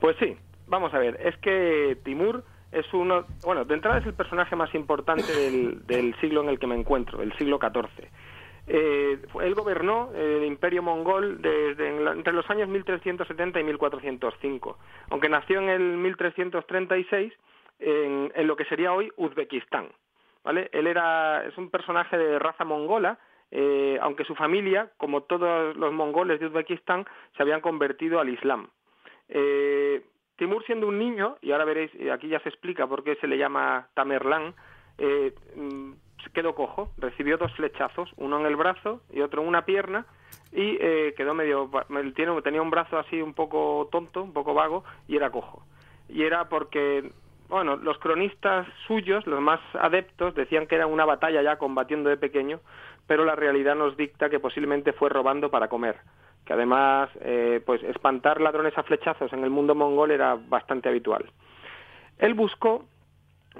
Pues 0.00 0.16
sí, 0.18 0.36
vamos 0.68 0.94
a 0.94 0.98
ver. 0.98 1.20
Es 1.22 1.36
que 1.38 1.98
Timur 2.02 2.44
es 2.72 2.92
uno... 2.92 3.26
Bueno, 3.44 3.64
de 3.64 3.74
entrada 3.74 3.98
es 3.98 4.06
el 4.06 4.14
personaje 4.14 4.56
más 4.56 4.74
importante 4.74 5.32
del, 5.32 5.86
del 5.86 6.14
siglo 6.20 6.42
en 6.42 6.48
el 6.48 6.58
que 6.58 6.66
me 6.66 6.74
encuentro, 6.74 7.22
el 7.22 7.32
siglo 7.36 7.58
XIV. 7.58 8.08
Eh, 8.68 9.18
él 9.42 9.54
gobernó 9.54 10.10
el 10.12 10.44
imperio 10.44 10.82
mongol 10.82 11.40
desde 11.40 11.88
entre 11.88 12.32
los 12.32 12.48
años 12.50 12.68
1370 12.68 13.60
y 13.60 13.64
1405, 13.64 14.78
aunque 15.10 15.28
nació 15.28 15.60
en 15.60 15.68
el 15.68 15.82
1336 15.98 17.32
en, 17.78 18.32
en 18.34 18.46
lo 18.46 18.56
que 18.56 18.64
sería 18.64 18.92
hoy 18.92 19.12
Uzbekistán. 19.16 19.88
¿vale? 20.42 20.68
Él 20.72 20.86
era, 20.86 21.44
es 21.44 21.56
un 21.58 21.70
personaje 21.70 22.16
de 22.18 22.38
raza 22.38 22.64
mongola, 22.64 23.18
eh, 23.50 23.98
aunque 24.00 24.24
su 24.24 24.34
familia, 24.34 24.90
como 24.96 25.22
todos 25.22 25.76
los 25.76 25.92
mongoles 25.92 26.40
de 26.40 26.46
Uzbekistán, 26.46 27.04
se 27.36 27.42
habían 27.42 27.60
convertido 27.60 28.18
al 28.18 28.28
Islam. 28.28 28.68
Eh, 29.28 30.02
Timur 30.36 30.64
siendo 30.64 30.86
un 30.86 30.98
niño, 30.98 31.36
y 31.40 31.52
ahora 31.52 31.64
veréis, 31.64 31.90
y 31.94 32.08
aquí 32.10 32.28
ya 32.28 32.40
se 32.40 32.48
explica 32.48 32.86
por 32.86 33.02
qué 33.02 33.16
se 33.16 33.26
le 33.26 33.38
llama 33.38 33.88
Tamerlán, 33.94 34.54
eh, 34.98 35.34
mm, 35.54 35.92
quedó 36.34 36.54
cojo, 36.54 36.90
recibió 36.98 37.38
dos 37.38 37.52
flechazos, 37.54 38.10
uno 38.16 38.40
en 38.40 38.46
el 38.46 38.56
brazo 38.56 39.00
y 39.12 39.20
otro 39.20 39.42
en 39.42 39.48
una 39.48 39.64
pierna, 39.64 40.06
y 40.52 40.76
eh, 40.80 41.14
quedó 41.16 41.34
medio, 41.34 41.70
tenía 42.42 42.62
un 42.62 42.70
brazo 42.70 42.98
así 42.98 43.20
un 43.20 43.34
poco 43.34 43.88
tonto, 43.90 44.22
un 44.22 44.32
poco 44.32 44.54
vago, 44.54 44.84
y 45.08 45.16
era 45.16 45.30
cojo. 45.30 45.62
Y 46.08 46.22
era 46.22 46.48
porque, 46.48 47.10
bueno, 47.48 47.76
los 47.76 47.98
cronistas 47.98 48.66
suyos, 48.86 49.26
los 49.26 49.40
más 49.40 49.60
adeptos, 49.74 50.34
decían 50.34 50.66
que 50.66 50.76
era 50.76 50.86
una 50.86 51.04
batalla 51.04 51.42
ya 51.42 51.56
combatiendo 51.56 52.10
de 52.10 52.16
pequeño, 52.16 52.60
pero 53.06 53.24
la 53.24 53.36
realidad 53.36 53.74
nos 53.76 53.96
dicta 53.96 54.28
que 54.28 54.40
posiblemente 54.40 54.92
fue 54.92 55.08
robando 55.08 55.50
para 55.50 55.68
comer 55.68 55.96
que 56.46 56.52
además 56.52 57.10
eh, 57.20 57.60
pues 57.66 57.82
espantar 57.82 58.40
ladrones 58.40 58.78
a 58.78 58.82
flechazos 58.84 59.32
en 59.32 59.44
el 59.44 59.50
mundo 59.50 59.74
mongol 59.74 60.12
era 60.12 60.36
bastante 60.36 60.88
habitual. 60.88 61.26
Él 62.18 62.34
buscó 62.34 62.86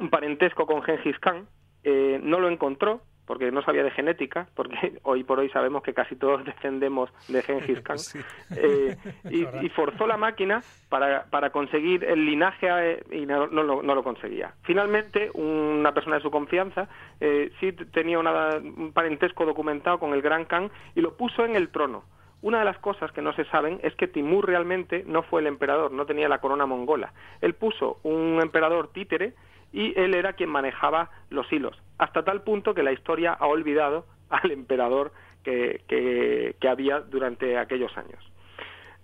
un 0.01 0.09
parentesco 0.09 0.67
con 0.67 0.83
Gengis 0.83 1.19
Khan, 1.19 1.47
eh, 1.85 2.19
no 2.23 2.41
lo 2.41 2.49
encontró 2.49 3.03
porque 3.27 3.51
no 3.51 3.63
sabía 3.63 3.83
de 3.83 3.91
genética, 3.91 4.47
porque 4.55 4.99
hoy 5.03 5.25
por 5.25 5.39
hoy 5.39 5.51
sabemos 5.51 5.83
que 5.83 5.93
casi 5.93 6.17
todos 6.17 6.45
descendemos 6.45 7.11
de 7.29 7.43
Gengis 7.43 7.81
Khan, 7.81 7.99
eh, 8.57 8.97
y, 9.31 9.69
forzó 9.71 10.07
la 10.07 10.17
máquina 10.17 10.63
para, 10.89 11.25
para 11.25 11.51
conseguir 11.51 12.05
el 12.05 12.25
linaje 12.25 12.69
eh, 12.71 13.05
y 13.11 13.27
no, 13.27 13.49
no, 13.49 13.65
lo 13.83 14.03
conseguía. 14.03 14.55
Finalmente, 14.63 15.31
una 15.35 15.93
persona 15.93 16.17
de 16.17 16.23
su 16.23 16.31
confianza 16.31 16.89
eh, 17.21 17.51
sí 17.61 17.73
tenía 17.73 18.19
un 18.19 18.93
parentesco 18.95 19.45
documentado 19.45 19.99
con 19.99 20.15
el 20.15 20.23
Gran 20.23 20.45
Khan 20.45 20.71
y 20.95 21.01
lo 21.01 21.17
puso 21.17 21.45
en 21.45 21.57
el 21.57 21.69
trono. 21.69 22.05
Una 22.43 22.59
de 22.61 22.65
las 22.65 22.79
cosas 22.79 23.11
que 23.13 23.23
no 23.23 23.33
se 23.33 23.45
saben 23.47 23.81
es 23.83 23.95
que 23.97 24.09
Timur 24.09 24.47
realmente 24.47 25.05
no 25.07 25.23
fue 25.23 25.41
el 25.41 25.47
emperador, 25.47 25.91
no 25.91 26.07
tenía 26.07 26.29
la 26.29 26.39
corona 26.39 26.67
mongola. 26.67 27.13
Él 27.41 27.55
puso 27.55 27.99
un 28.03 28.41
emperador 28.41 28.93
títere 28.93 29.35
y 29.73 29.99
él 29.99 30.15
era 30.15 30.35
quien 30.35 30.51
manejaba 30.51 31.11
los 31.31 31.51
hilos, 31.53 31.77
hasta 31.99 32.25
tal 32.25 32.43
punto 32.43 32.75
que 32.75 32.83
la 32.83 32.93
historia 32.93 33.33
ha 33.33 33.47
olvidado 33.47 34.07
al 34.31 34.51
emperador 34.51 35.13
que, 35.43 35.83
que, 35.87 36.69
había 36.69 37.01
durante 37.01 37.57
aquellos 37.57 37.97
años. 37.97 38.19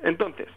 Entonces, 0.02 0.48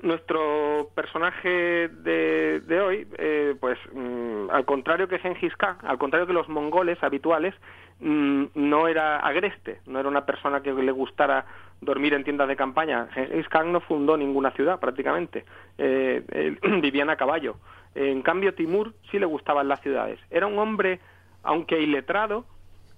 nuestro 0.00 0.90
personaje 0.94 1.88
de, 1.88 2.60
de 2.60 2.80
hoy, 2.80 3.08
eh, 3.18 3.56
pues 3.58 3.76
mm, 3.92 4.50
al 4.50 4.64
contrario 4.64 5.08
que 5.08 5.18
Genghis 5.18 5.56
Khan, 5.56 5.78
al 5.82 5.98
contrario 5.98 6.26
que 6.28 6.32
los 6.32 6.48
mongoles 6.48 7.02
habituales, 7.02 7.54
mm, 8.00 8.44
no 8.54 8.88
era 8.88 9.18
agreste, 9.20 9.80
no 9.86 10.00
era 10.00 10.08
una 10.08 10.26
persona 10.26 10.60
que 10.60 10.72
le 10.72 10.92
gustara 10.92 11.46
dormir 11.80 12.14
en 12.14 12.24
tiendas 12.24 12.48
de 12.48 12.56
campaña. 12.56 13.08
Genghis 13.12 13.48
Khan 13.48 13.72
no 13.72 13.80
fundó 13.80 14.16
ninguna 14.16 14.50
ciudad 14.52 14.80
prácticamente, 14.80 15.44
eh, 15.78 16.56
vivían 16.82 17.10
a 17.10 17.16
caballo. 17.16 17.56
En 17.94 18.22
cambio, 18.22 18.54
Timur 18.54 18.94
sí 19.10 19.18
le 19.18 19.26
gustaban 19.26 19.68
las 19.68 19.80
ciudades. 19.80 20.20
Era 20.30 20.46
un 20.46 20.58
hombre, 20.58 21.00
aunque 21.42 21.80
iletrado, 21.80 22.44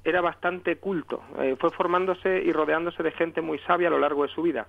era 0.05 0.21
bastante 0.21 0.77
culto. 0.77 1.23
Eh, 1.39 1.57
fue 1.59 1.71
formándose 1.71 2.43
y 2.45 2.53
rodeándose 2.53 3.03
de 3.03 3.13
gente 3.13 3.41
muy 3.41 3.59
sabia 3.61 3.89
a 3.89 3.91
lo 3.91 3.99
largo 3.99 4.23
de 4.23 4.33
su 4.33 4.43
vida. 4.43 4.67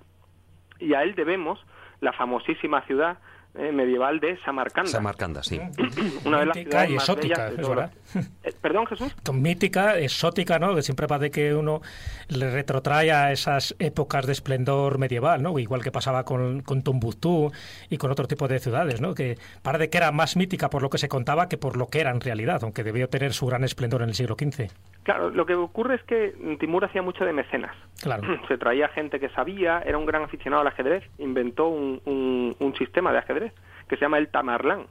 Y 0.80 0.94
a 0.94 1.04
él 1.04 1.16
debemos 1.16 1.64
la 2.00 2.14
famosísima 2.14 2.82
ciudad 2.82 3.18
eh, 3.54 3.72
medieval 3.72 4.20
de 4.20 4.40
Samarcanda. 4.44 4.90
Samarcanda, 4.90 5.44
sí. 5.44 5.60
Una 6.26 6.40
de 6.40 6.46
las 6.46 6.58
ciudades 6.58 6.90
y 6.90 6.94
exótica, 6.94 7.52
más 7.58 7.92
eh, 8.44 8.54
Perdón, 8.62 8.88
Jesús. 8.88 9.14
Mítica, 9.34 9.98
exótica, 9.98 10.58
¿no? 10.58 10.74
Que 10.74 10.82
siempre 10.82 11.08
parece 11.08 11.32
que 11.32 11.54
uno 11.54 11.82
le 12.30 12.50
retrotrae 12.50 13.12
a 13.12 13.32
esas 13.32 13.76
épocas 13.80 14.26
de 14.26 14.32
esplendor 14.32 14.98
medieval, 15.00 15.44
¿no? 15.44 15.58
Igual 15.60 15.84
que 15.84 15.92
pasaba 15.92 16.24
con, 16.24 16.62
con 16.62 16.82
Tombuctú 16.82 17.52
y 17.90 17.98
con 17.98 18.10
otro 18.12 18.28
tipo 18.28 18.48
de 18.48 18.60
ciudades, 18.60 19.02
¿no? 19.02 19.14
Que 19.14 19.38
parece 19.62 19.90
que 19.90 19.98
era 19.98 20.12
más 20.12 20.38
mítica 20.38 20.70
por 20.70 20.82
lo 20.82 20.90
que 20.90 20.98
se 20.98 21.10
contaba 21.10 21.50
que 21.50 21.58
por 21.58 21.76
lo 21.76 21.88
que 21.88 22.00
era 22.00 22.12
en 22.12 22.22
realidad, 22.22 22.60
aunque 22.64 22.84
debió 22.84 23.10
tener 23.10 23.34
su 23.34 23.48
gran 23.48 23.64
esplendor 23.64 24.02
en 24.02 24.10
el 24.10 24.16
siglo 24.16 24.36
XV. 24.40 24.72
Claro, 25.04 25.32
lo 25.32 25.46
que 25.46 25.56
ocurre 25.56 25.96
es 25.96 26.04
que 26.04 26.34
Timur 26.60 26.86
hacía 26.86 27.02
mucho 27.02 27.26
de 27.26 27.34
mecenas. 27.34 27.76
Claro. 28.02 28.24
Se 28.48 28.58
traía 28.58 28.88
gente 28.90 29.20
que 29.20 29.30
sabía, 29.30 29.82
era 29.86 29.98
un 29.98 30.06
gran 30.06 30.24
aficionado 30.24 30.62
al 30.62 30.68
ajedrez, 30.68 31.04
inventó 31.18 31.68
un, 31.68 32.56
un 32.60 32.76
sistema 32.76 33.12
de 33.12 33.20
ajedrez 33.20 33.54
que 33.92 33.98
se 33.98 34.06
llama 34.06 34.20
el 34.20 34.30
Tamarlán. 34.30 34.86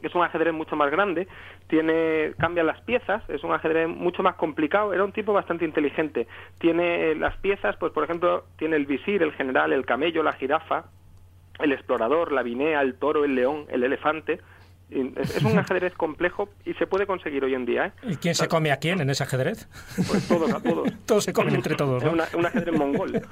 que 0.00 0.08
es 0.08 0.14
un 0.16 0.24
ajedrez 0.24 0.52
mucho 0.52 0.74
más 0.74 0.90
grande, 0.90 1.28
tiene 1.68 2.32
cambian 2.36 2.66
las 2.66 2.80
piezas, 2.80 3.22
es 3.28 3.44
un 3.44 3.52
ajedrez 3.52 3.88
mucho 3.88 4.24
más 4.24 4.34
complicado, 4.34 4.92
era 4.92 5.04
un 5.04 5.12
tipo 5.12 5.32
bastante 5.32 5.64
inteligente. 5.64 6.26
Tiene 6.58 7.14
las 7.14 7.36
piezas, 7.36 7.76
pues 7.76 7.92
por 7.92 8.02
ejemplo, 8.02 8.44
tiene 8.56 8.74
el 8.74 8.86
visir, 8.86 9.22
el 9.22 9.32
general, 9.34 9.72
el 9.72 9.86
camello, 9.86 10.24
la 10.24 10.32
jirafa, 10.32 10.86
el 11.60 11.70
explorador, 11.70 12.32
la 12.32 12.42
vinea, 12.42 12.82
el 12.82 12.94
toro, 12.94 13.24
el 13.24 13.36
león, 13.36 13.66
el 13.68 13.84
elefante. 13.84 14.40
Es 15.16 15.42
un 15.42 15.58
ajedrez 15.58 15.94
complejo 15.94 16.48
y 16.64 16.74
se 16.74 16.86
puede 16.86 17.06
conseguir 17.06 17.44
hoy 17.44 17.54
en 17.54 17.64
día. 17.64 17.86
¿eh? 17.86 17.92
¿Y 18.10 18.16
quién 18.16 18.34
se 18.34 18.48
come 18.48 18.72
a 18.72 18.76
quién 18.76 19.00
en 19.00 19.10
ese 19.10 19.22
ajedrez? 19.22 19.68
Pues 20.08 20.28
todos 20.28 20.52
a 20.52 20.62
todos. 20.62 20.92
todos 21.06 21.24
se 21.24 21.32
comen 21.32 21.54
entre 21.54 21.74
todos. 21.74 22.04
¿no? 22.04 22.22
Es 22.22 22.34
un 22.34 22.46
ajedrez 22.46 22.78
mongol. 22.78 23.12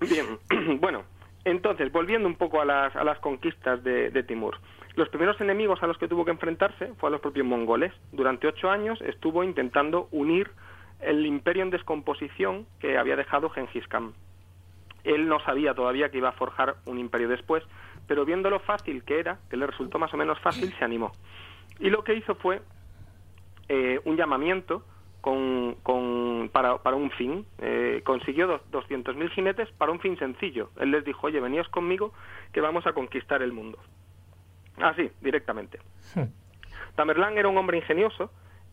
Bien, 0.00 0.26
bueno, 0.80 1.04
entonces, 1.44 1.90
volviendo 1.92 2.28
un 2.28 2.34
poco 2.34 2.60
a 2.60 2.64
las, 2.64 2.94
a 2.96 3.04
las 3.04 3.18
conquistas 3.20 3.82
de, 3.82 4.22
Timur. 4.24 4.58
Los 4.96 5.08
primeros 5.08 5.40
enemigos 5.40 5.82
a 5.82 5.86
los 5.86 5.96
que 5.96 6.08
tuvo 6.08 6.24
que 6.24 6.30
enfrentarse 6.30 6.92
fue 6.98 7.08
a 7.08 7.12
los 7.12 7.20
propios 7.20 7.46
mongoles. 7.46 7.92
Durante 8.12 8.48
ocho 8.48 8.70
años 8.70 9.00
estuvo 9.02 9.44
intentando 9.44 10.08
unir 10.10 10.50
el 11.00 11.24
imperio 11.24 11.62
en 11.62 11.70
descomposición 11.70 12.66
que 12.80 12.98
había 12.98 13.16
dejado 13.16 13.48
Genghis 13.50 13.86
Khan. 13.86 14.12
Él 15.04 15.28
no 15.28 15.40
sabía 15.40 15.74
todavía 15.74 16.10
que 16.10 16.18
iba 16.18 16.30
a 16.30 16.32
forjar 16.32 16.76
un 16.84 16.98
imperio 16.98 17.28
después, 17.28 17.62
pero 18.08 18.24
viendo 18.24 18.50
lo 18.50 18.58
fácil 18.58 19.04
que 19.04 19.20
era, 19.20 19.38
que 19.48 19.56
le 19.56 19.66
resultó 19.66 19.98
más 19.98 20.12
o 20.12 20.16
menos 20.16 20.40
fácil, 20.40 20.74
se 20.76 20.84
animó. 20.84 21.12
Y 21.78 21.90
lo 21.90 22.02
que 22.02 22.14
hizo 22.14 22.34
fue 22.34 22.60
eh, 23.68 24.00
un 24.04 24.16
llamamiento 24.16 24.82
con, 25.20 26.48
para, 26.52 26.78
para, 26.78 26.96
un 26.96 27.10
fin. 27.10 27.44
Eh, 27.58 28.00
consiguió 28.04 28.60
200.000 28.72 29.30
jinetes 29.30 29.70
para 29.72 29.92
un 29.92 30.00
fin 30.00 30.18
sencillo. 30.18 30.70
Él 30.80 30.90
les 30.90 31.04
dijo, 31.04 31.26
oye, 31.26 31.38
veníos 31.38 31.68
conmigo 31.68 32.14
que 32.52 32.62
vamos 32.62 32.86
a 32.86 32.94
conquistar 32.94 33.42
el 33.42 33.52
mundo. 33.52 33.78
Así, 34.80 35.10
directamente. 35.20 35.78
Hmm. 36.14 36.32
Tamerlán 36.94 37.36
era 37.36 37.48
un 37.48 37.58
hombre 37.58 37.76
ingenioso 37.76 38.30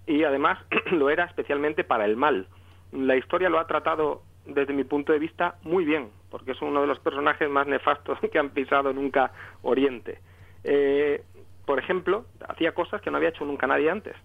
y 0.08 0.24
además 0.24 0.60
lo 0.92 1.10
era 1.10 1.26
especialmente 1.26 1.84
para 1.84 2.06
el 2.06 2.16
mal. 2.16 2.48
La 2.94 3.18
historia 3.18 3.50
lo 3.50 3.60
ha 3.60 3.68
tratado 3.68 4.24
desde 4.46 4.74
mi 4.74 4.84
punto 4.84 5.14
de 5.14 5.20
vista 5.20 5.56
muy 5.64 5.86
bien, 5.86 6.10
porque 6.30 6.52
es 6.52 6.62
uno 6.62 6.82
de 6.82 6.88
los 6.88 7.00
personajes 7.00 7.50
más 7.50 7.68
nefastos 7.68 8.20
que 8.32 8.40
han 8.40 8.50
pisado 8.50 8.94
nunca 8.94 9.32
Oriente. 9.62 10.20
Eh, 10.64 11.24
por 11.66 11.80
ejemplo, 11.80 12.26
hacía 12.48 12.74
cosas 12.74 13.02
que 13.02 13.10
no 13.10 13.18
había 13.18 13.30
hecho 13.30 13.46
nunca 13.46 13.68
nadie 13.68 13.90
antes, 13.90 14.16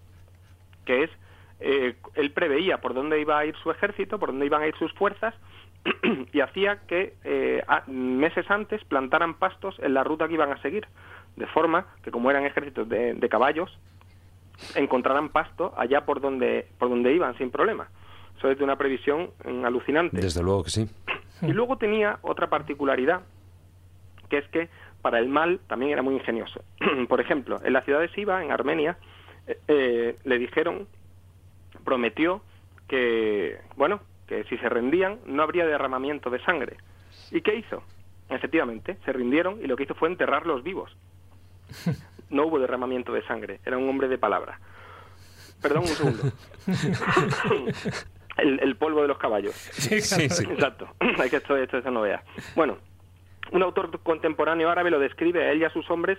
que 0.85 1.03
es 1.03 1.11
eh, 1.59 1.95
él 2.15 2.31
preveía 2.31 2.79
por 2.79 2.93
dónde 2.93 3.21
iba 3.21 3.37
a 3.37 3.45
ir 3.45 3.55
su 3.57 3.69
ejército, 3.69 4.17
por 4.17 4.29
dónde 4.29 4.47
iban 4.47 4.63
a 4.63 4.67
ir 4.67 4.75
sus 4.77 4.91
fuerzas, 4.93 5.35
y 6.33 6.39
hacía 6.39 6.79
que 6.87 7.13
eh, 7.23 7.63
meses 7.87 8.49
antes 8.49 8.83
plantaran 8.85 9.35
pastos 9.35 9.77
en 9.79 9.93
la 9.93 10.03
ruta 10.03 10.27
que 10.27 10.33
iban 10.33 10.51
a 10.51 10.61
seguir, 10.61 10.87
de 11.35 11.47
forma 11.47 11.85
que 12.03 12.11
como 12.11 12.29
eran 12.29 12.45
ejércitos 12.45 12.89
de, 12.89 13.29
caballos, 13.29 13.77
encontraran 14.75 15.29
pasto 15.29 15.73
allá 15.77 16.05
por 16.05 16.19
donde, 16.19 16.67
por 16.77 16.89
donde 16.89 17.13
iban 17.13 17.37
sin 17.37 17.51
problema. 17.51 17.87
Eso 18.41 18.49
es 18.49 18.57
de 18.57 18.63
una 18.63 18.75
previsión 18.75 19.29
mm, 19.45 19.65
alucinante. 19.65 20.19
Desde 20.19 20.41
luego 20.41 20.63
que 20.63 20.71
sí. 20.71 20.89
Y 21.43 21.53
luego 21.53 21.77
tenía 21.77 22.17
otra 22.23 22.49
particularidad, 22.49 23.21
que 24.29 24.39
es 24.39 24.47
que 24.47 24.67
para 25.03 25.19
el 25.19 25.29
mal 25.29 25.59
también 25.67 25.91
era 25.91 26.01
muy 26.01 26.15
ingenioso. 26.15 26.63
por 27.07 27.21
ejemplo, 27.21 27.59
en 27.63 27.71
la 27.71 27.83
ciudad 27.83 27.99
de 27.99 28.09
Siva, 28.09 28.43
en 28.43 28.51
Armenia, 28.51 28.97
eh, 29.67 30.17
le 30.23 30.37
dijeron 30.39 30.87
prometió 31.85 32.41
que, 32.87 33.59
bueno, 33.75 34.01
que 34.25 34.43
si 34.45 34.57
se 34.57 34.69
rendían 34.69 35.19
no 35.27 35.43
habría 35.43 35.67
derramamiento 35.67 36.31
de 36.31 36.43
sangre. 36.43 36.77
¿Y 37.29 37.41
qué 37.41 37.53
hizo? 37.55 37.83
Efectivamente, 38.27 38.97
se 39.05 39.13
rindieron 39.13 39.59
y 39.63 39.67
lo 39.67 39.75
que 39.75 39.83
hizo 39.83 39.93
fue 39.93 40.09
enterrarlos 40.09 40.63
vivos. 40.63 40.91
No 42.31 42.45
hubo 42.45 42.59
derramamiento 42.59 43.11
de 43.11 43.23
sangre, 43.27 43.59
era 43.65 43.77
un 43.77 43.89
hombre 43.89 44.07
de 44.07 44.17
palabra. 44.17 44.57
Perdón 45.61 45.81
un 45.81 45.87
segundo. 45.89 46.23
el, 48.37 48.75
polvo 48.75 49.01
de 49.01 49.07
los 49.07 49.17
caballos. 49.17 49.53
Sí, 49.53 50.01
sí, 50.01 50.23
Exacto. 50.23 50.87
Hay 51.19 51.29
que 51.29 51.37
esto, 51.37 51.55
esto, 51.57 51.77
eso 51.77 51.91
no 51.91 52.01
vea. 52.01 52.23
Bueno, 52.55 52.77
un 53.51 53.63
autor 53.63 53.99
contemporáneo 54.01 54.69
árabe 54.69 54.91
lo 54.91 54.99
describe 54.99 55.43
a 55.43 55.51
él 55.51 55.61
y 55.61 55.65
a 55.65 55.69
sus 55.71 55.89
hombres 55.89 56.17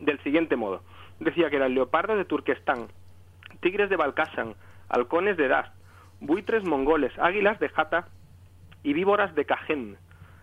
del 0.00 0.22
siguiente 0.22 0.56
modo. 0.56 0.82
Decía 1.20 1.50
que 1.50 1.56
era 1.56 1.66
el 1.66 1.74
leopardo 1.74 2.16
de 2.16 2.24
Turquestán, 2.24 2.88
tigres 3.60 3.90
de 3.90 3.96
Balkasan, 3.96 4.54
halcones 4.88 5.36
de 5.36 5.48
Das, 5.48 5.70
buitres 6.20 6.64
mongoles, 6.64 7.12
águilas 7.18 7.58
de 7.60 7.68
Jata 7.68 8.08
y 8.82 8.92
víboras 8.92 9.34
de 9.34 9.44
Cajén. 9.44 9.96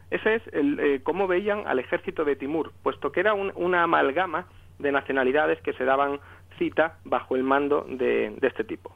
Ese 0.09 0.35
es 0.35 0.43
el, 0.51 0.79
eh, 0.79 0.99
cómo 1.03 1.27
veían 1.27 1.67
al 1.67 1.79
ejército 1.79 2.25
de 2.25 2.35
Timur, 2.35 2.73
puesto 2.83 3.11
que 3.11 3.21
era 3.21 3.33
una 3.33 3.83
amalgama 3.83 4.45
de 4.79 4.91
nacionalidades 4.91 5.61
que 5.61 5.73
se 5.73 5.85
daban 5.85 6.19
cita 6.57 6.97
bajo 7.05 7.35
el 7.35 7.43
mando 7.43 7.85
de, 7.87 8.37
este 8.41 8.63
tipo. 8.63 8.93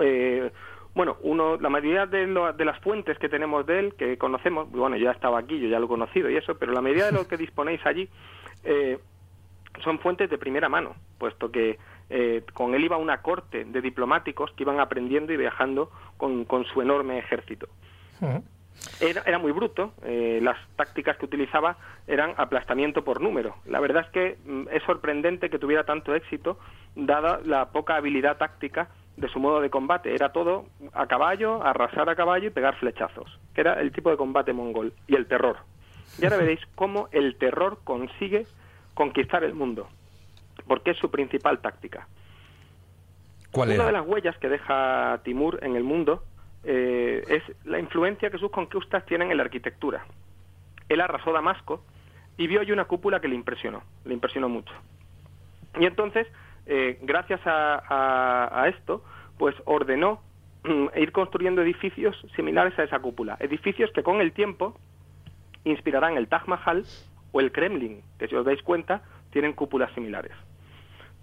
Eh, 0.00 0.50
bueno, 0.96 1.18
uno, 1.20 1.58
la 1.58 1.68
mayoría 1.68 2.06
de, 2.06 2.26
de, 2.26 2.64
las 2.64 2.80
fuentes 2.80 3.18
que 3.18 3.28
tenemos 3.28 3.66
de 3.66 3.80
él, 3.80 3.94
que 3.98 4.16
conocemos, 4.16 4.70
bueno, 4.70 4.96
yo 4.96 5.04
ya 5.04 5.10
estaba 5.10 5.38
aquí, 5.38 5.60
yo 5.60 5.68
ya 5.68 5.78
lo 5.78 5.84
he 5.84 5.88
conocido 5.88 6.30
y 6.30 6.36
eso, 6.38 6.54
pero 6.54 6.72
la 6.72 6.80
mayoría 6.80 7.04
de 7.04 7.12
lo 7.12 7.28
que 7.28 7.36
disponéis 7.36 7.84
allí 7.84 8.08
eh, 8.64 8.98
son 9.84 9.98
fuentes 9.98 10.30
de 10.30 10.38
primera 10.38 10.70
mano, 10.70 10.96
puesto 11.18 11.52
que 11.52 11.78
eh, 12.08 12.42
con 12.54 12.74
él 12.74 12.82
iba 12.82 12.96
una 12.96 13.20
corte 13.20 13.66
de 13.66 13.82
diplomáticos 13.82 14.50
que 14.52 14.62
iban 14.62 14.80
aprendiendo 14.80 15.34
y 15.34 15.36
viajando 15.36 15.90
con, 16.16 16.46
su 16.72 16.80
enorme 16.80 17.18
ejército. 17.18 17.68
Era, 18.98 19.38
muy 19.38 19.52
bruto, 19.52 19.92
eh, 20.02 20.38
las 20.42 20.56
tácticas 20.76 21.18
que 21.18 21.26
utilizaba 21.26 21.76
eran 22.06 22.32
aplastamiento 22.38 23.04
por 23.04 23.20
número. 23.20 23.56
La 23.66 23.80
verdad 23.80 24.06
es 24.06 24.10
que 24.12 24.38
mm, 24.50 24.68
es 24.72 24.82
sorprendente 24.84 25.50
que 25.50 25.58
tuviera 25.58 25.84
tanto 25.84 26.14
éxito, 26.14 26.58
dada 26.94 27.38
la 27.44 27.70
poca 27.70 27.96
habilidad 27.96 28.38
táctica 28.38 28.88
de 29.16 29.28
su 29.28 29.38
modo 29.38 29.60
de 29.60 29.70
combate. 29.70 30.14
Era 30.14 30.32
todo 30.32 30.66
a 30.92 31.06
caballo, 31.06 31.62
arrasar 31.62 32.08
a 32.08 32.16
caballo 32.16 32.48
y 32.48 32.50
pegar 32.50 32.76
flechazos, 32.76 33.38
que 33.54 33.60
era 33.62 33.80
el 33.80 33.92
tipo 33.92 34.10
de 34.10 34.16
combate 34.16 34.52
mongol, 34.52 34.92
y 35.06 35.14
el 35.14 35.26
terror. 35.26 35.58
Y 36.18 36.24
ahora 36.24 36.36
veréis 36.38 36.60
cómo 36.74 37.08
el 37.12 37.36
terror 37.36 37.78
consigue 37.84 38.46
conquistar 38.94 39.44
el 39.44 39.54
mundo 39.54 39.88
porque 40.66 40.92
es 40.92 40.98
su 40.98 41.10
principal 41.10 41.60
táctica. 41.60 42.08
¿Cuál 43.50 43.70
Una 43.70 43.86
de 43.86 43.92
las 43.92 44.06
huellas 44.06 44.36
que 44.38 44.48
deja 44.48 45.20
Timur 45.24 45.58
en 45.62 45.76
el 45.76 45.84
mundo 45.84 46.22
eh, 46.64 47.24
es 47.28 47.42
la 47.64 47.78
influencia 47.78 48.30
que 48.30 48.38
sus 48.38 48.50
conquistas 48.50 49.06
tienen 49.06 49.30
en 49.30 49.36
la 49.36 49.44
arquitectura. 49.44 50.04
Él 50.88 51.00
arrasó 51.00 51.32
Damasco 51.32 51.82
y 52.36 52.46
vio 52.48 52.60
allí 52.60 52.72
una 52.72 52.84
cúpula 52.84 53.20
que 53.20 53.28
le 53.28 53.34
impresionó, 53.34 53.82
le 54.04 54.14
impresionó 54.14 54.48
mucho. 54.48 54.74
Y 55.78 55.86
entonces, 55.86 56.26
eh, 56.66 56.98
gracias 57.02 57.40
a, 57.46 57.76
a- 57.88 58.62
a 58.62 58.68
esto, 58.68 59.02
pues 59.38 59.54
ordenó 59.64 60.20
mm, 60.64 60.86
ir 60.96 61.12
construyendo 61.12 61.62
edificios 61.62 62.16
similares 62.34 62.78
a 62.78 62.84
esa 62.84 62.98
cúpula. 62.98 63.36
Edificios 63.40 63.90
que 63.92 64.02
con 64.02 64.20
el 64.20 64.32
tiempo 64.32 64.76
inspirarán 65.64 66.16
el 66.16 66.28
Taj 66.28 66.46
Mahal 66.46 66.84
o 67.32 67.40
el 67.40 67.52
Kremlin, 67.52 68.02
que 68.18 68.28
si 68.28 68.34
os 68.34 68.44
dais 68.46 68.62
cuenta, 68.62 69.02
tienen 69.30 69.52
cúpulas 69.52 69.92
similares. 69.94 70.32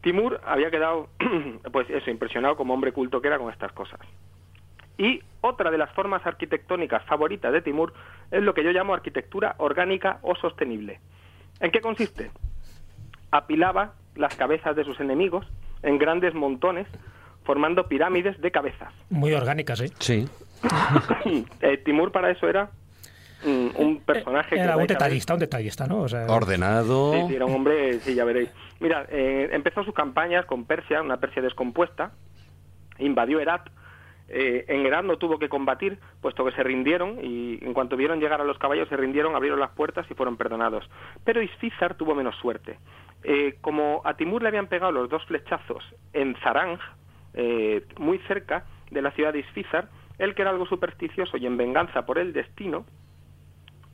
Timur 0.02 0.42
había 0.46 0.70
quedado, 0.70 1.08
pues 1.72 1.90
eso, 1.90 2.10
impresionado 2.12 2.56
como 2.58 2.74
hombre 2.74 2.92
culto 2.92 3.22
que 3.22 3.28
era 3.30 3.40
con 3.40 3.50
estas 3.52 3.72
cosas. 3.72 4.00
Y 4.98 5.22
otra 5.42 5.72
de 5.72 5.78
las 5.78 5.92
formas 5.94 6.26
arquitectónicas 6.26 7.04
favoritas 7.06 7.52
de 7.52 7.62
Timur 7.62 7.94
es 8.30 8.44
lo 8.44 8.54
que 8.54 8.64
yo 8.64 8.72
llamo 8.72 8.94
arquitectura 8.94 9.56
orgánica 9.58 10.20
o 10.22 10.36
sostenible. 10.36 11.00
¿En 11.60 11.72
qué 11.72 11.82
consiste? 11.82 12.32
Apilaba 13.32 13.94
las 14.16 14.36
cabezas 14.36 14.76
de 14.76 14.84
sus 14.84 15.00
enemigos 15.00 15.46
en 15.82 15.98
grandes 15.98 16.34
montones, 16.34 16.88
formando 17.44 17.88
pirámides 17.88 18.40
de 18.42 18.52
cabezas. 18.52 18.94
Muy 19.10 19.34
orgánicas, 19.34 19.82
¿eh? 19.82 19.92
Sí. 20.00 20.28
Eh, 21.62 21.78
Timur 21.84 22.12
para 22.12 22.30
eso 22.32 22.48
era 22.48 22.70
mm, 23.46 23.70
un 23.78 24.00
personaje 24.02 24.56
que 24.56 24.62
Era 24.62 24.72
un 24.74 24.74
a 24.74 24.78
ver- 24.78 24.88
detallista, 24.88 25.34
un 25.34 25.40
detallista, 25.40 25.88
¿no? 25.88 26.02
O 26.02 26.08
sea, 26.10 26.26
Ordenado. 26.28 27.14
Sí, 27.14 27.20
sí, 27.30 27.36
era 27.36 27.46
un 27.46 27.56
hombre, 27.56 28.00
sí, 28.00 28.16
ya 28.16 28.24
veréis. 28.26 28.50
Mira, 28.80 29.06
eh, 29.10 29.50
empezó 29.52 29.84
sus 29.84 29.94
campañas 29.94 30.46
con 30.46 30.66
Persia, 30.66 31.02
una 31.02 31.18
Persia 31.18 31.42
descompuesta, 31.42 32.12
invadió 33.00 33.40
Herat. 33.40 33.70
Eh, 34.30 34.66
en 34.68 34.86
Herat 34.86 35.04
no 35.04 35.18
tuvo 35.18 35.38
que 35.38 35.50
combatir, 35.50 36.00
puesto 36.22 36.46
que 36.46 36.52
se 36.54 36.64
rindieron 36.64 37.20
y 37.22 37.60
en 37.62 37.74
cuanto 37.74 37.98
vieron 37.98 38.20
llegar 38.20 38.42
a 38.42 38.46
los 38.46 38.58
caballos 38.58 38.88
se 38.90 38.98
rindieron, 38.98 39.36
abrieron 39.36 39.60
las 39.60 39.72
puertas 39.72 40.10
y 40.10 40.14
fueron 40.14 40.38
perdonados. 40.38 40.90
Pero 41.24 41.42
Isfizar 41.42 41.96
tuvo 41.96 42.16
menos 42.16 42.36
suerte. 42.38 42.80
Eh, 43.24 43.58
como 43.62 44.02
a 44.06 44.16
Timur 44.16 44.42
le 44.42 44.50
habían 44.50 44.68
pegado 44.68 44.92
los 44.92 45.10
dos 45.10 45.26
flechazos 45.26 45.84
en 46.14 46.36
Zaranj, 46.44 46.80
eh, 47.34 47.86
muy 47.98 48.20
cerca 48.20 48.66
de 48.92 49.02
la 49.02 49.12
ciudad 49.12 49.34
de 49.34 49.40
Isfizar, 49.40 49.90
él 50.18 50.36
que 50.36 50.42
era 50.42 50.52
algo 50.52 50.66
supersticioso 50.66 51.38
y 51.38 51.46
en 51.46 51.58
venganza 51.58 52.06
por 52.06 52.18
el 52.18 52.34
destino, 52.34 52.86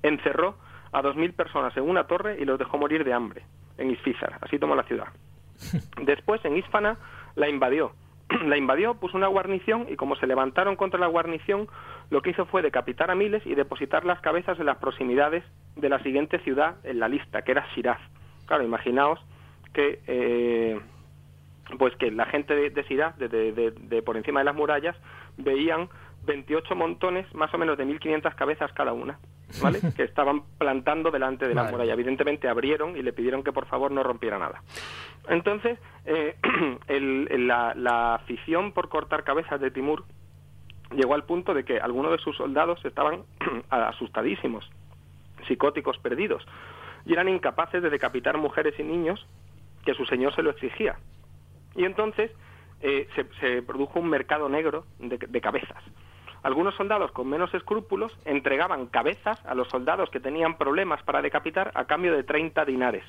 encerró 0.04 0.58
a 0.92 1.02
2.000 1.02 1.34
personas 1.34 1.76
en 1.78 1.84
una 1.84 2.06
torre 2.06 2.38
y 2.40 2.46
los 2.46 2.58
dejó 2.58 2.78
morir 2.78 3.04
de 3.04 3.14
hambre 3.14 3.44
en 3.78 3.92
Isfizar. 3.92 4.38
Así 4.42 4.60
tomó 4.60 4.76
la 4.76 4.84
ciudad. 4.84 5.08
Después, 6.02 6.44
en 6.46 6.58
Isfana, 6.58 6.98
la 7.36 7.50
invadió. 7.50 7.94
La 8.46 8.58
invadió, 8.58 8.96
puso 8.96 9.18
una 9.18 9.28
guarnición 9.28 9.88
y 9.90 9.96
como 9.96 10.16
se 10.16 10.28
levantaron 10.28 10.76
contra 10.76 11.00
la 11.00 11.08
guarnición, 11.08 11.68
lo 12.10 12.22
que 12.22 12.30
hizo 12.32 12.46
fue 12.46 12.62
decapitar 12.62 13.10
a 13.12 13.16
miles 13.16 13.46
y 13.46 13.56
depositar 13.56 14.06
las 14.06 14.20
cabezas 14.22 14.60
en 14.60 14.66
las 14.68 14.78
proximidades 14.78 15.44
de 15.76 15.90
la 15.90 16.00
siguiente 16.04 16.40
ciudad 16.40 16.76
en 16.84 17.00
la 17.00 17.08
lista, 17.08 17.42
que 17.44 17.52
era 17.52 17.66
Shiraz. 17.76 18.00
Claro, 18.46 18.64
imaginaos 18.64 19.20
que 19.74 20.00
eh, 20.08 20.80
pues 21.78 21.96
que 21.98 22.10
la 22.12 22.26
gente 22.26 22.56
de, 22.56 22.70
de 22.72 22.84
Shiraz, 22.84 23.18
de, 23.18 23.28
de- 23.30 23.72
de- 23.72 24.02
por 24.02 24.18
encima 24.18 24.40
de 24.40 24.46
las 24.46 24.56
murallas, 24.56 24.96
veían 25.38 25.88
28 26.26 26.76
montones, 26.76 27.32
más 27.36 27.54
o 27.54 27.58
menos 27.58 27.78
de 27.78 27.86
1.500 27.86 28.34
cabezas 28.36 28.72
cada 28.74 28.92
una, 28.94 29.20
¿vale? 29.62 29.80
que 29.96 30.04
estaban 30.04 30.44
plantando 30.58 31.12
delante 31.12 31.48
de 31.48 31.56
la 31.56 31.62
Vale. 31.64 31.72
muralla. 31.74 31.94
Evidentemente 31.94 32.48
abrieron 32.48 32.96
y 32.98 33.02
le 33.04 33.14
pidieron 33.14 33.44
que 33.44 33.52
por 33.52 33.66
favor 33.68 33.92
no 33.92 34.04
rompiera 34.04 34.38
nada. 34.38 34.62
Entonces, 35.28 35.78
eh, 36.06 36.36
el- 36.88 37.48
la, 37.48 37.74
la 37.76 38.16
afición 38.16 38.72
por 38.72 38.90
cortar 38.90 39.24
cabezas 39.24 39.60
de 39.62 39.72
Timur 39.72 40.06
llegó 40.96 41.14
al 41.14 41.24
punto 41.26 41.54
de 41.54 41.64
que 41.66 41.80
algunos 41.80 42.12
de 42.12 42.18
sus 42.18 42.36
soldados 42.38 42.84
estaban 42.86 43.24
asustadísimos, 43.70 44.70
psicóticos 45.48 45.98
perdidos, 46.00 46.46
y 47.06 47.14
eran 47.14 47.30
incapaces 47.30 47.82
de 47.82 47.90
decapitar 47.90 48.38
mujeres 48.38 48.74
y 48.80 48.84
niños 48.84 49.26
que 49.86 49.94
su 49.94 50.06
señor 50.06 50.34
se 50.36 50.44
lo 50.44 50.50
exigía. 50.52 50.98
Y 51.76 51.86
entonces 51.86 52.32
eh, 52.82 53.08
se, 53.16 53.26
se 53.40 53.62
produjo 53.62 54.00
un 54.00 54.10
mercado 54.10 54.50
negro 54.50 54.86
de, 55.00 55.18
de 55.18 55.42
cabezas. 55.42 55.84
Algunos 56.44 56.76
soldados 56.76 57.12
con 57.12 57.28
menos 57.28 57.54
escrúpulos 57.54 58.18
entregaban 58.26 58.88
cabezas 58.88 59.44
a 59.46 59.56
los 59.56 59.68
soldados 59.68 60.10
que 60.10 60.20
tenían 60.20 60.58
problemas 60.58 61.04
para 61.04 61.22
decapitar 61.22 61.72
a 61.76 61.86
cambio 61.86 62.14
de 62.16 62.24
30 62.24 62.64
dinares. 62.66 63.04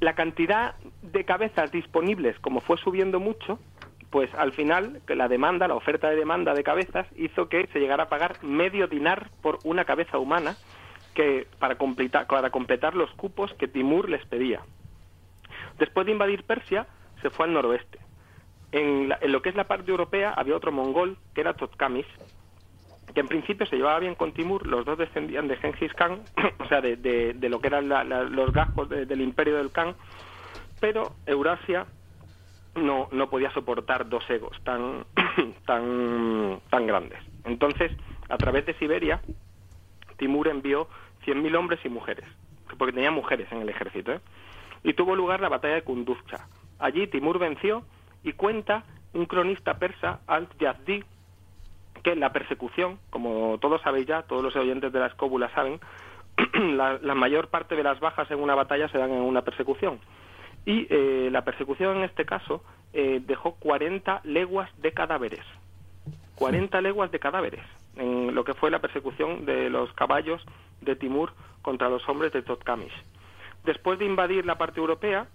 La 0.00 0.14
cantidad 0.14 0.74
de 1.02 1.24
cabezas 1.24 1.70
disponibles, 1.70 2.38
como 2.40 2.60
fue 2.60 2.78
subiendo 2.78 3.20
mucho, 3.20 3.58
pues 4.10 4.32
al 4.34 4.52
final 4.52 5.00
la 5.06 5.28
demanda, 5.28 5.68
la 5.68 5.74
oferta 5.74 6.10
de 6.10 6.16
demanda 6.16 6.54
de 6.54 6.62
cabezas 6.62 7.06
hizo 7.16 7.48
que 7.48 7.66
se 7.72 7.78
llegara 7.78 8.04
a 8.04 8.08
pagar 8.08 8.42
medio 8.42 8.86
dinar 8.86 9.30
por 9.40 9.58
una 9.64 9.84
cabeza 9.84 10.18
humana 10.18 10.56
que 11.14 11.46
para 11.58 11.76
completar, 11.76 12.26
para 12.26 12.50
completar 12.50 12.94
los 12.94 13.10
cupos 13.12 13.52
que 13.54 13.68
Timur 13.68 14.08
les 14.08 14.24
pedía. 14.26 14.60
Después 15.78 16.06
de 16.06 16.12
invadir 16.12 16.44
Persia, 16.44 16.86
se 17.22 17.30
fue 17.30 17.46
al 17.46 17.52
noroeste. 17.52 17.98
En, 18.72 19.08
la- 19.08 19.18
en 19.20 19.32
lo 19.32 19.42
que 19.42 19.50
es 19.50 19.54
la 19.54 19.68
parte 19.68 19.90
europea 19.90 20.32
había 20.32 20.56
otro 20.56 20.72
mongol, 20.72 21.18
que 21.34 21.42
era 21.42 21.54
Totkamis, 21.54 22.06
que 23.14 23.20
en 23.20 23.28
principio 23.28 23.66
se 23.66 23.76
llevaba 23.76 23.98
bien 23.98 24.14
con 24.14 24.32
Timur, 24.32 24.66
los 24.66 24.84
dos 24.86 24.98
descendían 24.98 25.46
de 25.48 25.56
Genghis 25.56 25.92
Khan, 25.94 26.26
o 26.58 26.66
sea, 26.66 26.80
de, 26.80 26.96
de- 26.96 27.48
lo 27.48 27.60
que 27.60 27.66
eran 27.68 27.88
la- 27.88 28.04
los 28.04 28.52
de- 28.88 29.06
del 29.06 29.20
imperio 29.20 29.56
del 29.58 29.70
Khan, 29.72 29.94
pero 30.80 31.16
Eurasia 31.26 31.86
no, 32.74 33.08
no 33.12 33.28
podía 33.28 33.50
soportar 33.52 34.08
dos 34.08 34.28
egos 34.30 34.56
tan, 34.64 35.04
tan, 35.66 36.60
tan 36.70 36.86
grandes. 36.86 37.18
Entonces, 37.44 37.92
a 38.28 38.38
través 38.38 38.64
de 38.66 38.74
Siberia, 38.74 39.20
Timur 40.16 40.48
envió 40.48 40.88
100.000 41.26 41.54
hombres 41.56 41.80
y 41.84 41.88
mujeres, 41.90 42.24
porque 42.78 42.94
tenía 42.94 43.10
mujeres 43.10 43.50
en 43.52 43.60
el 43.62 43.68
ejército, 43.68 44.12
¿eh? 44.12 44.20
y 44.84 44.94
tuvo 44.94 45.14
lugar 45.14 45.40
la 45.40 45.48
batalla 45.50 45.74
de 45.74 45.84
Kunduzcha. 45.84 46.46
Allí 46.78 47.06
Timur 47.08 47.38
venció 47.38 47.84
y 48.24 48.32
cuenta 48.32 48.84
un 49.14 49.26
cronista 49.26 49.78
persa, 49.78 50.20
Al-Yazdi, 50.26 51.04
que 52.02 52.16
la 52.16 52.32
persecución, 52.32 52.98
como 53.10 53.58
todos 53.58 53.80
sabéis 53.82 54.06
ya, 54.06 54.22
todos 54.22 54.42
los 54.42 54.56
oyentes 54.56 54.92
de 54.92 55.00
la 55.00 55.06
escóbula 55.06 55.50
saben, 55.54 55.80
la, 56.54 57.14
mayor 57.14 57.48
parte 57.48 57.76
de 57.76 57.82
las 57.82 58.00
bajas 58.00 58.30
en 58.30 58.40
una 58.40 58.54
batalla 58.54 58.88
se 58.88 58.98
dan 58.98 59.10
en 59.10 59.20
una 59.20 59.42
persecución. 59.42 60.00
Y 60.64 60.86
eh, 60.90 61.28
la 61.30 61.42
persecución 61.44 61.98
en 61.98 62.04
este 62.04 62.24
caso 62.24 62.62
eh, 62.92 63.20
dejó 63.24 63.54
40 63.56 64.20
leguas 64.24 64.70
de 64.80 64.92
cadáveres. 64.92 65.44
40 66.36 66.80
leguas 66.80 67.10
de 67.10 67.18
cadáveres 67.18 67.62
en 67.96 68.34
lo 68.34 68.44
que 68.44 68.54
fue 68.54 68.70
la 68.70 68.80
persecución 68.80 69.44
de 69.44 69.68
los 69.68 69.92
caballos 69.92 70.42
de 70.80 70.96
Timur 70.96 71.32
contra 71.60 71.88
los 71.88 72.08
hombres 72.08 72.32
de 72.32 72.42
Totkamish. 72.42 72.92
Después 73.64 73.98
de 73.98 74.06
invadir 74.06 74.44
la 74.44 74.56
parte 74.56 74.80
europea, 74.80 75.28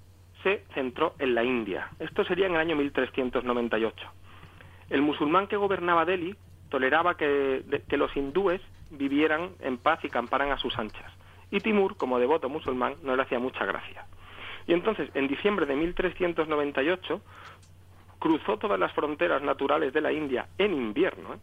se 0.44 0.64
centró 0.74 1.16
en 1.20 1.36
la 1.36 1.44
India. 1.44 1.90
Esto 2.00 2.24
sería 2.24 2.46
en 2.48 2.54
el 2.54 2.60
año 2.60 2.76
1398. 2.76 4.08
El 4.90 5.02
musulmán 5.02 5.48
que 5.48 5.58
gobernaba 5.58 6.06
Delhi 6.06 6.36
toleraba 6.70 7.16
que, 7.16 7.64
los 7.92 8.16
hindúes 8.16 8.62
vivieran 8.92 9.52
en 9.60 9.78
paz 9.78 10.00
y 10.04 10.10
camparan 10.10 10.52
a 10.52 10.58
sus 10.58 10.78
anchas. 10.78 11.12
Y 11.52 11.60
Timur, 11.60 11.98
como 11.98 12.20
devoto 12.20 12.50
musulmán, 12.50 12.96
no 13.04 13.16
le 13.16 13.22
hacía 13.24 13.40
mucha 13.40 13.66
gracia. 13.66 14.06
Y 14.68 14.74
entonces, 14.74 15.10
en 15.14 15.28
diciembre 15.28 15.66
de 15.66 15.76
1398, 15.76 17.22
cruzó 18.20 18.58
todas 18.58 18.80
las 18.80 18.92
fronteras 18.94 19.42
naturales 19.42 19.94
de 19.94 20.02
la 20.02 20.12
India 20.12 20.48
en 20.58 20.74
invierno. 20.74 21.36
¿eh? 21.36 21.38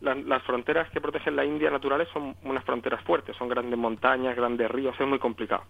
La- 0.00 0.14
las 0.14 0.42
fronteras 0.44 0.88
que 0.90 1.00
protegen 1.00 1.36
la 1.36 1.44
India 1.44 1.70
naturales 1.70 2.08
son 2.12 2.36
unas 2.44 2.64
fronteras 2.64 3.02
fuertes, 3.02 3.36
son 3.36 3.48
grandes 3.48 3.78
montañas, 3.78 4.36
grandes 4.36 4.70
ríos, 4.70 4.94
es 4.98 5.06
muy 5.06 5.18
complicado. 5.18 5.64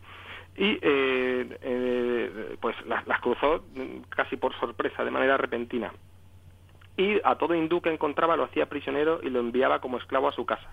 Y 0.57 0.79
eh, 0.83 1.59
eh, 1.63 2.57
pues 2.61 2.77
las, 2.87 3.07
las 3.07 3.21
cruzó 3.21 3.65
mm, 3.75 4.03
casi 4.09 4.37
por 4.37 4.55
sorpresa, 4.59 5.05
de 5.05 5.11
manera 5.11 5.37
repentina. 5.37 5.93
Y 6.97 7.21
a 7.25 7.37
todo 7.37 7.55
hindú 7.55 7.81
que 7.81 7.93
encontraba 7.93 8.37
lo 8.37 8.45
hacía 8.45 8.69
prisionero 8.69 9.21
y 9.23 9.31
lo 9.31 9.41
enviaba 9.41 9.81
como 9.81 9.99
esclavo 9.99 10.29
a 10.29 10.33
su 10.33 10.45
casa. 10.45 10.69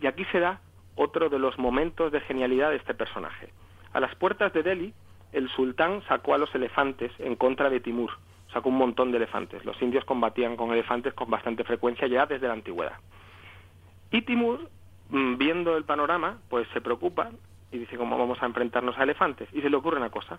Y 0.00 0.06
aquí 0.06 0.24
se 0.32 0.40
da 0.40 0.60
otro 0.96 1.28
de 1.28 1.38
los 1.38 1.58
momentos 1.58 2.10
de 2.10 2.20
genialidad 2.20 2.70
de 2.70 2.76
este 2.76 2.94
personaje. 2.94 3.52
A 3.92 4.00
las 4.00 4.14
puertas 4.16 4.52
de 4.52 4.62
Delhi, 4.62 4.94
el 5.32 5.48
sultán 5.50 6.02
sacó 6.08 6.34
a 6.34 6.38
los 6.38 6.54
elefantes 6.54 7.12
en 7.18 7.36
contra 7.36 7.70
de 7.70 7.80
Timur. 7.80 8.10
Sacó 8.52 8.70
un 8.70 8.78
montón 8.78 9.10
de 9.10 9.18
elefantes. 9.18 9.64
Los 9.64 9.80
indios 9.82 10.04
combatían 10.04 10.56
con 10.56 10.72
elefantes 10.72 11.14
con 11.14 11.30
bastante 11.30 11.64
frecuencia 11.64 12.06
ya 12.06 12.26
desde 12.26 12.46
la 12.46 12.54
antigüedad. 12.54 12.98
Y 14.10 14.22
Timur, 14.22 14.70
mm, 15.10 15.36
viendo 15.36 15.76
el 15.76 15.84
panorama, 15.84 16.38
pues 16.48 16.66
se 16.72 16.80
preocupa 16.80 17.30
y 17.76 17.80
dice 17.80 17.96
cómo 17.96 18.18
vamos 18.18 18.42
a 18.42 18.46
enfrentarnos 18.46 18.98
a 18.98 19.02
elefantes. 19.02 19.48
Y 19.52 19.60
se 19.60 19.70
le 19.70 19.76
ocurre 19.76 19.98
una 19.98 20.10
cosa. 20.10 20.38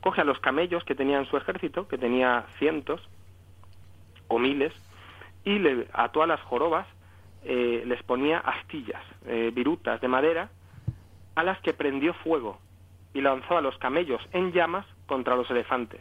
Coge 0.00 0.20
a 0.20 0.24
los 0.24 0.38
camellos 0.40 0.84
que 0.84 0.94
tenía 0.94 1.18
en 1.18 1.26
su 1.26 1.36
ejército, 1.36 1.88
que 1.88 1.98
tenía 1.98 2.46
cientos 2.58 3.00
o 4.28 4.38
miles, 4.38 4.72
y 5.44 5.58
le 5.58 5.88
a 5.92 6.10
las 6.26 6.40
jorobas, 6.42 6.86
eh, 7.44 7.82
les 7.86 8.02
ponía 8.02 8.38
astillas, 8.38 9.02
eh, 9.26 9.50
virutas 9.54 10.00
de 10.00 10.08
madera, 10.08 10.50
a 11.34 11.42
las 11.42 11.60
que 11.60 11.72
prendió 11.72 12.14
fuego 12.14 12.58
y 13.14 13.20
lanzó 13.20 13.56
a 13.56 13.60
los 13.60 13.76
camellos 13.78 14.20
en 14.32 14.52
llamas 14.52 14.86
contra 15.06 15.36
los 15.36 15.50
elefantes. 15.50 16.00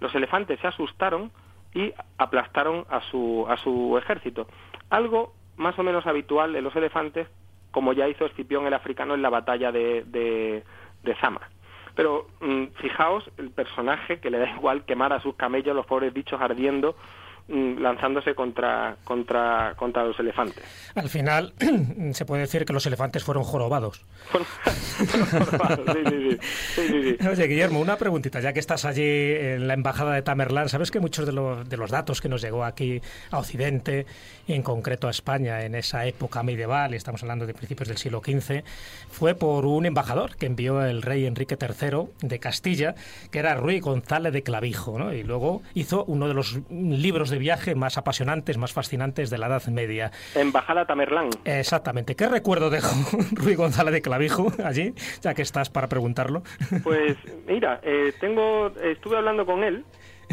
Los 0.00 0.14
elefantes 0.14 0.60
se 0.60 0.66
asustaron, 0.66 1.32
y 1.74 1.92
aplastaron 2.16 2.86
a 2.88 3.00
su, 3.02 3.46
a 3.48 3.56
su 3.56 3.96
ejército. 3.98 4.46
Algo 4.90 5.34
más 5.56 5.78
o 5.78 5.82
menos 5.82 6.06
habitual 6.06 6.56
en 6.56 6.64
los 6.64 6.74
elefantes, 6.76 7.28
como 7.70 7.92
ya 7.92 8.08
hizo 8.08 8.26
Escipión 8.26 8.66
el 8.66 8.74
africano 8.74 9.14
en 9.14 9.22
la 9.22 9.30
batalla 9.30 9.72
de, 9.72 10.04
de, 10.04 10.64
de 11.02 11.14
Zama. 11.16 11.40
Pero 11.94 12.28
mm, 12.40 12.66
fijaos 12.80 13.28
el 13.38 13.50
personaje 13.50 14.20
que 14.20 14.30
le 14.30 14.38
da 14.38 14.50
igual 14.50 14.84
quemar 14.84 15.12
a 15.12 15.20
sus 15.20 15.34
camellos, 15.34 15.74
los 15.74 15.86
pobres 15.86 16.12
bichos 16.12 16.40
ardiendo, 16.40 16.96
lanzándose 17.48 18.34
contra, 18.34 18.96
contra, 19.04 19.74
contra 19.76 20.04
los 20.04 20.18
elefantes. 20.20 20.62
Al 20.94 21.08
final, 21.08 21.54
se 22.12 22.24
puede 22.24 22.42
decir 22.42 22.64
que 22.64 22.72
los 22.72 22.84
elefantes 22.86 23.24
fueron 23.24 23.42
jorobados. 23.44 24.04
sí, 24.98 25.06
sí, 26.08 26.38
sí, 26.74 27.16
sí, 27.18 27.26
Oye, 27.26 27.46
Guillermo, 27.46 27.80
una 27.80 27.96
preguntita, 27.96 28.40
ya 28.40 28.52
que 28.52 28.60
estás 28.60 28.84
allí 28.84 29.02
en 29.02 29.66
la 29.66 29.74
embajada 29.74 30.14
de 30.14 30.22
Tamerlán, 30.22 30.68
¿sabes 30.68 30.90
que 30.90 31.00
muchos 31.00 31.24
de 31.24 31.32
los, 31.32 31.68
de 31.68 31.76
los 31.76 31.90
datos 31.90 32.20
que 32.20 32.28
nos 32.28 32.42
llegó 32.42 32.64
aquí 32.64 33.00
a 33.30 33.38
Occidente, 33.38 34.06
y 34.46 34.52
en 34.52 34.62
concreto 34.62 35.08
a 35.08 35.10
España, 35.10 35.64
en 35.64 35.74
esa 35.74 36.06
época 36.06 36.42
medieval, 36.42 36.94
estamos 36.94 37.22
hablando 37.22 37.46
de 37.46 37.54
principios 37.54 37.88
del 37.88 37.98
siglo 37.98 38.20
XV, 38.24 38.62
fue 39.10 39.34
por 39.34 39.64
un 39.66 39.86
embajador 39.86 40.36
que 40.36 40.46
envió 40.46 40.84
el 40.84 41.02
rey 41.02 41.26
Enrique 41.26 41.56
III 41.60 42.08
de 42.20 42.38
Castilla, 42.38 42.94
que 43.30 43.38
era 43.38 43.54
Ruy 43.54 43.80
González 43.80 44.32
de 44.32 44.42
Clavijo, 44.42 44.98
¿no? 44.98 45.12
y 45.12 45.22
luego 45.22 45.62
hizo 45.74 46.04
uno 46.04 46.28
de 46.28 46.34
los 46.34 46.58
libros 46.70 47.30
de 47.30 47.37
viaje 47.38 47.74
más 47.74 47.96
apasionantes, 47.98 48.58
más 48.58 48.72
fascinantes 48.72 49.30
de 49.30 49.38
la 49.38 49.46
Edad 49.46 49.66
Media. 49.68 50.10
Embajada 50.34 50.84
Tamerlán. 50.86 51.30
Exactamente. 51.44 52.14
¿Qué 52.16 52.28
recuerdo 52.28 52.70
dejó 52.70 52.94
Ruy 53.32 53.54
González 53.54 53.92
de 53.92 54.02
Clavijo 54.02 54.52
allí, 54.64 54.94
ya 55.20 55.34
que 55.34 55.42
estás 55.42 55.70
para 55.70 55.88
preguntarlo? 55.88 56.42
Pues 56.82 57.16
mira, 57.46 57.80
eh, 57.82 58.12
tengo, 58.20 58.68
estuve 58.82 59.16
hablando 59.16 59.46
con 59.46 59.64
él 59.64 59.84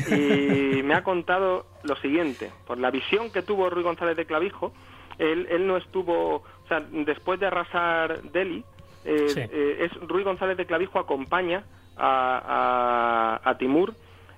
y 0.10 0.84
me 0.84 0.94
ha 0.96 1.04
contado 1.04 1.66
lo 1.84 1.96
siguiente. 1.98 2.52
Por 2.68 2.78
la 2.78 2.92
visión 2.92 3.32
que 3.32 3.42
tuvo 3.42 3.70
Ruy 3.70 3.84
González 3.84 4.18
de 4.18 4.26
Clavijo, 4.26 4.74
él, 5.18 5.48
él 5.50 5.66
no 5.68 5.78
estuvo, 5.78 6.36
o 6.38 6.68
sea, 6.68 6.82
después 6.92 7.40
de 7.40 7.46
arrasar 7.48 8.22
Delhi, 8.24 8.64
eh, 9.06 9.30
Sí. 9.30 9.40
eh, 9.40 9.86
es 9.86 10.08
Ruy 10.08 10.24
González 10.24 10.58
de 10.58 10.66
Clavijo 10.66 11.00
acompaña 11.00 11.64
a, 11.96 13.40
a- 13.44 13.50
a 13.50 13.58
Timur 13.58 13.94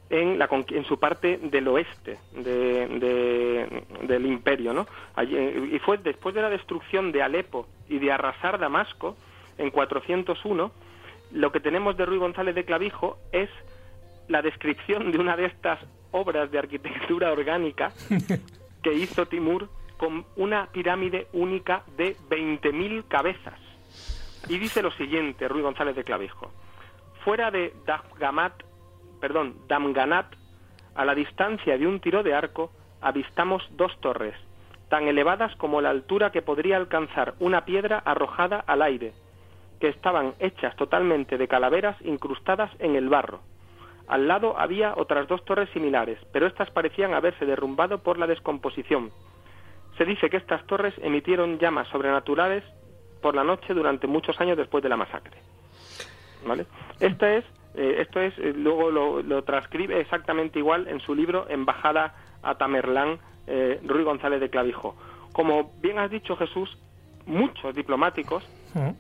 en, 0.10 0.40
la, 0.40 0.48
en 0.70 0.86
su 0.86 0.98
parte 1.00 1.38
del 1.38 1.68
oeste 1.68 2.18
de- 2.34 2.88
de- 2.88 4.08
del 4.08 4.26
imperio, 4.26 4.74
¿no? 4.74 4.88
Allí, 5.16 5.36
eh, 5.36 5.70
y 5.74 5.80
fue 5.80 5.98
después 5.98 6.34
de 6.36 6.42
la 6.42 6.50
destrucción 6.50 7.12
de 7.12 7.22
Alepo 7.24 7.68
y 7.90 8.00
de 8.00 8.12
arrasar 8.12 8.58
Damasco 8.60 9.16
en 9.58 9.70
401, 9.72 10.72
lo 11.32 11.52
que 11.52 11.60
tenemos 11.60 11.98
de 11.98 12.06
Ruy 12.06 12.18
González 12.20 12.56
de 12.56 12.64
Clavijo 12.66 13.18
es 13.32 13.50
la 14.30 14.42
descripción 14.42 15.12
de 15.12 15.18
una 15.20 15.36
de 15.36 15.46
estas 15.46 15.80
obras 16.12 16.50
de 16.52 16.60
arquitectura 16.60 17.32
orgánica 17.32 17.92
que 18.84 18.94
hizo 18.94 19.26
Timur 19.26 19.68
con 19.98 20.26
una 20.36 20.68
pirámide 20.68 21.28
única 21.34 21.84
de 21.98 22.16
20.000 22.30 23.08
cabezas. 23.08 23.60
Y 24.48 24.58
dice 24.60 24.82
lo 24.82 24.92
siguiente, 24.92 25.48
Ruy 25.48 25.62
González 25.64 25.96
de 25.96 26.04
Clavijo. 26.04 26.52
Fuera 27.26 27.52
de 27.52 27.74
Damgamat, 27.86 28.54
perdón, 29.20 29.56
Damganat, 29.68 30.28
a 30.96 31.06
la 31.06 31.16
distancia 31.16 31.78
de 31.78 31.88
un 31.88 32.00
tiro 32.00 32.24
de 32.24 32.34
arco, 32.34 32.72
avistamos 33.02 33.64
dos 33.72 33.96
torres, 34.02 34.36
tan 34.90 35.08
elevadas 35.08 35.56
como 35.58 35.82
la 35.82 35.90
altura 35.90 36.32
que 36.32 36.42
podría 36.42 36.78
alcanzar 36.78 37.36
una 37.40 37.66
piedra 37.66 38.00
arrojada 38.00 38.64
al 38.66 38.82
aire, 38.82 39.14
que 39.80 39.90
estaban 39.90 40.34
hechas 40.40 40.76
totalmente 40.76 41.38
de 41.38 41.48
calaveras 41.48 41.98
incrustadas 42.02 42.72
en 42.80 42.96
el 42.96 43.10
barro. 43.10 43.42
Al 44.08 44.28
lado 44.28 44.58
había 44.58 44.94
otras 44.96 45.28
dos 45.28 45.44
torres 45.44 45.70
similares, 45.72 46.18
pero 46.32 46.48
estas 46.48 46.72
parecían 46.72 47.14
haberse 47.14 47.46
derrumbado 47.46 48.00
por 48.00 48.18
la 48.18 48.26
descomposición. 48.26 49.12
Se 49.98 50.06
dice 50.06 50.30
que 50.30 50.38
estas 50.38 50.66
torres 50.66 50.94
emitieron 51.02 51.60
llamas 51.60 51.88
sobrenaturales 51.90 52.64
por 53.22 53.36
la 53.36 53.44
noche 53.44 53.74
durante 53.74 54.08
muchos 54.08 54.40
años 54.40 54.58
después 54.58 54.82
de 54.82 54.90
la 54.90 54.98
masacre. 54.98 55.38
¿Vale? 56.46 56.66
Esta 57.00 57.34
es, 57.34 57.46
eh, 57.78 58.02
esto 58.02 58.20
es, 58.20 58.34
eh, 58.40 58.54
luego 58.56 58.90
lo, 58.90 59.22
lo 59.22 59.44
transcribe 59.44 60.02
exactamente 60.02 60.58
igual 60.58 60.88
en 60.88 61.00
su 61.00 61.14
libro 61.14 61.46
Embajada 61.48 62.16
a 62.42 62.56
Tamerlán, 62.56 63.20
eh, 63.46 63.80
Ruy 63.86 64.04
González 64.04 64.42
de 64.42 64.50
Clavijo. 64.50 64.96
Como 65.32 65.72
bien 65.80 66.00
has 66.00 66.10
dicho 66.10 66.36
Jesús, 66.36 66.76
muchos 67.28 67.76
diplomáticos 67.76 68.44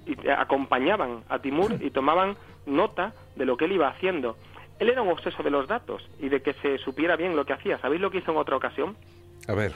y, 0.05 0.29
acompañaban 0.29 1.23
a 1.27 1.39
Timur 1.39 1.73
y 1.79 1.89
tomaban 1.89 2.35
nota 2.67 3.13
de 3.35 3.45
lo 3.45 3.57
que 3.57 3.65
él 3.65 3.71
iba 3.71 3.87
haciendo. 3.87 4.37
Él 4.77 4.89
era 4.89 5.01
un 5.01 5.09
obseso 5.09 5.41
de 5.41 5.49
los 5.49 5.67
datos 5.67 6.07
y 6.19 6.29
de 6.29 6.43
que 6.43 6.53
se 6.53 6.77
supiera 6.77 7.15
bien 7.15 7.35
lo 7.35 7.45
que 7.45 7.53
hacía. 7.53 7.79
¿Sabéis 7.79 8.01
lo 8.01 8.11
que 8.11 8.19
hizo 8.19 8.31
en 8.31 8.37
otra 8.37 8.55
ocasión? 8.55 8.95
A 9.47 9.53
ver. 9.53 9.73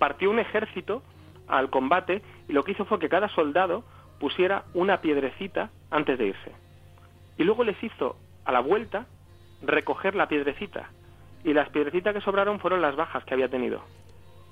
partió 0.00 0.28
un 0.28 0.40
ejército 0.40 1.02
al 1.46 1.70
combate 1.70 2.22
y 2.48 2.52
lo 2.52 2.64
que 2.64 2.72
hizo 2.72 2.84
fue 2.84 2.98
que 2.98 3.08
cada 3.08 3.28
soldado 3.28 3.84
pusiera 4.18 4.64
una 4.74 5.00
piedrecita 5.00 5.70
antes 5.90 6.18
de 6.18 6.26
irse. 6.26 6.52
Y 7.38 7.44
luego 7.44 7.62
les 7.62 7.80
hizo 7.82 8.16
a 8.50 8.52
la 8.52 8.60
vuelta 8.60 9.06
recoger 9.62 10.14
la 10.14 10.28
piedrecita. 10.28 10.90
Y 11.42 11.54
las 11.54 11.70
piedrecitas 11.70 12.12
que 12.14 12.20
sobraron 12.20 12.60
fueron 12.60 12.82
las 12.82 12.94
bajas 12.96 13.24
que 13.24 13.32
había 13.34 13.48
tenido. 13.48 13.82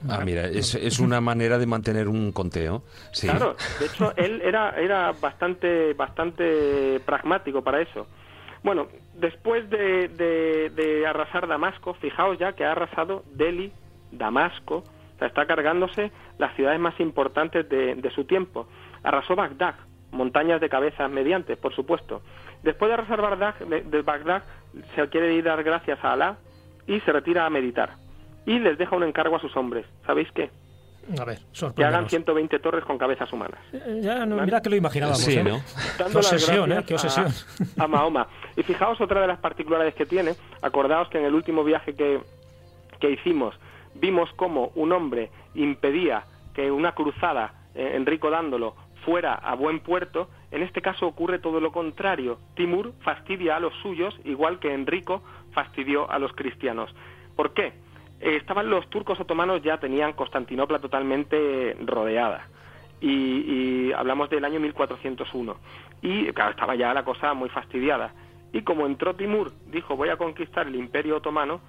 Ah, 0.08 0.22
mira, 0.24 0.46
es, 0.46 0.74
es 0.74 1.00
una 1.00 1.20
manera 1.20 1.58
de 1.58 1.66
mantener 1.66 2.08
un 2.08 2.32
conteo. 2.32 2.82
Sí. 3.12 3.26
Claro, 3.28 3.56
de 3.80 3.86
hecho 3.86 4.12
él 4.16 4.40
era, 4.44 4.70
era 4.80 5.12
bastante, 5.12 5.92
bastante 5.94 7.00
pragmático 7.04 7.62
para 7.62 7.80
eso. 7.82 8.06
Bueno, 8.62 8.86
después 9.14 9.68
de, 9.70 10.08
de- 10.08 10.70
de 10.70 11.06
arrasar 11.06 11.46
Damasco, 11.46 11.94
fijaos 11.94 12.38
ya 12.38 12.52
que 12.52 12.64
ha 12.64 12.72
arrasado 12.72 13.24
Delhi, 13.34 13.72
Damasco, 14.12 14.76
o 15.14 15.18
sea, 15.18 15.28
está 15.28 15.46
cargándose 15.46 16.12
las 16.38 16.54
ciudades 16.54 16.78
más 16.80 16.98
importantes 17.00 17.68
de, 17.68 17.96
de 17.96 18.10
su 18.10 18.24
tiempo. 18.24 18.68
Arrasó 19.02 19.34
Bagdad, 19.36 19.74
montañas 20.12 20.60
de 20.60 20.68
cabezas 20.68 21.10
mediantes, 21.10 21.58
por 21.58 21.74
supuesto. 21.74 22.22
Después 22.62 22.88
de 22.88 22.94
arrasar 22.94 23.20
Bagdad, 23.20 23.54
de, 23.60 23.82
de 23.82 24.02
Bagdad, 24.02 24.42
se 24.94 25.08
quiere 25.08 25.32
ir 25.34 25.48
a 25.48 25.56
dar 25.56 25.64
gracias 25.64 26.02
a 26.04 26.12
Alá 26.12 26.36
y 26.86 27.00
se 27.00 27.12
retira 27.12 27.46
a 27.46 27.50
meditar. 27.50 27.94
Y 28.46 28.58
les 28.58 28.78
deja 28.78 28.96
un 28.96 29.04
encargo 29.04 29.36
a 29.36 29.40
sus 29.40 29.54
hombres. 29.56 29.86
¿Sabéis 30.06 30.28
qué? 30.32 30.50
A 31.18 31.24
ver, 31.24 31.38
Que 31.38 31.84
hagan 31.84 32.06
sorpréndenos. 32.06 32.10
120 32.10 32.58
torres 32.58 32.84
con 32.84 32.98
cabezas 32.98 33.32
humanas. 33.32 33.58
Eh, 33.72 34.00
Ya, 34.02 34.26
no, 34.26 34.36
mira 34.44 34.60
que 34.60 34.68
lo 34.68 34.76
imaginábamos. 34.76 35.20
Sí, 35.20 35.38
¿eh? 35.38 35.42
¿no? 35.44 35.60
Qué 35.96 36.04
las 36.04 36.16
obsesión, 36.16 36.72
¿eh? 36.72 36.84
Qué 36.86 36.94
obsesión. 36.94 37.28
A, 37.78 37.84
a 37.84 37.88
Mahoma. 37.88 38.26
Y 38.56 38.62
fijaos 38.62 39.00
otra 39.00 39.20
de 39.22 39.26
las 39.26 39.38
particularidades 39.38 39.94
que 39.94 40.04
tiene. 40.04 40.34
Acordaos 40.60 41.08
que 41.08 41.18
en 41.18 41.24
el 41.24 41.34
último 41.34 41.64
viaje 41.64 41.94
que, 41.94 42.20
que 43.00 43.10
hicimos 43.10 43.54
vimos 43.94 44.28
cómo 44.36 44.70
un 44.74 44.92
hombre 44.92 45.30
impedía 45.54 46.24
que 46.54 46.70
una 46.70 46.92
cruzada, 46.92 47.54
eh, 47.74 47.92
Enrico 47.94 48.30
dándolo, 48.30 48.74
fuera 49.04 49.34
a 49.34 49.54
buen 49.54 49.80
puerto. 49.80 50.28
En 50.50 50.62
este 50.62 50.80
caso 50.80 51.06
ocurre 51.06 51.38
todo 51.38 51.60
lo 51.60 51.72
contrario. 51.72 52.38
Timur 52.54 52.92
fastidia 53.00 53.56
a 53.56 53.60
los 53.60 53.74
suyos, 53.82 54.18
igual 54.24 54.58
que 54.58 54.72
Enrico 54.72 55.22
fastidió 55.52 56.10
a 56.10 56.18
los 56.18 56.32
cristianos. 56.32 56.94
¿Por 57.36 57.52
qué? 57.52 57.72
Eh, 58.20 58.36
estaban 58.36 58.68
los 58.68 58.88
turcos 58.90 59.20
otomanos 59.20 59.62
ya 59.62 59.78
tenían 59.78 60.12
Constantinopla 60.12 60.80
totalmente 60.80 61.76
rodeada 61.84 62.48
y, 63.00 63.10
y 63.10 63.92
hablamos 63.92 64.28
del 64.28 64.44
año 64.44 64.58
1401 64.58 65.56
y 66.02 66.26
claro 66.32 66.50
estaba 66.50 66.74
ya 66.74 66.92
la 66.92 67.04
cosa 67.04 67.32
muy 67.34 67.48
fastidiada 67.48 68.12
y 68.52 68.62
como 68.62 68.86
entró 68.86 69.14
Timur 69.14 69.52
dijo 69.70 69.96
voy 69.96 70.08
a 70.08 70.16
conquistar 70.16 70.66
el 70.66 70.74
Imperio 70.74 71.18
otomano 71.18 71.60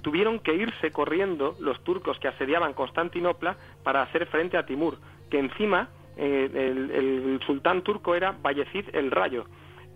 tuvieron 0.00 0.38
que 0.38 0.54
irse 0.54 0.90
corriendo 0.92 1.56
los 1.60 1.84
turcos 1.84 2.18
que 2.18 2.28
asediaban 2.28 2.72
Constantinopla 2.72 3.58
para 3.82 4.00
hacer 4.00 4.24
frente 4.28 4.56
a 4.56 4.64
Timur 4.64 4.96
que 5.30 5.38
encima 5.38 5.90
eh, 6.18 6.50
el, 6.52 6.90
el 6.90 7.40
sultán 7.46 7.82
turco 7.82 8.14
era 8.14 8.32
Bayezid 8.32 8.86
el 8.94 9.10
Rayo 9.10 9.46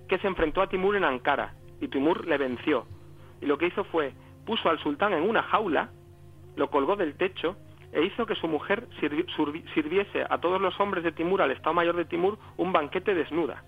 que 0.08 0.18
se 0.18 0.26
enfrentó 0.26 0.62
a 0.62 0.68
Timur 0.68 0.96
en 0.96 1.04
Ankara 1.04 1.54
y 1.80 1.88
Timur 1.88 2.26
le 2.26 2.38
venció 2.38 2.86
y 3.40 3.46
lo 3.46 3.58
que 3.58 3.66
hizo 3.66 3.84
fue 3.84 4.12
puso 4.46 4.68
al 4.70 4.78
sultán 4.80 5.12
en 5.12 5.22
una 5.22 5.42
jaula 5.42 5.90
lo 6.56 6.70
colgó 6.70 6.96
del 6.96 7.14
techo 7.16 7.56
e 7.92 8.02
hizo 8.04 8.24
que 8.24 8.34
su 8.36 8.46
mujer 8.48 8.88
sirvi- 9.00 9.26
survi- 9.36 9.64
sirviese 9.74 10.24
a 10.28 10.38
todos 10.38 10.60
los 10.60 10.78
hombres 10.80 11.04
de 11.04 11.12
Timur, 11.12 11.42
al 11.42 11.50
Estado 11.50 11.74
Mayor 11.74 11.94
de 11.96 12.06
Timur, 12.06 12.38
un 12.56 12.72
banquete 12.72 13.14
desnuda. 13.14 13.62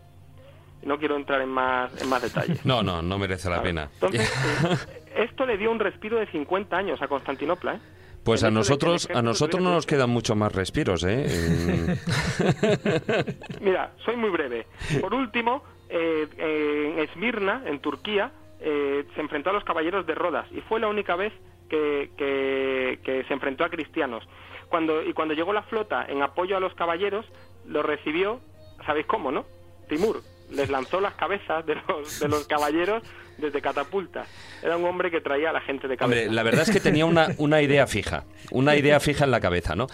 No 0.83 0.99
quiero 0.99 1.17
entrar 1.17 1.43
en 1.43 1.51
más, 1.51 2.01
en 2.01 2.09
más 2.09 2.23
detalles. 2.23 2.65
No, 2.65 2.83
no, 2.83 3.03
no 3.03 3.19
merece 3.19 3.51
la 3.51 3.63
pena. 3.63 3.91
Entonces, 3.93 4.31
eh, 5.07 5.13
esto 5.25 5.45
le 5.45 5.59
dio 5.59 5.71
un 5.71 5.79
respiro 5.79 6.19
de 6.19 6.27
50 6.29 6.75
años 6.77 7.03
a 7.03 7.09
Constantinopla. 7.09 7.75
¿eh? 7.75 7.81
Pues 8.25 8.43
a 8.45 8.51
nosotros, 8.51 9.09
a 9.15 9.23
nosotros 9.23 9.63
no 9.63 9.71
nos 9.73 9.87
que- 9.87 9.97
quedan 9.97 10.11
mucho 10.11 10.35
más 10.35 10.53
respiros, 10.53 11.05
¿eh? 11.05 11.27
Eh, 11.29 11.97
Mira, 13.61 13.93
soy 14.05 14.17
muy 14.17 14.31
breve. 14.31 14.67
Por 15.01 15.15
último, 15.15 15.63
eh, 15.89 16.27
eh, 16.39 16.93
en 16.95 16.99
Esmirna, 17.01 17.63
en 17.67 17.81
Turquía, 17.81 18.33
eh, 18.61 19.05
se 19.15 19.21
enfrentó 19.21 19.51
a 19.51 19.53
los 19.53 19.65
caballeros 19.65 20.07
de 20.07 20.15
Rodas 20.15 20.47
y 20.53 20.61
fue 20.63 20.81
la 20.81 20.89
única 20.89 21.17
vez 21.17 21.33
que, 21.69 22.11
que- 22.17 22.99
que 23.05 23.25
se 23.25 23.35
enfrentó 23.35 23.65
a 23.65 23.69
cristianos. 23.69 24.25
Cuando, 24.69 25.03
y 25.03 25.13
cuando 25.13 25.35
llegó 25.35 25.53
la 25.53 25.63
flota 25.63 26.05
en 26.09 26.23
apoyo 26.23 26.57
a 26.57 26.61
los 26.61 26.75
caballeros, 26.75 27.27
lo 27.67 27.83
recibió, 27.83 28.41
¿sabéis 28.87 29.07
cómo, 29.07 29.31
no? 29.31 29.45
Timur 29.89 30.23
les 30.51 30.69
lanzó 30.71 31.01
las 31.01 31.15
cabezas 31.15 31.65
de 31.67 31.75
los, 31.75 32.21
de 32.21 32.29
los 32.29 32.47
caballeros 32.47 33.03
desde 33.39 33.61
catapultas. 33.61 34.29
Era 34.63 34.77
un 34.77 34.85
hombre 34.85 35.11
que 35.11 35.21
traía 35.21 35.51
a 35.51 35.53
la 35.53 35.61
gente 35.61 35.89
de 35.89 35.97
cabeza. 35.97 36.21
Hombre, 36.21 36.35
la 36.35 36.43
verdad 36.43 36.63
es 36.63 36.71
que 36.71 36.81
tenía 36.81 37.07
una, 37.07 37.29
una 37.39 37.63
idea 37.63 37.87
fija, 37.87 38.25
una 38.51 38.77
idea 38.77 39.01
fija 39.01 39.25
en 39.25 39.31
la 39.31 39.41
cabeza, 39.41 39.75
¿no? 39.75 39.87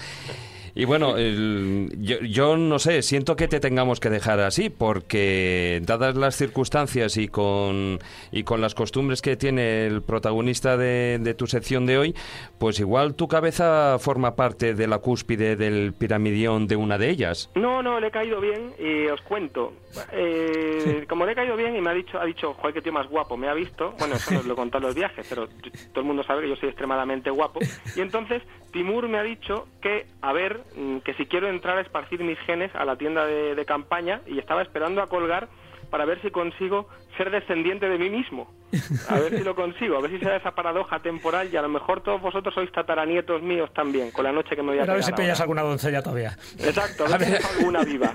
Y 0.74 0.84
bueno, 0.84 1.16
yo, 1.18 2.56
no 2.56 2.78
sé, 2.78 3.02
siento 3.02 3.36
que 3.36 3.48
te 3.48 3.60
tengamos 3.60 4.01
que 4.01 4.10
dejar 4.10 4.40
así, 4.40 4.70
porque 4.70 5.80
dadas 5.84 6.16
las 6.16 6.36
circunstancias 6.36 7.16
y 7.16 7.28
con, 7.28 7.98
y 8.30 8.44
con 8.44 8.60
las 8.60 8.74
costumbres 8.74 9.22
que 9.22 9.36
tiene 9.36 9.86
el 9.86 10.02
protagonista 10.02 10.76
de, 10.76 11.34
tu 11.36 11.47
sección 11.47 11.86
de 11.86 11.98
hoy, 11.98 12.14
pues 12.59 12.80
igual 12.80 13.14
tu 13.14 13.28
cabeza 13.28 13.98
forma 13.98 14.36
parte 14.36 14.74
de 14.74 14.86
la 14.86 14.98
cúspide 14.98 15.56
del 15.56 15.92
piramidión 15.92 16.66
de 16.66 16.76
una 16.76 16.98
de 16.98 17.10
ellas. 17.10 17.51
No, 17.55 17.82
no, 17.82 18.01
le 18.01 18.09
he 18.09 18.10
caído 18.10 18.40
bien 18.40 18.72
y 18.78 19.06
os 19.06 19.20
cuento. 19.22 19.72
Eh, 20.12 21.05
como 21.09 21.26
le 21.26 21.32
he 21.32 21.34
caído 21.34 21.56
bien 21.56 21.74
y 21.76 21.80
me 21.80 21.90
ha 21.90 21.94
dicho, 21.94 22.18
ha 22.20 22.24
dicho, 22.24 22.55
joder, 22.55 22.74
qué 22.74 22.82
tío 22.82 22.92
más 22.92 23.09
guapo, 23.09 23.36
me 23.36 23.48
ha 23.48 23.55
visto, 23.55 23.94
bueno, 23.98 24.14
eso 24.14 24.32
no 24.32 24.42
lo 24.42 24.60
en 24.62 24.82
los 24.82 24.94
viajes, 24.94 25.26
pero 25.28 25.48
todo 25.48 26.01
el 26.01 26.05
mundo 26.05 26.22
sabe 26.22 26.42
que 26.42 26.48
yo 26.51 26.56
soy 26.56 26.68
extremadamente 26.68 27.30
guapo, 27.30 27.60
y 27.97 28.01
entonces 28.01 28.42
Timur 28.72 29.09
me 29.09 29.18
ha 29.18 29.22
dicho 29.22 29.66
que, 29.80 30.06
a 30.22 30.32
ver, 30.32 30.59
mm, 30.76 30.98
que 30.98 31.14
si 31.14 31.26
quiero 31.26 31.48
entrar 31.48 31.78
a 31.78 31.80
esparcir 31.80 32.22
mis 32.22 32.38
genes 32.40 32.74
a 32.74 32.84
la 32.84 32.96
tienda 32.96 33.26
de, 33.26 33.64
campaña 33.64 34.22
y 34.26 34.38
estaba 34.38 34.62
esperando 34.62 35.02
a 35.02 35.06
colgar 35.06 35.48
para 35.90 36.04
ver 36.04 36.20
si 36.22 36.30
consigo 36.30 36.88
ser 37.16 37.30
descendiente 37.30 37.88
de 37.88 37.98
mí 37.98 38.08
mismo. 38.08 38.50
A 39.08 39.18
ver 39.18 39.36
si 39.36 39.44
lo 39.44 39.54
consigo, 39.54 39.96
a 39.96 40.00
ver 40.00 40.12
si 40.12 40.18
se 40.18 40.24
da 40.24 40.36
esa 40.36 40.52
paradoja 40.52 41.00
temporal 41.00 41.48
y 41.52 41.56
a 41.56 41.62
lo 41.62 41.68
mejor 41.68 42.02
todos 42.02 42.20
vosotros 42.22 42.54
sois 42.54 42.70
tataranietos 42.70 43.42
míos 43.42 43.70
también, 43.74 44.12
con 44.12 44.24
la 44.24 44.32
noche 44.32 44.54
que 44.54 44.62
me 44.62 44.68
voy 44.68 44.78
a 44.78 44.82
Pero 44.82 44.92
a 44.92 44.94
ver 44.94 45.04
si 45.04 45.12
pillas 45.12 45.40
alguna 45.40 45.62
doncella 45.62 46.02
todavía. 46.02 46.36
Exacto, 46.58 47.04
a 47.04 47.18
ver, 47.18 47.40
si 47.40 47.58
alguna 47.58 47.82
viva. 47.82 48.14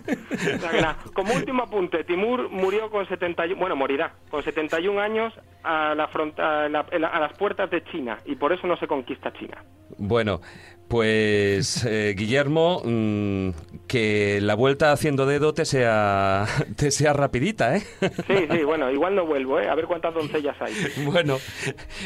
como 1.14 1.34
último 1.34 1.64
apunte, 1.64 2.06
Timur 2.06 2.50
murió 2.50 2.90
con 2.90 3.06
71, 3.08 3.60
bueno, 3.60 3.76
morirá 3.76 4.14
con 4.30 4.44
71 4.44 5.00
años 5.00 5.34
a, 5.64 5.94
la 5.94 6.06
a 6.06 7.20
las 7.20 7.38
puertas 7.38 7.70
de 7.70 7.84
China 7.86 8.20
y 8.26 8.36
por 8.36 8.54
eso 8.54 8.66
no 8.66 8.78
se 8.78 8.88
conquista 8.88 9.34
China. 9.34 9.62
Bueno, 9.98 10.42
pues 10.88 11.84
eh, 11.86 12.14
Guillermo, 12.18 12.82
mm, 12.84 13.50
que 13.88 14.40
la 14.42 14.56
vuelta 14.56 14.92
haciendo 14.92 15.26
dedo 15.26 15.54
te 15.54 15.66
sea, 15.66 16.46
te 16.76 16.92
sea 16.92 17.14
rapidita, 17.14 17.76
¿eh? 17.78 17.84
Sí, 18.28 18.48
sí, 18.52 18.64
bueno, 18.64 18.92
igual 18.92 19.16
no 19.16 19.26
vuelvo, 19.26 19.60
¿eh? 19.60 19.68
A 19.70 19.76
ver 19.76 19.86
cuántas 19.86 20.14
doncellas 20.14 20.56
hay. 20.62 20.74
Bueno, 21.06 21.38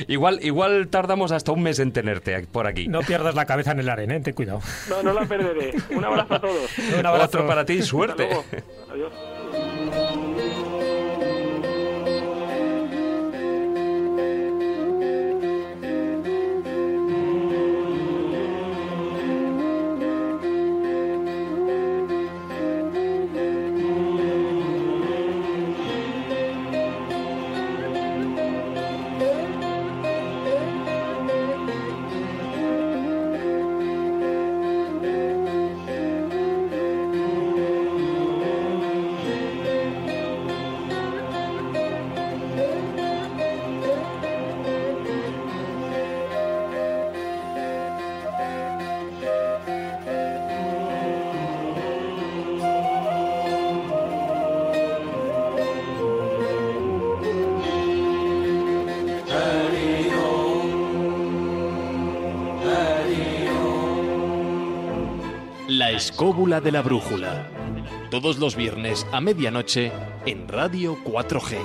igual, 0.08 0.40
igual 0.42 0.88
tardamos 0.90 1.32
hasta 1.32 1.52
un 1.52 1.64
mes 1.64 1.80
en 1.80 1.92
tenerte 1.92 2.46
por 2.52 2.68
aquí. 2.68 2.88
No 2.88 3.00
pierdas 3.02 3.36
la 3.36 3.46
cabeza 3.46 3.72
en 3.72 3.80
el 3.80 3.90
arena, 3.90 4.16
¿eh? 4.16 4.20
ten 4.20 4.34
cuidado. 4.34 4.62
No, 4.90 5.02
no 5.04 5.14
la 5.14 5.26
perderé. 5.26 5.74
Un 5.90 6.04
abrazo 6.04 6.36
a 6.36 6.42
todos. 6.42 6.72
Un 6.98 7.06
abrazo 7.06 7.48
para 7.48 7.66
ti, 7.66 7.82
suerte. 7.82 8.30
Adiós. 8.92 9.14
De 66.50 66.72
la 66.72 66.82
Brújula. 66.82 67.48
Todos 68.10 68.40
los 68.40 68.56
viernes 68.56 69.06
a 69.12 69.22
medianoche 69.22 69.92
en 70.26 70.48
Radio 70.48 70.98
4G. 71.06 71.60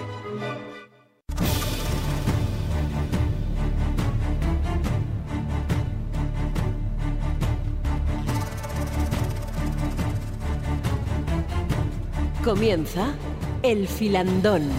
Comienza 12.45 13.15
El 13.63 13.89
Filandón. 13.89 14.71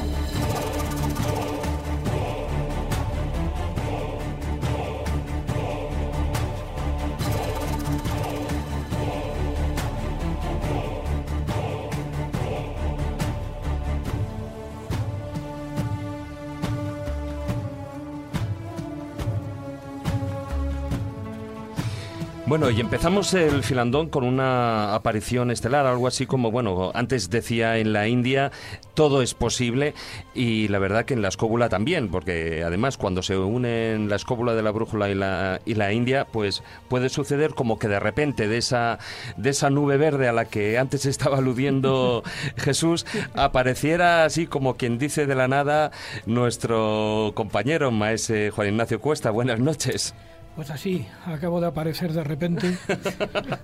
Bueno, 22.57 22.71
y 22.71 22.79
empezamos 22.79 23.33
el 23.33 23.63
filandón 23.63 24.07
con 24.07 24.23
una 24.23 24.95
aparición 24.95 25.51
estelar, 25.51 25.85
algo 25.85 26.07
así 26.07 26.25
como, 26.25 26.51
bueno, 26.51 26.89
antes 26.93 27.29
decía 27.29 27.79
en 27.79 27.91
la 27.91 28.07
India, 28.07 28.49
todo 28.93 29.21
es 29.21 29.33
posible 29.33 29.93
y 30.33 30.69
la 30.69 30.79
verdad 30.79 31.03
que 31.03 31.15
en 31.15 31.21
la 31.21 31.27
escóbula 31.27 31.67
también, 31.67 32.07
porque 32.07 32.63
además 32.63 32.95
cuando 32.95 33.23
se 33.23 33.35
unen 33.37 34.07
la 34.07 34.15
escóbula 34.15 34.55
de 34.55 34.63
la 34.63 34.71
brújula 34.71 35.09
y 35.09 35.15
la, 35.15 35.59
y 35.65 35.73
la 35.73 35.91
India, 35.91 36.27
pues 36.31 36.63
puede 36.87 37.09
suceder 37.09 37.55
como 37.55 37.77
que 37.77 37.89
de 37.89 37.99
repente 37.99 38.47
de 38.47 38.55
esa, 38.57 38.99
de 39.35 39.49
esa 39.49 39.69
nube 39.69 39.97
verde 39.97 40.29
a 40.29 40.31
la 40.31 40.45
que 40.45 40.77
antes 40.77 41.05
estaba 41.05 41.39
aludiendo 41.39 42.23
Jesús, 42.55 43.05
apareciera 43.33 44.23
así 44.23 44.47
como 44.47 44.77
quien 44.77 44.97
dice 44.97 45.25
de 45.25 45.35
la 45.35 45.49
nada 45.49 45.91
nuestro 46.25 47.33
compañero, 47.35 47.91
maese 47.91 48.49
Juan 48.51 48.69
Ignacio 48.69 49.01
Cuesta. 49.01 49.29
Buenas 49.29 49.59
noches. 49.59 50.15
Pues 50.55 50.69
así, 50.69 51.05
acabo 51.25 51.59
de 51.59 51.67
aparecer 51.67 52.13
de 52.13 52.23
repente 52.23 52.77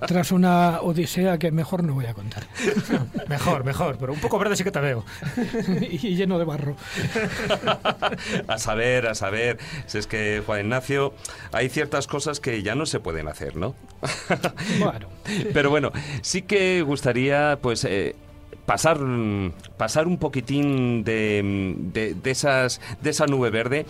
tras 0.07 0.33
una 0.33 0.81
odisea 0.81 1.37
que 1.37 1.49
mejor 1.49 1.85
no 1.85 1.93
voy 1.93 2.05
a 2.05 2.13
contar. 2.13 2.43
mejor, 3.29 3.63
mejor, 3.63 3.97
pero 3.97 4.11
un 4.11 4.19
poco 4.19 4.37
verde 4.37 4.57
sí 4.57 4.65
que 4.65 4.71
te 4.71 4.81
veo. 4.81 5.05
y 5.81 6.15
lleno 6.15 6.37
de 6.37 6.43
barro. 6.43 6.75
a 8.45 8.57
saber, 8.57 9.07
a 9.07 9.15
saber. 9.15 9.57
Si 9.85 9.99
es 9.99 10.07
que, 10.07 10.43
Juan 10.45 10.61
Ignacio, 10.61 11.13
hay 11.53 11.69
ciertas 11.69 12.07
cosas 12.07 12.41
que 12.41 12.61
ya 12.61 12.75
no 12.75 12.85
se 12.85 12.99
pueden 12.99 13.29
hacer, 13.29 13.55
¿no? 13.55 13.73
bueno. 14.79 15.07
Pero 15.53 15.69
bueno, 15.69 15.91
sí 16.21 16.41
que 16.41 16.81
gustaría, 16.81 17.57
pues... 17.61 17.85
Eh, 17.85 18.15
pasar, 18.65 18.99
pasar 19.77 20.07
un 20.07 20.17
poquitín 20.17 21.03
de, 21.03 21.75
de, 21.93 22.13
de, 22.13 22.31
esas, 22.31 22.79
de 23.01 23.09
esa 23.09 23.25
nube 23.25 23.49
verde 23.49 23.85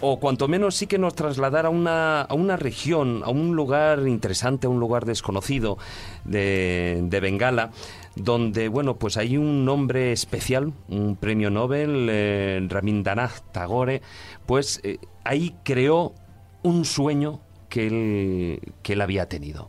o 0.00 0.18
cuanto 0.18 0.48
menos 0.48 0.76
sí 0.76 0.86
que 0.86 0.98
nos 0.98 1.14
trasladara 1.14 1.68
a 1.68 1.70
una, 1.70 2.22
a 2.22 2.34
una 2.34 2.56
región, 2.56 3.22
a 3.24 3.30
un 3.30 3.54
lugar 3.54 4.06
interesante, 4.06 4.66
a 4.66 4.70
un 4.70 4.80
lugar 4.80 5.04
desconocido 5.04 5.78
de, 6.24 7.00
de 7.04 7.20
Bengala, 7.20 7.70
donde, 8.16 8.68
bueno, 8.68 8.96
pues 8.96 9.16
hay 9.16 9.36
un 9.36 9.64
nombre 9.64 10.12
especial, 10.12 10.72
un 10.88 11.16
premio 11.16 11.50
Nobel, 11.50 12.08
eh, 12.10 12.66
Rabindranath 12.68 13.52
Tagore, 13.52 14.02
pues 14.46 14.80
eh, 14.82 14.98
ahí 15.24 15.54
creó 15.64 16.14
un 16.62 16.84
sueño 16.84 17.40
que 17.68 17.86
él, 17.86 18.60
que 18.82 18.94
él 18.94 19.00
había 19.00 19.28
tenido. 19.28 19.68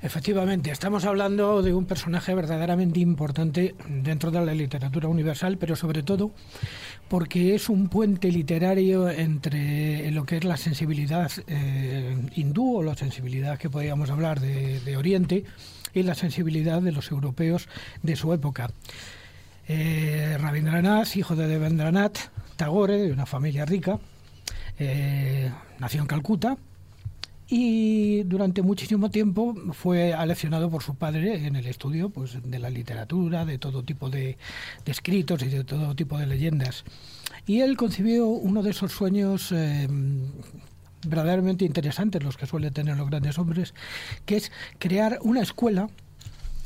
Efectivamente, 0.00 0.70
estamos 0.70 1.04
hablando 1.04 1.60
de 1.60 1.74
un 1.74 1.84
personaje 1.84 2.32
verdaderamente 2.32 3.00
importante 3.00 3.74
dentro 3.88 4.30
de 4.30 4.46
la 4.46 4.54
literatura 4.54 5.08
universal, 5.08 5.58
pero 5.58 5.74
sobre 5.74 6.04
todo 6.04 6.30
porque 7.08 7.56
es 7.56 7.68
un 7.68 7.88
puente 7.88 8.30
literario 8.30 9.08
entre 9.08 10.08
lo 10.12 10.24
que 10.24 10.36
es 10.36 10.44
la 10.44 10.56
sensibilidad 10.56 11.32
eh, 11.48 12.16
hindú 12.36 12.76
o 12.76 12.82
la 12.84 12.94
sensibilidad 12.94 13.58
que 13.58 13.70
podríamos 13.70 14.08
hablar 14.10 14.38
de, 14.38 14.96
Oriente 14.96 15.44
y 15.92 16.04
la 16.04 16.14
sensibilidad 16.14 16.80
de 16.80 16.92
los 16.92 17.10
europeos 17.10 17.68
de 18.02 18.14
su 18.14 18.32
época. 18.32 18.70
Eh, 19.66 20.36
Rabindranath, 20.38 21.16
hijo 21.16 21.34
de 21.34 21.48
Devendranath 21.48 22.18
Tagore, 22.56 22.98
de 22.98 23.12
una 23.12 23.26
familia 23.26 23.64
rica, 23.64 23.98
eh, 24.78 25.50
nació 25.80 26.02
en 26.02 26.06
Calcuta 26.06 26.56
y 27.50 28.24
durante 28.24 28.60
muchísimo 28.60 29.10
tiempo 29.10 29.54
fue 29.72 30.12
aleccionado 30.12 30.70
por 30.70 30.82
su 30.82 30.96
padre 30.96 31.46
en 31.46 31.56
el 31.56 31.66
estudio 31.66 32.10
pues, 32.10 32.38
de 32.42 32.58
la 32.58 32.68
literatura, 32.68 33.46
de 33.46 33.58
todo 33.58 33.82
tipo 33.82 34.10
de, 34.10 34.36
escritos 34.84 35.42
y 35.42 35.48
de 35.48 35.64
todo 35.64 35.96
tipo 35.96 36.18
de 36.18 36.26
leyendas. 36.26 36.84
Y 37.46 37.60
él 37.60 37.76
concibió 37.78 38.26
uno 38.26 38.62
de 38.62 38.70
esos 38.70 38.92
sueños 38.92 39.50
eh, 39.52 39.88
verdaderamente 41.06 41.64
interesantes, 41.64 42.22
los 42.22 42.36
que 42.36 42.46
suelen 42.46 42.74
tener 42.74 42.98
los 42.98 43.08
grandes 43.08 43.38
hombres, 43.38 43.72
que 44.26 44.36
es 44.36 44.52
crear 44.78 45.18
una 45.22 45.40
escuela 45.40 45.88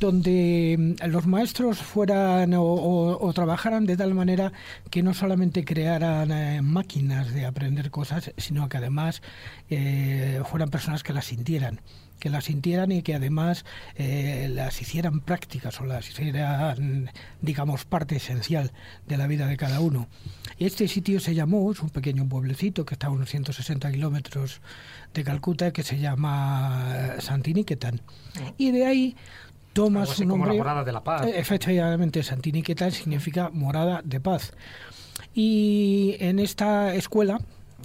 donde 0.02 0.96
mm, 1.00 1.06
los 1.08 1.26
maestros 1.26 1.78
fueran 1.78 2.52
o, 2.56 3.32
trabajaran 3.34 3.86
de 3.86 3.96
tal 3.96 4.14
manera 4.14 4.52
que 4.90 5.02
no 5.02 5.14
solamente 5.14 5.64
crearan 5.64 6.30
eh, 6.30 6.60
máquinas 6.60 7.32
de 7.32 7.46
aprender 7.46 7.90
cosas, 7.90 8.32
sino 8.36 8.68
que 8.68 8.76
además 8.76 9.22
eh, 9.70 10.42
fueran 10.50 10.68
personas 10.68 11.02
que 11.02 11.12
las 11.12 11.26
sintieran 11.26 11.80
que 12.18 12.30
las 12.30 12.44
sintieran 12.44 12.92
y 12.92 13.02
que 13.02 13.16
además 13.16 13.64
eh, 13.96 14.48
las 14.48 14.80
hicieran 14.80 15.18
prácticas 15.22 15.80
o 15.80 15.86
las 15.86 16.08
hicieran, 16.08 17.10
digamos, 17.40 17.84
parte 17.84 18.14
esencial 18.14 18.70
de 19.08 19.16
la 19.16 19.26
vida 19.26 19.48
de 19.48 19.56
cada 19.56 19.80
uno. 19.80 20.06
Este 20.56 20.86
sitio 20.86 21.18
se 21.18 21.34
llamó, 21.34 21.72
es 21.72 21.80
un 21.80 21.90
pequeño 21.90 22.28
pueblecito 22.28 22.86
que 22.86 22.94
está 22.94 23.08
a 23.08 23.10
unos 23.10 23.28
160 23.28 23.90
kilómetros 23.90 24.60
de 25.12 25.24
Calcuta, 25.24 25.72
que 25.72 25.82
se 25.82 25.98
llama 25.98 27.16
Santiniketan. 27.18 28.00
Y 28.56 28.70
de 28.70 28.86
ahí 28.86 29.16
toma 29.72 30.06
su 30.06 30.24
nombre. 30.24 30.54
morada 30.54 30.84
de 30.84 30.92
la 30.92 31.02
paz. 31.02 31.26
Eh, 31.26 31.38
efectivamente, 31.38 32.22
significa 32.22 33.50
morada 33.52 34.00
de 34.04 34.20
paz. 34.20 34.52
Y 35.34 36.16
en 36.20 36.38
esta 36.38 36.94
escuela, 36.94 37.40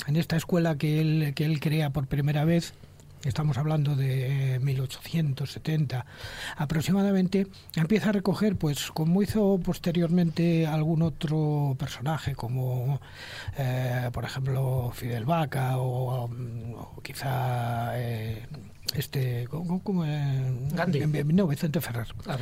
en 0.07 0.15
esta 0.15 0.35
escuela 0.35 0.77
que 0.77 1.01
él, 1.01 1.33
que 1.35 1.45
él 1.45 1.59
crea 1.59 1.91
por 1.91 2.07
primera 2.07 2.45
vez, 2.45 2.73
estamos 3.23 3.57
hablando 3.57 3.95
de 3.95 4.59
1870 4.61 6.05
aproximadamente, 6.55 7.47
empieza 7.75 8.09
a 8.09 8.11
recoger, 8.11 8.57
pues 8.57 8.91
como 8.91 9.21
hizo 9.21 9.59
posteriormente 9.63 10.67
algún 10.67 11.01
otro 11.01 11.75
personaje, 11.77 12.35
como 12.35 12.99
eh, 13.57 14.09
por 14.13 14.25
ejemplo 14.25 14.91
Fidel 14.93 15.25
Vaca 15.25 15.77
o, 15.77 16.29
quizá... 17.01 17.91
Eh, 17.99 18.45
este 18.95 19.47
¿cómo, 19.49 20.03
Gandhi. 20.73 20.99
no 21.25 21.47
Vicente 21.47 21.81
Ferrer. 21.81 22.07
Ah, 22.25 22.37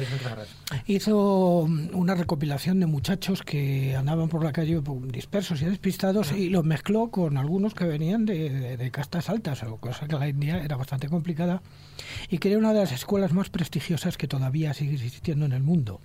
hizo 0.88 1.68
una 1.94 2.16
recopilación 2.16 2.80
de 2.80 2.86
muchachos 2.86 3.42
que 3.44 3.96
andaban 3.96 4.30
por 4.30 4.44
la 4.44 4.52
calle 4.52 4.82
dispersos 5.08 5.62
y 5.62 5.66
despistados 5.66 6.32
y 6.32 6.50
los 6.50 6.64
mezcló 6.64 7.10
con 7.10 7.38
algunos 7.38 7.74
que 7.74 7.86
venían 7.86 8.26
de, 8.26 8.78
de, 8.78 8.92
castas 8.92 9.30
altas 9.30 9.64
cosa 9.80 10.08
que 10.08 10.16
la 10.16 10.28
India 10.28 10.64
era 10.64 10.76
bastante 10.78 11.10
complicada 11.10 11.62
y 12.30 12.38
creó 12.38 12.60
una 12.60 12.74
de 12.74 12.80
las 12.80 12.92
escuelas 12.92 13.34
más 13.34 13.50
prestigiosas 13.50 14.18
que 14.18 14.28
todavía 14.28 14.74
sigue 14.74 14.94
existiendo 14.94 15.46
en 15.46 15.52
el 15.52 15.64
mundo 15.64 16.00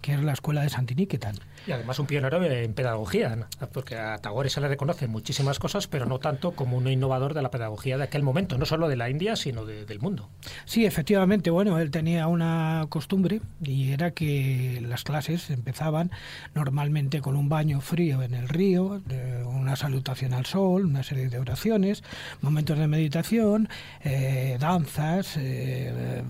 que 0.00 0.14
es 0.14 0.22
la 0.22 0.32
escuela 0.32 0.62
de 0.62 0.68
Santiniquetan. 0.68 1.36
Y 1.66 1.72
además 1.72 1.98
un 1.98 2.06
pionero 2.06 2.42
en 2.42 2.74
pedagogía, 2.74 3.46
porque 3.72 3.96
a 3.96 4.18
Tagore 4.18 4.50
se 4.50 4.60
le 4.60 4.68
reconocen 4.68 5.10
muchísimas 5.10 5.58
cosas, 5.58 5.86
pero 5.86 6.06
no 6.06 6.18
tanto 6.18 6.52
como 6.52 6.76
un 6.76 6.88
innovador 6.88 7.34
de 7.34 7.42
la 7.42 7.50
pedagogía 7.50 7.98
de 7.98 8.04
aquel 8.04 8.22
momento, 8.22 8.58
no 8.58 8.66
solo 8.66 8.88
de 8.88 8.96
la 8.96 9.10
India, 9.10 9.36
sino 9.36 9.64
del 9.64 10.00
mundo. 10.00 10.28
Sí, 10.64 10.84
efectivamente, 10.86 11.50
bueno, 11.50 11.78
él 11.78 11.90
tenía 11.90 12.26
una 12.26 12.86
costumbre 12.88 13.40
y 13.62 13.92
era 13.92 14.12
que 14.12 14.80
las 14.82 15.04
clases 15.04 15.50
empezaban 15.50 16.10
normalmente 16.54 17.20
con 17.20 17.36
un 17.36 17.48
baño 17.48 17.80
frío 17.80 18.22
en 18.22 18.34
el 18.34 18.48
río, 18.48 19.02
una 19.46 19.76
salutación 19.76 20.32
al 20.34 20.46
sol, 20.46 20.86
una 20.86 21.02
serie 21.02 21.28
de 21.28 21.38
oraciones, 21.38 22.02
momentos 22.40 22.78
de 22.78 22.86
meditación, 22.86 23.68
eh, 24.02 24.56
danzas, 24.58 25.36
eh, 25.36 26.22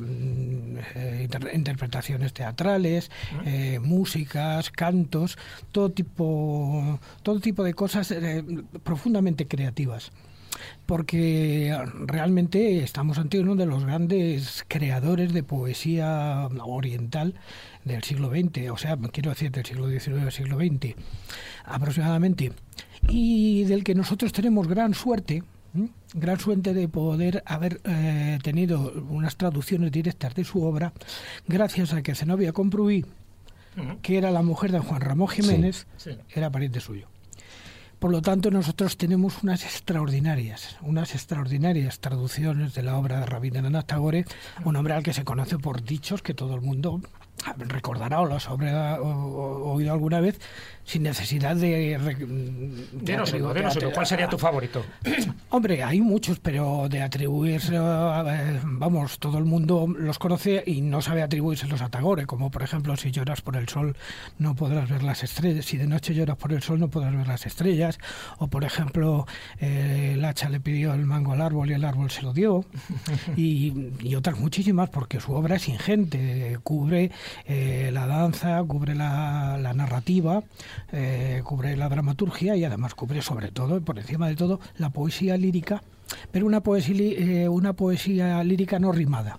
eh, 0.94 1.28
interpretaciones 1.54 2.32
teatrales, 2.32 3.10
eh, 3.44 3.78
músicas, 3.80 4.70
cantos, 4.70 5.21
todo 5.72 5.90
tipo, 5.90 6.98
todo 7.22 7.40
tipo 7.40 7.62
de 7.62 7.74
cosas 7.74 8.10
eh, 8.10 8.44
profundamente 8.82 9.46
creativas. 9.46 10.12
Porque 10.86 11.74
realmente 12.06 12.82
estamos 12.82 13.18
ante 13.18 13.40
uno 13.40 13.56
de 13.56 13.66
los 13.66 13.84
grandes 13.84 14.64
creadores 14.68 15.32
de 15.32 15.42
poesía 15.42 16.46
oriental 16.64 17.34
del 17.84 18.02
siglo 18.04 18.30
XX, 18.30 18.70
o 18.70 18.76
sea, 18.76 18.96
quiero 19.12 19.30
decir 19.30 19.50
del 19.50 19.64
siglo 19.64 19.88
XIX 19.88 20.22
al 20.22 20.32
siglo 20.32 20.58
XX 20.58 20.94
aproximadamente, 21.64 22.52
y 23.08 23.64
del 23.64 23.84
que 23.84 23.94
nosotros 23.94 24.32
tenemos 24.32 24.68
gran 24.68 24.94
suerte, 24.94 25.42
gran 26.14 26.38
suerte 26.38 26.74
de 26.74 26.88
poder 26.88 27.42
haber 27.46 27.80
eh, 27.84 28.38
tenido 28.42 28.92
unas 29.08 29.36
traducciones 29.36 29.90
directas 29.90 30.34
de 30.34 30.44
su 30.44 30.62
obra, 30.62 30.92
gracias 31.48 31.92
a 31.92 32.02
que 32.02 32.14
Zenobia 32.14 32.52
Compruí 32.52 33.04
que 34.02 34.18
era 34.18 34.30
la 34.30 34.42
mujer 34.42 34.72
de 34.72 34.80
Juan 34.80 35.00
Ramón 35.00 35.28
Jiménez, 35.28 35.86
era 36.30 36.50
pariente 36.50 36.80
suyo. 36.80 37.08
Por 37.98 38.10
lo 38.10 38.20
tanto, 38.20 38.50
nosotros 38.50 38.96
tenemos 38.96 39.44
unas 39.44 39.62
extraordinarias, 39.64 40.76
unas 40.82 41.14
extraordinarias 41.14 42.00
traducciones 42.00 42.74
de 42.74 42.82
la 42.82 42.96
obra 42.98 43.20
de 43.20 43.26
Rabindranath 43.26 43.86
Tagore, 43.86 44.24
un 44.64 44.74
hombre 44.74 44.94
al 44.94 45.04
que 45.04 45.12
se 45.12 45.22
conoce 45.24 45.56
por 45.56 45.84
dichos 45.84 46.20
que 46.20 46.34
todo 46.34 46.56
el 46.56 46.62
mundo 46.62 47.00
recordará 47.58 48.20
o 48.20 48.26
los 48.26 48.48
habrá 48.48 49.00
oído 49.00 49.92
alguna 49.92 50.20
vez, 50.20 50.40
sin 50.84 51.02
necesidad 51.04 51.56
de... 51.56 51.98
¿Cuál 53.94 54.06
sería 54.06 54.28
tu 54.28 54.38
favorito? 54.38 54.84
Hombre, 55.50 55.82
hay 55.82 56.00
muchos, 56.00 56.38
pero 56.40 56.88
de 56.88 57.02
atribuirse, 57.02 57.78
vamos, 57.78 59.18
todo 59.18 59.38
el 59.38 59.44
mundo 59.44 59.86
los 59.96 60.18
conoce 60.18 60.62
y 60.66 60.80
no 60.80 61.00
sabe 61.02 61.22
atribuírselos 61.22 61.82
a 61.82 61.88
Tagore, 61.88 62.26
como 62.26 62.50
por 62.50 62.62
ejemplo, 62.62 62.96
si 62.96 63.10
lloras 63.10 63.42
por 63.42 63.56
el 63.56 63.68
sol 63.68 63.96
no 64.38 64.54
podrás 64.54 64.90
ver 64.90 65.02
las 65.02 65.22
estrellas, 65.22 65.64
si 65.64 65.76
de 65.76 65.86
noche 65.86 66.14
lloras 66.14 66.36
por 66.36 66.52
el 66.52 66.62
sol 66.62 66.80
no 66.80 66.88
podrás 66.88 67.14
ver 67.14 67.26
las 67.26 67.46
estrellas, 67.46 67.98
o 68.38 68.48
por 68.48 68.64
ejemplo, 68.64 69.26
eh, 69.60 70.12
el 70.14 70.24
hacha 70.24 70.48
le 70.48 70.60
pidió 70.60 70.94
el 70.94 71.06
mango 71.06 71.32
al 71.32 71.40
árbol 71.40 71.70
y 71.70 71.74
el 71.74 71.84
árbol 71.84 72.10
se 72.10 72.22
lo 72.22 72.32
dio, 72.32 72.64
y, 73.36 73.90
y 74.00 74.14
otras 74.14 74.38
muchísimas, 74.38 74.90
porque 74.90 75.20
su 75.20 75.32
obra 75.32 75.56
es 75.56 75.68
ingente, 75.68 76.58
cubre 76.62 77.10
eh, 77.46 77.90
la 77.92 78.06
danza, 78.06 78.62
cubre 78.64 78.94
la, 78.94 79.58
la 79.58 79.74
narrativa, 79.74 80.42
eh, 80.92 81.42
cubre 81.44 81.76
la 81.76 81.88
dramaturgia 81.88 82.56
y 82.56 82.64
además 82.64 82.94
cubre 82.94 83.22
sobre 83.22 83.50
todo, 83.50 83.80
por 83.80 83.98
encima 83.98 84.28
de 84.28 84.36
todo, 84.36 84.60
la 84.78 84.90
poesía 84.90 85.36
lírica, 85.36 85.82
pero 86.30 86.46
una 86.46 86.62
poesía, 86.62 86.94
eh, 86.96 87.48
una 87.48 87.72
poesía 87.72 88.42
lírica 88.44 88.78
no 88.78 88.92
rimada, 88.92 89.38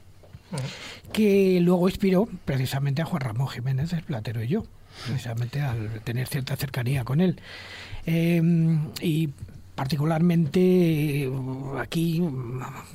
que 1.12 1.60
luego 1.62 1.90
inspiró 1.90 2.28
precisamente 2.46 3.02
a 3.02 3.06
Juan 3.06 3.22
Ramón 3.22 3.48
Jiménez, 3.48 3.94
el 3.94 4.04
platero 4.04 4.44
y 4.44 4.48
yo, 4.48 4.66
precisamente 5.08 5.62
al 5.62 6.02
tener 6.04 6.28
cierta 6.28 6.56
cercanía 6.56 7.04
con 7.04 7.22
él. 7.22 7.40
Em, 8.06 8.90
y 9.02 9.30
particularmente 9.76 11.32
aquí 11.80 12.24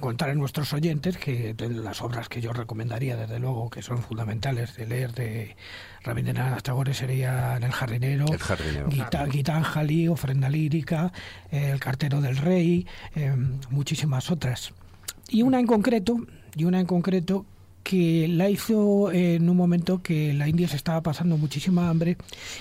contar 0.01 0.31
a 0.31 0.35
nuestros 0.35 0.73
oyentes 0.73 1.17
que 1.17 1.55
las 1.59 2.03
obras 2.03 2.29
que 2.29 2.41
yo 2.41 2.53
recomendaría 2.53 3.17
desde 3.17 3.39
luego 3.39 3.69
que 3.69 3.83
son 3.83 3.99
fundamentales 3.99 4.77
de 4.77 4.87
leer 4.87 5.13
de 5.13 5.57
Rabindranath 6.05 6.63
Tagore 6.63 6.95
serían 6.95 7.63
El 7.63 7.73
jardinero, 7.73 8.27
el 8.31 8.39
jardinero 8.39 8.89
Gitanjali, 9.31 10.09
Ofrenda 10.09 10.49
lírica, 10.49 11.13
El 11.51 11.81
cartero 11.81 12.21
del 12.21 12.37
rey, 12.37 12.87
eh, 13.17 13.35
muchísimas 13.71 14.31
otras. 14.31 14.73
Y 15.29 15.43
una 15.43 15.59
en 15.59 15.67
concreto, 15.67 16.17
y 16.55 16.65
una 16.65 16.81
en 16.81 16.87
concreto 16.87 17.45
que 17.83 18.29
la 18.29 18.51
hizo 18.51 19.11
en 19.13 19.49
un 19.49 19.57
momento 19.57 20.03
que 20.03 20.35
la 20.35 20.49
India 20.49 20.69
se 20.69 20.77
estaba 20.77 21.03
pasando 21.03 21.39
muchísima 21.39 21.89
hambre 21.89 22.17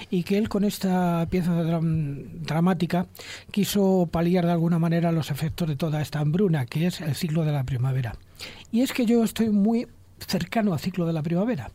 y 0.09 0.23
que 0.23 0.37
él 0.37 0.49
con 0.49 0.63
esta 0.63 1.27
pieza 1.29 1.51
dramática 1.61 3.07
quiso 3.51 4.07
paliar 4.11 4.45
de 4.45 4.51
alguna 4.51 4.79
manera 4.79 5.11
los 5.11 5.31
efectos 5.31 5.67
de 5.67 5.75
toda 5.75 6.01
esta 6.01 6.19
hambruna, 6.19 6.65
que 6.65 6.87
es 6.87 7.01
el 7.01 7.15
ciclo 7.15 7.43
de 7.43 7.51
la 7.51 7.63
primavera. 7.63 8.15
Y 8.71 8.81
es 8.81 8.93
que 8.93 9.05
yo 9.05 9.23
estoy 9.23 9.49
muy 9.49 9.87
cercano 10.25 10.73
al 10.73 10.79
ciclo 10.79 11.05
de 11.05 11.13
la 11.13 11.23
primavera. 11.23 11.71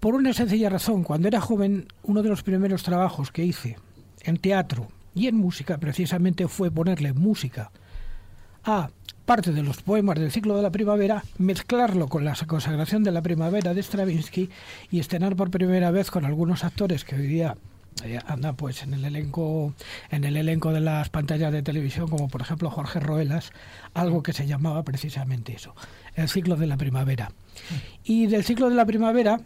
Por 0.00 0.14
una 0.14 0.32
sencilla 0.32 0.68
razón, 0.68 1.02
cuando 1.02 1.28
era 1.28 1.40
joven, 1.40 1.88
uno 2.02 2.22
de 2.22 2.28
los 2.28 2.42
primeros 2.42 2.82
trabajos 2.82 3.30
que 3.30 3.44
hice 3.44 3.78
en 4.22 4.36
teatro 4.36 4.88
y 5.14 5.28
en 5.28 5.36
música 5.36 5.78
precisamente 5.78 6.48
fue 6.48 6.70
ponerle 6.70 7.12
música 7.12 7.70
a 8.64 8.90
parte 9.24 9.52
de 9.52 9.62
los 9.62 9.82
poemas 9.82 10.18
del 10.18 10.30
ciclo 10.30 10.56
de 10.56 10.62
la 10.62 10.70
primavera, 10.70 11.24
mezclarlo 11.38 12.08
con 12.08 12.24
la 12.24 12.34
consagración 12.46 13.02
de 13.04 13.12
la 13.12 13.22
primavera 13.22 13.74
de 13.74 13.82
Stravinsky 13.82 14.50
y 14.90 15.00
estrenar 15.00 15.36
por 15.36 15.50
primera 15.50 15.90
vez 15.90 16.10
con 16.10 16.24
algunos 16.24 16.64
actores 16.64 17.04
que 17.04 17.16
hoy 17.16 17.26
día 17.26 17.56
eh, 18.04 18.18
andan 18.26 18.56
pues 18.56 18.82
en 18.82 18.92
el 18.92 19.04
elenco 19.04 19.72
en 20.10 20.24
el 20.24 20.36
elenco 20.36 20.72
de 20.72 20.80
las 20.80 21.08
pantallas 21.10 21.52
de 21.52 21.62
televisión 21.62 22.08
como 22.08 22.28
por 22.28 22.40
ejemplo 22.40 22.68
Jorge 22.68 22.98
Roelas 22.98 23.52
algo 23.94 24.22
que 24.22 24.32
se 24.32 24.48
llamaba 24.48 24.82
precisamente 24.82 25.54
eso 25.54 25.74
el 26.16 26.28
ciclo 26.28 26.56
de 26.56 26.66
la 26.66 26.76
primavera. 26.76 27.32
Y 28.04 28.26
del 28.26 28.44
ciclo 28.44 28.68
de 28.68 28.74
la 28.74 28.84
primavera 28.84 29.40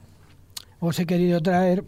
os 0.81 0.99
he 0.99 1.07
querido 1.07 1.41
traer 1.41 1.85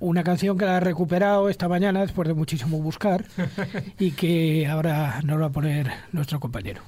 una 0.00 0.22
canción 0.22 0.58
que 0.58 0.64
la 0.64 0.76
he 0.76 0.80
recuperado 0.80 1.48
esta 1.48 1.68
mañana 1.68 2.00
después 2.00 2.28
de 2.28 2.34
muchísimo 2.34 2.78
buscar 2.78 3.24
y 3.98 4.12
que 4.12 4.66
ahora 4.66 5.20
nos 5.24 5.40
va 5.40 5.46
a 5.46 5.50
poner 5.50 5.90
nuestro 6.12 6.40
compañero. 6.40 6.82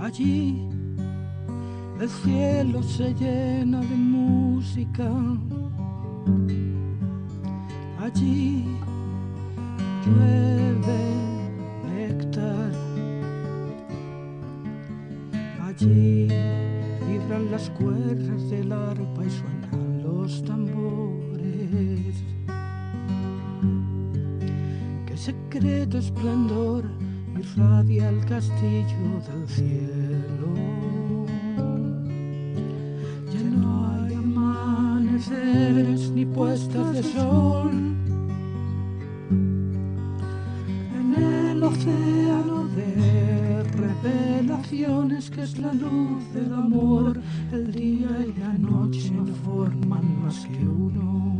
Allí 0.00 0.66
el 2.00 2.08
cielo 2.08 2.82
se 2.82 3.12
llena 3.14 3.80
de 3.80 3.96
música. 3.96 5.10
Allí 7.98 8.64
llueve 10.04 11.35
Allí 15.78 16.26
vibran 17.06 17.50
las 17.50 17.68
cuerdas 17.68 18.48
del 18.48 18.72
arpa 18.72 19.24
y 19.26 19.30
suenan 19.30 20.02
los 20.02 20.42
tambores. 20.42 22.16
Qué 25.04 25.16
secreto 25.18 25.98
esplendor 25.98 26.84
irradia 27.38 28.08
el 28.08 28.24
castillo 28.24 29.20
del 29.28 29.46
cielo. 29.48 30.54
Ya 33.34 33.42
no 33.42 33.90
hay 33.90 34.14
amaneceres 34.14 36.10
ni 36.10 36.24
puestas 36.24 36.94
de 36.94 37.02
sol. 37.02 37.70
En 40.98 41.14
el 41.14 41.62
océano 41.62 42.64
de 42.68 43.25
revelaciones 43.86 45.30
que 45.30 45.42
es 45.42 45.58
la 45.58 45.72
luz 45.72 46.32
del 46.32 46.52
amor, 46.52 47.20
el 47.52 47.72
día 47.72 48.08
y 48.26 48.38
la 48.38 48.52
noche 48.54 49.10
no 49.10 49.26
forman 49.44 50.22
más 50.22 50.46
que 50.46 50.64
uno. 50.64 51.38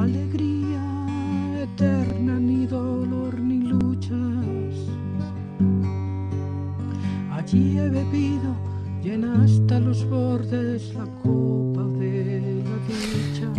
Alegría 0.00 0.82
eterna, 1.62 2.40
ni 2.40 2.66
dolor 2.66 3.38
ni 3.38 3.58
luchas. 3.58 4.74
Allí 7.32 7.78
he 7.78 7.88
bebido, 7.88 8.54
llena 9.02 9.44
hasta 9.44 9.78
los 9.78 10.08
bordes 10.08 10.94
la 10.94 11.06
copa. 11.22 11.69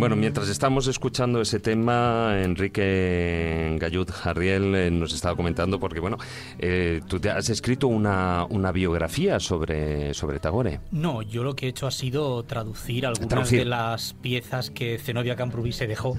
Bueno, 0.02 0.16
mientras 0.16 0.48
estamos 0.48 0.88
escuchando 0.88 1.40
ese 1.40 1.60
tema, 1.60 2.42
Enrique 2.42 3.76
Gallud 3.78 4.10
Jarriel 4.10 4.74
eh, 4.74 4.90
nos 4.90 5.14
estaba 5.14 5.36
comentando, 5.36 5.78
porque 5.78 6.00
bueno, 6.00 6.18
eh, 6.58 7.02
tú 7.06 7.20
te 7.20 7.30
has 7.30 7.48
escrito 7.50 7.86
una, 7.86 8.44
una 8.50 8.72
biografía 8.72 9.38
sobre, 9.38 10.12
sobre 10.12 10.40
Tagore. 10.40 10.80
No, 10.90 11.22
yo 11.22 11.44
lo 11.44 11.54
que 11.54 11.66
he 11.66 11.68
hecho 11.68 11.86
ha 11.86 11.92
sido 11.92 12.42
traducir 12.42 13.06
algunas 13.06 13.28
Traducir. 13.28 13.60
de 13.60 13.64
las 13.66 14.14
piezas 14.14 14.70
que 14.70 14.98
Zenobia 14.98 15.36
Camprubí 15.36 15.70
se 15.70 15.86
dejó 15.86 16.18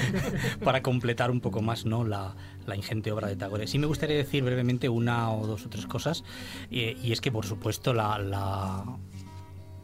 para 0.64 0.80
completar 0.80 1.30
un 1.30 1.42
poco 1.42 1.60
más 1.60 1.84
¿no? 1.84 2.04
la, 2.04 2.34
la 2.64 2.74
ingente 2.74 3.12
obra 3.12 3.28
de 3.28 3.36
Tagore. 3.36 3.66
Sí 3.66 3.78
me 3.78 3.86
gustaría 3.86 4.16
decir 4.16 4.42
brevemente 4.42 4.88
una 4.88 5.30
o 5.30 5.46
dos 5.46 5.66
o 5.66 5.68
tres 5.68 5.84
cosas, 5.84 6.24
eh, 6.70 6.96
y 7.02 7.12
es 7.12 7.20
que 7.20 7.30
por 7.30 7.44
supuesto 7.44 7.92
la, 7.92 8.18
la 8.18 8.82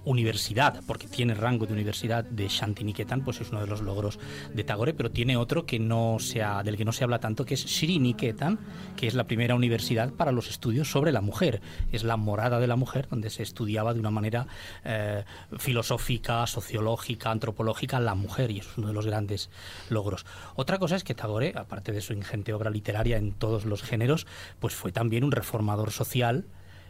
universidad, 0.07 0.81
porque 0.87 1.07
tiene 1.09 1.35
rango 1.35 1.67
de 1.67 1.75
universidad 1.75 2.25
de 2.25 2.49
Shantiniketan, 2.49 3.23
pues 3.23 3.41
es 3.43 3.51
uno 3.51 3.61
de 3.61 3.67
los 3.67 3.83
logros 3.83 4.19
de 4.55 4.65
Tagore, 4.65 4.95
pero 4.95 5.11
tiene 5.11 5.37
otro 5.37 5.67
que 5.67 5.79
no 5.79 6.17
se 6.19 6.43
ha- 6.43 6.63
del 6.63 6.77
que 6.79 6.85
no 6.87 6.93
se 6.93 7.05
habla 7.05 7.19
tanto, 7.19 7.45
que 7.45 7.55
es 7.55 7.61
Sriniketan, 7.61 8.59
que 8.97 9.07
es 9.09 9.15
la 9.15 9.25
primera 9.25 9.55
universidad 9.55 10.13
para 10.13 10.33
los 10.33 10.49
estudios 10.49 10.91
sobre 10.91 11.13
la 11.13 11.21
mujer. 11.21 11.61
Es 11.93 12.05
la 12.05 12.17
morada 12.17 12.59
de 12.61 12.67
la 12.67 12.77
mujer, 12.77 13.09
donde 13.09 13.29
se 13.31 13.43
estudiaba 13.43 13.93
de 13.93 14.01
una 14.01 14.11
manera 14.11 14.47
eh, 14.85 15.25
filosófica, 15.59 16.47
sociológica, 16.47 17.31
antropológica 17.31 18.01
la 18.01 18.15
mujer, 18.15 18.51
y 18.53 18.61
es 18.61 18.79
uno 18.79 18.87
de 18.89 18.95
los 18.95 19.07
grandes 19.07 19.51
logros. 19.91 20.25
Otra 20.55 20.79
cosa 20.79 20.97
es 20.97 21.05
que 21.05 21.15
Tagore, 21.15 21.53
aparte 21.57 21.93
de 21.93 22.01
su 22.01 22.13
ingente 22.13 22.53
obra 22.53 22.71
literaria 22.71 23.17
en 23.17 23.33
todos 23.33 23.65
los 23.65 23.83
géneros, 23.83 24.27
pues 24.61 24.75
fue 24.75 24.93
también 24.93 25.25
un 25.25 25.33
reformador 25.33 25.91
social 25.91 26.47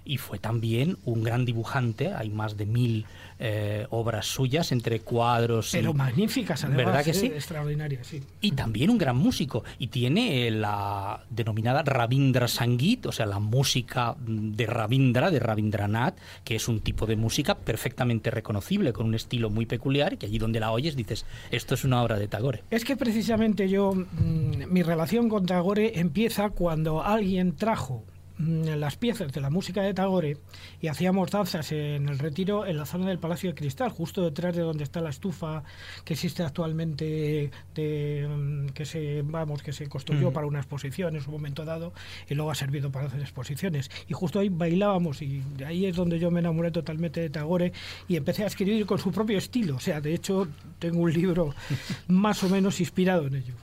y 0.06 0.18
fue 0.18 0.38
también 0.38 0.96
un 1.04 1.22
gran 1.22 1.44
dibujante. 1.44 2.14
Hay 2.14 2.30
más 2.30 2.56
de 2.56 2.66
mil 2.66 3.06
eh, 3.38 3.86
obras 3.90 4.26
suyas 4.26 4.72
entre 4.72 5.00
cuadros 5.00 5.74
y, 5.74 5.78
Pero 5.78 5.92
magníficas, 5.92 6.64
además. 6.64 6.86
¿Verdad 6.86 7.04
que 7.04 7.10
eh, 7.10 7.14
sí? 7.14 7.26
Extraordinarias, 7.26 8.06
sí. 8.06 8.22
y 8.40 8.52
también 8.52 8.88
un 8.90 8.98
gran 8.98 9.16
músico. 9.16 9.64
Y 9.78 9.88
tiene 9.88 10.46
eh, 10.46 10.50
la 10.50 11.24
denominada 11.28 11.82
Rabindra 11.82 12.48
Sangit, 12.48 13.06
o 13.06 13.12
sea, 13.12 13.26
la 13.26 13.38
música 13.38 14.14
mm, 14.14 14.52
de 14.52 14.66
Rabindra, 14.66 15.30
de 15.30 15.40
Rabindranath, 15.40 16.16
que 16.44 16.56
es 16.56 16.68
un 16.68 16.80
tipo 16.80 17.04
de 17.06 17.16
música 17.16 17.56
perfectamente 17.56 18.30
reconocible, 18.30 18.92
con 18.92 19.06
un 19.06 19.14
estilo 19.14 19.50
muy 19.50 19.66
peculiar, 19.66 20.14
y 20.14 20.16
que 20.16 20.26
allí 20.26 20.38
donde 20.38 20.60
la 20.60 20.72
oyes 20.72 20.96
dices, 20.96 21.26
esto 21.50 21.74
es 21.74 21.84
una 21.84 22.02
obra 22.02 22.18
de 22.18 22.28
Tagore. 22.28 22.62
Es 22.70 22.84
que 22.84 22.96
precisamente 22.96 23.68
yo, 23.68 23.92
mm, 23.92 24.72
mi 24.72 24.82
relación 24.82 25.28
con 25.28 25.46
Tagore 25.46 25.98
empieza 25.98 26.50
cuando 26.50 27.02
alguien 27.02 27.56
trajo 27.56 28.04
las 28.38 28.96
piezas 28.96 29.32
de 29.32 29.40
la 29.40 29.48
música 29.50 29.82
de 29.82 29.94
Tagore 29.94 30.36
y 30.80 30.88
hacíamos 30.88 31.30
danzas 31.30 31.72
en 31.72 32.08
el 32.08 32.18
retiro 32.18 32.66
en 32.66 32.76
la 32.76 32.84
zona 32.84 33.08
del 33.08 33.18
Palacio 33.18 33.50
de 33.50 33.54
Cristal, 33.54 33.90
justo 33.90 34.22
detrás 34.22 34.54
de 34.54 34.62
donde 34.62 34.84
está 34.84 35.00
la 35.00 35.10
estufa 35.10 35.62
que 36.04 36.14
existe 36.14 36.42
actualmente, 36.42 37.50
de, 37.74 38.28
mm, 38.28 38.66
que 38.68 38.84
se 38.84 39.22
vamos 39.22 39.62
que 39.62 39.72
se 39.72 39.88
construyó 39.88 40.26
Ujú. 40.26 40.32
para 40.34 40.46
una 40.46 40.58
exposición 40.58 41.16
en 41.16 41.22
su 41.22 41.30
momento 41.30 41.64
dado 41.64 41.92
y 42.28 42.34
luego 42.34 42.50
ha 42.50 42.54
servido 42.54 42.90
para 42.92 43.06
hacer 43.06 43.20
exposiciones. 43.20 43.90
Y 44.08 44.12
justo 44.12 44.38
ahí 44.38 44.48
bailábamos 44.50 45.22
y 45.22 45.42
de 45.56 45.64
ahí 45.64 45.86
es 45.86 45.96
donde 45.96 46.18
yo 46.18 46.30
me 46.30 46.40
enamoré 46.40 46.70
totalmente 46.70 47.20
de 47.20 47.30
Tagore 47.30 47.72
y 48.06 48.16
empecé 48.16 48.44
a 48.44 48.48
escribir 48.48 48.84
con 48.84 48.98
su 48.98 49.10
propio 49.12 49.38
estilo. 49.38 49.76
O 49.76 49.80
sea, 49.80 50.00
de 50.00 50.14
hecho 50.14 50.46
tengo 50.78 51.00
un 51.00 51.12
libro 51.12 51.54
más 52.08 52.42
o 52.44 52.48
menos 52.48 52.80
inspirado 52.80 53.26
en 53.26 53.36
ello. 53.36 53.54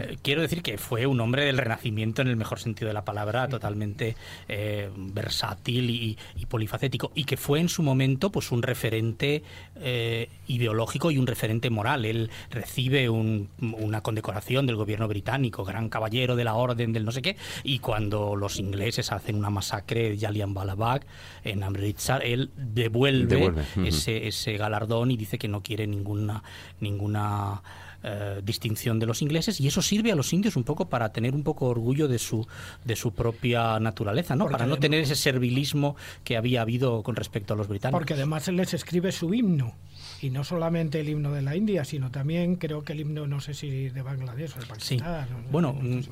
Eh, 0.00 0.18
quiero 0.22 0.42
decir 0.42 0.62
que 0.62 0.78
fue 0.78 1.06
un 1.06 1.20
hombre 1.20 1.44
del 1.44 1.58
renacimiento 1.58 2.22
en 2.22 2.28
el 2.28 2.36
mejor 2.36 2.58
sentido 2.60 2.88
de 2.88 2.94
la 2.94 3.04
palabra, 3.04 3.48
totalmente 3.48 4.16
eh, 4.48 4.90
versátil 4.96 5.90
y, 5.90 6.18
y 6.36 6.46
polifacético, 6.46 7.10
y 7.14 7.24
que 7.24 7.36
fue 7.36 7.60
en 7.60 7.68
su 7.68 7.82
momento 7.82 8.30
pues 8.30 8.52
un 8.52 8.62
referente 8.62 9.42
eh, 9.76 10.28
ideológico 10.46 11.10
y 11.10 11.18
un 11.18 11.26
referente 11.26 11.70
moral. 11.70 12.04
Él 12.04 12.30
recibe 12.50 13.08
un- 13.08 13.48
una 13.60 14.00
condecoración 14.02 14.66
del 14.66 14.76
gobierno 14.76 15.08
británico, 15.08 15.64
gran 15.64 15.88
caballero 15.88 16.36
de 16.36 16.44
la 16.44 16.54
orden 16.54 16.92
del 16.92 17.04
no 17.04 17.12
sé 17.12 17.22
qué, 17.22 17.36
y 17.64 17.78
cuando 17.78 18.36
los 18.36 18.58
ingleses 18.58 19.12
hacen 19.12 19.36
una 19.36 19.50
masacre 19.50 20.10
de 20.10 20.18
Jallianwala 20.18 20.74
Bagh 20.74 21.02
en 21.44 21.62
Amritsar, 21.62 22.24
él 22.24 22.50
devuelve, 22.56 23.52
ese, 23.86 24.26
ese 24.28 24.56
galardón 24.56 25.10
y 25.10 25.16
dice 25.16 25.38
que 25.38 25.48
no 25.48 25.62
quiere 25.62 25.86
ninguna 25.86 26.42
ninguna 26.80 27.62
eh, 28.02 28.40
distinción 28.44 28.98
de 28.98 29.06
los 29.06 29.22
ingleses 29.22 29.60
y 29.60 29.66
eso 29.66 29.82
sirve 29.82 30.12
a 30.12 30.14
los 30.14 30.32
indios 30.32 30.56
un 30.56 30.64
poco 30.64 30.88
para 30.88 31.08
tener 31.12 31.34
un 31.34 31.42
poco 31.42 31.66
orgullo 31.66 32.06
de 32.08 32.18
su 32.18 32.46
de 32.84 32.94
su 32.96 33.12
propia 33.12 33.80
naturaleza, 33.80 34.36
¿no? 34.36 34.44
Porque 34.44 34.52
para 34.52 34.66
no 34.66 34.74
además- 34.74 34.80
tener 34.80 35.00
ese 35.00 35.16
servilismo 35.16 35.96
que 36.24 36.36
había 36.36 36.62
habido 36.62 37.02
con 37.02 37.16
respecto 37.16 37.54
a 37.54 37.56
los 37.56 37.66
británicos. 37.68 37.98
Porque 37.98 38.14
además 38.14 38.46
él 38.48 38.56
les 38.56 38.72
escribe 38.74 39.10
su 39.12 39.34
himno. 39.34 39.74
Y 40.20 40.30
no 40.30 40.42
solamente 40.42 40.98
el 41.00 41.08
himno 41.08 41.32
de 41.32 41.42
la 41.42 41.54
India, 41.54 41.84
sino 41.84 42.10
también 42.10 42.56
creo 42.56 42.82
que 42.82 42.92
el 42.92 43.00
himno, 43.00 43.26
no 43.28 43.40
sé 43.40 43.54
si 43.54 43.88
de 43.88 44.02
Bangladesh 44.02 44.52
o 44.56 44.58
de 44.58 44.62
Sí. 44.80 44.96
Pakistán. 44.98 45.28
no- 45.30 45.50
Bueno, 45.52 45.76
no 45.80 45.98
mm, 46.00 46.02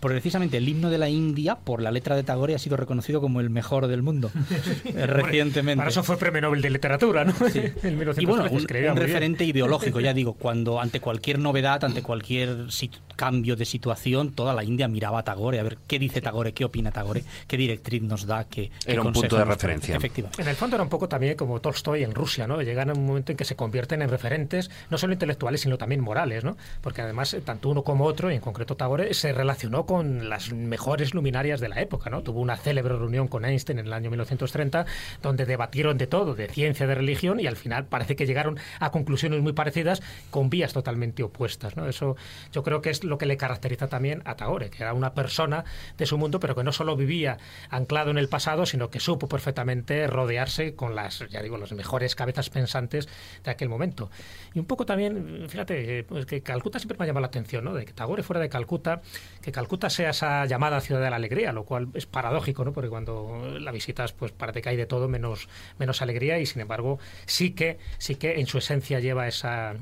precisamente 0.00 0.58
el 0.58 0.68
himno 0.68 0.90
de 0.90 0.98
la 0.98 1.08
India, 1.08 1.56
por 1.56 1.80
la 1.80 1.90
letra 1.90 2.16
de 2.16 2.22
Tagore, 2.22 2.54
ha 2.54 2.58
sido 2.58 2.76
reconocido 2.76 3.20
como 3.22 3.40
el 3.40 3.48
mejor 3.48 3.86
del 3.86 4.02
mundo 4.02 4.30
eh, 4.84 5.06
recientemente. 5.06 5.78
Para 5.78 5.88
eso 5.90 6.02
fue 6.02 6.18
premio 6.18 6.42
Nobel 6.42 6.60
de 6.60 6.70
Literatura, 6.70 7.24
¿no? 7.24 7.32
En 7.82 7.96
1913 7.98 8.22
Y 8.22 8.26
bueno, 8.26 8.44
un, 8.50 8.60
un 8.60 8.96
referente 8.96 9.44
ideológico, 9.44 10.00
ya 10.00 10.12
digo, 10.14 10.34
cuando 10.34 10.80
ante 10.80 11.00
cualquier 11.00 11.38
novedad, 11.38 11.82
ante 11.84 12.02
cualquier 12.02 12.70
cambio 13.16 13.56
de 13.56 13.64
situación, 13.64 14.32
toda 14.32 14.54
la 14.54 14.62
India 14.62 14.88
miraba 14.88 15.20
a 15.20 15.24
Tagore 15.24 15.58
a 15.58 15.62
ver 15.62 15.78
qué 15.86 15.98
dice 15.98 16.20
Tagore, 16.20 16.52
qué 16.52 16.64
opina 16.64 16.92
Tagore, 16.92 17.24
qué 17.48 17.56
directriz 17.56 18.02
nos 18.02 18.26
da, 18.26 18.44
qué, 18.44 18.70
qué 18.84 18.92
Era 18.92 19.02
un 19.02 19.12
punto 19.12 19.36
de 19.36 19.44
referencia. 19.44 19.96
Efectivamente. 19.96 20.42
En 20.42 20.48
el 20.48 20.56
fondo 20.56 20.76
era 20.76 20.82
un 20.82 20.88
poco 20.88 21.08
también 21.08 21.36
como 21.36 21.60
Tolstoy 21.60 22.04
en 22.04 22.14
Rusia, 22.14 22.46
¿no? 22.46 22.60
Llegan 22.62 22.90
a 22.90 22.92
un 22.92 23.06
momento 23.06 23.32
en 23.32 23.38
que 23.38 23.44
se 23.44 23.56
convierten 23.56 24.02
en 24.02 24.08
referentes, 24.08 24.70
no 24.90 24.98
solo 24.98 25.12
intelectuales, 25.14 25.62
sino 25.62 25.78
también 25.78 26.00
morales, 26.00 26.44
¿no? 26.44 26.56
Porque 26.80 27.02
además, 27.02 27.32
eh, 27.34 27.40
tanto 27.40 27.68
uno 27.68 27.82
como 27.82 28.04
otro, 28.04 28.30
y 28.30 28.34
en 28.34 28.40
concreto 28.40 28.76
Tagore, 28.76 29.14
se 29.14 29.32
relacionó 29.32 29.86
con 29.86 30.28
las 30.28 30.52
mejores 30.52 31.14
luminarias 31.14 31.60
de 31.60 31.68
la 31.68 31.80
época, 31.80 32.10
¿no? 32.10 32.22
Tuvo 32.22 32.40
una 32.40 32.56
célebre 32.56 32.96
reunión 32.96 33.28
con 33.28 33.44
Einstein 33.44 33.78
en 33.78 33.86
el 33.86 33.92
año 33.92 34.10
1930, 34.10 34.86
donde 35.22 35.46
debatieron 35.46 35.98
de 35.98 36.06
todo, 36.06 36.34
de 36.34 36.48
ciencia, 36.48 36.86
de 36.86 36.94
religión, 36.94 37.40
y 37.40 37.46
al 37.46 37.56
final 37.56 37.86
parece 37.86 38.16
que 38.16 38.26
llegaron 38.26 38.58
a 38.80 38.90
conclusiones 38.90 39.40
muy 39.40 39.52
parecidas 39.52 40.02
con 40.30 40.50
vías 40.50 40.72
totalmente 40.72 41.22
opuestas, 41.22 41.76
¿no? 41.76 41.88
Eso 41.88 42.16
yo 42.52 42.62
creo 42.62 42.82
que 42.82 42.90
es 42.90 43.04
lo 43.06 43.18
que 43.18 43.26
le 43.26 43.36
caracteriza 43.36 43.88
también 43.88 44.22
a 44.24 44.36
Tagore, 44.36 44.70
que 44.70 44.82
era 44.82 44.92
una 44.92 45.14
persona 45.14 45.64
de 45.96 46.06
su 46.06 46.18
mundo, 46.18 46.40
pero 46.40 46.54
que 46.54 46.64
no 46.64 46.72
solo 46.72 46.96
vivía 46.96 47.38
anclado 47.70 48.10
en 48.10 48.18
el 48.18 48.28
pasado, 48.28 48.66
sino 48.66 48.90
que 48.90 49.00
supo 49.00 49.28
perfectamente 49.28 50.06
rodearse 50.06 50.74
con 50.74 50.94
las, 50.94 51.24
ya 51.30 51.42
digo, 51.42 51.58
las 51.58 51.72
mejores 51.72 52.14
cabezas 52.14 52.50
pensantes 52.50 53.08
de 53.44 53.50
aquel 53.50 53.68
momento. 53.68 54.10
Y 54.54 54.58
un 54.58 54.66
poco 54.66 54.86
también, 54.86 55.46
fíjate, 55.48 56.04
pues 56.04 56.26
que 56.26 56.42
Calcuta 56.42 56.78
siempre 56.78 56.98
me 56.98 57.04
ha 57.04 57.06
llamado 57.06 57.22
la 57.22 57.28
atención, 57.28 57.64
¿no? 57.64 57.74
De 57.74 57.84
que 57.84 57.92
Tagore 57.92 58.22
fuera 58.22 58.40
de 58.40 58.48
Calcuta, 58.48 59.00
que 59.42 59.52
Calcuta 59.52 59.90
sea 59.90 60.10
esa 60.10 60.44
llamada 60.46 60.80
ciudad 60.80 61.00
de 61.00 61.10
la 61.10 61.16
alegría, 61.16 61.52
lo 61.52 61.64
cual 61.64 61.88
es 61.94 62.06
paradójico, 62.06 62.64
¿no? 62.64 62.72
Porque 62.72 62.88
cuando 62.88 63.58
la 63.60 63.72
visitas, 63.72 64.12
pues 64.12 64.32
parece 64.32 64.62
que 64.62 64.68
hay 64.70 64.76
de 64.76 64.86
todo 64.86 65.08
menos, 65.08 65.48
menos 65.78 66.02
alegría 66.02 66.38
y 66.38 66.46
sin 66.46 66.62
embargo 66.62 66.98
sí 67.26 67.52
que, 67.52 67.78
sí 67.98 68.16
que 68.16 68.40
en 68.40 68.46
su 68.46 68.58
esencia 68.58 69.00
lleva 69.00 69.28
esa, 69.28 69.74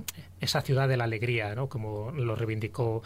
esa 0.45 0.61
ciudad 0.61 0.89
de 0.89 0.97
la 0.97 1.05
alegría 1.05 1.55
¿no? 1.55 1.69
como 1.69 2.11
lo 2.13 2.37
reivindicó 2.37 3.03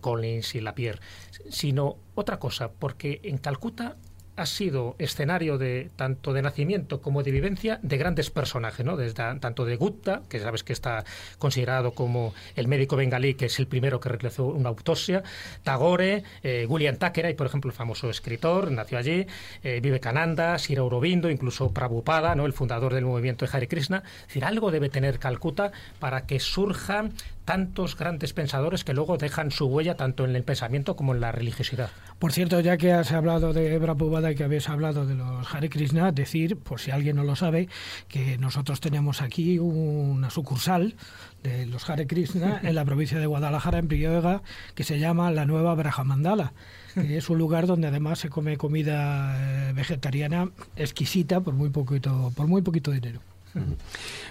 Collins 0.00 0.54
y 0.54 0.60
Lapierre, 0.60 1.00
sino 1.48 1.96
otra 2.14 2.38
cosa, 2.38 2.72
porque 2.72 3.20
en 3.24 3.38
Calcuta 3.38 3.96
ha 4.40 4.46
sido 4.46 4.96
escenario 4.98 5.58
de 5.58 5.90
tanto 5.96 6.32
de 6.32 6.40
nacimiento 6.40 7.02
como 7.02 7.22
de 7.22 7.30
vivencia 7.30 7.78
de 7.82 7.98
grandes 7.98 8.30
personajes, 8.30 8.86
¿no? 8.86 8.96
Desde, 8.96 9.14
tanto 9.38 9.66
de 9.66 9.76
Gupta, 9.76 10.22
que 10.30 10.40
sabes 10.40 10.64
que 10.64 10.72
está 10.72 11.04
considerado 11.38 11.92
como 11.92 12.32
el 12.56 12.66
médico 12.66 12.96
bengalí, 12.96 13.34
que 13.34 13.46
es 13.46 13.58
el 13.58 13.66
primero 13.66 14.00
que 14.00 14.08
realizó 14.08 14.46
una 14.46 14.70
autopsia, 14.70 15.22
Tagore, 15.62 16.24
eh, 16.42 16.64
William 16.66 16.96
Thackeray, 16.96 17.34
por 17.34 17.46
ejemplo, 17.46 17.70
el 17.70 17.76
famoso 17.76 18.08
escritor, 18.08 18.70
nació 18.70 18.96
allí, 18.96 19.26
eh, 19.62 19.80
Vivekananda, 19.82 20.58
Sira 20.58 20.80
Aurobindo, 20.80 21.30
incluso 21.30 21.72
Prabhupada, 21.72 22.34
¿no? 22.34 22.46
el 22.46 22.54
fundador 22.54 22.94
del 22.94 23.04
movimiento 23.04 23.44
de 23.44 23.50
Hare 23.54 23.68
Krishna. 23.68 24.02
Es 24.22 24.28
decir, 24.28 24.44
algo 24.46 24.70
debe 24.70 24.88
tener 24.88 25.18
Calcuta 25.18 25.70
para 25.98 26.26
que 26.26 26.40
surjan 26.40 27.12
tantos 27.50 27.96
grandes 27.96 28.32
pensadores 28.32 28.84
que 28.84 28.94
luego 28.94 29.16
dejan 29.16 29.50
su 29.50 29.66
huella 29.66 29.96
tanto 29.96 30.24
en 30.24 30.36
el 30.36 30.44
pensamiento 30.44 30.94
como 30.94 31.16
en 31.16 31.20
la 31.20 31.32
religiosidad. 31.32 31.90
Por 32.20 32.30
cierto, 32.30 32.60
ya 32.60 32.76
que 32.76 32.92
has 32.92 33.10
hablado 33.10 33.52
de 33.52 33.76
Prabhupada 33.80 34.30
y 34.30 34.36
que 34.36 34.44
habéis 34.44 34.68
hablado 34.68 35.04
de 35.04 35.16
los 35.16 35.52
Hare 35.52 35.68
Krishna, 35.68 36.12
decir, 36.12 36.56
por 36.56 36.78
si 36.78 36.92
alguien 36.92 37.16
no 37.16 37.24
lo 37.24 37.34
sabe, 37.34 37.68
que 38.06 38.38
nosotros 38.38 38.78
tenemos 38.78 39.20
aquí 39.20 39.58
una 39.58 40.30
sucursal 40.30 40.94
de 41.42 41.66
los 41.66 41.90
Hare 41.90 42.06
Krishna 42.06 42.60
en 42.62 42.76
la 42.76 42.84
provincia 42.84 43.18
de 43.18 43.26
Guadalajara, 43.26 43.78
en 43.78 43.88
Priega, 43.88 44.42
que 44.76 44.84
se 44.84 45.00
llama 45.00 45.32
la 45.32 45.44
Nueva 45.44 45.74
Brahmandala, 45.74 46.52
que 46.94 47.16
es 47.16 47.28
un 47.30 47.38
lugar 47.38 47.66
donde 47.66 47.88
además 47.88 48.20
se 48.20 48.28
come 48.28 48.58
comida 48.58 49.70
eh, 49.70 49.72
vegetariana 49.72 50.50
exquisita 50.76 51.40
por 51.40 51.54
muy 51.54 51.70
poquito, 51.70 52.32
por 52.36 52.46
muy 52.46 52.62
poquito 52.62 52.92
dinero. 52.92 53.20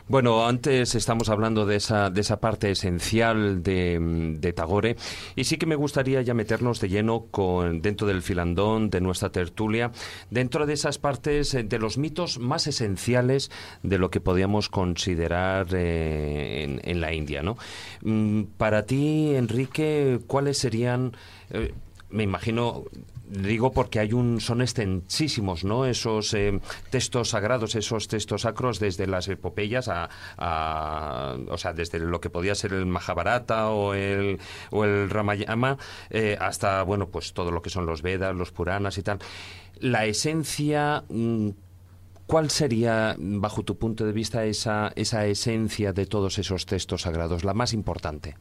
Bueno, 0.08 0.48
antes 0.48 0.96
estamos 0.96 1.30
hablando 1.30 1.66
de 1.66 1.76
esa, 1.76 2.10
de 2.10 2.22
esa 2.22 2.40
parte 2.40 2.72
esencial 2.72 3.62
de, 3.62 4.36
de, 4.40 4.54
Tagore 4.54 4.96
y 5.36 5.44
sí 5.44 5.58
que 5.58 5.66
me 5.66 5.76
gustaría 5.76 6.22
ya 6.22 6.34
meternos 6.34 6.80
de 6.80 6.90
lleno 6.90 7.26
con, 7.30 7.82
dentro 7.82 8.08
del 8.08 8.22
filandón 8.22 8.90
de 8.90 9.02
nuestra 9.02 9.32
tertulia, 9.32 9.92
dentro 10.30 10.66
de 10.66 10.74
esas 10.74 10.98
partes 10.98 11.54
eh, 11.54 11.64
de 11.64 11.80
los 11.80 11.98
mitos 11.98 12.40
más 12.40 12.66
esenciales 12.68 13.52
de 13.84 13.98
lo 13.98 14.10
que 14.10 14.22
podríamos 14.22 14.70
considerar 14.70 15.68
eh, 15.74 16.80
en, 16.82 17.02
la 17.02 17.14
India. 17.14 17.44
¿no? 17.44 17.58
Mm, 18.02 18.44
para 18.58 18.86
ti, 18.86 19.36
Enrique, 19.36 20.20
¿cuáles 20.28 20.58
serían... 20.58 21.14
Eh, 21.52 21.74
me 22.10 22.24
imagino 22.24 22.86
digo 23.30 23.72
porque 23.72 24.00
hay 24.00 24.14
un 24.14 24.42
son 24.42 24.62
extensísimos 24.62 25.64
no 25.64 25.86
esos 25.86 26.34
eh, 26.34 26.60
textos 26.90 27.30
sagrados 27.30 27.76
esos 27.76 28.08
textos 28.08 28.42
sacros 28.42 28.80
desde 28.80 29.08
las 29.08 29.28
epopeyas 29.28 29.88
a, 29.88 30.10
o 31.50 31.58
sea 31.58 31.74
desde 31.74 32.00
lo 32.00 32.20
que 32.20 32.30
podía 32.30 32.56
ser 32.56 32.74
el 32.74 32.86
Mahabharata 32.86 33.70
o 33.70 33.94
el 33.94 34.40
o 34.72 34.84
el 34.84 35.10
Ramayana 35.10 35.78
eh, 36.10 36.38
hasta 36.40 36.82
bueno 36.84 37.10
pues 37.10 37.34
todo 37.34 37.52
lo 37.52 37.62
que 37.62 37.70
son 37.70 37.86
los 37.86 38.02
Vedas 38.02 38.36
los 38.36 38.52
Puranas 38.52 38.98
y 38.98 39.04
tal. 39.04 39.20
La 39.80 40.06
esencia 40.06 41.04
mm, 41.10 41.50
¿Cuál 42.30 42.52
sería, 42.52 43.16
bajo 43.18 43.64
tu 43.64 43.80
punto 43.80 44.06
de 44.06 44.12
vista, 44.12 44.46
esa, 44.46 44.94
esa 44.96 45.26
esencia 45.26 45.94
de 45.94 46.06
todos 46.06 46.38
esos 46.38 46.68
textos 46.68 47.02
sagrados, 47.02 47.44
la 47.44 47.56
más 47.56 47.74
importante? 47.74 48.36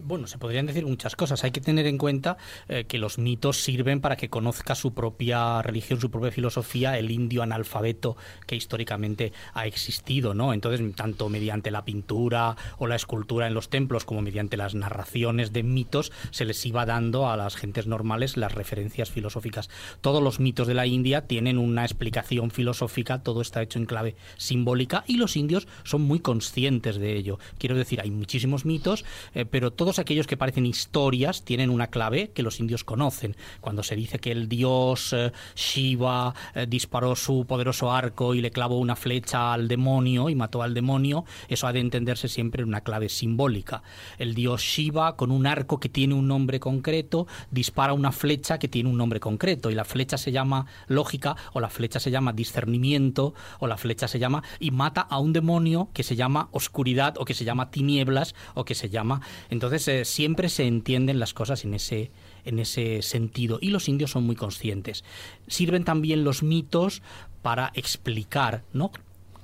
Bueno, 0.00 0.26
se 0.26 0.38
podrían 0.38 0.66
decir 0.66 0.84
muchas 0.84 1.14
cosas. 1.14 1.44
Hay 1.44 1.52
que 1.52 1.60
tener 1.60 1.86
en 1.86 1.98
cuenta 1.98 2.36
eh, 2.68 2.84
que 2.84 2.98
los 2.98 3.18
mitos 3.18 3.62
sirven 3.62 4.00
para 4.00 4.16
que 4.16 4.28
conozca 4.28 4.74
su 4.74 4.92
propia 4.92 5.62
religión, 5.62 6.00
su 6.00 6.10
propia 6.10 6.32
filosofía, 6.32 6.98
el 6.98 7.12
indio 7.12 7.44
analfabeto 7.44 8.16
que 8.46 8.56
históricamente 8.56 9.32
ha 9.52 9.66
existido, 9.66 10.34
¿no? 10.34 10.52
Entonces, 10.52 10.94
tanto 10.96 11.28
mediante 11.28 11.70
la 11.70 11.84
pintura 11.84 12.56
o 12.78 12.88
la 12.88 12.96
escultura 12.96 13.46
en 13.46 13.54
los 13.54 13.68
templos 13.68 14.04
como 14.04 14.20
mediante 14.20 14.56
las 14.56 14.74
narraciones 14.74 15.52
de 15.52 15.62
mitos, 15.62 16.10
se 16.32 16.44
les 16.44 16.66
iba 16.66 16.86
dando 16.86 17.30
a 17.30 17.36
las 17.36 17.54
gentes 17.54 17.86
normales 17.86 18.36
las 18.36 18.52
referencias 18.52 19.10
filosóficas. 19.10 19.70
Todos 20.00 20.22
los 20.22 20.40
mitos 20.40 20.66
de 20.66 20.74
la 20.74 20.86
India 20.86 21.28
tienen 21.28 21.56
una 21.56 21.84
explicación 21.84 22.50
filosófica, 22.50 23.22
todo 23.22 23.40
está 23.40 23.62
hecho 23.62 23.78
en 23.78 23.86
clave 23.86 24.16
simbólica 24.38 25.04
y 25.06 25.18
los 25.18 25.36
indios 25.36 25.68
son 25.84 26.02
muy 26.02 26.18
conscientes 26.18 26.96
de 26.96 27.16
ello. 27.16 27.38
Quiero 27.58 27.76
decir, 27.76 28.00
hay 28.00 28.10
muchísimos 28.10 28.64
mitos, 28.64 29.04
eh, 29.34 29.44
pero 29.44 29.72
todos 29.84 29.98
aquellos 29.98 30.26
que 30.26 30.38
parecen 30.38 30.64
historias 30.64 31.44
tienen 31.44 31.68
una 31.68 31.88
clave 31.88 32.30
que 32.30 32.42
los 32.42 32.58
indios 32.58 32.84
conocen. 32.84 33.36
Cuando 33.60 33.82
se 33.82 33.94
dice 33.94 34.18
que 34.18 34.32
el 34.32 34.48
dios 34.48 35.12
eh, 35.12 35.30
Shiva 35.54 36.34
eh, 36.54 36.64
disparó 36.66 37.14
su 37.14 37.44
poderoso 37.44 37.92
arco 37.92 38.34
y 38.34 38.40
le 38.40 38.50
clavó 38.50 38.78
una 38.78 38.96
flecha 38.96 39.52
al 39.52 39.68
demonio 39.68 40.30
y 40.30 40.34
mató 40.34 40.62
al 40.62 40.72
demonio, 40.72 41.26
eso 41.48 41.66
ha 41.66 41.74
de 41.74 41.80
entenderse 41.80 42.28
siempre 42.28 42.62
en 42.62 42.68
una 42.68 42.80
clave 42.80 43.10
simbólica. 43.10 43.82
El 44.16 44.34
dios 44.34 44.62
Shiva, 44.62 45.16
con 45.16 45.30
un 45.30 45.46
arco 45.46 45.78
que 45.78 45.90
tiene 45.90 46.14
un 46.14 46.28
nombre 46.28 46.60
concreto, 46.60 47.26
dispara 47.50 47.92
una 47.92 48.10
flecha 48.10 48.58
que 48.58 48.68
tiene 48.68 48.88
un 48.88 48.96
nombre 48.96 49.20
concreto 49.20 49.70
y 49.70 49.74
la 49.74 49.84
flecha 49.84 50.16
se 50.16 50.32
llama 50.32 50.64
lógica 50.86 51.36
o 51.52 51.60
la 51.60 51.68
flecha 51.68 52.00
se 52.00 52.10
llama 52.10 52.32
discernimiento 52.32 53.34
o 53.58 53.66
la 53.66 53.76
flecha 53.76 54.08
se 54.08 54.18
llama 54.18 54.42
y 54.58 54.70
mata 54.70 55.02
a 55.02 55.18
un 55.18 55.34
demonio 55.34 55.90
que 55.92 56.04
se 56.04 56.16
llama 56.16 56.48
oscuridad 56.52 57.16
o 57.18 57.26
que 57.26 57.34
se 57.34 57.44
llama 57.44 57.70
tinieblas 57.70 58.34
o 58.54 58.64
que 58.64 58.74
se 58.74 58.88
llama 58.88 59.20
entonces 59.50 59.73
siempre 59.78 60.48
se 60.48 60.66
entienden 60.66 61.18
las 61.18 61.34
cosas 61.34 61.64
en 61.64 61.74
ese, 61.74 62.10
en 62.44 62.58
ese 62.58 63.02
sentido 63.02 63.58
y 63.60 63.70
los 63.70 63.88
indios 63.88 64.12
son 64.12 64.24
muy 64.24 64.36
conscientes. 64.36 65.04
Sirven 65.46 65.84
también 65.84 66.24
los 66.24 66.42
mitos 66.42 67.02
para 67.42 67.70
explicar, 67.74 68.64
¿no? 68.72 68.90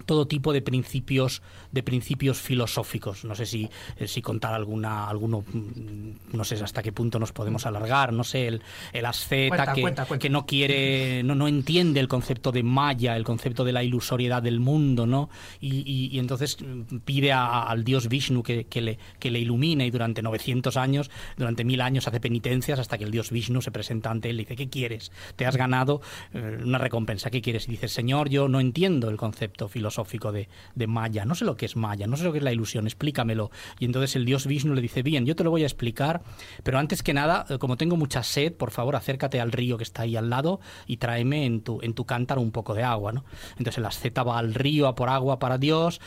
Todo 0.05 0.27
tipo 0.27 0.53
de 0.53 0.63
principios 0.63 1.43
de 1.73 1.83
principios 1.83 2.39
filosóficos. 2.39 3.25
No 3.25 3.35
sé 3.35 3.47
si, 3.47 3.69
eh, 3.97 4.09
si 4.09 4.23
contar 4.23 4.55
alguna, 4.55 5.07
alguno, 5.07 5.43
mm, 5.43 6.37
no 6.37 6.45
sé 6.45 6.57
hasta 6.57 6.83
qué 6.83 6.93
punto 6.93 7.19
nos 7.19 7.33
podemos 7.33 7.67
alargar, 7.67 8.13
no 8.13 8.25
sé, 8.25 8.49
el, 8.49 8.63
el 8.93 9.07
asceta 9.07 9.73
que, 9.73 10.19
que, 10.19 10.31
no 10.31 10.47
quiere, 10.47 11.23
no, 11.23 11.35
no 11.35 11.49
entiende 11.49 12.01
el 12.01 12.09
concepto 12.09 12.51
de 12.53 12.63
Maya, 12.63 13.17
el 13.17 13.25
concepto 13.25 13.65
de 13.65 13.73
la 13.73 13.85
ilusoriedad 13.85 14.43
del 14.43 14.61
mundo, 14.61 15.07
¿no? 15.07 15.31
Y, 15.61 16.11
y, 16.13 16.19
entonces 16.19 16.59
mm, 16.61 16.99
pide 17.05 17.33
al 17.33 17.85
dios 17.85 18.09
Vishnu 18.09 18.43
que, 18.43 18.65
que, 18.65 18.81
le, 18.81 18.99
que 19.19 19.31
le 19.31 19.39
ilumine 19.39 19.87
y 19.87 19.91
durante 19.91 20.23
900 20.23 20.77
años, 20.77 21.11
durante 21.37 21.65
mil 21.65 21.81
años 21.81 22.09
hace 22.09 22.21
penitencias 22.21 22.79
hasta 22.79 22.99
que 22.99 23.05
el 23.05 23.11
dios 23.11 23.31
Vishnu 23.31 23.63
se 23.63 23.71
presenta 23.71 24.11
ante 24.11 24.31
él 24.31 24.37
y 24.37 24.45
dice, 24.45 24.57
¿qué 24.57 24.69
quieres? 24.69 25.13
Te 25.37 25.47
has 25.47 25.57
ganado 25.57 26.01
eh, 26.33 26.61
una 26.65 26.79
recompensa, 26.79 27.31
¿qué 27.31 27.41
quieres? 27.41 27.69
Y 27.69 27.73
dice, 27.73 27.89
Señor, 27.89 28.29
yo 28.29 28.49
no 28.49 28.61
entiendo 28.61 29.09
el 29.09 29.17
concepto 29.17 29.69
filosófico 29.69 29.90
de, 30.33 30.49
de 30.75 30.87
Maya, 30.87 31.25
no 31.25 31.35
sé 31.35 31.45
lo 31.45 31.57
que 31.57 31.67
es 31.67 31.77
Maya, 31.77 32.07
no 32.07 32.17
sé 32.17 32.25
lo 32.25 32.33
que 32.33 32.39
es 32.39 32.45
la 32.45 32.53
ilusión, 32.53 32.87
explícamelo. 32.87 33.51
Y 33.79 33.85
entonces 33.85 34.17
el 34.17 34.25
dios 34.25 34.47
Vishnu 34.47 34.75
le 34.75 34.81
dice, 34.81 35.03
bien, 35.03 35.27
yo 35.27 35.37
te 35.37 35.45
lo 35.45 35.51
voy 35.51 35.62
a 35.62 35.67
explicar, 35.67 36.23
pero 36.62 36.79
antes 36.79 37.03
que 37.03 37.15
nada, 37.15 37.47
eh, 37.49 37.59
como 37.59 37.77
tengo 37.77 37.97
mucha 37.97 38.23
sed, 38.23 38.53
por 38.53 38.71
favor 38.71 38.97
acércate 38.97 39.41
al 39.41 39.53
río 39.53 39.77
que 39.77 39.85
está 39.85 40.03
ahí 40.03 40.17
al 40.17 40.31
lado 40.31 40.61
y 40.87 40.97
tráeme 40.99 41.45
en 41.45 41.62
tu, 41.62 41.81
en 41.83 41.95
tu 41.95 42.05
cántaro 42.05 42.41
un 42.41 42.53
poco 42.53 42.75
de 42.75 42.83
agua. 42.83 43.12
¿no? 43.12 43.25
Entonces 43.53 43.79
el 43.79 43.87
asceta 43.87 44.23
va 44.23 44.39
al 44.39 44.55
río 44.55 44.89
a 44.89 44.95
por 44.95 45.09
agua 45.09 45.39
para 45.39 45.59
Dios, 45.59 46.01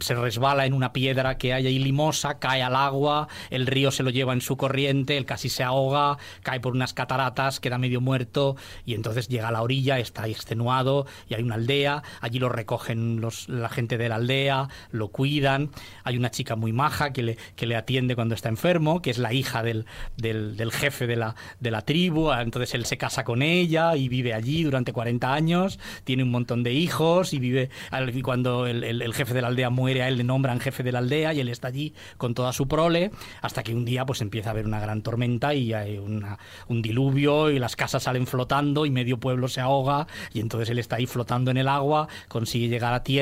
se 0.00 0.14
resbala 0.14 0.66
en 0.66 0.72
una 0.72 0.92
piedra 0.92 1.38
que 1.38 1.52
hay 1.52 1.66
ahí 1.66 1.78
limosa, 1.78 2.38
cae 2.38 2.62
al 2.62 2.76
agua, 2.76 3.28
el 3.50 3.66
río 3.66 3.90
se 3.90 4.02
lo 4.02 4.10
lleva 4.10 4.32
en 4.32 4.40
su 4.40 4.56
corriente, 4.56 5.16
él 5.16 5.26
casi 5.26 5.48
se 5.48 5.62
ahoga, 5.62 6.18
cae 6.42 6.60
por 6.60 6.72
unas 6.72 6.94
cataratas, 6.94 7.60
queda 7.60 7.78
medio 7.78 8.00
muerto 8.00 8.56
y 8.84 8.94
entonces 8.94 9.28
llega 9.28 9.48
a 9.48 9.52
la 9.52 9.62
orilla, 9.62 9.98
está 9.98 10.26
extenuado 10.28 11.06
y 11.28 11.34
hay 11.34 11.42
una 11.42 11.56
aldea, 11.56 12.02
allí 12.20 12.38
lo 12.38 12.48
recogen 12.48 13.20
los 13.26 13.48
la 13.48 13.68
gente 13.68 13.98
de 13.98 14.08
la 14.08 14.16
aldea, 14.16 14.68
lo 14.90 15.08
cuidan. 15.08 15.70
Hay 16.04 16.16
una 16.16 16.30
chica 16.30 16.56
muy 16.56 16.72
maja 16.72 17.12
que 17.12 17.22
le, 17.22 17.38
que 17.56 17.66
le 17.66 17.76
atiende 17.76 18.14
cuando 18.14 18.34
está 18.34 18.48
enfermo, 18.48 19.02
que 19.02 19.10
es 19.10 19.18
la 19.18 19.32
hija 19.32 19.62
del, 19.62 19.86
del, 20.16 20.72
jefe 20.72 21.06
de 21.06 21.16
la, 21.16 21.34
de 21.60 21.70
la 21.70 21.82
tribu. 21.82 22.32
Entonces 22.32 22.74
él 22.74 22.86
se 22.86 22.96
casa 22.96 23.24
con 23.24 23.42
ella 23.42 23.96
y 23.96 24.08
vive 24.08 24.34
allí 24.34 24.62
durante 24.64 24.92
40 24.92 25.32
años, 25.32 25.78
tiene 26.04 26.22
un 26.22 26.30
montón 26.30 26.62
de 26.62 26.72
hijos 26.72 27.32
y 27.32 27.38
vive. 27.38 27.70
Y 28.12 28.22
cuando 28.22 28.66
el, 28.66 28.84
el, 28.84 29.14
jefe 29.14 29.34
de 29.34 29.42
la 29.42 29.48
aldea 29.48 29.70
muere, 29.70 30.02
a 30.02 30.08
él 30.08 30.16
le 30.18 30.24
nombran 30.24 30.60
jefe 30.60 30.82
de 30.82 30.92
la 30.92 31.00
aldea 31.00 31.34
y 31.34 31.40
él 31.40 31.48
está 31.48 31.68
allí 31.68 31.94
con 32.16 32.34
toda 32.34 32.52
su 32.52 32.68
prole, 32.68 33.10
hasta 33.42 33.62
que 33.62 33.74
un 33.74 33.84
día 33.84 34.06
pues 34.06 34.20
empieza 34.20 34.50
a 34.50 34.52
haber 34.52 34.66
una 34.66 34.80
gran 34.80 35.02
tormenta 35.02 35.54
y 35.54 35.72
hay 35.72 35.98
una, 35.98 36.38
un 36.68 36.82
diluvio 36.82 37.50
y 37.50 37.58
las 37.58 37.76
casas 37.76 38.04
salen 38.04 38.26
flotando 38.26 38.86
y 38.86 38.90
medio 38.90 39.18
pueblo 39.18 39.48
se 39.48 39.60
ahoga 39.60 40.06
y 40.32 40.40
entonces 40.40 40.70
él 40.70 40.78
está 40.78 40.96
ahí 40.96 41.06
flotando 41.06 41.50
en 41.50 41.56
el 41.56 41.68
agua, 41.68 42.08
consigue 42.28 42.68
llegar 42.68 42.94
a 42.94 43.02
tierra 43.02 43.15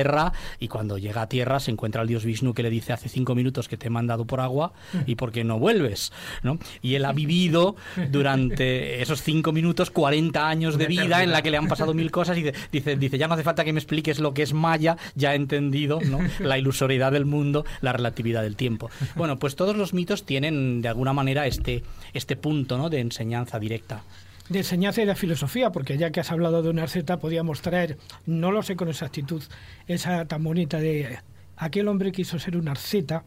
y 0.58 0.68
cuando 0.68 0.98
llega 0.98 1.22
a 1.22 1.28
tierra 1.28 1.60
se 1.60 1.70
encuentra 1.70 2.02
el 2.02 2.08
dios 2.08 2.24
Vishnu 2.24 2.52
que 2.52 2.62
le 2.62 2.70
dice 2.70 2.92
hace 2.92 3.08
cinco 3.08 3.34
minutos 3.34 3.68
que 3.68 3.76
te 3.76 3.86
he 3.86 3.90
mandado 3.90 4.24
por 4.24 4.40
agua 4.40 4.72
y 5.06 5.14
por 5.14 5.30
qué 5.32 5.44
no 5.44 5.58
vuelves. 5.58 6.12
¿no? 6.42 6.58
Y 6.82 6.94
él 6.94 7.04
ha 7.04 7.12
vivido 7.12 7.76
durante 8.10 9.00
esos 9.02 9.22
cinco 9.22 9.52
minutos 9.52 9.90
40 9.90 10.48
años 10.48 10.78
de 10.78 10.86
vida 10.86 11.22
en 11.22 11.30
la 11.30 11.42
que 11.42 11.50
le 11.50 11.56
han 11.56 11.68
pasado 11.68 11.94
mil 11.94 12.10
cosas 12.10 12.38
y 12.38 12.50
dice, 12.72 12.96
dice, 12.96 13.18
ya 13.18 13.28
no 13.28 13.34
hace 13.34 13.44
falta 13.44 13.64
que 13.64 13.72
me 13.72 13.78
expliques 13.78 14.18
lo 14.18 14.34
que 14.34 14.42
es 14.42 14.52
Maya, 14.52 14.96
ya 15.14 15.32
he 15.32 15.36
entendido 15.36 16.00
¿no? 16.00 16.18
la 16.40 16.58
ilusoriedad 16.58 17.12
del 17.12 17.24
mundo, 17.24 17.64
la 17.80 17.92
relatividad 17.92 18.42
del 18.42 18.56
tiempo. 18.56 18.90
Bueno, 19.14 19.38
pues 19.38 19.56
todos 19.56 19.76
los 19.76 19.94
mitos 19.94 20.24
tienen 20.24 20.82
de 20.82 20.88
alguna 20.88 21.12
manera 21.12 21.46
este, 21.46 21.84
este 22.12 22.36
punto 22.36 22.78
¿no? 22.78 22.90
de 22.90 23.00
enseñanza 23.00 23.58
directa 23.58 24.02
de 24.48 24.58
enseñanza 24.58 25.02
y 25.02 25.06
de 25.06 25.14
filosofía, 25.14 25.72
porque 25.72 25.96
ya 25.96 26.10
que 26.10 26.20
has 26.20 26.30
hablado 26.30 26.62
de 26.62 26.70
una 26.70 26.82
arceta, 26.82 27.18
podíamos 27.18 27.62
traer, 27.62 27.98
no 28.26 28.52
lo 28.52 28.62
sé 28.62 28.76
con 28.76 28.88
exactitud, 28.88 29.42
esa 29.86 30.26
tan 30.26 30.44
bonita 30.44 30.78
de 30.78 31.18
aquel 31.56 31.88
hombre 31.88 32.12
quiso 32.12 32.38
ser 32.38 32.56
una 32.56 32.72
arceta 32.72 33.24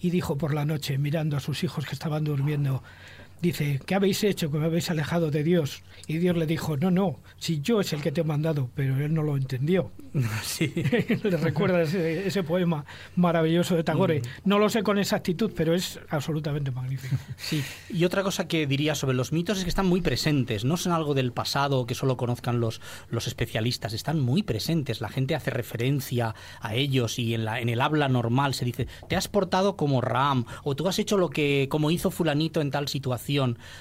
y 0.00 0.10
dijo 0.10 0.36
por 0.36 0.54
la 0.54 0.64
noche, 0.64 0.98
mirando 0.98 1.36
a 1.36 1.40
sus 1.40 1.62
hijos 1.64 1.86
que 1.86 1.94
estaban 1.94 2.24
durmiendo, 2.24 2.82
dice, 3.40 3.80
¿qué 3.86 3.94
habéis 3.94 4.22
hecho 4.24 4.50
que 4.50 4.58
me 4.58 4.66
habéis 4.66 4.90
alejado 4.90 5.30
de 5.30 5.42
Dios? 5.42 5.82
Y 6.06 6.18
Dios 6.18 6.36
le 6.36 6.46
dijo, 6.46 6.76
no, 6.76 6.90
no, 6.90 7.20
si 7.36 7.60
yo 7.60 7.80
es 7.80 7.92
el 7.92 8.02
que 8.02 8.12
te 8.12 8.22
he 8.22 8.24
mandado, 8.24 8.70
pero 8.74 8.96
él 8.98 9.14
no 9.14 9.22
lo 9.22 9.36
entendió. 9.36 9.90
Sí. 10.42 10.66
le 11.22 11.36
recuerda 11.36 11.82
ese, 11.82 12.26
ese 12.26 12.42
poema 12.42 12.84
maravilloso 13.14 13.76
de 13.76 13.84
Tagore. 13.84 14.22
No 14.44 14.58
lo 14.58 14.68
sé 14.68 14.82
con 14.82 14.98
exactitud, 14.98 15.52
pero 15.54 15.74
es 15.74 16.00
absolutamente 16.08 16.70
magnífico. 16.70 17.16
Sí, 17.36 17.62
y 17.88 18.04
otra 18.04 18.22
cosa 18.22 18.48
que 18.48 18.66
diría 18.66 18.94
sobre 18.94 19.16
los 19.16 19.32
mitos 19.32 19.58
es 19.58 19.64
que 19.64 19.70
están 19.70 19.86
muy 19.86 20.00
presentes, 20.00 20.64
no 20.64 20.76
son 20.76 20.92
algo 20.92 21.14
del 21.14 21.32
pasado 21.32 21.86
que 21.86 21.94
solo 21.94 22.16
conozcan 22.16 22.58
los, 22.58 22.80
los 23.08 23.28
especialistas, 23.28 23.92
están 23.92 24.18
muy 24.18 24.42
presentes, 24.42 25.00
la 25.00 25.08
gente 25.08 25.34
hace 25.34 25.50
referencia 25.50 26.34
a 26.60 26.74
ellos 26.74 27.18
y 27.18 27.34
en, 27.34 27.44
la, 27.44 27.60
en 27.60 27.68
el 27.68 27.80
habla 27.80 28.08
normal 28.08 28.54
se 28.54 28.64
dice, 28.64 28.88
te 29.08 29.16
has 29.16 29.28
portado 29.28 29.76
como 29.76 30.00
Ram, 30.00 30.44
o 30.64 30.74
tú 30.74 30.88
has 30.88 30.98
hecho 30.98 31.18
lo 31.18 31.30
que 31.30 31.68
como 31.70 31.90
hizo 31.90 32.10
fulanito 32.10 32.60
en 32.60 32.70
tal 32.70 32.88
situación. 32.88 33.29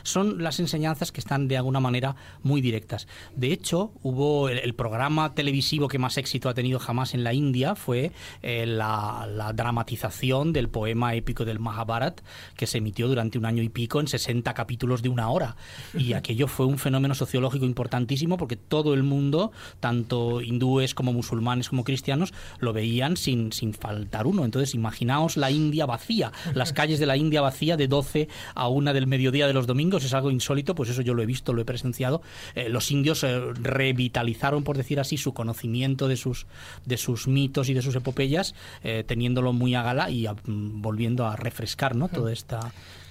Son 0.03 0.43
las 0.43 0.59
enseñanzas 0.59 1.11
que 1.11 1.19
están 1.19 1.47
de 1.47 1.57
alguna 1.57 1.79
manera 1.79 2.15
muy 2.43 2.61
directas. 2.61 3.07
De 3.35 3.51
hecho, 3.51 3.91
hubo 4.03 4.49
el, 4.49 4.59
el 4.59 4.75
programa 4.75 5.33
televisivo 5.33 5.87
que 5.87 5.99
más 5.99 6.17
éxito 6.17 6.49
ha 6.49 6.53
tenido 6.53 6.79
jamás 6.79 7.13
en 7.13 7.23
la 7.23 7.33
India, 7.33 7.75
fue 7.75 8.11
eh, 8.41 8.65
la, 8.65 9.27
la 9.29 9.53
dramatización 9.53 10.53
del 10.53 10.69
poema 10.69 11.15
épico 11.15 11.45
del 11.45 11.59
Mahabharat, 11.59 12.21
que 12.55 12.67
se 12.67 12.77
emitió 12.79 13.07
durante 13.07 13.37
un 13.37 13.45
año 13.45 13.63
y 13.63 13.69
pico 13.69 13.99
en 13.99 14.07
60 14.07 14.53
capítulos 14.53 15.01
de 15.01 15.09
una 15.09 15.29
hora. 15.29 15.55
Y 15.97 16.13
aquello 16.19 16.47
fue 16.47 16.65
un 16.65 16.77
fenómeno 16.77 17.15
sociológico 17.15 17.65
importantísimo 17.65 18.37
porque 18.37 18.55
todo 18.55 18.93
el 18.93 19.03
mundo, 19.03 19.51
tanto 19.79 20.41
hindúes 20.41 20.93
como 20.93 21.13
musulmanes 21.13 21.69
como 21.69 21.83
cristianos, 21.83 22.33
lo 22.59 22.73
veían 22.73 23.17
sin, 23.17 23.51
sin 23.51 23.73
faltar 23.73 24.27
uno. 24.27 24.45
Entonces, 24.45 24.75
imaginaos 24.75 25.37
la 25.37 25.51
India 25.51 25.85
vacía, 25.85 26.31
las 26.53 26.73
calles 26.73 26.99
de 26.99 27.05
la 27.05 27.17
India 27.17 27.41
vacía 27.41 27.77
de 27.77 27.87
12 27.87 28.27
a 28.55 28.67
1 28.67 28.93
del 28.93 29.07
mediodía 29.07 29.38
de 29.47 29.53
los 29.53 29.67
domingos, 29.67 30.03
es 30.03 30.13
algo 30.13 30.31
insólito, 30.31 30.75
pues 30.75 30.89
eso 30.89 31.01
yo 31.01 31.13
lo 31.13 31.21
he 31.21 31.25
visto, 31.25 31.53
lo 31.53 31.61
he 31.61 31.65
presenciado. 31.65 32.21
Eh, 32.55 32.69
los 32.69 32.91
indios 32.91 33.23
eh, 33.23 33.39
revitalizaron, 33.61 34.63
por 34.63 34.77
decir 34.77 34.99
así, 34.99 35.17
su 35.17 35.33
conocimiento 35.33 36.07
de 36.07 36.15
sus, 36.17 36.45
de 36.85 36.97
sus 36.97 37.27
mitos 37.27 37.69
y 37.69 37.73
de 37.73 37.81
sus 37.81 37.95
epopeyas, 37.95 38.55
eh, 38.83 39.03
teniéndolo 39.07 39.53
muy 39.53 39.75
a 39.75 39.83
gala 39.83 40.09
y 40.09 40.25
a- 40.27 40.33
mm, 40.33 40.81
volviendo 40.81 41.25
a 41.27 41.35
refrescar 41.35 41.95
¿no? 41.95 42.07
toda 42.09 42.31
esta... 42.31 42.59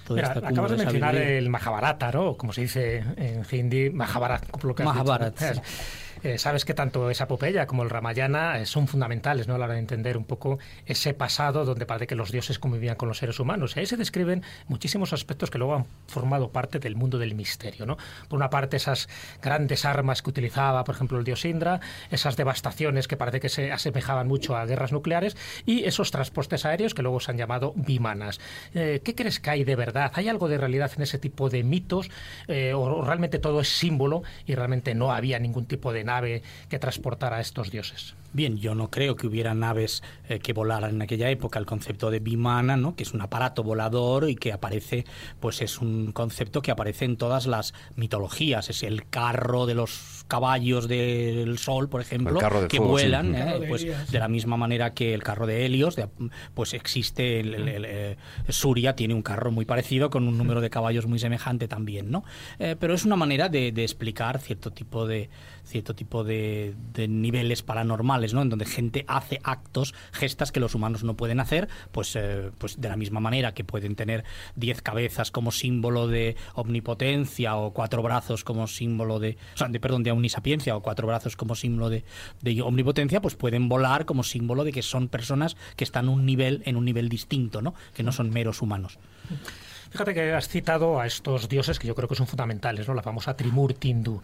Toda 0.05 0.21
Mira, 0.23 0.27
esta 0.33 0.39
acabas 0.39 0.53
cúmulo 0.55 0.69
de 0.69 0.77
mencionar 0.85 1.13
sabiduría. 1.13 1.37
el 1.37 1.49
Mahabharata, 1.49 2.11
¿no? 2.11 2.33
Como 2.35 2.51
se 2.51 2.61
dice 2.61 3.03
en 3.17 3.45
hindi, 3.51 3.91
Mahabharat. 3.91 4.49
como 4.49 4.73
Eh, 6.23 6.37
sabes 6.37 6.65
que 6.65 6.73
tanto 6.73 7.09
esa 7.09 7.23
epopeya 7.23 7.65
como 7.65 7.83
el 7.83 7.89
Ramayana 7.89 8.59
eh, 8.59 8.65
son 8.65 8.87
fundamentales 8.87 9.47
¿no? 9.47 9.55
a 9.55 9.57
la 9.57 9.65
hora 9.65 9.75
de 9.75 9.79
entender 9.79 10.17
un 10.17 10.25
poco 10.25 10.59
ese 10.85 11.13
pasado 11.13 11.63
donde 11.63 11.85
parece 11.85 12.07
que 12.07 12.15
los 12.15 12.31
dioses 12.31 12.59
convivían 12.59 12.95
con 12.95 13.07
los 13.07 13.19
seres 13.19 13.39
humanos. 13.39 13.75
Y 13.75 13.79
ahí 13.79 13.85
se 13.85 13.95
describen 13.95 14.43
muchísimos 14.67 15.13
aspectos 15.13 15.49
que 15.49 15.57
luego 15.57 15.75
han 15.75 15.85
formado 16.07 16.51
parte 16.51 16.79
del 16.79 16.95
mundo 16.95 17.17
del 17.17 17.35
misterio. 17.35 17.85
¿no? 17.85 17.97
Por 18.27 18.37
una 18.37 18.49
parte, 18.49 18.77
esas 18.77 19.07
grandes 19.41 19.85
armas 19.85 20.21
que 20.21 20.29
utilizaba, 20.29 20.83
por 20.83 20.95
ejemplo, 20.95 21.17
el 21.17 21.23
dios 21.23 21.45
Indra, 21.45 21.79
esas 22.11 22.35
devastaciones 22.35 23.07
que 23.07 23.15
parece 23.15 23.39
que 23.39 23.49
se 23.49 23.71
asemejaban 23.71 24.27
mucho 24.27 24.57
a 24.57 24.65
guerras 24.65 24.91
nucleares 24.91 25.37
y 25.65 25.85
esos 25.85 26.11
transportes 26.11 26.65
aéreos 26.65 26.93
que 26.93 27.01
luego 27.01 27.19
se 27.19 27.31
han 27.31 27.37
llamado 27.37 27.73
vimanas. 27.75 28.39
Eh, 28.73 29.01
¿Qué 29.03 29.15
crees 29.15 29.39
que 29.39 29.51
hay 29.51 29.63
de 29.63 29.75
verdad? 29.75 30.11
¿Hay 30.15 30.27
algo 30.27 30.49
de 30.49 30.57
realidad 30.57 30.91
en 30.95 31.03
ese 31.03 31.17
tipo 31.17 31.49
de 31.49 31.63
mitos? 31.63 32.09
O 32.75 33.03
realmente 33.03 33.39
todo 33.39 33.61
es 33.61 33.69
símbolo 33.69 34.23
y 34.45 34.55
realmente 34.55 34.95
no 34.95 35.11
había 35.11 35.39
ningún 35.39 35.65
tipo 35.65 35.93
de 35.93 36.03
que 36.69 36.79
transportara 36.79 37.37
a 37.37 37.41
estos 37.41 37.71
dioses? 37.71 38.15
Bien, 38.31 38.57
yo 38.57 38.75
no 38.75 38.89
creo 38.91 39.15
que 39.15 39.27
hubiera 39.27 39.53
naves 39.53 40.03
eh, 40.27 40.39
que 40.39 40.53
volaran 40.53 40.91
en 40.95 41.01
aquella 41.01 41.29
época. 41.29 41.59
El 41.59 41.65
concepto 41.65 42.11
de 42.11 42.19
Vimana, 42.19 42.77
¿no? 42.77 42.95
que 42.95 43.03
es 43.03 43.13
un 43.13 43.21
aparato 43.21 43.63
volador 43.63 44.29
y 44.29 44.35
que 44.35 44.53
aparece, 44.53 45.05
pues 45.39 45.61
es 45.61 45.79
un 45.79 46.11
concepto 46.11 46.61
que 46.61 46.71
aparece 46.71 47.05
en 47.05 47.17
todas 47.17 47.47
las 47.47 47.73
mitologías. 47.95 48.69
Es 48.69 48.83
el 48.83 49.07
carro 49.09 49.65
de 49.65 49.75
los 49.75 50.25
caballos 50.27 50.87
del 50.87 51.57
sol, 51.57 51.89
por 51.89 52.01
ejemplo, 52.01 52.39
que 52.67 52.77
fuego, 52.77 52.91
vuelan. 52.91 53.33
El 53.33 53.47
¿eh? 53.55 53.59
de 53.61 53.67
Pues 53.67 53.81
Helios. 53.81 54.11
de 54.11 54.19
la 54.19 54.27
misma 54.27 54.57
manera 54.57 54.93
que 54.93 55.13
el 55.13 55.23
carro 55.23 55.47
de 55.47 55.65
Helios, 55.65 55.95
de- 55.95 56.07
pues 56.53 56.73
existe 56.75 57.39
el, 57.39 57.55
el- 57.55 57.67
el, 57.67 57.85
eh, 57.87 58.17
Suria 58.49 58.95
tiene 58.95 59.13
un 59.15 59.23
carro 59.23 59.51
muy 59.51 59.65
parecido 59.65 60.09
con 60.11 60.27
un 60.27 60.37
número 60.37 60.61
de 60.61 60.69
caballos 60.69 61.07
muy 61.07 61.17
semejante 61.17 61.67
también, 61.67 62.11
¿no? 62.11 62.23
Eh, 62.59 62.75
pero 62.79 62.93
es 62.93 63.05
una 63.05 63.15
manera 63.15 63.49
de, 63.49 63.71
de 63.71 63.83
explicar 63.83 64.39
cierto 64.39 64.71
tipo 64.71 65.07
de 65.07 65.29
cierto 65.63 65.93
tipo 65.93 66.23
de, 66.23 66.73
de 66.93 67.07
niveles 67.07 67.61
paranormales, 67.61 68.18
¿no? 68.33 68.41
En 68.41 68.49
donde 68.49 68.65
gente 68.65 69.05
hace 69.07 69.39
actos, 69.43 69.93
gestas 70.11 70.51
que 70.51 70.59
los 70.59 70.75
humanos 70.75 71.03
no 71.03 71.15
pueden 71.15 71.39
hacer, 71.39 71.67
pues, 71.91 72.15
eh, 72.15 72.51
pues 72.57 72.79
de 72.79 72.89
la 72.89 72.95
misma 72.95 73.19
manera 73.19 73.53
que 73.53 73.63
pueden 73.63 73.95
tener 73.95 74.23
diez 74.55 74.81
cabezas 74.81 75.31
como 75.31 75.51
símbolo 75.51 76.07
de 76.07 76.35
omnipotencia 76.53 77.55
o 77.55 77.73
cuatro 77.73 78.01
brazos 78.03 78.43
como 78.43 78.67
símbolo 78.67 79.19
de, 79.19 79.37
o 79.55 79.57
sea, 79.57 79.67
de 79.67 79.79
perdón, 79.79 80.03
de 80.03 80.11
omnisapiencia 80.11 80.75
o 80.75 80.81
cuatro 80.81 81.07
brazos 81.07 81.35
como 81.35 81.55
símbolo 81.55 81.89
de, 81.89 82.03
de 82.41 82.61
omnipotencia, 82.61 83.21
pues 83.21 83.35
pueden 83.35 83.69
volar 83.69 84.05
como 84.05 84.23
símbolo 84.23 84.63
de 84.63 84.71
que 84.71 84.81
son 84.81 85.07
personas 85.07 85.55
que 85.75 85.83
están 85.83 86.09
un 86.09 86.25
nivel 86.25 86.61
en 86.65 86.75
un 86.75 86.85
nivel 86.85 87.09
distinto, 87.09 87.61
¿no? 87.61 87.73
Que 87.93 88.03
no 88.03 88.11
son 88.11 88.29
meros 88.29 88.61
humanos. 88.61 88.97
Fíjate 89.89 90.13
que 90.13 90.33
has 90.33 90.47
citado 90.47 90.99
a 90.99 91.07
estos 91.07 91.49
dioses 91.49 91.79
que 91.79 91.87
yo 91.87 91.95
creo 91.95 92.07
que 92.07 92.15
son 92.15 92.27
fundamentales, 92.27 92.87
¿no? 92.87 92.93
La 92.93 93.01
famosa 93.01 93.35
Trimurti 93.35 93.89
hindú. 93.89 94.21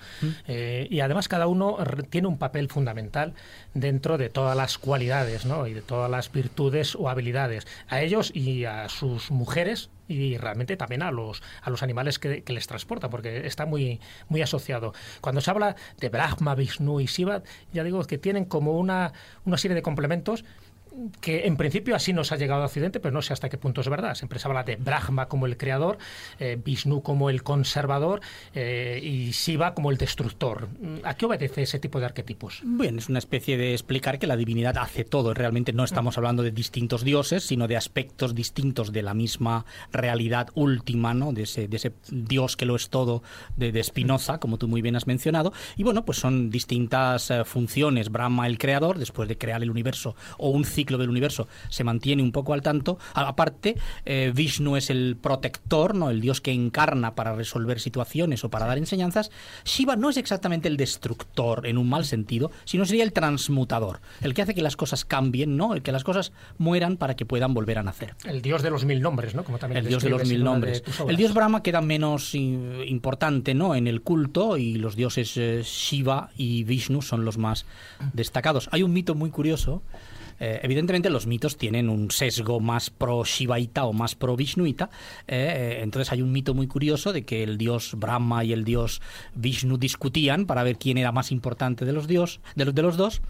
Eh, 0.48 0.88
y 0.90 1.00
además 1.00 1.28
cada 1.28 1.48
uno 1.48 1.78
tiene 2.10 2.28
un 2.28 2.38
papel 2.38 2.70
fundamental 2.70 3.34
dentro 3.74 4.18
de 4.18 4.30
todas 4.30 4.56
las 4.56 4.78
cualidades, 4.78 5.46
¿no? 5.46 5.68
Y 5.68 5.74
de 5.74 5.82
todas 5.82 6.10
las 6.10 6.32
virtudes 6.32 6.96
o 6.96 7.10
habilidades. 7.10 7.68
A 7.88 8.02
ellos 8.02 8.32
y 8.36 8.66
a 8.66 8.90
sus 8.90 9.32
mujeres 9.32 9.90
y 10.08 10.38
realmente 10.38 10.78
también 10.78 11.02
a 11.02 11.12
los 11.12 11.42
a 11.62 11.70
los 11.70 11.82
animales 11.82 12.20
que, 12.20 12.44
que 12.44 12.54
les 12.54 12.68
transportan 12.68 13.10
porque 13.10 13.48
está 13.48 13.66
muy 13.66 14.00
muy 14.30 14.42
asociado 14.44 14.94
cuando 15.22 15.42
se 15.42 15.50
habla 15.50 15.76
de 16.00 16.10
Brahma, 16.10 16.54
Vishnu 16.54 17.00
y 17.00 17.06
Shiva 17.06 17.42
ya 17.74 17.84
digo 17.84 18.04
que 18.04 18.20
tienen 18.20 18.46
como 18.46 18.78
una 18.78 19.14
una 19.46 19.58
serie 19.58 19.74
de 19.74 19.82
complementos 19.82 20.46
que 21.22 21.46
en 21.46 21.58
principio 21.58 21.96
así 21.96 22.14
nos 22.14 22.32
ha 22.32 22.38
llegado 22.38 22.64
a 22.64 22.66
Occidente, 22.66 23.00
pero 23.00 23.14
no 23.14 23.22
sé 23.22 23.34
hasta 23.34 23.50
qué 23.50 23.58
punto 23.58 23.82
es 23.82 23.90
verdad. 23.90 24.16
Siempre 24.16 24.40
se 24.40 24.48
habla 24.48 24.64
de 24.64 24.76
Brahma 24.76 25.28
como 25.28 25.46
el 25.46 25.58
creador, 25.58 25.98
eh, 26.40 26.60
Vishnu 26.64 27.02
como 27.02 27.30
el 27.30 27.44
conservador 27.44 28.22
eh, 28.54 29.00
y 29.02 29.32
Shiva 29.32 29.74
como 29.74 29.92
el 29.92 29.98
destructor. 29.98 30.68
¿A 31.04 31.16
qué 31.16 31.26
obedece 31.26 31.64
ese 31.64 31.80
tipo 31.80 32.00
de 32.00 32.06
arquetipos? 32.06 32.62
Bien, 32.64 32.98
es 32.98 33.10
una 33.10 33.20
especie 33.20 33.58
de 33.58 33.74
explicar 33.74 34.20
que 34.20 34.28
la 34.28 34.38
divinidad 34.38 34.78
hace 34.78 35.04
todo. 35.04 35.34
Realmente 35.34 35.74
no 35.74 35.84
estamos 35.84 36.18
hablando 36.18 36.44
de 36.44 36.52
distintos 36.52 37.04
dioses, 37.04 37.44
sino 37.44 37.68
de 37.68 37.78
aspectos 37.78 38.34
distintos 38.34 38.92
de 38.92 39.02
la 39.02 39.14
misma 39.14 39.66
realidad 39.92 40.48
última, 40.54 41.14
¿no? 41.14 41.34
De 41.34 41.44
ese, 41.44 41.68
de 41.68 41.78
ese 41.78 41.94
Dios 42.10 42.56
que 42.56 42.66
lo 42.66 42.76
es 42.76 42.90
todo 42.90 43.24
de, 43.58 43.72
de 43.72 43.84
Spinoza, 43.84 44.40
como 44.40 44.58
tú 44.58 44.68
muy 44.68 44.82
bien 44.82 44.96
has 44.96 45.08
mencionado. 45.08 45.54
Y 45.76 45.84
bueno, 45.84 46.06
pues 46.06 46.20
son 46.20 46.50
distintas 46.50 47.32
eh, 47.32 47.44
funciones. 47.44 48.10
Brahma, 48.10 48.48
el 48.48 48.58
creador, 48.58 48.98
después 48.98 49.28
de 49.28 49.38
crear 49.38 49.62
el 49.62 49.70
universo 49.70 50.16
o 50.38 50.50
un 50.50 50.66
ciclo 50.66 50.85
del 50.86 51.10
universo, 51.10 51.48
se 51.70 51.84
mantiene 51.84 52.24
un 52.24 52.32
poco 52.32 52.54
al 52.54 52.62
tanto. 52.62 52.98
A- 53.14 53.28
Aparte, 53.28 53.76
eh, 54.06 54.32
Vishnu 54.34 54.78
es 54.78 54.90
el 54.90 55.18
protector, 55.22 55.96
¿no? 55.96 56.10
El 56.10 56.22
Dios 56.22 56.40
que 56.42 56.52
encarna 56.54 57.16
para 57.16 57.36
resolver 57.36 57.80
situaciones 57.80 58.44
o 58.44 58.50
para 58.50 58.66
dar 58.66 58.78
enseñanzas. 58.78 59.32
Shiva 59.66 59.96
no 59.96 60.10
es 60.10 60.18
exactamente 60.18 60.68
el 60.68 60.78
destructor 60.78 61.66
en 61.68 61.78
un 61.78 61.90
mal 61.90 62.06
sentido, 62.06 62.52
sino 62.64 62.86
sería 62.86 63.04
el 63.04 63.12
transmutador, 63.14 64.00
el 64.22 64.34
que 64.34 64.42
hace 64.44 64.54
que 64.56 64.62
las 64.62 64.76
cosas 64.78 65.04
cambien, 65.06 65.58
¿no? 65.58 65.74
El 65.74 65.82
que 65.82 65.92
las 65.92 66.04
cosas 66.04 66.32
mueran 66.58 66.98
para 66.98 67.16
que 67.16 67.26
puedan 67.26 67.54
volver 67.54 67.78
a 67.80 67.84
nacer. 67.84 68.16
El 68.26 68.42
dios 68.42 68.62
de 68.64 68.70
los 68.70 68.86
mil 68.86 69.02
nombres, 69.02 69.36
¿no? 69.36 69.44
Como 69.44 69.58
también 69.58 69.84
El 69.84 69.88
dios 69.90 70.04
de 70.04 70.10
los 70.10 70.26
mil 70.28 70.44
nombres. 70.44 70.84
El 71.08 71.16
dios 71.18 71.34
Brahma 71.34 71.62
queda 71.64 71.82
menos 71.82 72.34
importante 72.36 73.54
¿no? 73.54 73.76
en 73.76 73.88
el 73.88 74.02
culto 74.02 74.58
y 74.58 74.76
los 74.76 74.96
dioses 74.96 75.36
eh, 75.38 75.62
Shiva 75.64 76.30
y 76.38 76.64
Vishnu 76.64 77.02
son 77.02 77.26
los 77.26 77.38
más 77.38 77.66
destacados. 78.14 78.70
Hay 78.72 78.84
un 78.84 78.94
mito 78.94 79.16
muy 79.16 79.30
curioso. 79.32 79.82
Eh, 80.40 80.60
evidentemente 80.64 81.10
los 81.10 81.28
mitos 81.28 81.58
tienen 81.58 81.90
un 81.90 82.12
sesgo 82.12 82.60
más 82.60 82.90
pro 82.90 83.24
Shivaita 83.24 83.86
o 83.86 83.94
más 83.94 84.16
pro 84.16 84.36
Vishnuita. 84.36 84.90
eh, 85.28 85.78
eh, 85.78 85.80
entonces 85.82 86.12
hay 86.12 86.22
un 86.22 86.32
mito 86.32 86.54
muy 86.54 86.68
curioso 86.68 87.14
de 87.14 87.24
que 87.24 87.44
el 87.44 87.58
dios 87.58 87.94
Brahma 87.96 88.44
y 88.44 88.54
el 88.54 88.66
dios 88.66 89.02
Vishnu 89.36 89.78
discutían 89.78 90.46
para 90.46 90.64
ver 90.64 90.78
quién 90.78 90.98
era 90.98 91.12
más 91.12 91.32
importante 91.32 91.86
de 91.86 91.94
los, 91.94 92.08
dios, 92.08 92.42
de 92.56 92.66
los, 92.66 92.76
de 92.76 92.82
los 92.82 92.98
dos. 92.98 93.22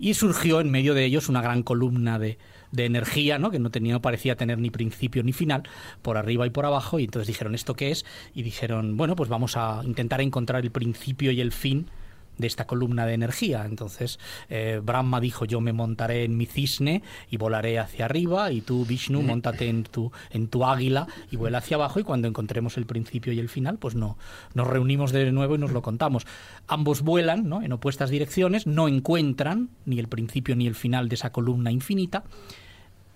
Y 0.00 0.14
surgió 0.14 0.60
en 0.60 0.70
medio 0.70 0.94
de 0.94 1.04
ellos 1.04 1.28
una 1.28 1.42
gran 1.42 1.64
columna 1.64 2.20
de, 2.20 2.38
de 2.70 2.84
energía, 2.84 3.38
¿no? 3.38 3.50
que 3.50 3.58
no, 3.58 3.70
tenía, 3.70 3.94
no 3.94 4.00
parecía 4.00 4.36
tener 4.36 4.58
ni 4.58 4.70
principio 4.70 5.24
ni 5.24 5.32
final, 5.32 5.64
por 6.02 6.16
arriba 6.16 6.46
y 6.46 6.50
por 6.50 6.66
abajo. 6.66 7.00
Y 7.00 7.04
entonces 7.04 7.26
dijeron, 7.26 7.56
¿esto 7.56 7.74
qué 7.74 7.90
es? 7.90 8.04
Y 8.32 8.42
dijeron, 8.42 8.96
bueno, 8.96 9.16
pues 9.16 9.28
vamos 9.28 9.56
a 9.56 9.80
intentar 9.84 10.20
encontrar 10.20 10.62
el 10.62 10.70
principio 10.70 11.32
y 11.32 11.40
el 11.40 11.50
fin 11.50 11.90
de 12.38 12.46
esta 12.46 12.66
columna 12.66 13.06
de 13.06 13.14
energía. 13.14 13.64
Entonces, 13.66 14.18
eh, 14.48 14.80
Brahma 14.82 15.20
dijo, 15.20 15.44
yo 15.44 15.60
me 15.60 15.72
montaré 15.72 16.24
en 16.24 16.36
mi 16.36 16.46
cisne 16.46 17.02
y 17.30 17.36
volaré 17.36 17.78
hacia 17.78 18.06
arriba, 18.06 18.50
y 18.52 18.60
tú, 18.60 18.84
Vishnu, 18.86 19.22
montate 19.22 19.68
en 19.68 19.84
tu, 19.84 20.10
en 20.30 20.48
tu 20.48 20.64
águila 20.64 21.06
y 21.30 21.36
vuela 21.36 21.58
hacia 21.58 21.76
abajo, 21.76 22.00
y 22.00 22.04
cuando 22.04 22.28
encontremos 22.28 22.76
el 22.76 22.86
principio 22.86 23.32
y 23.32 23.38
el 23.38 23.48
final, 23.48 23.78
pues 23.78 23.94
no, 23.94 24.16
nos 24.54 24.66
reunimos 24.66 25.12
de 25.12 25.30
nuevo 25.32 25.56
y 25.56 25.58
nos 25.58 25.72
lo 25.72 25.82
contamos. 25.82 26.26
Ambos 26.66 27.02
vuelan 27.02 27.48
¿no? 27.48 27.62
en 27.62 27.72
opuestas 27.72 28.10
direcciones, 28.10 28.66
no 28.66 28.88
encuentran 28.88 29.70
ni 29.84 29.98
el 29.98 30.08
principio 30.08 30.56
ni 30.56 30.66
el 30.66 30.74
final 30.74 31.08
de 31.08 31.16
esa 31.16 31.32
columna 31.32 31.70
infinita, 31.72 32.24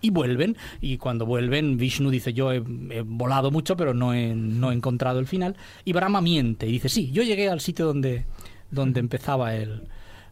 y 0.03 0.11
vuelven. 0.11 0.57
Y 0.83 0.99
cuando 0.99 1.25
vuelven, 1.25 1.79
Vishnu 1.79 2.11
dice, 2.11 2.35
yo 2.35 2.53
he, 2.53 2.61
volado 2.61 3.51
mucho, 3.51 3.77
pero 3.77 3.95
no 3.95 4.13
he, 4.13 4.35
no 4.35 4.71
he 4.71 4.75
encontrado 4.75 5.19
el 5.19 5.27
final. 5.27 5.57
Y 5.85 5.93
Brahma 5.95 6.21
miente 6.21 6.67
y 6.67 6.73
dice, 6.73 6.91
sí, 6.91 7.11
yo 7.13 7.23
llegué 7.23 7.49
al 7.49 7.61
sitio 7.61 7.87
donde, 7.87 8.27
donde 8.73 8.99
empezaba 8.99 9.55
el, 9.55 9.83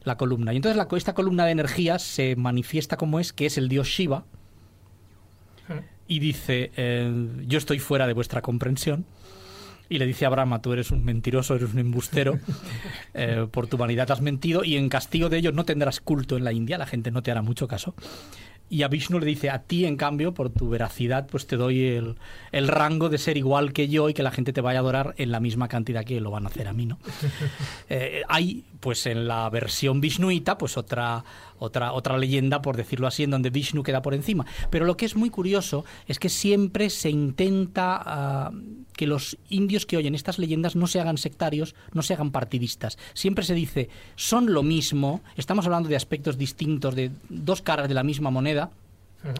la 0.02 0.16
columna. 0.16 0.52
Y 0.52 0.56
entonces 0.56 0.76
la, 0.76 0.88
esta 0.96 1.14
columna 1.14 1.44
de 1.44 1.52
energía 1.52 1.98
se 1.98 2.34
manifiesta 2.34 2.96
como 2.96 3.20
es, 3.20 3.32
que 3.32 3.46
es 3.46 3.58
el 3.58 3.68
dios 3.68 3.86
Shiva. 3.86 4.24
Y 6.08 6.18
dice, 6.18 6.72
eh, 6.76 7.28
yo 7.46 7.58
estoy 7.58 7.78
fuera 7.78 8.08
de 8.08 8.14
vuestra 8.14 8.42
comprensión 8.42 9.04
y 9.88 9.98
le 9.98 10.06
dice 10.06 10.26
a 10.26 10.28
Brahma, 10.28 10.60
tú 10.60 10.72
eres 10.72 10.90
un 10.90 11.04
mentiroso, 11.04 11.54
eres 11.54 11.72
un 11.72 11.78
embustero, 11.78 12.38
eh, 13.14 13.46
por 13.50 13.68
tu 13.68 13.76
vanidad 13.76 14.10
has 14.10 14.20
mentido 14.20 14.64
y 14.64 14.76
en 14.76 14.88
castigo 14.88 15.28
de 15.28 15.38
ello 15.38 15.52
no 15.52 15.64
tendrás 15.64 16.00
culto 16.00 16.36
en 16.36 16.42
la 16.42 16.52
India, 16.52 16.78
la 16.78 16.86
gente 16.86 17.12
no 17.12 17.22
te 17.22 17.30
hará 17.30 17.42
mucho 17.42 17.68
caso. 17.68 17.94
Y 18.70 18.84
a 18.84 18.88
Vishnu 18.88 19.18
le 19.18 19.26
dice, 19.26 19.50
a 19.50 19.62
ti 19.62 19.84
en 19.84 19.96
cambio, 19.96 20.32
por 20.32 20.48
tu 20.48 20.68
veracidad, 20.68 21.26
pues 21.26 21.48
te 21.48 21.56
doy 21.56 21.88
el, 21.88 22.14
el, 22.52 22.68
rango 22.68 23.08
de 23.08 23.18
ser 23.18 23.36
igual 23.36 23.72
que 23.72 23.88
yo 23.88 24.08
y 24.08 24.14
que 24.14 24.22
la 24.22 24.30
gente 24.30 24.52
te 24.52 24.60
vaya 24.60 24.78
a 24.78 24.82
adorar 24.82 25.14
en 25.18 25.32
la 25.32 25.40
misma 25.40 25.66
cantidad 25.66 26.04
que 26.04 26.20
lo 26.20 26.30
van 26.30 26.46
a 26.46 26.50
hacer 26.50 26.68
a 26.68 26.72
mí, 26.72 26.86
¿no? 26.86 26.98
Eh, 27.92 28.22
hay, 28.28 28.62
pues 28.78 29.06
en 29.06 29.26
la 29.26 29.50
versión 29.50 30.00
vishnuita, 30.00 30.56
pues 30.56 30.76
otra, 30.76 31.24
otra, 31.60 31.92
otra 31.92 32.18
leyenda, 32.18 32.62
por 32.62 32.76
decirlo 32.76 33.06
así, 33.06 33.22
en 33.22 33.30
donde 33.30 33.50
Vishnu 33.50 33.84
queda 33.84 34.02
por 34.02 34.14
encima. 34.14 34.46
Pero 34.70 34.84
lo 34.84 34.96
que 34.96 35.06
es 35.06 35.14
muy 35.14 35.30
curioso 35.30 35.84
es 36.08 36.18
que 36.18 36.28
siempre 36.28 36.90
se 36.90 37.10
intenta 37.10 38.02
ah, 38.04 38.50
que 38.96 39.06
los 39.06 39.38
indios 39.48 39.86
que 39.86 39.96
oyen 39.96 40.14
estas 40.14 40.38
leyendas 40.38 40.74
no 40.74 40.86
se 40.86 41.00
hagan 41.00 41.18
sectarios, 41.18 41.74
no 41.92 42.02
se 42.02 42.14
hagan 42.14 42.32
partidistas. 42.32 42.98
Siempre 43.14 43.44
se 43.44 43.54
dice, 43.54 43.88
son 44.16 44.52
lo 44.52 44.62
mismo, 44.62 45.20
estamos 45.36 45.66
hablando 45.66 45.88
de 45.88 45.96
aspectos 45.96 46.36
distintos, 46.36 46.94
de 46.94 47.12
dos 47.28 47.62
caras 47.62 47.88
de 47.88 47.94
la 47.94 48.02
misma 48.02 48.30
moneda, 48.30 48.70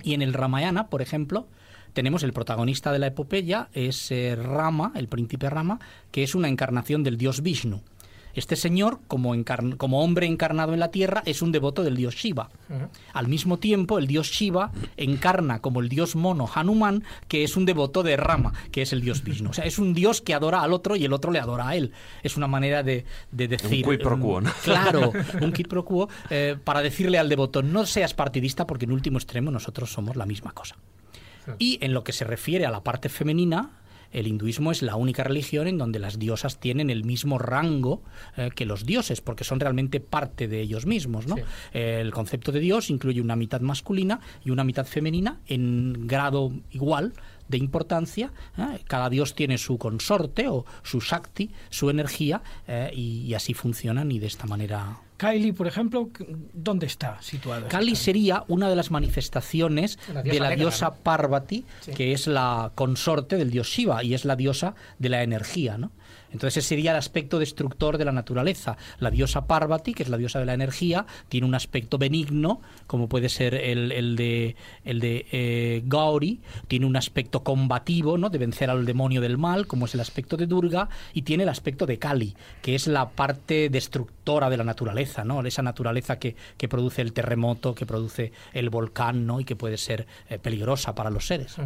y 0.02 0.14
en 0.14 0.22
el 0.22 0.34
Ramayana, 0.34 0.88
por 0.88 1.02
ejemplo, 1.02 1.46
tenemos 1.92 2.22
el 2.22 2.32
protagonista 2.32 2.92
de 2.92 2.98
la 2.98 3.08
epopeya, 3.08 3.68
es 3.72 4.10
eh, 4.10 4.36
Rama, 4.36 4.92
el 4.94 5.08
príncipe 5.08 5.50
Rama, 5.50 5.80
que 6.12 6.22
es 6.22 6.34
una 6.34 6.48
encarnación 6.48 7.02
del 7.02 7.16
dios 7.16 7.42
Vishnu. 7.42 7.82
Este 8.34 8.56
señor, 8.56 9.00
como, 9.08 9.34
como, 9.76 10.02
hombre 10.02 10.26
encarnado 10.26 10.72
en 10.72 10.80
la 10.80 10.90
tierra, 10.90 11.22
es 11.26 11.42
un 11.42 11.52
devoto 11.52 11.82
del 11.82 11.96
dios 11.96 12.14
Shiva. 12.14 12.50
Al 13.12 13.28
mismo 13.28 13.58
tiempo, 13.58 13.98
el 13.98 14.06
dios 14.06 14.28
Shiva 14.28 14.72
encarna 14.96 15.60
como 15.60 15.80
el 15.80 15.88
dios 15.88 16.16
mono 16.16 16.48
Hanuman, 16.52 17.04
que 17.28 17.44
es 17.44 17.56
un 17.56 17.66
devoto 17.66 18.02
de 18.02 18.16
Rama, 18.16 18.52
que 18.70 18.82
es 18.82 18.92
el 18.92 19.00
dios 19.00 19.22
Vishnu. 19.24 19.50
O 19.50 19.52
sea, 19.52 19.64
es 19.64 19.78
un 19.78 19.94
dios 19.94 20.20
que 20.20 20.34
adora 20.34 20.62
al 20.62 20.72
otro 20.72 20.96
y 20.96 21.04
el 21.04 21.12
otro 21.12 21.32
le 21.32 21.38
adora 21.38 21.68
a 21.68 21.76
él. 21.76 21.92
Es 22.22 22.36
una 22.36 22.46
manera 22.46 22.82
de, 22.82 23.04
decir... 23.32 23.86
Un 23.86 23.96
quid 23.96 24.02
pro 24.02 24.18
quo, 24.18 24.40
¿no? 24.40 24.50
Claro, 24.62 25.12
un 25.40 25.52
quid 25.52 25.66
pro 25.66 25.84
quo, 25.84 26.08
eh, 26.30 26.56
para 26.62 26.82
decirle 26.82 27.18
al 27.18 27.28
devoto, 27.28 27.62
no 27.62 27.86
seas 27.86 28.14
partidista 28.14 28.66
porque 28.66 28.84
en 28.84 28.92
último 28.92 29.18
extremo 29.18 29.50
nosotros 29.50 29.92
somos 29.92 30.16
la 30.16 30.26
misma 30.26 30.52
cosa. 30.52 30.76
Y 31.58 31.78
en 31.84 31.94
lo 31.94 32.04
que 32.04 32.12
se 32.12 32.24
refiere 32.24 32.66
a 32.66 32.70
la 32.70 32.84
parte 32.84 33.08
femenina, 33.08 33.79
el 34.12 34.26
hinduismo 34.26 34.72
es 34.72 34.82
la 34.82 34.96
única 34.96 35.24
religión 35.24 35.66
en 35.66 35.78
donde 35.78 35.98
las 35.98 36.18
diosas 36.18 36.58
tienen 36.58 36.90
el 36.90 37.04
mismo 37.04 37.38
rango 37.38 38.02
eh, 38.36 38.50
que 38.54 38.66
los 38.66 38.86
dioses, 38.86 39.20
porque 39.20 39.44
son 39.44 39.60
realmente 39.60 40.00
parte 40.00 40.48
de 40.48 40.60
ellos 40.60 40.86
mismos. 40.86 41.26
¿no? 41.26 41.36
el 41.72 42.12
concepto 42.12 42.52
de 42.52 42.60
Dios 42.60 42.90
incluye 42.90 43.20
una 43.20 43.36
mitad 43.36 43.60
masculina 43.60 44.20
y 44.44 44.50
una 44.50 44.64
mitad 44.64 44.86
femenina 44.86 45.40
en 45.46 46.06
grado 46.06 46.52
igual 46.70 47.12
de 47.50 47.58
importancia. 47.58 48.32
¿eh? 48.56 48.80
Cada 48.86 49.10
dios 49.10 49.34
tiene 49.34 49.58
su 49.58 49.76
consorte 49.76 50.48
o 50.48 50.64
su 50.82 51.00
shakti, 51.00 51.50
su 51.68 51.90
energía, 51.90 52.42
eh, 52.66 52.90
y, 52.94 53.34
así 53.34 53.54
funcionan 53.54 54.10
y 54.12 54.18
de 54.18 54.26
esta 54.26 54.46
manera 54.46 54.98
Kali, 55.20 55.52
por 55.52 55.66
ejemplo, 55.66 56.08
¿dónde 56.54 56.86
está 56.86 57.20
situada? 57.20 57.68
Kali 57.68 57.94
sería 57.94 58.42
una 58.48 58.70
de 58.70 58.74
las 58.74 58.90
manifestaciones 58.90 59.98
de 60.24 60.40
la 60.40 60.48
diosa 60.56 60.94
Parvati, 60.94 61.66
que 61.94 62.14
es 62.14 62.26
la 62.26 62.72
consorte 62.74 63.36
del 63.36 63.50
dios 63.50 63.68
Shiva 63.68 64.02
y 64.02 64.14
es 64.14 64.24
la 64.24 64.34
diosa 64.34 64.74
de 64.98 65.10
la 65.10 65.22
energía, 65.22 65.76
¿no? 65.76 65.92
Entonces 66.32 66.58
ese 66.58 66.68
sería 66.68 66.92
el 66.92 66.96
aspecto 66.96 67.38
destructor 67.38 67.98
de 67.98 68.04
la 68.04 68.12
naturaleza. 68.12 68.76
La 68.98 69.10
diosa 69.10 69.46
Parvati, 69.46 69.94
que 69.94 70.02
es 70.02 70.08
la 70.08 70.16
diosa 70.16 70.38
de 70.38 70.46
la 70.46 70.54
energía, 70.54 71.06
tiene 71.28 71.46
un 71.46 71.54
aspecto 71.54 71.98
benigno, 71.98 72.60
como 72.86 73.08
puede 73.08 73.28
ser 73.28 73.54
el, 73.54 74.16
de, 74.16 74.56
eh, 74.84 75.82
Gauri, 75.84 76.40
tiene 76.68 76.86
un 76.86 76.96
aspecto 76.96 77.42
combativo, 77.42 78.18
¿no? 78.18 78.30
de 78.30 78.38
vencer 78.38 78.70
al 78.70 78.86
demonio 78.86 79.20
del 79.20 79.38
mal, 79.38 79.66
como 79.66 79.86
es 79.86 79.94
el 79.94 80.00
aspecto 80.00 80.36
de 80.36 80.46
Durga, 80.46 80.88
y 81.12 81.22
tiene 81.22 81.42
el 81.42 81.48
aspecto 81.48 81.86
de 81.86 81.98
Kali, 81.98 82.36
que 82.62 82.74
es 82.74 82.86
la 82.86 83.10
parte 83.10 83.68
destructora 83.68 84.50
de 84.50 84.56
la 84.56 84.64
naturaleza, 84.64 85.24
¿no? 85.24 85.40
esa 85.42 85.62
naturaleza 85.62 86.18
que, 86.18 86.36
que 86.56 86.68
produce 86.68 87.02
el 87.02 87.12
terremoto, 87.12 87.74
que 87.74 87.86
produce 87.86 88.32
el 88.52 88.70
volcán, 88.70 89.26
¿no? 89.26 89.40
y 89.40 89.44
que 89.44 89.56
puede 89.56 89.76
ser 89.76 90.06
eh, 90.28 90.38
peligrosa 90.38 90.94
para 90.94 91.10
los 91.10 91.26
seres. 91.26 91.56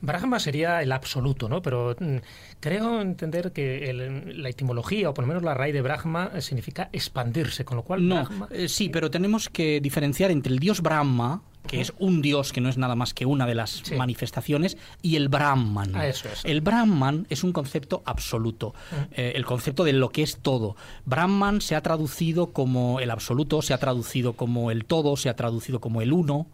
Brahma 0.00 0.38
sería 0.38 0.82
el 0.82 0.92
absoluto, 0.92 1.48
¿no? 1.48 1.60
pero 1.62 1.96
mm, 1.98 2.16
creo 2.60 3.00
entender 3.00 3.52
que 3.52 3.90
el 3.90 4.03
la 4.10 4.48
etimología, 4.48 5.10
o 5.10 5.14
por 5.14 5.24
lo 5.24 5.28
menos 5.28 5.42
la 5.42 5.54
raíz 5.54 5.74
de 5.74 5.82
Brahma, 5.82 6.30
eh, 6.34 6.40
significa 6.40 6.88
expandirse, 6.92 7.64
con 7.64 7.76
lo 7.76 7.82
cual... 7.82 8.06
No, 8.06 8.28
eh, 8.50 8.68
sí, 8.68 8.88
pero 8.88 9.10
tenemos 9.10 9.48
que 9.48 9.80
diferenciar 9.80 10.30
entre 10.30 10.52
el 10.52 10.58
dios 10.58 10.80
Brahma, 10.80 11.42
que 11.66 11.80
es 11.80 11.92
un 11.98 12.20
dios 12.20 12.52
que 12.52 12.60
no 12.60 12.68
es 12.68 12.76
nada 12.76 12.94
más 12.94 13.14
que 13.14 13.26
una 13.26 13.46
de 13.46 13.54
las 13.54 13.82
manifestaciones, 13.96 14.76
y 15.02 15.16
el 15.16 15.28
Brahman. 15.28 15.96
Ah, 15.96 16.06
eso. 16.06 16.28
El 16.44 16.60
Brahman 16.60 17.26
es 17.30 17.42
un 17.42 17.52
concepto 17.52 18.02
absoluto, 18.04 18.74
eh, 19.12 19.32
el 19.34 19.44
concepto 19.44 19.84
de 19.84 19.94
lo 19.94 20.10
que 20.10 20.22
es 20.22 20.38
todo. 20.38 20.76
Brahman 21.06 21.60
se 21.60 21.74
ha 21.74 21.80
traducido 21.80 22.52
como 22.52 23.00
el 23.00 23.10
absoluto, 23.10 23.62
se 23.62 23.72
ha 23.72 23.78
traducido 23.78 24.34
como 24.34 24.70
el 24.70 24.84
todo, 24.84 25.16
se 25.16 25.28
ha 25.28 25.36
traducido 25.36 25.80
como 25.80 26.02
el 26.02 26.12
uno, 26.12 26.46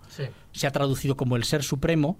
se 0.52 0.66
ha 0.66 0.70
traducido 0.70 1.16
como 1.16 1.36
el 1.36 1.44
ser 1.44 1.62
supremo, 1.62 2.18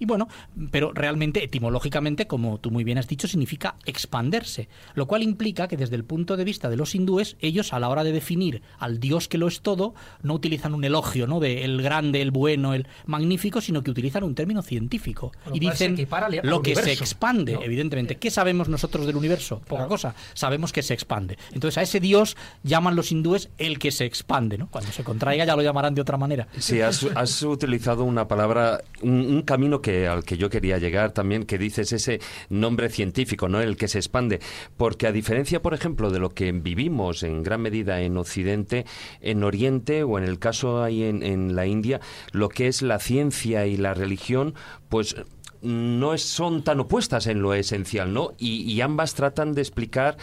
y 0.00 0.06
bueno, 0.06 0.28
pero 0.70 0.92
realmente 0.92 1.44
etimológicamente, 1.44 2.26
como 2.26 2.58
tú 2.58 2.70
muy 2.70 2.84
bien 2.84 2.96
has 2.96 3.06
dicho, 3.06 3.28
significa 3.28 3.76
expanderse, 3.84 4.68
lo 4.94 5.06
cual 5.06 5.22
implica 5.22 5.68
que 5.68 5.76
desde 5.76 5.94
el 5.94 6.04
punto 6.04 6.38
de 6.38 6.44
vista 6.44 6.70
de 6.70 6.76
los 6.76 6.94
hindúes, 6.94 7.36
ellos 7.40 7.74
a 7.74 7.78
la 7.78 7.90
hora 7.90 8.02
de 8.02 8.10
definir 8.10 8.62
al 8.78 8.98
Dios 8.98 9.28
que 9.28 9.36
lo 9.36 9.46
es 9.46 9.60
todo, 9.60 9.94
no 10.22 10.32
utilizan 10.32 10.74
un 10.74 10.84
elogio, 10.84 11.26
¿no? 11.26 11.38
De 11.38 11.64
el 11.64 11.82
grande, 11.82 12.22
el 12.22 12.30
bueno, 12.30 12.72
el 12.72 12.88
magnífico, 13.04 13.60
sino 13.60 13.82
que 13.82 13.90
utilizan 13.90 14.24
un 14.24 14.34
término 14.34 14.62
científico 14.62 15.32
y 15.52 15.60
dicen 15.60 16.08
lo 16.44 16.62
que 16.62 16.74
se 16.74 16.92
expande, 16.92 17.58
evidentemente. 17.62 18.16
¿Qué 18.16 18.30
sabemos 18.30 18.70
nosotros 18.70 19.06
del 19.06 19.16
universo? 19.16 19.60
Poca 19.68 19.86
cosa. 19.86 20.14
Sabemos 20.32 20.72
que 20.72 20.82
se 20.82 20.94
expande. 20.94 21.36
Entonces 21.52 21.76
a 21.76 21.82
ese 21.82 22.00
Dios 22.00 22.38
llaman 22.62 22.96
los 22.96 23.12
hindúes 23.12 23.50
el 23.58 23.78
que 23.78 23.90
se 23.90 24.06
expande, 24.06 24.56
¿no? 24.56 24.68
Cuando 24.70 24.90
se 24.92 25.04
contraiga 25.04 25.44
ya 25.44 25.56
lo 25.56 25.62
llamarán 25.62 25.94
de 25.94 26.00
otra 26.00 26.16
manera. 26.16 26.48
Sí, 26.58 26.80
has, 26.80 27.42
utilizado 27.42 28.04
una 28.04 28.28
palabra, 28.28 28.80
un 29.02 29.42
camino 29.42 29.82
que 29.82 29.89
al 30.08 30.24
que 30.24 30.36
yo 30.36 30.50
quería 30.50 30.78
llegar 30.78 31.12
también, 31.12 31.44
que 31.44 31.58
dices 31.58 31.92
ese 31.92 32.20
nombre 32.48 32.88
científico, 32.88 33.48
¿no? 33.48 33.60
El 33.60 33.76
que 33.76 33.88
se 33.88 33.98
expande. 33.98 34.40
Porque 34.76 35.06
a 35.06 35.12
diferencia, 35.12 35.62
por 35.62 35.74
ejemplo, 35.74 36.10
de 36.10 36.18
lo 36.18 36.30
que 36.30 36.52
vivimos 36.52 37.22
en 37.22 37.42
gran 37.42 37.60
medida 37.62 38.00
en 38.00 38.16
Occidente, 38.16 38.86
en 39.20 39.44
Oriente 39.44 40.02
o 40.02 40.18
en 40.18 40.24
el 40.24 40.38
caso 40.38 40.82
ahí 40.82 41.04
en, 41.04 41.22
en 41.22 41.54
la 41.54 41.66
India, 41.66 42.00
lo 42.32 42.48
que 42.48 42.68
es 42.68 42.82
la 42.82 42.98
ciencia 42.98 43.66
y 43.66 43.76
la 43.76 43.94
religión, 43.94 44.54
pues 44.88 45.16
no 45.62 46.16
son 46.16 46.64
tan 46.64 46.80
opuestas 46.80 47.26
en 47.26 47.42
lo 47.42 47.52
esencial, 47.52 48.14
¿no? 48.14 48.32
y 48.38 48.80
ambas 48.80 49.14
tratan 49.14 49.52
de 49.52 49.60
explicar 49.60 50.16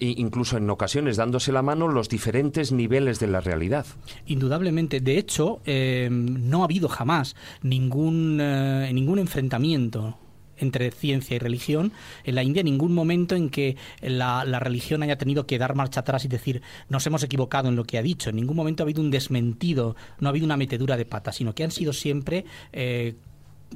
incluso 0.00 0.56
en 0.56 0.68
ocasiones 0.70 1.16
dándose 1.16 1.52
la 1.52 1.62
mano 1.62 1.88
los 1.88 2.08
diferentes 2.08 2.72
niveles 2.72 3.20
de 3.20 3.26
la 3.26 3.40
realidad. 3.40 3.86
Indudablemente. 4.26 5.00
De 5.00 5.18
hecho, 5.18 5.60
eh, 5.64 6.08
no 6.10 6.62
ha 6.62 6.64
habido 6.64 6.88
jamás 6.88 7.36
ningún, 7.62 8.38
eh, 8.40 8.90
ningún 8.92 9.18
enfrentamiento 9.18 10.16
entre 10.60 10.90
ciencia 10.90 11.36
y 11.36 11.38
religión 11.38 11.92
en 12.24 12.34
la 12.34 12.42
India, 12.42 12.62
ningún 12.62 12.92
momento 12.94 13.34
en 13.34 13.50
que 13.50 13.76
la, 14.02 14.44
religión 14.60 15.02
haya 15.02 15.16
tenido 15.16 15.46
que 15.46 15.58
dar 15.58 15.74
marcha 15.74 16.00
atrás 16.00 16.24
y 16.24 16.28
decir 16.28 16.62
nos 16.88 17.06
hemos 17.06 17.22
equivocado 17.22 17.68
en 17.68 17.76
lo 17.76 17.84
que 17.84 17.98
ha 17.98 18.02
dicho. 18.02 18.30
En 18.30 18.36
ningún 18.36 18.56
momento 18.56 18.82
ha 18.82 18.84
habido 18.84 19.00
un 19.00 19.10
desmentido, 19.10 19.96
no 20.18 20.28
ha 20.28 20.30
habido 20.30 20.44
una 20.44 20.56
metedura 20.56 20.96
de 20.96 21.06
pata, 21.06 21.32
sino 21.32 21.54
que 21.54 21.64
han 21.64 21.70
sido 21.70 21.92
siempre 21.92 22.44
eh, 22.72 23.14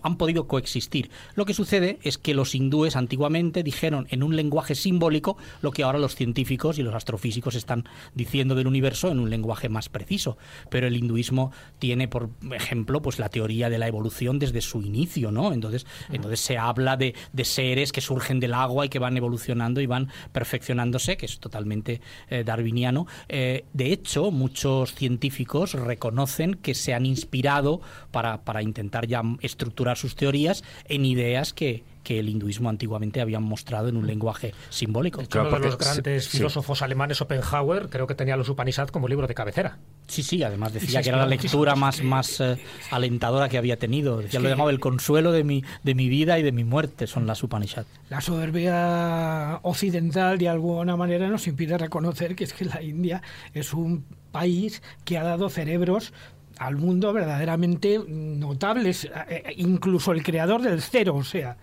han 0.03 0.17
podido 0.17 0.47
coexistir. 0.47 1.11
Lo 1.35 1.45
que 1.45 1.55
sucede 1.55 1.99
es 2.03 2.19
que 2.19 2.35
los 2.35 2.55
hindúes 2.55 2.97
antiguamente 2.97 3.63
dijeron 3.63 4.07
en 4.11 4.23
un 4.23 4.37
lenguaje 4.37 4.75
simbólico 4.75 5.37
lo 5.63 5.71
que 5.71 5.83
ahora 5.83 5.99
los 5.99 6.15
científicos 6.15 6.79
y 6.79 6.83
los 6.83 6.95
astrofísicos 6.95 7.55
están 7.55 7.85
diciendo 8.15 8.55
del 8.55 8.67
universo 8.67 9.11
en 9.11 9.21
un 9.21 9.31
lenguaje 9.31 9.69
más 9.69 9.89
preciso. 9.89 10.37
Pero 10.71 10.87
el 10.87 10.97
hinduismo 10.97 11.53
tiene, 11.79 12.09
por 12.09 12.31
ejemplo, 12.53 13.03
pues 13.03 13.19
la 13.19 13.29
teoría 13.29 13.71
de 13.71 13.79
la 13.79 13.89
evolución 13.89 14.39
desde 14.39 14.61
su 14.61 14.83
inicio, 14.83 15.31
¿no? 15.31 15.53
Entonces, 15.53 15.87
entonces 16.11 16.41
se 16.41 16.59
habla 16.59 16.97
de, 16.97 17.15
seres 17.45 17.93
que 17.93 18.01
surgen 18.01 18.41
del 18.41 18.55
agua 18.55 18.87
y 18.87 18.89
que 18.89 18.99
van 18.99 19.17
evolucionando 19.17 19.81
y 19.83 19.87
van 19.87 20.09
perfeccionándose, 20.33 21.19
que 21.19 21.27
es 21.27 21.39
totalmente 21.39 22.01
eh, 22.31 22.43
darwiniano. 22.43 23.07
Eh, 23.29 23.65
de 23.75 23.93
hecho, 23.93 24.31
muchos 24.31 24.95
científicos 24.95 25.75
reconocen 25.75 26.55
que 26.55 26.75
se 26.75 26.95
han 26.95 27.05
inspirado 27.05 27.83
para, 28.11 28.45
para 28.45 28.63
intentar 28.63 29.07
ya 29.07 29.23
estructurar 29.43 29.84
estructurar 29.85 29.97
sus 29.97 30.17
teorías 30.17 30.65
en 30.89 31.05
ideas 31.05 31.53
que, 31.53 31.85
que 32.03 32.19
el 32.19 32.29
hinduismo 32.29 32.69
antiguamente 32.69 33.21
habían 33.21 33.43
mostrado 33.43 33.89
en 33.89 33.97
un 33.97 34.07
lenguaje 34.07 34.55
simbólico. 34.71 35.23
uno 35.35 35.51
de 35.51 35.59
los 35.59 35.79
grandes 35.79 36.29
filósofos 36.29 36.83
alemanes, 36.83 37.19
Schopenhauer, 37.19 37.89
creo 37.89 38.07
que 38.07 38.15
tenía 38.15 38.37
los 38.37 38.49
Upanishads 38.49 38.91
como 38.91 39.09
libro 39.09 39.27
de 39.27 39.35
cabecera. 39.35 39.79
Sí, 40.07 40.23
sí, 40.23 40.43
además 40.43 40.73
decía 40.73 41.03
que 41.03 41.09
era 41.09 41.19
la 41.19 41.27
lectura 41.27 41.75
más, 41.77 42.03
más 42.03 42.41
eh, 42.41 42.59
alentadora 42.91 43.49
que 43.49 43.59
había 43.59 43.79
tenido. 43.79 44.19
Decía, 44.19 44.41
lo 44.41 44.49
llamaba 44.49 44.71
el 44.71 44.81
consuelo 44.81 45.33
de 45.33 45.45
mi, 45.45 45.65
de 45.83 45.95
mi 45.95 46.09
vida 46.09 46.39
y 46.39 46.43
de 46.43 46.53
mi 46.53 46.65
muerte, 46.65 47.07
son 47.07 47.27
las 47.27 47.43
Upanishads. 47.43 47.89
La 48.11 48.21
soberbia 48.21 49.61
occidental, 49.63 50.39
de 50.39 50.49
alguna 50.49 50.97
manera, 50.97 51.29
nos 51.29 51.47
impide 51.47 51.79
reconocer 51.79 52.37
que 52.37 52.45
es 52.45 52.53
que 52.53 52.67
la 52.67 52.83
India 52.83 53.23
es 53.55 53.73
un 53.73 54.05
país 54.31 54.83
que 55.05 55.17
ha 55.17 55.23
dado 55.23 55.49
cerebros 55.49 56.13
al 56.59 56.77
mundo 56.77 57.13
verdaderamente 57.13 58.01
notables, 58.07 59.09
eh, 59.29 59.55
incluso 59.57 60.13
el 60.13 60.23
creador 60.23 60.63
del 60.63 60.81
cero, 60.83 61.17
o 61.17 61.25
sea, 61.25 61.57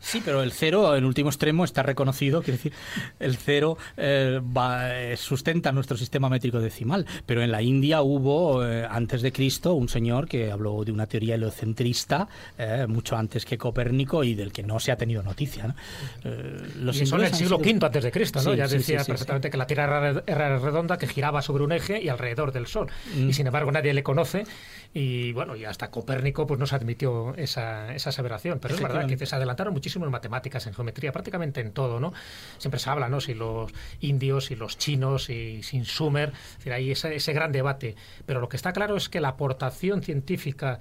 Sí, 0.00 0.22
pero 0.24 0.42
el 0.42 0.52
cero, 0.52 0.96
en 0.96 1.04
último 1.04 1.30
extremo, 1.30 1.64
está 1.64 1.82
reconocido. 1.82 2.42
Quiere 2.42 2.56
decir, 2.56 2.72
el 3.20 3.36
cero 3.36 3.76
eh, 3.96 4.40
eh, 4.40 5.14
sustenta 5.16 5.72
nuestro 5.72 5.96
sistema 5.96 6.28
métrico 6.28 6.60
decimal. 6.60 7.06
Pero 7.26 7.42
en 7.42 7.52
la 7.52 7.62
India 7.62 8.02
hubo, 8.02 8.64
eh, 8.64 8.86
antes 8.88 9.22
de 9.22 9.32
Cristo, 9.32 9.74
un 9.74 9.88
señor 9.88 10.28
que 10.28 10.50
habló 10.50 10.84
de 10.84 10.92
una 10.92 11.06
teoría 11.06 11.34
heliocentrista 11.34 12.28
mucho 12.88 13.16
antes 13.16 13.44
que 13.44 13.58
Copérnico 13.58 14.24
y 14.24 14.34
del 14.34 14.52
que 14.52 14.62
no 14.62 14.78
se 14.78 14.92
ha 14.92 14.96
tenido 14.96 15.22
noticia. 15.22 15.74
los 16.78 16.96
y 16.96 17.02
eso 17.02 17.16
en 17.16 17.24
el 17.24 17.34
siglo 17.34 17.58
V 17.58 17.78
antes 17.82 18.04
de 18.04 18.12
Cristo, 18.12 18.40
¿no? 18.42 18.54
ya 18.54 18.68
decía 18.68 19.04
perfectamente 19.04 19.50
que 19.50 19.56
la 19.56 19.66
Tierra 19.66 20.22
era 20.26 20.58
redonda, 20.58 20.98
que 20.98 21.06
giraba 21.06 21.42
sobre 21.42 21.64
un 21.64 21.72
eje 21.72 22.00
y 22.02 22.08
alrededor 22.08 22.52
del 22.52 22.66
Sol. 22.66 22.88
Mm. 23.16 23.30
Y 23.30 23.32
sin 23.32 23.46
embargo 23.46 23.72
nadie 23.72 23.94
le 23.94 24.02
conoce 24.02 24.44
y 24.94 25.32
bueno, 25.32 25.56
y 25.56 25.64
hasta 25.64 25.90
Copérnico 25.90 26.46
pues 26.46 26.60
no 26.60 26.66
se 26.66 26.74
admitió 26.74 27.34
esa, 27.36 27.94
esa 27.94 28.10
aseveración. 28.10 28.58
Pero 28.60 28.74
es 28.74 28.82
verdad 28.82 29.06
que 29.06 29.26
se 29.26 29.34
adelantaron 29.62 29.74
muchísimo 29.74 30.04
en 30.04 30.10
matemáticas, 30.10 30.66
en 30.66 30.74
geometría, 30.74 31.12
prácticamente 31.12 31.60
en 31.60 31.72
todo, 31.72 32.00
¿no? 32.00 32.12
Siempre 32.58 32.80
se 32.80 32.90
habla, 32.90 33.08
¿no? 33.08 33.20
Si 33.20 33.34
los 33.34 33.72
indios, 34.00 34.50
y 34.50 34.56
los 34.56 34.76
chinos, 34.76 35.30
y 35.30 35.62
sin 35.62 35.84
Sumer, 35.84 36.32
hay 36.70 36.90
ese, 36.90 37.14
ese 37.14 37.32
gran 37.32 37.52
debate. 37.52 37.94
Pero 38.26 38.40
lo 38.40 38.48
que 38.48 38.56
está 38.56 38.72
claro 38.72 38.96
es 38.96 39.08
que 39.08 39.20
la 39.20 39.28
aportación 39.28 40.02
científica 40.02 40.78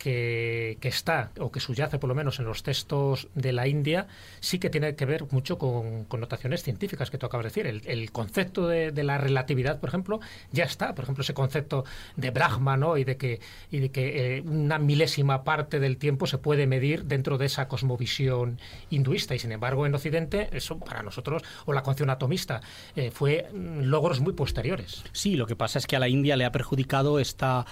que, 0.00 0.78
está, 0.82 1.30
o 1.38 1.52
que 1.52 1.60
subyace 1.60 1.98
por 1.98 2.08
lo 2.08 2.14
menos 2.14 2.38
en 2.38 2.46
los 2.46 2.62
textos 2.62 3.28
de 3.34 3.52
la 3.52 3.68
India, 3.68 4.06
sí 4.40 4.58
que 4.58 4.70
tiene 4.70 4.96
que 4.96 5.04
ver 5.04 5.26
mucho 5.30 5.58
con 5.58 6.04
connotaciones 6.06 6.62
científicas 6.62 7.10
que 7.10 7.18
tú 7.18 7.26
acabas 7.26 7.44
de 7.44 7.62
decir. 7.62 7.82
El, 7.86 8.10
concepto 8.10 8.66
de, 8.66 8.90
la 9.04 9.18
relatividad, 9.18 9.78
por 9.78 9.90
ejemplo, 9.90 10.20
ya 10.52 10.64
está. 10.64 10.94
Por 10.94 11.04
ejemplo, 11.04 11.20
ese 11.20 11.34
concepto 11.34 11.84
de 12.16 12.30
Brahma, 12.30 12.78
¿no? 12.78 12.96
Y 12.96 13.04
de 13.04 13.18
que, 13.18 13.40
y 13.70 13.78
de 13.80 13.90
que 13.90 14.38
eh, 14.38 14.40
una 14.40 14.78
milésima 14.78 15.44
parte 15.44 15.78
del 15.80 15.98
tiempo 15.98 16.26
se 16.26 16.38
puede 16.38 16.66
medir 16.66 17.04
dentro 17.04 17.36
de 17.36 17.46
esa 17.46 17.68
cosmovisión 17.68 18.58
hinduista. 18.88 19.34
Y 19.34 19.38
sin 19.38 19.52
embargo, 19.52 19.84
en 19.84 19.94
Occidente, 19.94 20.48
eso 20.52 20.78
para 20.78 21.02
nosotros, 21.02 21.42
o 21.66 21.74
la 21.74 21.82
concepción 21.82 22.08
atomista, 22.08 22.62
eh, 22.96 23.10
fue 23.10 23.50
mm, 23.52 23.82
logros 23.82 24.20
muy 24.20 24.32
posteriores. 24.32 25.04
Sí, 25.12 25.36
lo 25.36 25.46
que 25.46 25.56
pasa 25.56 25.78
es 25.78 25.86
que 25.86 25.96
a 25.96 25.98
la 25.98 26.08
India 26.08 26.36
le 26.36 26.46
ha 26.46 26.52
perjudicado 26.52 27.20
esta, 27.20 27.66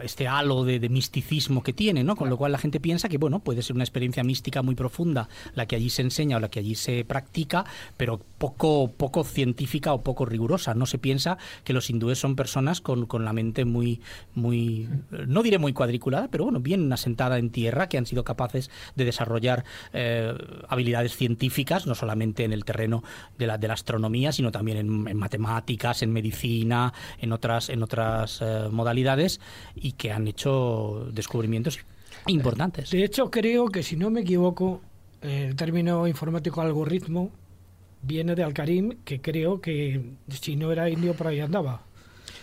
este 0.00 0.28
halo 0.28 0.64
de, 0.64 0.78
de 0.78 0.88
misticismo 0.88 1.31
que 1.62 1.72
tiene, 1.72 2.04
¿no? 2.04 2.16
Con 2.16 2.28
lo 2.28 2.36
cual 2.36 2.52
la 2.52 2.58
gente 2.58 2.80
piensa 2.80 3.08
que, 3.08 3.18
bueno, 3.18 3.40
puede 3.40 3.62
ser 3.62 3.74
una 3.74 3.84
experiencia 3.84 4.22
mística 4.22 4.62
muy 4.62 4.74
profunda 4.74 5.28
la 5.54 5.66
que 5.66 5.76
allí 5.76 5.90
se 5.90 6.02
enseña 6.02 6.36
o 6.36 6.40
la 6.40 6.50
que 6.50 6.60
allí 6.60 6.74
se 6.74 7.04
practica, 7.04 7.64
pero 7.96 8.20
poco, 8.38 8.90
poco 8.96 9.24
científica 9.24 9.92
o 9.92 10.02
poco 10.02 10.26
rigurosa. 10.26 10.74
No 10.74 10.86
se 10.86 10.98
piensa 10.98 11.38
que 11.64 11.72
los 11.72 11.88
hindúes 11.90 12.18
son 12.18 12.36
personas 12.36 12.80
con, 12.80 13.06
la 13.24 13.32
mente 13.32 13.64
muy, 13.64 14.00
muy, 14.34 14.88
no 15.10 15.42
diré 15.42 15.58
muy 15.58 15.72
cuadriculada, 15.72 16.28
pero 16.28 16.44
bueno, 16.44 16.60
bien 16.60 16.92
asentada 16.92 17.38
en 17.38 17.50
tierra, 17.50 17.88
que 17.88 17.98
han 17.98 18.06
sido 18.06 18.24
capaces 18.24 18.70
de 18.96 19.04
desarrollar 19.04 19.64
eh, 19.92 20.34
habilidades 20.68 21.16
científicas, 21.16 21.86
no 21.86 21.94
solamente 21.94 22.44
en 22.44 22.52
el 22.52 22.64
terreno 22.64 23.02
de 23.38 23.46
la, 23.46 23.58
de 23.58 23.68
la 23.68 23.74
astronomía, 23.74 24.32
sino 24.32 24.50
también 24.50 24.78
en, 24.78 25.16
matemáticas, 25.16 26.02
en 26.02 26.12
medicina, 26.12 26.92
en 27.18 27.32
otras, 27.32 27.68
en 27.68 27.82
otras 27.82 28.40
eh, 28.42 28.68
modalidades, 28.70 29.40
y 29.74 29.92
que 29.92 30.12
han 30.12 30.26
hecho 30.28 31.06
descubrimientos 31.22 31.78
importantes. 32.26 32.90
De 32.90 33.04
hecho, 33.04 33.30
creo 33.30 33.68
que 33.68 33.82
si 33.82 33.96
no 33.96 34.10
me 34.10 34.20
equivoco, 34.20 34.80
el 35.20 35.56
término 35.56 36.06
informático 36.06 36.60
algoritmo 36.60 37.30
viene 38.02 38.34
de 38.34 38.42
Al-Karim, 38.42 38.98
que 39.04 39.20
creo 39.20 39.60
que 39.60 40.02
si 40.28 40.56
no 40.56 40.72
era 40.72 40.90
indio 40.90 41.14
por 41.14 41.28
ahí 41.28 41.40
andaba. 41.40 41.82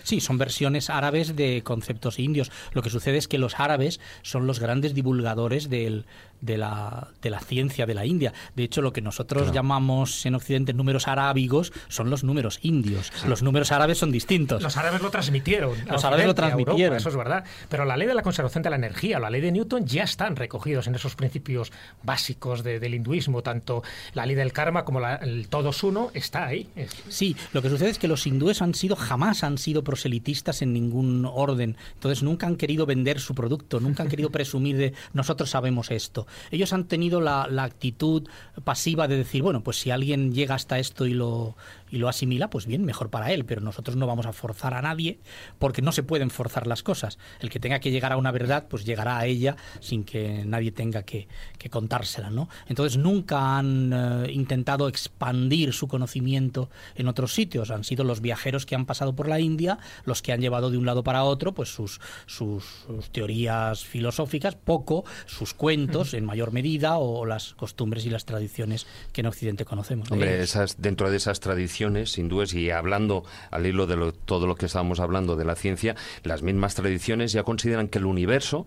Sí, 0.04 0.22
son 0.22 0.38
versiones 0.38 0.90
árabes 0.90 1.36
de 1.36 1.62
conceptos 1.64 2.18
indios. 2.20 2.52
Lo 2.74 2.82
que 2.82 2.90
sucede 2.90 3.18
es 3.18 3.28
que 3.28 3.38
los 3.38 3.60
árabes 3.60 4.00
son 4.24 4.48
los 4.48 4.60
grandes 4.60 4.94
divulgadores 4.96 5.70
del, 5.70 6.06
de 6.42 6.58
la, 6.58 7.08
de 7.22 7.30
la 7.30 7.40
ciencia 7.40 7.86
de 7.86 7.94
la 7.94 8.06
India. 8.06 8.34
De 8.56 8.64
hecho, 8.64 8.82
lo 8.82 8.94
que 8.94 9.02
nosotros 9.02 9.52
llamamos 9.52 10.26
en 10.26 10.36
Occidente 10.36 10.74
números 10.74 11.08
arábigos 11.08 11.74
son 11.88 12.10
los 12.10 12.24
números 12.24 12.60
indios. 12.62 13.12
Los 13.28 13.44
números 13.44 13.72
árabes 13.72 13.98
son 13.98 14.12
distintos. 14.12 14.62
Los 14.62 14.78
árabes 14.78 15.02
lo 15.02 15.10
transmitieron. 15.10 15.74
Los 15.88 16.04
árabes 16.06 16.26
lo 16.26 16.36
transmitieron. 16.36 16.98
eso 16.98 17.10
es 17.10 17.16
verdad. 17.16 17.44
Pero 17.68 17.86
la 17.86 17.98
ley 17.98 18.08
de 18.08 18.14
la 18.14 18.22
conservación 18.22 18.64
de 18.64 18.70
la 18.70 18.76
energía, 18.78 19.20
la 19.20 19.30
ley 19.30 19.42
de 19.42 19.52
Newton, 19.52 19.86
ya 19.86 20.04
están 20.04 20.36
recogidos 20.36 20.88
en 20.88 20.96
esos 20.96 21.16
principios 21.16 21.72
básicos 22.04 22.64
del 22.64 22.94
hinduismo. 22.94 23.42
Tanto 23.44 23.84
la 24.14 24.26
ley 24.26 24.36
del 24.36 24.54
karma 24.54 24.86
como 24.86 25.06
el 25.06 25.48
todos 25.50 25.84
uno 25.84 26.12
está 26.14 26.46
ahí. 26.46 26.70
Sí, 27.10 27.36
lo 27.54 27.62
que 27.62 27.70
sucede 27.70 27.90
es 27.90 28.00
que 28.00 28.08
los 28.08 28.26
hindúes 28.26 28.62
han 28.62 28.74
sido, 28.74 28.96
jamás 28.96 29.44
han 29.44 29.58
sido 29.58 29.84
proselitistas 29.84 30.62
en 30.62 30.74
ningún 30.74 31.26
orden. 31.26 31.76
Entonces 31.96 32.24
nunca 32.24 32.48
han 32.48 32.56
querido 32.56 32.86
vender 32.86 33.20
su 33.20 33.36
producto, 33.36 33.80
nunca 33.80 34.04
han 34.04 34.10
querido 34.10 34.30
presumir 34.40 34.78
de 34.78 34.94
nosotros 35.14 35.50
sabemos 35.50 35.92
esto 35.92 36.28
ellos 36.52 36.74
han 36.74 36.86
tenido 36.86 37.22
la, 37.22 37.48
la, 37.50 37.64
actitud 37.64 38.28
pasiva 38.64 39.08
de 39.08 39.18
decir, 39.18 39.42
bueno, 39.42 39.62
pues 39.62 39.78
si 39.78 39.92
alguien 39.92 40.34
llega 40.34 40.56
hasta 40.56 40.80
esto 40.80 41.06
y 41.06 41.14
lo, 41.14 41.56
y 41.92 41.98
lo 41.98 42.10
asimila, 42.10 42.50
pues 42.50 42.66
bien, 42.66 42.86
mejor 42.86 43.10
para 43.10 43.32
él, 43.32 43.46
pero 43.46 43.62
nosotros 43.62 43.96
no 43.96 44.08
vamos 44.08 44.26
a 44.26 44.34
forzar 44.34 44.74
a 44.74 44.82
nadie 44.82 45.20
porque 45.58 45.82
no 45.82 45.92
se 45.92 46.04
pueden 46.04 46.30
forzar 46.30 46.68
las 46.68 46.84
cosas. 46.84 47.18
El 47.40 47.50
que 47.50 47.60
tenga 47.60 47.80
que 47.80 47.92
llegar 47.92 48.12
a 48.12 48.18
una 48.18 48.32
verdad, 48.32 48.68
pues 48.70 48.86
llegará 48.86 49.18
a 49.18 49.26
ella 49.26 49.56
sin 49.80 50.04
que 50.04 50.44
nadie 50.46 50.72
tenga 50.72 51.04
que, 51.04 51.28
contársela, 51.70 52.30
¿no? 52.30 52.50
Entonces 52.68 52.98
nunca 52.98 53.58
han 53.58 53.92
eh, 53.94 54.32
intentado 54.32 54.88
expandir 54.88 55.74
su 55.74 55.88
conocimiento 55.88 56.70
en 56.96 57.08
otros 57.08 57.34
sitios, 57.34 57.70
han 57.70 57.84
sido 57.84 58.04
los 58.04 58.22
viajeros 58.22 58.66
que 58.66 58.76
han 58.76 58.86
pasado 58.86 59.16
por 59.16 59.28
la 59.28 59.40
India 59.40 59.78
los 60.06 60.22
que 60.22 60.32
han 60.32 60.42
llevado 60.42 60.72
de 60.72 60.78
un 60.78 60.86
lado 60.86 61.04
para 61.04 61.24
otro 61.24 61.54
pues 61.54 61.70
sus, 61.70 62.02
sus, 62.26 62.64
teorías 63.12 63.86
filosóficas, 63.86 64.56
poco 64.56 65.06
sus 65.26 65.54
cuentos 65.54 66.14
en 66.14 66.26
mayor 66.26 66.52
medida 66.52 66.98
o 66.98 67.26
las 67.26 67.54
costumbres 67.54 68.06
y 68.06 68.10
las 68.10 68.26
tradiciones 68.26 68.88
que 69.12 69.22
en 69.22 69.28
Occidente 69.28 69.66
conocemos. 69.66 70.12
Hombre, 70.12 70.42
esas, 70.42 70.82
dentro 70.82 71.12
de 71.12 71.18
esas 71.18 71.40
tradiciones 71.40 71.79
hindúes 71.82 72.54
y 72.54 72.72
hablando 72.72 73.24
al 73.52 73.66
hilo 73.66 73.88
de 73.88 74.12
todo 74.26 74.48
lo 74.48 74.56
que 74.56 74.66
estábamos 74.66 75.00
hablando 75.00 75.36
de 75.36 75.46
la 75.46 75.56
ciencia, 75.56 75.96
las 76.24 76.42
mismas 76.42 76.76
tradiciones 76.76 77.32
ya 77.32 77.44
consideran 77.44 77.88
que 77.88 78.00
el 78.00 78.06
universo 78.06 78.66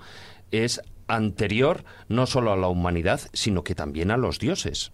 es 0.50 0.80
anterior 1.08 1.84
no 2.08 2.26
solo 2.26 2.52
a 2.52 2.56
la 2.56 2.68
humanidad, 2.68 3.20
sino 3.32 3.64
que 3.64 3.74
también 3.74 4.10
a 4.10 4.16
los 4.16 4.38
dioses. 4.38 4.92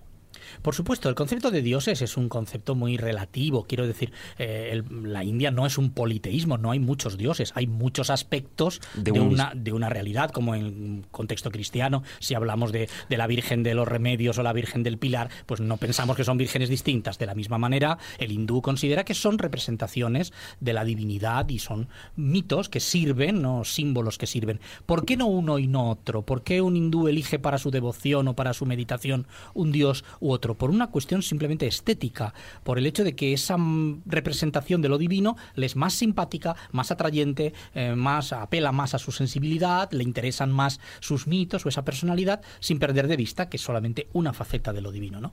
Por 0.62 0.74
supuesto, 0.74 1.08
el 1.08 1.14
concepto 1.14 1.50
de 1.50 1.62
dioses 1.62 2.02
es 2.02 2.16
un 2.16 2.28
concepto 2.28 2.74
muy 2.74 2.96
relativo. 2.96 3.64
Quiero 3.64 3.86
decir, 3.86 4.12
eh, 4.38 4.82
la 5.02 5.24
India 5.24 5.50
no 5.50 5.66
es 5.66 5.78
un 5.78 5.90
politeísmo, 5.90 6.58
no 6.58 6.70
hay 6.70 6.78
muchos 6.78 7.16
dioses, 7.16 7.52
hay 7.54 7.66
muchos 7.66 8.10
aspectos 8.10 8.80
de, 8.94 9.12
una, 9.12 9.52
de 9.54 9.72
una 9.72 9.88
realidad, 9.88 10.30
como 10.30 10.54
en 10.54 11.06
contexto 11.10 11.50
cristiano. 11.50 12.02
Si 12.18 12.34
hablamos 12.34 12.72
de, 12.72 12.88
de, 13.08 13.16
la 13.16 13.26
Virgen 13.26 13.62
de 13.62 13.74
los 13.74 13.88
Remedios 13.88 14.38
o 14.38 14.42
la 14.42 14.52
Virgen 14.52 14.82
del 14.82 14.98
Pilar, 14.98 15.30
pues 15.46 15.60
no 15.60 15.76
pensamos 15.76 16.16
que 16.16 16.24
son 16.24 16.38
vírgenes 16.38 16.68
distintas. 16.68 17.18
De 17.18 17.26
la 17.26 17.34
misma 17.34 17.58
manera, 17.58 17.98
el 18.18 18.32
hindú 18.32 18.62
considera 18.62 19.04
que 19.04 19.14
son 19.14 19.38
representaciones 19.38 20.32
de 20.60 20.72
la 20.72 20.84
divinidad 20.84 21.48
y 21.48 21.58
son 21.58 21.88
mitos 22.16 22.68
que 22.68 22.80
sirven, 22.80 23.42
no 23.42 23.64
símbolos 23.64 24.18
que 24.18 24.26
sirven. 24.26 24.60
¿Por 24.86 25.04
qué 25.04 25.16
no 25.16 25.26
uno 25.26 25.58
y 25.58 25.66
no 25.66 25.90
otro? 25.90 26.22
¿Por 26.22 26.42
qué 26.42 26.60
un 26.60 26.76
hindú 26.76 27.08
elige 27.08 27.38
para 27.38 27.58
su 27.58 27.70
devoción 27.70 28.28
o 28.28 28.34
para 28.34 28.54
su 28.54 28.66
meditación 28.66 29.26
un 29.54 29.72
dios 29.72 30.04
u 30.20 30.30
otro? 30.30 30.37
Por 30.40 30.70
una 30.70 30.88
cuestión 30.88 31.22
simplemente 31.22 31.66
estética, 31.66 32.34
por 32.64 32.78
el 32.78 32.86
hecho 32.86 33.04
de 33.04 33.14
que 33.14 33.32
esa 33.32 33.56
mm, 33.56 34.02
representación 34.06 34.82
de 34.82 34.88
lo 34.88 34.98
divino 34.98 35.36
le 35.54 35.66
es 35.66 35.76
más 35.76 35.94
simpática, 35.94 36.56
más 36.72 36.90
atrayente, 36.90 37.52
eh, 37.74 37.94
más 37.94 38.32
apela 38.32 38.72
más 38.72 38.94
a 38.94 38.98
su 38.98 39.12
sensibilidad, 39.12 39.90
le 39.92 40.04
interesan 40.04 40.52
más 40.52 40.80
sus 41.00 41.26
mitos 41.26 41.64
o 41.64 41.68
esa 41.68 41.84
personalidad, 41.84 42.42
sin 42.60 42.78
perder 42.78 43.08
de 43.08 43.16
vista 43.16 43.48
que 43.48 43.56
es 43.56 43.62
solamente 43.62 44.08
una 44.12 44.32
faceta 44.32 44.72
de 44.72 44.80
lo 44.80 44.92
divino, 44.92 45.20
¿no? 45.20 45.32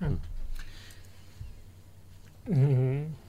Hmm. 0.00 0.16
Mm. 2.52 3.19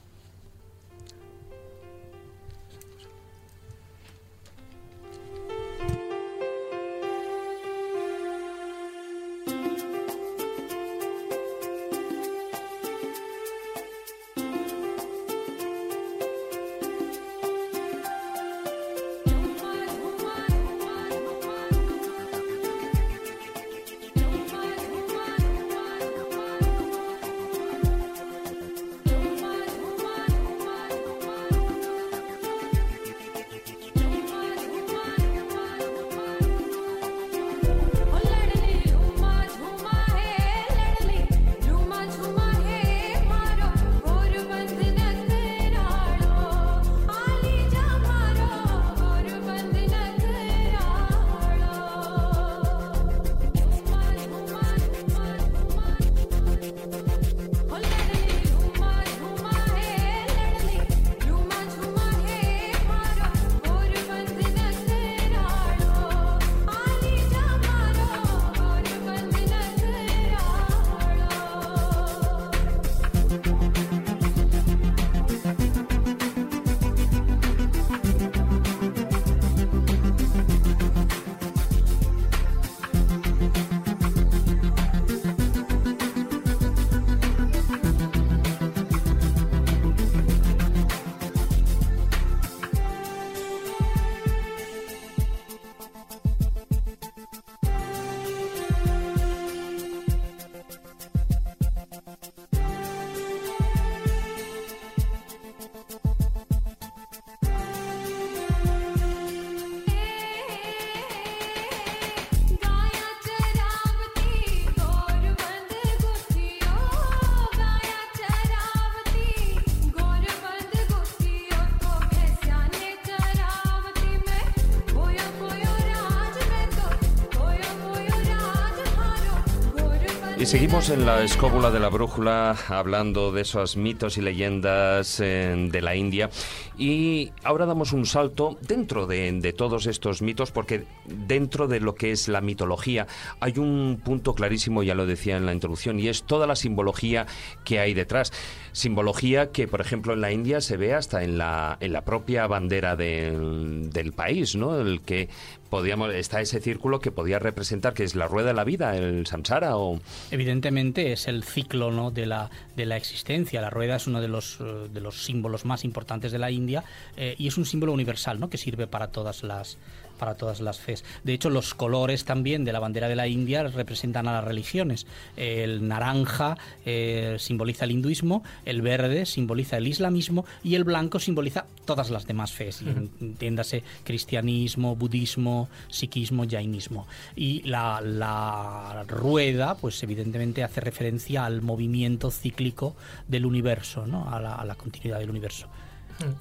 Seguimos 130.51 130.89
en 130.89 131.05
la 131.05 131.23
escóbula 131.23 131.71
de 131.71 131.79
la 131.79 131.87
brújula 131.87 132.57
hablando 132.67 133.31
de 133.31 133.43
esos 133.43 133.77
mitos 133.77 134.17
y 134.17 134.21
leyendas 134.21 135.21
eh, 135.21 135.55
de 135.71 135.81
la 135.81 135.95
India. 135.95 136.29
Y 136.77 137.31
ahora 137.45 137.65
damos 137.65 137.93
un 137.93 138.05
salto 138.05 138.57
dentro 138.59 139.07
de, 139.07 139.53
todos 139.55 139.85
estos 139.85 140.21
mitos, 140.21 140.51
porque 140.51 140.83
dentro 141.05 141.69
de 141.69 141.79
lo 141.79 141.95
que 141.95 142.11
es 142.11 142.27
la 142.27 142.41
mitología 142.41 143.07
hay 143.39 143.59
un 143.59 144.01
punto 144.03 144.35
clarísimo, 144.35 144.83
ya 144.83 144.93
lo 144.93 145.05
decía 145.05 145.37
en 145.37 145.45
la 145.45 145.53
introducción, 145.53 146.01
y 146.01 146.09
es 146.09 146.23
toda 146.23 146.47
la 146.47 146.57
simbología 146.57 147.27
que 147.63 147.79
hay 147.79 147.93
detrás. 147.93 148.33
Simbología 148.73 149.51
que, 149.51 149.69
por 149.69 149.79
ejemplo, 149.79 150.11
en 150.11 150.19
la 150.19 150.33
India 150.33 150.59
se 150.59 150.75
ve 150.75 150.93
hasta 150.93 151.23
en 151.23 151.37
la, 151.37 151.77
en 151.79 151.93
la 151.93 152.03
propia 152.03 152.45
bandera 152.47 152.97
del 152.97 154.13
país, 154.13 154.57
¿no? 154.57 154.77
El 154.77 154.99
que 154.99 155.29
podíamos, 155.71 156.13
está 156.13 156.41
ese 156.41 156.59
círculo 156.59 156.99
que 156.99 157.11
podía 157.11 157.39
representar 157.39 157.93
que 157.93 158.03
es 158.03 158.13
la 158.13 158.27
rueda 158.27 158.49
de 158.49 158.53
la 158.53 158.65
vida, 158.65 158.97
el 158.97 159.25
samsara 159.25 159.77
o 159.77 160.01
evidentemente 160.29 161.13
es 161.13 161.29
el 161.29 161.43
ciclo 161.43 161.91
¿no? 161.91 162.11
de, 162.11 162.25
la, 162.25 162.51
de 162.75 162.85
la 162.85 162.97
existencia. 162.97 163.61
La 163.61 163.69
rueda 163.69 163.95
es 163.95 164.05
uno 164.05 164.19
de 164.19 164.27
los, 164.27 164.59
eh, 164.59 164.89
de 164.93 164.99
los 164.99 165.23
símbolos 165.23 165.63
más 165.63 165.85
importantes 165.85 166.33
de 166.33 166.39
la 166.39 166.51
India 166.51 166.83
eh, 167.15 167.35
y 167.37 167.47
es 167.47 167.57
un 167.57 167.65
símbolo 167.65 167.93
universal 167.93 168.37
¿no? 168.37 168.49
que 168.49 168.57
sirve 168.57 168.85
para 168.85 169.13
todas 169.13 169.43
las 169.43 169.77
para 170.21 170.35
todas 170.35 170.61
las 170.61 170.79
fes. 170.79 171.03
De 171.23 171.33
hecho, 171.33 171.49
los 171.49 171.73
colores 171.73 172.25
también 172.25 172.63
de 172.63 172.71
la 172.71 172.79
bandera 172.79 173.09
de 173.09 173.15
la 173.15 173.27
India 173.27 173.63
representan 173.63 174.27
a 174.27 174.33
las 174.33 174.43
religiones. 174.43 175.07
El 175.35 175.87
naranja 175.87 176.59
eh, 176.85 177.37
simboliza 177.39 177.85
el 177.85 177.91
hinduismo, 177.91 178.43
el 178.63 178.83
verde 178.83 179.25
simboliza 179.25 179.77
el 179.77 179.87
islamismo 179.87 180.45
y 180.63 180.75
el 180.75 180.83
blanco 180.83 181.19
simboliza 181.19 181.65
todas 181.85 182.11
las 182.11 182.27
demás 182.27 182.51
fes, 182.51 182.83
entiéndase 183.19 183.81
cristianismo, 184.03 184.95
budismo, 184.95 185.69
sikhismo, 185.89 186.45
jainismo. 186.47 187.07
Y 187.35 187.63
la, 187.63 187.99
la 187.99 189.03
rueda, 189.07 189.73
pues 189.73 190.03
evidentemente 190.03 190.63
hace 190.63 190.81
referencia 190.81 191.45
al 191.45 191.63
movimiento 191.63 192.29
cíclico 192.29 192.95
del 193.27 193.47
universo, 193.47 194.05
¿no? 194.05 194.31
a, 194.31 194.39
la, 194.39 194.53
a 194.53 194.65
la 194.65 194.75
continuidad 194.75 195.17
del 195.17 195.31
universo. 195.31 195.67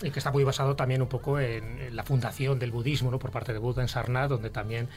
Y 0.02 0.10
que 0.10 0.18
está 0.18 0.30
muy 0.30 0.44
basado 0.44 0.76
también 0.76 1.02
un 1.02 1.08
poco 1.08 1.38
en, 1.38 1.94
la 1.94 2.02
fundación 2.02 2.58
del 2.58 2.70
budismo 2.70 3.10
¿no? 3.10 3.18
por 3.18 3.30
parte 3.30 3.52
de 3.52 3.58
Buda 3.58 3.82
en 3.82 3.88
Sarnath, 3.88 4.28
donde 4.28 4.50
también 4.50 4.88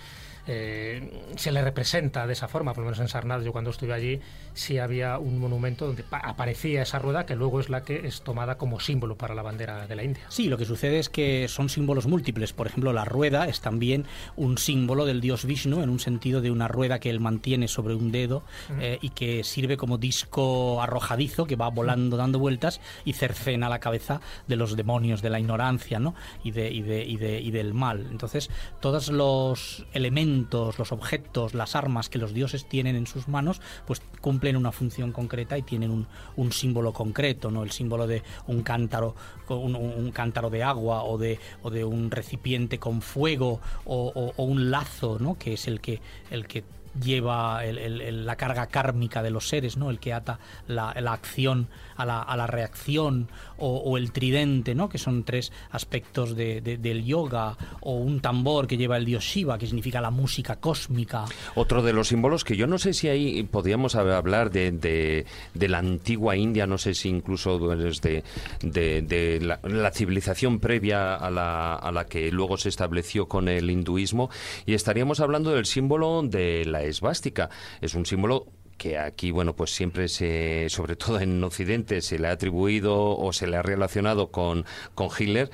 eh, 0.45 1.23
se 1.37 1.51
le 1.51 1.61
representa 1.61 2.27
de 2.27 2.33
esa 2.33 2.47
forma, 2.47 2.73
por 2.73 2.83
lo 2.83 2.89
menos 2.89 2.99
en 2.99 3.07
Sarnath, 3.07 3.43
yo 3.43 3.51
cuando 3.51 3.71
estuve 3.71 3.93
allí, 3.93 4.19
sí 4.53 4.77
había 4.77 5.17
un 5.17 5.39
monumento 5.39 5.87
donde 5.87 6.03
aparecía 6.11 6.81
esa 6.81 6.99
rueda 6.99 7.25
que 7.25 7.35
luego 7.35 7.59
es 7.59 7.69
la 7.69 7.83
que 7.83 8.05
es 8.05 8.21
tomada 8.21 8.57
como 8.57 8.79
símbolo 8.79 9.17
para 9.17 9.35
la 9.35 9.41
bandera 9.41 9.87
de 9.87 9.95
la 9.95 10.03
India. 10.03 10.23
Sí, 10.29 10.49
lo 10.49 10.57
que 10.57 10.65
sucede 10.65 10.99
es 10.99 11.09
que 11.09 11.47
son 11.47 11.69
símbolos 11.69 12.07
múltiples. 12.07 12.51
Por 12.51 12.67
ejemplo, 12.67 12.91
la 12.91 13.05
rueda 13.05 13.47
es 13.47 13.61
también 13.61 14.05
un 14.35 14.57
símbolo 14.57 15.05
del 15.05 15.21
dios 15.21 15.45
Vishnu, 15.45 15.81
en 15.81 15.89
un 15.89 15.99
sentido 15.99 16.41
de 16.41 16.51
una 16.51 16.67
rueda 16.67 16.99
que 16.99 17.09
él 17.09 17.19
mantiene 17.19 17.67
sobre 17.67 17.95
un 17.95 18.11
dedo 18.11 18.43
eh, 18.79 18.99
y 19.01 19.09
que 19.09 19.43
sirve 19.43 19.77
como 19.77 19.97
disco 19.97 20.81
arrojadizo 20.81 21.45
que 21.45 21.55
va 21.55 21.69
volando, 21.69 22.17
dando 22.17 22.39
vueltas 22.39 22.81
y 23.05 23.13
cercena 23.13 23.69
la 23.69 23.79
cabeza 23.79 24.19
de 24.47 24.55
los 24.57 24.75
demonios, 24.75 25.21
de 25.21 25.29
la 25.29 25.39
ignorancia 25.39 25.99
¿no? 25.99 26.15
y, 26.43 26.51
de, 26.51 26.69
y, 26.69 26.81
de, 26.81 27.03
y, 27.05 27.17
de, 27.17 27.39
y 27.39 27.51
del 27.51 27.73
mal. 27.73 28.07
Entonces, 28.11 28.49
todos 28.81 29.09
los 29.09 29.85
elementos 29.93 30.32
los 30.77 30.91
objetos, 30.91 31.53
las 31.53 31.75
armas 31.75 32.09
que 32.09 32.19
los 32.19 32.33
dioses 32.33 32.67
tienen 32.67 32.95
en 32.95 33.07
sus 33.07 33.27
manos, 33.27 33.61
pues 33.85 34.01
cumplen 34.21 34.55
una 34.55 34.71
función 34.71 35.11
concreta 35.11 35.57
y 35.57 35.61
tienen 35.61 36.07
un, 36.35 36.51
símbolo 36.51 36.93
concreto, 36.93 37.51
¿no? 37.51 37.63
El 37.63 37.71
símbolo 37.71 38.07
de 38.07 38.23
un 38.47 38.61
cántaro, 38.63 39.15
un, 39.49 40.11
cántaro 40.11 40.49
de 40.49 40.63
agua 40.63 41.03
o 41.03 41.17
de, 41.17 41.39
un 41.83 42.11
recipiente 42.11 42.79
con 42.79 43.01
fuego 43.01 43.59
o, 43.85 44.33
un 44.37 44.71
lazo, 44.71 45.17
¿no? 45.19 45.37
Que 45.37 45.53
es 45.53 45.67
el 45.67 45.81
que, 45.81 46.01
el 46.29 46.47
que 46.47 46.63
lleva 47.01 47.63
la 47.63 48.35
carga 48.35 48.67
kármica 48.67 49.23
de 49.23 49.31
los 49.31 49.49
seres, 49.49 49.77
¿no? 49.77 49.89
El 49.89 49.99
que 49.99 50.13
ata 50.13 50.39
la, 50.67 50.91
acción 50.91 51.67
a 51.95 52.05
la 52.05 52.47
reacción 52.47 53.29
o, 53.65 53.97
el 53.97 54.11
tridente, 54.11 54.75
¿no? 54.75 54.89
Que 54.89 54.97
son 54.97 55.23
tres 55.23 55.51
aspectos 55.71 56.35
de, 56.35 56.61
de, 56.61 56.77
del 56.77 57.05
yoga 57.05 57.57
o 57.81 57.93
un 57.93 58.19
tambor 58.19 58.67
que 58.67 58.77
lleva 58.77 58.97
el 58.97 59.05
dios 59.05 59.23
Shiva, 59.23 59.57
que 59.57 59.65
significa 59.65 60.01
la 60.01 60.11
música 60.11 60.57
cósmica. 60.57 61.25
Otro 61.55 61.81
de 61.81 61.93
los 61.93 62.09
símbolos 62.09 62.43
que 62.43 62.57
yo 62.57 62.67
no 62.67 62.77
sé 62.77 62.93
si 62.93 63.07
ahí 63.07 63.43
podríamos 63.43 63.95
hablar 63.95 64.51
de, 64.51 65.25
la 65.53 65.77
antigua 65.77 66.35
India, 66.35 66.67
no 66.67 66.77
sé 66.77 66.93
si 66.93 67.09
incluso 67.09 67.57
desde 67.75 68.23
de, 68.61 69.39
la, 69.41 69.59
la, 69.63 69.91
civilización 69.91 70.59
previa 70.59 71.15
a 71.15 71.29
la, 71.29 71.75
a 71.75 71.91
la 71.91 72.05
que 72.05 72.31
luego 72.31 72.57
se 72.57 72.69
estableció 72.69 73.27
con 73.27 73.47
el 73.47 73.69
hinduismo 73.69 74.29
y 74.65 74.73
estaríamos 74.73 75.19
hablando 75.19 75.51
del 75.51 75.65
símbolo 75.65 76.21
de 76.23 76.65
la 76.65 76.83
esvástica. 76.83 77.49
Es 77.81 77.95
un 77.95 78.05
símbolo 78.05 78.47
que 78.77 78.97
aquí, 78.97 79.31
bueno, 79.31 79.55
pues 79.55 79.71
siempre 79.71 80.07
se, 80.07 80.67
sobre 80.69 80.95
todo 80.95 81.19
en 81.19 81.43
Occidente, 81.43 82.01
se 82.01 82.19
le 82.19 82.27
ha 82.27 82.31
atribuido 82.31 83.17
o 83.17 83.33
se 83.33 83.47
le 83.47 83.57
ha 83.57 83.61
relacionado 83.61 84.31
con, 84.31 84.65
con 84.95 85.09
Hitler 85.17 85.49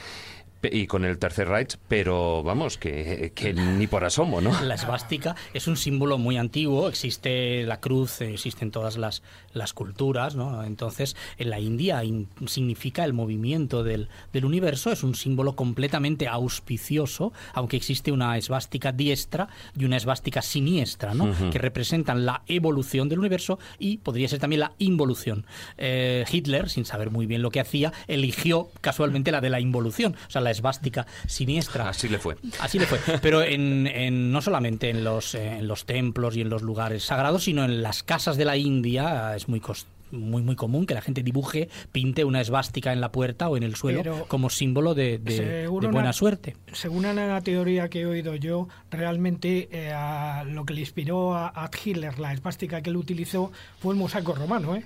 y 0.64 0.88
con 0.88 1.06
el 1.06 1.18
Tercer 1.18 1.48
Reich, 1.48 1.77
pero 1.88 2.44
vamos, 2.44 2.77
que, 2.77 3.31
que, 3.34 3.53
ni 3.53 3.88
por 3.88 4.03
asomo, 4.03 4.41
¿no? 4.41 4.60
La 4.61 4.76
esvástica 4.76 5.36
es 5.53 5.68
un 5.68 5.77
símbolo 5.77 6.18
muy 6.18 6.38
antiguo, 6.38 6.90
existe 6.90 7.64
la 7.64 7.80
cruz, 7.80 8.22
existen 8.22 8.72
todas 8.72 8.98
las, 8.98 9.23
las 9.53 9.73
culturas, 9.73 10.36
¿no? 10.36 10.64
Entonces, 10.64 11.15
en 11.38 11.49
la 11.49 11.60
India 11.60 12.03
in, 12.03 12.27
significa 12.48 13.06
el 13.06 13.14
movimiento 13.14 13.84
del, 13.84 14.10
del, 14.34 14.45
universo, 14.45 14.91
es 14.91 15.03
un 15.03 15.15
símbolo 15.15 15.56
completamente 15.56 16.27
auspicioso, 16.27 17.31
aunque 17.53 17.77
existe 17.77 18.11
una 18.11 18.38
esvástica 18.38 18.91
diestra 18.91 19.48
y 19.77 19.86
una 19.86 19.98
esvástica 19.98 20.41
siniestra, 20.41 21.14
¿no? 21.14 21.26
Uh 21.26 21.34
-huh. 21.34 21.49
Que 21.52 21.60
representan 21.60 22.26
la 22.26 22.44
evolución 22.48 23.10
del 23.10 23.19
universo 23.19 23.60
y 23.77 23.98
podría 23.98 24.27
ser 24.27 24.40
también 24.40 24.61
la 24.61 24.73
involución. 24.77 25.45
Eh, 25.77 26.26
Hitler, 26.30 26.69
sin 26.69 26.86
saber 26.86 27.11
muy 27.11 27.26
bien 27.26 27.41
lo 27.41 27.52
que 27.52 27.60
hacía, 27.60 27.94
eligió 28.07 28.69
casualmente 28.81 29.31
la 29.31 29.41
de 29.41 29.49
la 29.49 29.60
involución, 29.60 30.15
o 30.27 30.31
sea, 30.31 30.41
la 30.41 30.48
esvástica 30.51 31.05
siniestra. 31.27 31.89
Así 31.89 32.09
le 32.09 32.19
fue. 32.19 32.35
Así 32.59 32.80
le 32.80 32.85
fue. 32.85 32.99
Pero 33.21 33.43
en, 33.43 33.88
en, 33.88 34.31
no 34.31 34.41
solamente 34.41 34.89
en 34.89 35.03
los, 35.03 35.35
en 35.35 35.67
los 35.67 35.85
templos 35.85 36.35
y 36.35 36.41
en 36.41 36.49
los 36.49 36.61
lugares 36.61 37.03
sagrados, 37.03 37.43
sino 37.43 37.63
en 37.63 37.81
las 37.81 38.03
casas 38.03 38.38
de 38.38 38.45
la 38.45 38.57
India 38.57 39.35
es 39.35 39.47
muy 39.47 39.59
costoso 39.59 39.99
muy 40.11 40.41
muy 40.41 40.55
común 40.55 40.85
que 40.85 40.93
la 40.93 41.01
gente 41.01 41.23
dibuje, 41.23 41.69
pinte 41.91 42.23
una 42.23 42.41
esvástica 42.41 42.93
en 42.93 43.01
la 43.01 43.11
puerta 43.11 43.49
o 43.49 43.57
en 43.57 43.63
el 43.63 43.76
suelo 43.76 44.01
Pero 44.01 44.26
como 44.27 44.49
símbolo 44.49 44.95
de, 44.95 45.19
de, 45.19 45.41
de 45.43 45.67
buena 45.67 45.99
una, 45.99 46.13
suerte. 46.13 46.55
Según 46.71 47.05
una 47.05 47.41
teoría 47.41 47.89
que 47.89 48.01
he 48.01 48.05
oído 48.05 48.35
yo, 48.35 48.67
realmente 48.89 49.69
eh, 49.71 49.91
a 49.91 50.43
lo 50.45 50.65
que 50.65 50.73
le 50.73 50.81
inspiró 50.81 51.35
a, 51.35 51.49
a 51.49 51.69
Hitler, 51.84 52.19
la 52.19 52.34
esvástica 52.34 52.81
que 52.81 52.89
él 52.89 52.97
utilizó, 52.97 53.51
fue 53.80 53.93
el 53.93 53.99
mosaico 53.99 54.34
romano, 54.34 54.76
¿eh? 54.76 54.85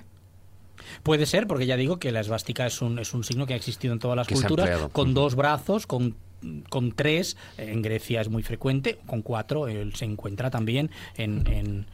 Puede 1.02 1.26
ser, 1.26 1.46
porque 1.46 1.66
ya 1.66 1.76
digo 1.76 1.98
que 1.98 2.12
la 2.12 2.20
esvástica 2.20 2.66
es 2.66 2.82
un, 2.82 2.98
es 2.98 3.14
un 3.14 3.24
signo 3.24 3.46
que 3.46 3.54
ha 3.54 3.56
existido 3.56 3.92
en 3.92 3.98
todas 3.98 4.16
las 4.16 4.26
que 4.26 4.34
culturas, 4.34 4.88
con 4.92 5.14
dos 5.14 5.34
brazos, 5.34 5.86
con 5.86 6.16
con 6.68 6.92
tres, 6.92 7.36
en 7.56 7.82
Grecia 7.82 8.20
es 8.20 8.28
muy 8.28 8.42
frecuente, 8.42 8.98
con 9.06 9.22
cuatro 9.22 9.68
eh, 9.68 9.90
se 9.94 10.04
encuentra 10.04 10.50
también 10.50 10.90
en, 11.16 11.46
en, 11.46 11.86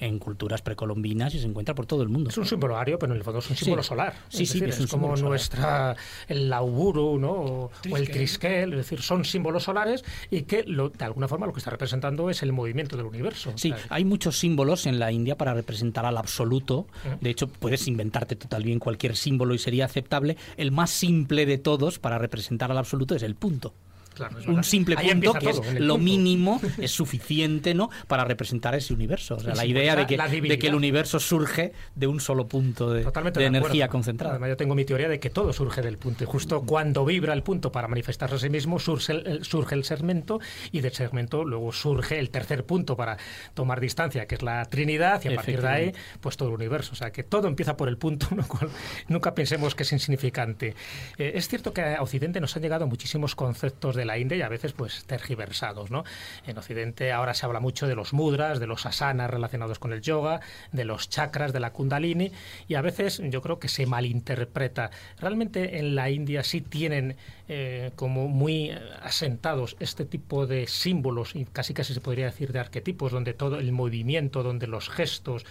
en 0.00 0.18
culturas 0.18 0.62
precolombinas 0.62 1.34
y 1.34 1.40
se 1.40 1.46
encuentra 1.46 1.74
por 1.74 1.86
todo 1.86 2.02
el 2.02 2.08
mundo. 2.08 2.30
Es 2.30 2.38
un 2.38 2.46
símbolo 2.46 2.76
ario, 2.76 2.98
pero 2.98 3.12
en 3.12 3.18
el 3.18 3.24
fondo 3.24 3.40
es 3.40 3.50
un 3.50 3.56
símbolo 3.56 3.82
sí. 3.82 3.88
solar. 3.88 4.14
Sí, 4.28 4.42
es 4.44 4.50
sí, 4.50 4.60
decir, 4.60 4.68
es, 4.74 4.78
un 4.78 4.84
es 4.84 4.90
como 4.90 5.16
nuestra 5.16 5.96
el 6.28 6.48
lauburu, 6.48 7.18
¿no? 7.18 7.32
O, 7.32 7.70
o, 7.90 7.96
el 7.96 8.10
triskel, 8.10 8.72
es 8.72 8.78
decir, 8.78 9.02
son 9.02 9.24
símbolos 9.24 9.64
solares 9.64 10.04
y 10.30 10.42
que 10.42 10.64
lo, 10.64 10.90
de 10.90 11.04
alguna 11.04 11.28
forma 11.28 11.46
lo 11.46 11.52
que 11.52 11.58
está 11.58 11.70
representando 11.70 12.30
es 12.30 12.42
el 12.42 12.52
movimiento 12.52 12.96
del 12.96 13.06
universo. 13.06 13.52
Sí, 13.56 13.74
hay 13.88 14.04
muchos 14.04 14.38
símbolos 14.38 14.86
en 14.86 14.98
la 14.98 15.12
India 15.12 15.36
para 15.36 15.54
representar 15.54 16.06
al 16.06 16.16
absoluto. 16.16 16.86
De 17.20 17.30
hecho, 17.30 17.48
puedes 17.48 17.86
inventarte 17.88 18.36
total 18.36 18.62
bien 18.62 18.78
cualquier 18.78 19.16
símbolo 19.16 19.54
y 19.54 19.58
sería 19.58 19.84
aceptable. 19.84 20.36
El 20.56 20.72
más 20.72 20.90
simple 20.90 21.46
de 21.46 21.58
todos 21.58 21.98
para 21.98 22.18
representar 22.18 22.70
al 22.70 22.78
absoluto 22.78 23.14
es 23.14 23.22
el 23.22 23.34
punto. 23.34 23.74
Claro, 24.18 24.36
un 24.48 24.64
simple 24.64 24.96
Ahí 24.98 25.10
punto 25.12 25.34
que 25.34 25.46
todo, 25.46 25.62
es 25.62 25.80
lo 25.80 25.94
punto. 25.94 25.98
mínimo 25.98 26.60
es 26.78 26.90
suficiente 26.90 27.72
no 27.72 27.88
para 28.08 28.24
representar 28.24 28.74
ese 28.74 28.92
universo. 28.92 29.36
O 29.36 29.40
sea, 29.40 29.54
la 29.54 29.64
idea 29.64 29.94
de 29.94 30.06
que, 30.06 30.16
de 30.16 30.58
que, 30.58 30.66
el 30.66 30.74
universo 30.74 31.20
surge 31.20 31.72
de 31.94 32.08
un 32.08 32.18
solo 32.20 32.48
punto 32.48 32.90
de, 32.92 33.04
de 33.04 33.44
energía 33.46 33.84
acuerdo. 33.84 33.92
concentrada. 33.92 34.32
Además, 34.32 34.48
yo 34.50 34.56
tengo 34.56 34.74
mi 34.74 34.84
teoría 34.84 35.08
de 35.08 35.20
que 35.20 35.30
todo 35.30 35.52
surge 35.52 35.82
del 35.82 35.98
punto 35.98 36.24
y 36.24 36.26
justo 36.26 36.62
cuando 36.62 37.04
vibra 37.04 37.32
el 37.32 37.44
punto 37.44 37.70
para 37.70 37.86
manifestarse 37.86 38.34
a 38.34 38.38
sí 38.38 38.50
mismo 38.50 38.80
surge 38.80 39.12
el, 39.12 39.44
surge 39.44 39.76
el 39.76 39.84
segmento 39.84 40.40
y 40.72 40.80
del 40.80 40.92
segmento 40.92 41.44
luego 41.44 41.72
surge 41.72 42.18
el 42.18 42.30
tercer 42.30 42.64
punto 42.64 42.96
para 42.96 43.18
tomar 43.54 43.80
distancia 43.80 44.26
que 44.26 44.34
es 44.34 44.42
la 44.42 44.64
Trinidad 44.64 45.22
y 45.24 45.28
a 45.28 45.36
partir 45.36 45.62
de 45.62 45.68
ahí 45.68 45.92
pues 46.20 46.36
todo 46.36 46.48
el 46.48 46.56
universo. 46.56 46.92
O 46.92 46.96
sea 46.96 47.12
que 47.12 47.22
todo 47.22 47.46
empieza 47.46 47.76
por 47.76 47.88
el 47.88 47.98
punto 47.98 48.26
lo 48.34 48.46
cual 48.48 48.70
nunca 49.06 49.34
pensemos 49.34 49.76
que 49.76 49.84
es 49.84 49.92
insignificante. 49.92 50.74
Eh, 51.18 51.32
es 51.34 51.48
cierto 51.48 51.72
que 51.72 51.82
a 51.82 52.02
Occidente 52.02 52.40
nos 52.40 52.56
han 52.56 52.62
llegado 52.62 52.86
muchísimos 52.88 53.34
conceptos 53.34 53.94
de 53.94 54.04
la 54.08 54.18
India 54.18 54.36
y 54.36 54.42
a 54.42 54.48
veces 54.48 54.72
pues 54.72 55.04
tergiversados, 55.04 55.92
¿no? 55.92 56.02
En 56.46 56.58
Occidente 56.58 57.12
ahora 57.12 57.34
se 57.34 57.46
habla 57.46 57.60
mucho 57.60 57.86
de 57.86 57.94
los 57.94 58.12
mudras, 58.12 58.58
de 58.58 58.66
los 58.66 58.84
asanas 58.86 59.30
relacionados 59.30 59.78
con 59.78 59.92
el 59.92 60.00
yoga, 60.00 60.40
de 60.72 60.84
los 60.84 61.08
chakras, 61.08 61.52
de 61.52 61.60
la 61.60 61.72
kundalini 61.72 62.32
y 62.66 62.74
a 62.74 62.82
veces 62.82 63.22
yo 63.24 63.40
creo 63.40 63.60
que 63.60 63.68
se 63.68 63.86
malinterpreta. 63.86 64.90
Realmente 65.20 65.78
en 65.78 65.94
la 65.94 66.10
India 66.10 66.42
sí 66.42 66.60
tienen 66.60 67.16
eh, 67.48 67.92
como 67.94 68.28
muy 68.28 68.72
asentados 69.02 69.76
este 69.78 70.04
tipo 70.04 70.46
de 70.46 70.66
símbolos 70.66 71.36
y 71.36 71.44
casi 71.44 71.74
casi 71.74 71.94
se 71.94 72.00
podría 72.00 72.26
decir 72.26 72.52
de 72.52 72.58
arquetipos 72.58 73.12
donde 73.12 73.34
todo 73.34 73.58
el 73.58 73.70
movimiento, 73.72 74.42
donde 74.42 74.66
los 74.66 74.88
gestos 74.88 75.44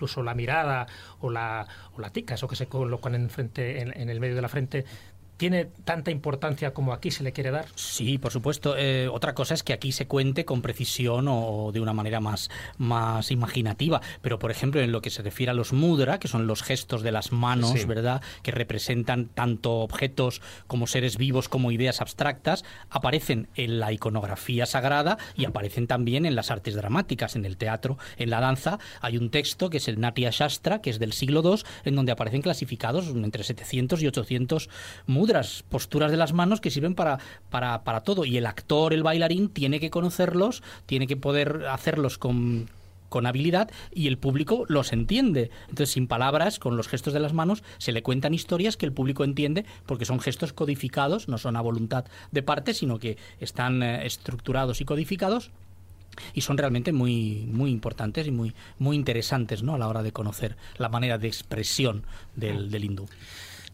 incluso 0.00 0.22
la 0.22 0.34
mirada 0.34 0.86
o 1.20 1.28
la, 1.28 1.66
o 1.94 2.00
la 2.00 2.10
tica, 2.10 2.34
eso 2.34 2.48
que 2.48 2.56
se 2.56 2.66
colocan 2.66 3.14
en, 3.14 3.28
frente, 3.28 3.82
en 3.82 4.08
el 4.08 4.18
medio 4.18 4.34
de 4.34 4.40
la 4.40 4.48
frente, 4.48 4.86
¿Tiene 5.40 5.64
tanta 5.64 6.10
importancia 6.10 6.74
como 6.74 6.92
aquí 6.92 7.10
se 7.10 7.22
le 7.22 7.32
quiere 7.32 7.50
dar? 7.50 7.64
Sí, 7.74 8.18
por 8.18 8.30
supuesto. 8.30 8.74
Eh, 8.76 9.08
otra 9.08 9.34
cosa 9.34 9.54
es 9.54 9.62
que 9.62 9.72
aquí 9.72 9.90
se 9.90 10.06
cuente 10.06 10.44
con 10.44 10.60
precisión 10.60 11.28
o 11.30 11.70
de 11.72 11.80
una 11.80 11.94
manera 11.94 12.20
más, 12.20 12.50
más 12.76 13.30
imaginativa. 13.30 14.02
Pero, 14.20 14.38
por 14.38 14.50
ejemplo, 14.50 14.82
en 14.82 14.92
lo 14.92 15.00
que 15.00 15.08
se 15.08 15.22
refiere 15.22 15.52
a 15.52 15.54
los 15.54 15.72
mudra, 15.72 16.18
que 16.18 16.28
son 16.28 16.46
los 16.46 16.62
gestos 16.62 17.00
de 17.00 17.12
las 17.12 17.32
manos, 17.32 17.86
¿verdad? 17.86 18.20
Que 18.42 18.50
representan 18.50 19.28
tanto 19.28 19.76
objetos 19.76 20.42
como 20.66 20.86
seres 20.86 21.16
vivos 21.16 21.48
como 21.48 21.72
ideas 21.72 22.02
abstractas, 22.02 22.62
aparecen 22.90 23.48
en 23.54 23.80
la 23.80 23.92
iconografía 23.92 24.66
sagrada 24.66 25.16
y 25.38 25.46
aparecen 25.46 25.86
también 25.86 26.26
en 26.26 26.34
las 26.34 26.50
artes 26.50 26.74
dramáticas, 26.74 27.34
en 27.34 27.46
el 27.46 27.56
teatro, 27.56 27.96
en 28.18 28.28
la 28.28 28.40
danza. 28.40 28.78
Hay 29.00 29.16
un 29.16 29.30
texto 29.30 29.70
que 29.70 29.78
es 29.78 29.88
el 29.88 30.00
Natya 30.00 30.28
Shastra, 30.32 30.82
que 30.82 30.90
es 30.90 30.98
del 30.98 31.14
siglo 31.14 31.40
II, 31.42 31.62
en 31.86 31.96
donde 31.96 32.12
aparecen 32.12 32.42
clasificados 32.42 33.06
entre 33.06 33.42
700 33.42 34.02
y 34.02 34.06
800 34.06 34.68
mudras 35.06 35.29
posturas 35.68 36.10
de 36.10 36.16
las 36.16 36.32
manos 36.32 36.60
que 36.60 36.70
sirven 36.70 36.94
para, 36.94 37.18
para, 37.50 37.82
para 37.84 38.00
todo. 38.00 38.24
Y 38.24 38.36
el 38.36 38.46
actor, 38.46 38.92
el 38.92 39.02
bailarín, 39.02 39.48
tiene 39.48 39.80
que 39.80 39.90
conocerlos, 39.90 40.62
tiene 40.86 41.06
que 41.06 41.16
poder 41.16 41.66
hacerlos 41.68 42.18
con, 42.18 42.68
con 43.10 43.26
habilidad 43.26 43.70
y 43.92 44.06
el 44.06 44.16
público 44.16 44.64
los 44.68 44.94
entiende. 44.94 45.50
Entonces, 45.68 45.90
sin 45.90 46.06
palabras, 46.06 46.58
con 46.58 46.78
los 46.78 46.88
gestos 46.88 47.12
de 47.12 47.20
las 47.20 47.34
manos, 47.34 47.62
se 47.76 47.92
le 47.92 48.02
cuentan 48.02 48.32
historias 48.32 48.78
que 48.78 48.86
el 48.86 48.92
público 48.92 49.24
entiende 49.24 49.66
porque 49.84 50.06
son 50.06 50.20
gestos 50.20 50.54
codificados, 50.54 51.28
no 51.28 51.36
son 51.36 51.56
a 51.56 51.60
voluntad 51.60 52.06
de 52.30 52.42
parte, 52.42 52.72
sino 52.72 52.98
que 52.98 53.18
están 53.40 53.82
eh, 53.82 54.06
estructurados 54.06 54.80
y 54.80 54.86
codificados 54.86 55.50
y 56.34 56.40
son 56.40 56.58
realmente 56.58 56.92
muy 56.92 57.48
muy 57.52 57.70
importantes 57.70 58.26
y 58.26 58.30
muy 58.30 58.52
muy 58.78 58.96
interesantes 58.96 59.62
¿no? 59.62 59.74
a 59.74 59.78
la 59.78 59.86
hora 59.88 60.02
de 60.02 60.12
conocer 60.12 60.56
la 60.76 60.88
manera 60.88 61.18
de 61.18 61.28
expresión 61.28 62.04
del, 62.34 62.70
del 62.70 62.84
hindú. 62.84 63.06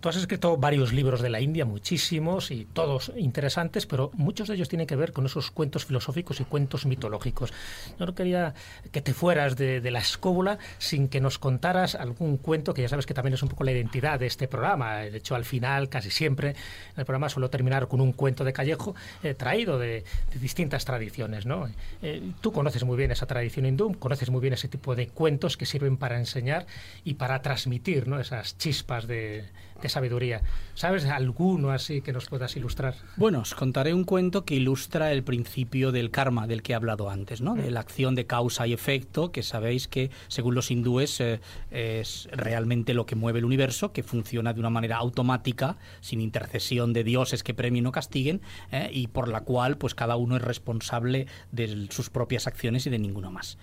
Tú 0.00 0.10
has 0.10 0.16
escrito 0.16 0.58
varios 0.58 0.92
libros 0.92 1.22
de 1.22 1.30
la 1.30 1.40
India, 1.40 1.64
muchísimos 1.64 2.50
y 2.50 2.66
todos 2.66 3.12
interesantes, 3.16 3.86
pero 3.86 4.10
muchos 4.12 4.46
de 4.46 4.54
ellos 4.54 4.68
tienen 4.68 4.86
que 4.86 4.94
ver 4.94 5.12
con 5.12 5.24
esos 5.24 5.50
cuentos 5.50 5.86
filosóficos 5.86 6.38
y 6.38 6.44
cuentos 6.44 6.84
mitológicos. 6.84 7.52
Yo 7.98 8.04
no 8.04 8.14
quería 8.14 8.54
que 8.92 9.00
te 9.00 9.14
fueras 9.14 9.56
de, 9.56 9.80
la 9.90 10.00
escóbula 10.00 10.58
sin 10.78 11.08
que 11.08 11.20
nos 11.20 11.38
contaras 11.38 11.94
algún 11.94 12.36
cuento, 12.36 12.74
que 12.74 12.82
ya 12.82 12.88
sabes 12.88 13.06
que 13.06 13.14
también 13.14 13.34
es 13.34 13.42
un 13.42 13.48
poco 13.48 13.64
la 13.64 13.72
identidad 13.72 14.20
de 14.20 14.26
este 14.26 14.48
programa. 14.48 14.96
De 14.96 15.16
hecho, 15.16 15.34
al 15.34 15.46
final, 15.46 15.88
casi 15.88 16.10
siempre, 16.10 16.54
el 16.96 17.04
programa 17.06 17.30
suelo 17.30 17.48
terminar 17.48 17.88
con 17.88 18.02
un 18.02 18.12
cuento 18.12 18.44
de 18.44 18.52
Callejo 18.52 18.94
eh, 19.22 19.32
traído 19.32 19.78
de, 19.78 20.04
distintas 20.38 20.84
tradiciones. 20.84 21.46
¿no? 21.46 21.68
Eh, 22.02 22.32
tú 22.42 22.52
conoces 22.52 22.84
muy 22.84 22.98
bien 22.98 23.12
esa 23.12 23.26
tradición 23.26 23.64
hindú, 23.64 23.98
conoces 23.98 24.28
muy 24.28 24.42
bien 24.42 24.52
ese 24.52 24.68
tipo 24.68 24.94
de 24.94 25.08
cuentos 25.08 25.56
que 25.56 25.64
sirven 25.64 25.96
para 25.96 26.18
enseñar 26.18 26.66
y 27.02 27.14
para 27.14 27.40
transmitir 27.40 28.08
¿no? 28.08 28.20
esas 28.20 28.58
chispas 28.58 29.06
de 29.06 29.46
de 29.80 29.88
sabiduría. 29.88 30.42
¿Sabes 30.74 31.04
alguno 31.06 31.70
así 31.70 32.00
que 32.02 32.12
nos 32.12 32.26
puedas 32.26 32.56
ilustrar? 32.56 32.94
Bueno, 33.16 33.40
os 33.40 33.54
contaré 33.54 33.94
un 33.94 34.04
cuento 34.04 34.44
que 34.44 34.54
ilustra 34.54 35.12
el 35.12 35.22
principio 35.22 35.92
del 35.92 36.10
karma 36.10 36.46
del 36.46 36.62
que 36.62 36.72
he 36.72 36.74
hablado 36.74 37.10
antes, 37.10 37.40
¿no? 37.40 37.54
de 37.54 37.70
la 37.70 37.80
acción 37.80 38.14
de 38.14 38.26
causa 38.26 38.66
y 38.66 38.72
efecto, 38.72 39.32
que 39.32 39.42
sabéis 39.42 39.88
que 39.88 40.10
según 40.28 40.54
los 40.54 40.70
hindúes 40.70 41.20
eh, 41.20 41.40
es 41.70 42.28
realmente 42.32 42.94
lo 42.94 43.06
que 43.06 43.14
mueve 43.14 43.38
el 43.38 43.44
universo, 43.44 43.92
que 43.92 44.02
funciona 44.02 44.52
de 44.52 44.60
una 44.60 44.70
manera 44.70 44.96
automática, 44.96 45.76
sin 46.00 46.20
intercesión 46.20 46.92
de 46.92 47.04
dioses 47.04 47.42
que 47.42 47.54
premien 47.54 47.86
o 47.86 47.92
castiguen, 47.92 48.40
eh, 48.72 48.90
y 48.92 49.08
por 49.08 49.28
la 49.28 49.40
cual 49.40 49.76
pues 49.76 49.94
cada 49.94 50.16
uno 50.16 50.36
es 50.36 50.42
responsable 50.42 51.26
de 51.52 51.88
sus 51.90 52.10
propias 52.10 52.46
acciones 52.46 52.86
y 52.86 52.90
de 52.90 52.98
ninguno 52.98 53.30
más. 53.30 53.58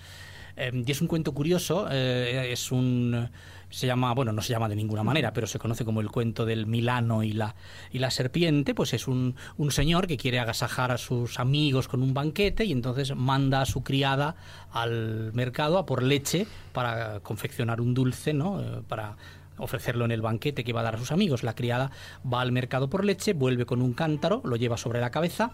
Eh, 0.56 0.84
y 0.86 0.92
es 0.92 1.02
un 1.02 1.08
cuento 1.08 1.34
curioso, 1.34 1.90
es 1.90 2.72
un 2.72 3.30
se 3.74 3.88
llama, 3.88 4.14
bueno, 4.14 4.32
no 4.32 4.44
se 4.44 4.54
llama 4.54 4.70
de 4.70 4.76
ninguna 4.76 5.02
manera, 5.02 5.34
pero 5.34 5.48
se 5.48 5.58
conoce 5.58 5.84
como 5.84 6.00
el 6.00 6.12
cuento 6.12 6.46
del 6.46 6.68
Milano 6.68 7.24
y 7.24 7.34
la, 7.34 7.56
y 7.92 7.98
la 7.98 8.12
serpiente, 8.12 8.76
pues 8.76 8.94
es 8.94 9.08
un, 9.08 9.36
un 9.58 9.72
señor 9.72 10.06
que 10.06 10.16
quiere 10.16 10.40
agasajar 10.40 10.92
a 10.92 11.00
sus 11.00 11.40
amigos 11.40 11.88
con 11.88 12.04
un 12.04 12.14
banquete 12.14 12.66
y 12.66 12.72
entonces 12.72 13.16
manda 13.16 13.62
a 13.62 13.66
su 13.66 13.84
criada 13.84 14.36
al 14.72 15.34
mercado 15.34 15.80
a 15.80 15.88
por 15.88 16.04
leche 16.04 16.46
para 16.72 17.20
confeccionar 17.22 17.82
un 17.82 17.96
dulce, 17.96 18.32
¿no? 18.32 18.62
Eh, 18.62 18.84
para 18.88 19.18
ofrecerlo 19.58 20.06
en 20.06 20.12
el 20.12 20.22
banquete 20.22 20.64
que 20.64 20.74
va 20.74 20.82
a 20.82 20.84
dar 20.84 20.96
a 20.96 21.00
sus 21.00 21.12
amigos. 21.12 21.42
La 21.42 21.56
criada 21.56 21.90
va 22.32 22.42
al 22.42 22.52
mercado 22.52 22.92
por 22.92 23.04
leche, 23.04 23.34
vuelve 23.34 23.66
con 23.66 23.82
un 23.82 23.94
cántaro, 23.94 24.42
lo 24.46 24.56
lleva 24.56 24.78
sobre 24.78 25.02
la 25.02 25.10
cabeza 25.10 25.54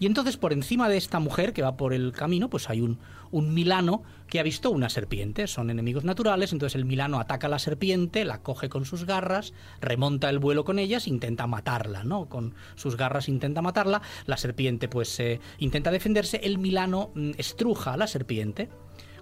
y 0.00 0.06
entonces 0.06 0.38
por 0.38 0.54
encima 0.54 0.88
de 0.88 0.96
esta 0.96 1.20
mujer 1.20 1.52
que 1.52 1.60
va 1.60 1.76
por 1.76 1.92
el 1.92 2.12
camino, 2.12 2.48
pues 2.48 2.70
hay 2.70 2.80
un, 2.80 2.98
un 3.30 3.52
milano 3.52 4.02
que 4.28 4.40
ha 4.40 4.42
visto 4.42 4.70
una 4.70 4.88
serpiente. 4.88 5.46
Son 5.46 5.68
enemigos 5.68 6.04
naturales, 6.04 6.52
entonces 6.52 6.74
el 6.74 6.86
milano 6.86 7.20
ataca 7.20 7.48
a 7.48 7.50
la 7.50 7.58
serpiente, 7.58 8.24
la 8.24 8.42
coge 8.42 8.70
con 8.70 8.86
sus 8.86 9.04
garras, 9.04 9.52
remonta 9.82 10.30
el 10.30 10.38
vuelo 10.38 10.64
con 10.64 10.78
ellas, 10.78 11.06
intenta 11.06 11.46
matarla, 11.46 12.02
¿no? 12.02 12.30
Con 12.30 12.54
sus 12.76 12.96
garras 12.96 13.28
intenta 13.28 13.60
matarla, 13.60 14.00
la 14.24 14.38
serpiente 14.38 14.88
pues 14.88 15.20
eh, 15.20 15.38
intenta 15.58 15.90
defenderse, 15.90 16.40
el 16.44 16.56
milano 16.56 17.10
mm, 17.14 17.32
estruja 17.36 17.92
a 17.92 17.96
la 17.98 18.06
serpiente 18.06 18.70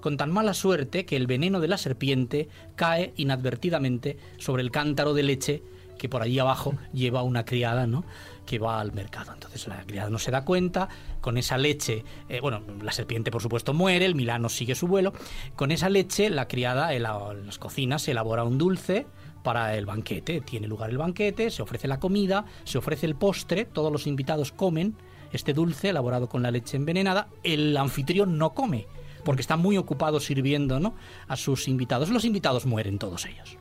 con 0.00 0.16
tan 0.16 0.30
mala 0.30 0.54
suerte 0.54 1.04
que 1.04 1.16
el 1.16 1.26
veneno 1.26 1.58
de 1.58 1.66
la 1.66 1.76
serpiente 1.76 2.48
cae 2.76 3.12
inadvertidamente 3.16 4.16
sobre 4.38 4.62
el 4.62 4.70
cántaro 4.70 5.12
de 5.12 5.24
leche 5.24 5.62
que 5.98 6.08
por 6.08 6.22
allí 6.22 6.38
abajo 6.38 6.74
lleva 6.94 7.22
una 7.22 7.44
criada, 7.44 7.86
¿no? 7.86 8.04
Que 8.48 8.58
va 8.58 8.80
al 8.80 8.94
mercado. 8.94 9.34
Entonces 9.34 9.66
la 9.66 9.84
criada 9.84 10.08
no 10.08 10.18
se 10.18 10.30
da 10.30 10.42
cuenta, 10.42 10.88
con 11.20 11.36
esa 11.36 11.58
leche, 11.58 12.02
eh, 12.30 12.40
bueno, 12.40 12.62
la 12.82 12.92
serpiente 12.92 13.30
por 13.30 13.42
supuesto 13.42 13.74
muere, 13.74 14.06
el 14.06 14.14
Milano 14.14 14.48
sigue 14.48 14.74
su 14.74 14.88
vuelo, 14.88 15.12
con 15.54 15.70
esa 15.70 15.90
leche 15.90 16.30
la 16.30 16.48
criada 16.48 16.94
en, 16.94 17.02
las 17.02 17.58
cocinas 17.58 18.08
elabora 18.08 18.44
un 18.44 18.56
dulce 18.56 19.06
para 19.42 19.76
el 19.76 19.84
banquete, 19.84 20.40
tiene 20.40 20.66
lugar 20.66 20.88
el 20.88 20.96
banquete, 20.96 21.50
se 21.50 21.60
ofrece 21.60 21.88
la 21.88 22.00
comida, 22.00 22.46
se 22.64 22.78
ofrece 22.78 23.04
el 23.04 23.16
postre, 23.16 23.66
todos 23.66 23.92
los 23.92 24.06
invitados 24.06 24.50
comen 24.50 24.96
este 25.30 25.52
dulce 25.52 25.90
elaborado 25.90 26.30
con 26.30 26.42
la 26.42 26.50
leche 26.50 26.78
envenenada, 26.78 27.28
el 27.42 27.76
anfitrión 27.76 28.38
no 28.38 28.54
come, 28.54 28.86
porque 29.24 29.42
está 29.42 29.58
muy 29.58 29.76
ocupado 29.76 30.20
sirviendo 30.20 30.80
¿no? 30.80 30.94
a 31.26 31.36
sus 31.36 31.68
invitados. 31.68 32.08
Los 32.08 32.24
invitados 32.24 32.64
mueren 32.64 32.98
todos 32.98 33.26
ellos. 33.26 33.58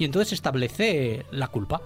Y 0.00 0.06
entonces 0.06 0.32
establece 0.32 1.26
la 1.30 1.48
culpa. 1.48 1.82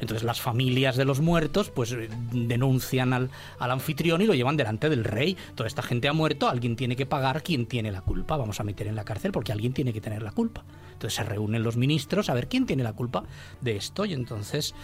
Entonces 0.00 0.24
las 0.24 0.40
familias 0.40 0.96
de 0.96 1.04
los 1.04 1.20
muertos 1.20 1.70
pues 1.70 1.92
eh, 1.92 2.08
denuncian 2.32 3.12
al, 3.12 3.30
anfitrión 3.58 4.22
y 4.22 4.26
lo 4.26 4.34
llevan 4.34 4.56
delante 4.56 4.88
del 4.88 5.04
rey. 5.04 5.36
Toda 5.54 5.66
esta 5.66 5.82
gente 5.82 6.08
ha 6.08 6.14
muerto, 6.14 6.48
alguien 6.48 6.76
tiene 6.76 6.96
que 6.96 7.04
pagar, 7.04 7.42
quien 7.42 7.66
tiene 7.66 7.92
la 7.92 8.00
culpa? 8.00 8.38
Vamos 8.38 8.58
a 8.58 8.64
meter 8.64 8.86
en 8.86 8.96
la 8.96 9.04
cárcel 9.04 9.32
porque 9.32 9.52
alguien 9.52 9.74
tiene 9.74 9.92
que 9.92 10.00
tener 10.00 10.22
la 10.22 10.32
culpa. 10.32 10.64
Entonces 10.94 11.14
se 11.14 11.24
reúnen 11.24 11.62
los 11.62 11.76
ministros 11.76 12.30
a 12.30 12.34
ver 12.34 12.48
quién 12.48 12.64
tiene 12.64 12.82
la 12.82 12.94
culpa 12.94 13.24
de 13.60 13.76
esto 13.76 14.06
y 14.06 14.14
entonces 14.14 14.74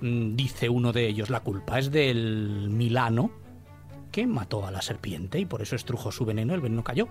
mm, 0.00 0.34
dice 0.34 0.68
uno 0.68 0.92
de 0.92 1.06
ellos, 1.06 1.30
la 1.30 1.40
culpa 1.40 1.78
es 1.78 1.92
del 1.92 2.68
Milano 2.70 3.30
que 4.10 4.26
mató 4.26 4.66
a 4.66 4.72
la 4.72 4.82
serpiente 4.82 5.38
y 5.38 5.46
por 5.46 5.62
eso 5.62 5.76
estrujó 5.76 6.10
su 6.10 6.24
veneno, 6.24 6.54
el 6.54 6.60
veneno 6.60 6.82
cayó. 6.82 7.08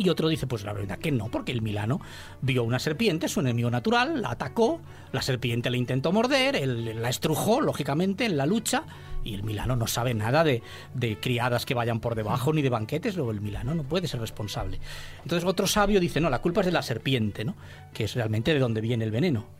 Y 0.00 0.08
otro 0.08 0.28
dice, 0.28 0.46
pues 0.46 0.64
la 0.64 0.72
verdad 0.72 0.98
que 0.98 1.12
no, 1.12 1.28
porque 1.30 1.52
el 1.52 1.60
Milano 1.60 2.00
vio 2.40 2.64
una 2.64 2.78
serpiente, 2.78 3.28
su 3.28 3.40
enemigo 3.40 3.70
natural, 3.70 4.22
la 4.22 4.30
atacó, 4.30 4.80
la 5.12 5.20
serpiente 5.20 5.68
le 5.68 5.76
intentó 5.76 6.10
morder, 6.10 6.56
él 6.56 7.02
la 7.02 7.10
estrujó, 7.10 7.60
lógicamente, 7.60 8.24
en 8.24 8.38
la 8.38 8.46
lucha, 8.46 8.84
y 9.24 9.34
el 9.34 9.42
Milano 9.42 9.76
no 9.76 9.86
sabe 9.86 10.14
nada 10.14 10.42
de, 10.42 10.62
criadas 11.20 11.66
que 11.66 11.74
vayan 11.74 12.00
por 12.00 12.14
debajo 12.14 12.50
ni 12.54 12.62
de 12.62 12.70
banquetes, 12.70 13.14
luego 13.14 13.30
el 13.30 13.42
Milano 13.42 13.74
no 13.74 13.82
puede 13.82 14.08
ser 14.08 14.20
responsable. 14.20 14.80
Entonces 15.22 15.46
otro 15.46 15.66
sabio 15.66 16.00
dice, 16.00 16.18
no, 16.18 16.30
la 16.30 16.40
culpa 16.40 16.60
es 16.60 16.66
de 16.66 16.72
la 16.72 16.80
serpiente, 16.80 17.44
¿no? 17.44 17.54
Que 17.92 18.04
es 18.04 18.14
realmente 18.14 18.54
de 18.54 18.58
donde 18.58 18.80
viene 18.80 19.04
el 19.04 19.10
veneno 19.10 19.59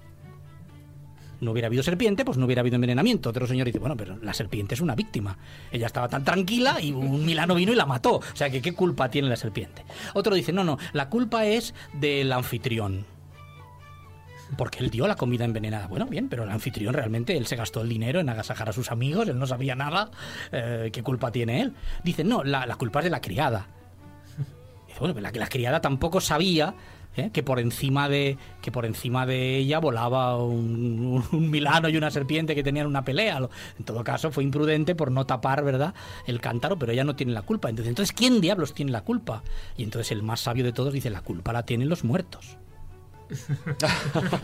no 1.41 1.53
hubiera 1.53 1.67
habido 1.67 1.83
serpiente, 1.83 2.25
pues 2.25 2.39
no 2.39 2.47
hubiera 2.47 2.61
habido 2.61 2.77
envenenamiento. 2.77 3.31
Otro 3.31 3.47
señor 3.47 3.67
dice, 3.67 3.79
bueno, 3.79 3.97
pero 3.97 4.19
la 4.19 4.35
serpiente 4.35 4.75
es 4.75 4.81
una 4.81 4.95
víctima. 4.95 5.39
Ella 5.73 5.87
estaba 5.87 6.09
tan 6.09 6.25
tranquila 6.25 6.81
y 6.81 6.93
un 6.93 7.25
milano 7.25 7.55
vino 7.55 7.73
y 7.73 7.77
la 7.77 7.87
mató. 7.87 8.17
O 8.17 8.23
sea, 8.37 8.51
que 8.51 8.61
¿qué 8.61 8.75
culpa 8.75 9.11
tiene 9.11 9.29
la 9.29 9.37
serpiente? 9.37 9.85
Otro 10.15 10.35
dice, 10.35 10.53
no, 10.53 10.65
no, 10.65 10.79
la 10.93 11.09
culpa 11.09 11.47
es 11.47 11.75
del 11.95 12.33
anfitrión. 12.33 13.05
Porque 14.57 14.81
él 14.81 14.91
dio 14.91 15.07
la 15.07 15.15
comida 15.15 15.45
envenenada. 15.45 15.87
Bueno, 15.87 16.07
bien, 16.07 16.29
pero 16.29 16.43
el 16.43 16.51
anfitrión 16.51 16.93
realmente, 16.93 17.37
él 17.37 17.47
se 17.47 17.57
gastó 17.57 17.83
el 17.83 17.89
dinero 17.89 18.21
en 18.21 18.29
agasajar 18.29 18.69
a 18.69 18.73
sus 18.73 18.91
amigos, 18.91 19.29
él 19.29 19.39
no 19.39 19.47
sabía 19.47 19.77
nada. 19.77 20.11
Eh, 20.51 20.91
¿Qué 20.93 21.03
culpa 21.03 21.31
tiene 21.31 21.61
él? 21.63 21.73
Dice, 22.03 22.25
no, 22.25 22.43
la, 22.43 22.67
culpa 22.75 22.99
es 22.99 23.05
de 23.05 23.11
la 23.11 23.21
criada. 23.21 23.69
Dice, 24.89 24.99
bueno, 24.99 25.19
la, 25.21 25.31
la 25.31 25.49
criada 25.49 25.81
tampoco 25.81 26.21
sabía 26.21 26.75
¿eh? 27.21 27.31
que 27.33 27.43
por 27.43 27.61
encima 27.61 28.09
de 28.09 28.39
que 28.61 28.73
por 28.73 28.87
encima 28.87 29.27
de 29.27 29.57
ella 29.57 29.79
volaba 29.79 30.37
un, 30.37 31.23
milano 31.33 31.89
y 31.89 31.97
una 31.97 32.11
serpiente 32.11 32.55
que 32.55 32.63
tenían 32.63 32.87
una 32.87 33.05
pelea. 33.05 33.41
En 33.79 33.85
todo 33.85 34.05
caso, 34.05 34.31
fue 34.31 34.45
imprudente 34.45 34.95
por 34.95 35.11
no 35.11 35.27
tapar, 35.27 35.65
¿verdad?, 35.65 35.95
el 36.27 36.41
cántaro, 36.41 36.79
pero 36.79 36.93
ella 36.93 37.05
no 37.05 37.17
tiene 37.17 37.33
la 37.33 37.43
culpa. 37.43 37.69
Entonces, 37.69 37.91
entonces 37.91 38.15
¿quién 38.15 38.41
diablos 38.41 38.75
tiene 38.75 38.93
la 38.93 39.03
culpa? 39.03 39.43
Y 39.77 39.85
entonces 39.85 40.13
el 40.13 40.23
más 40.23 40.41
sabio 40.41 40.65
de 40.65 40.73
todos 40.73 40.93
dice, 40.93 41.11
la 41.11 41.23
culpa 41.23 41.53
la 41.53 41.65
tienen 41.65 41.89
los 41.89 42.05
muertos. 42.05 42.57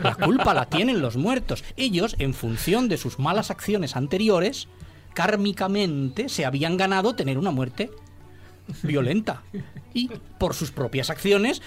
La 0.03 0.15
culpa 0.15 0.55
la 0.55 0.67
tienen 0.67 1.01
los 1.01 1.17
muertos. 1.17 1.65
Ellos, 1.77 2.15
en 2.21 2.35
función 2.35 2.89
de 2.89 2.99
sus 2.99 3.19
malas 3.19 3.51
acciones 3.51 3.97
anteriores, 3.97 4.69
kármicamente 5.13 6.29
se 6.29 6.45
habían 6.45 6.77
ganado 6.77 7.17
tener 7.17 7.37
una 7.39 7.51
muerte 7.51 7.91
violenta. 8.83 9.43
Y 9.95 10.11
por 10.39 10.55
sus 10.55 10.71
propias 10.71 11.11
acciones 11.11 11.63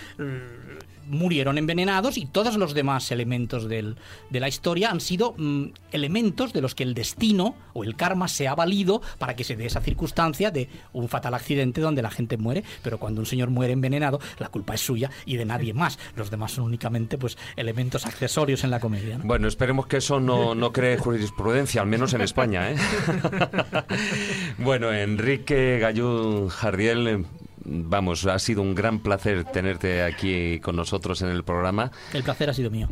murieron 1.09 1.57
envenenados 1.57 2.17
y 2.17 2.25
todos 2.25 2.55
los 2.55 2.73
demás 2.73 3.11
elementos 3.11 3.67
del- 3.67 3.97
de 4.29 4.39
la 4.39 4.47
historia 4.47 4.89
han 4.91 5.01
sido 5.01 5.33
mm, 5.37 5.65
elementos 5.91 6.53
de 6.53 6.61
los 6.61 6.75
que 6.75 6.83
el 6.83 6.93
destino 6.93 7.55
o 7.73 7.83
el 7.83 7.95
karma 7.95 8.27
se 8.27 8.47
ha 8.47 8.55
valido 8.55 9.01
para 9.17 9.35
que 9.35 9.43
se 9.43 9.55
dé 9.55 9.65
esa 9.65 9.81
circunstancia 9.81 10.51
de 10.51 10.69
un 10.93 11.09
fatal 11.09 11.33
accidente 11.33 11.81
donde 11.81 12.01
la 12.01 12.11
gente 12.11 12.37
muere, 12.37 12.63
pero 12.83 12.97
cuando 12.99 13.21
un 13.21 13.25
señor 13.25 13.49
muere 13.49 13.73
envenenado, 13.73 14.19
la 14.37 14.47
culpa 14.49 14.75
es 14.75 14.81
suya 14.81 15.09
y 15.25 15.35
de 15.37 15.45
nadie 15.45 15.73
más. 15.73 15.99
Los 16.15 16.29
demás 16.31 16.51
son 16.53 16.65
únicamente 16.65 17.17
pues 17.17 17.37
elementos 17.55 18.05
accesorios 18.05 18.63
en 18.63 18.69
la 18.71 18.79
comedia. 18.79 19.17
¿no? 19.17 19.25
Bueno, 19.25 19.47
esperemos 19.47 19.87
que 19.87 19.97
eso 19.97 20.19
no, 20.19 20.55
no 20.55 20.71
cree 20.71 20.97
jurisprudencia, 20.97 21.81
al 21.81 21.87
menos 21.87 22.13
en 22.13 22.21
España. 22.21 22.71
¿eh? 22.71 22.75
bueno, 24.57 24.91
Enrique 24.93 25.79
Gallún 25.79 26.49
Jardiel, 26.49 27.25
vamos, 27.69 28.25
ha 28.25 28.39
sido 28.39 28.61
un 28.61 28.75
gran 28.75 28.99
placer 28.99 29.45
tenerte 29.45 30.03
aquí 30.03 30.59
con 30.59 30.75
nosotros 30.75 31.21
en 31.21 31.29
el 31.29 31.43
programa. 31.43 31.91
El 32.13 32.23
placer 32.23 32.49
ha 32.49 32.53
sido 32.53 32.69
mío. 32.69 32.89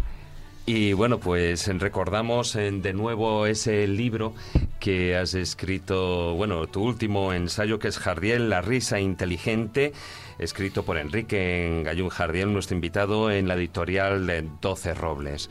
Y 0.70 0.92
bueno, 0.92 1.18
pues 1.18 1.66
recordamos 1.80 2.54
eh, 2.58 2.70
de 2.72 2.92
nuevo 2.92 3.46
ese 3.46 3.88
libro 3.88 4.34
que 4.82 5.16
has 5.16 5.34
escrito, 5.34 6.36
bueno, 6.36 6.68
tu 6.68 6.84
último 6.84 7.32
ensayo 7.32 7.80
que 7.80 7.88
es 7.88 7.98
Jardiel, 7.98 8.50
La 8.50 8.60
risa 8.60 9.00
inteligente, 9.00 9.94
escrito 10.40 10.84
por 10.84 10.98
Enrique 10.98 11.84
Gallún 11.86 12.10
Jardiel, 12.10 12.52
nuestro 12.52 12.76
invitado 12.76 13.32
en 13.32 13.48
la 13.48 13.54
editorial 13.54 14.28
de 14.28 14.46
12 14.62 14.94
Robles. 14.94 15.50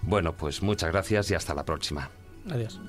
Bueno, 0.00 0.32
pues 0.32 0.62
muchas 0.62 0.90
gracias 0.90 1.30
y 1.30 1.34
hasta 1.34 1.52
la 1.52 1.66
próxima. 1.66 2.08
Adiós. 2.50 2.80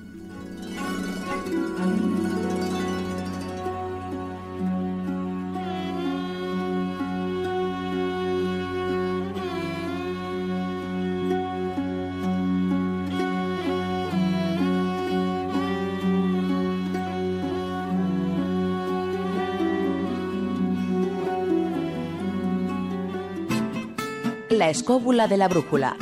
La 24.68 24.72
escóbula 24.72 25.26
de 25.26 25.38
la 25.38 25.48
brújula. 25.48 25.96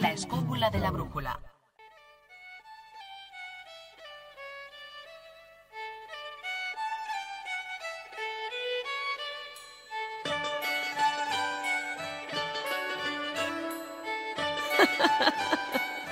La 0.00 0.12
escóbula 0.12 0.70
de 0.70 0.78
la 0.78 0.92
brújula. 0.92 1.40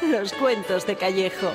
Los 0.03 0.33
cuentos 0.33 0.85
de 0.85 0.97
Callejo. 0.97 1.53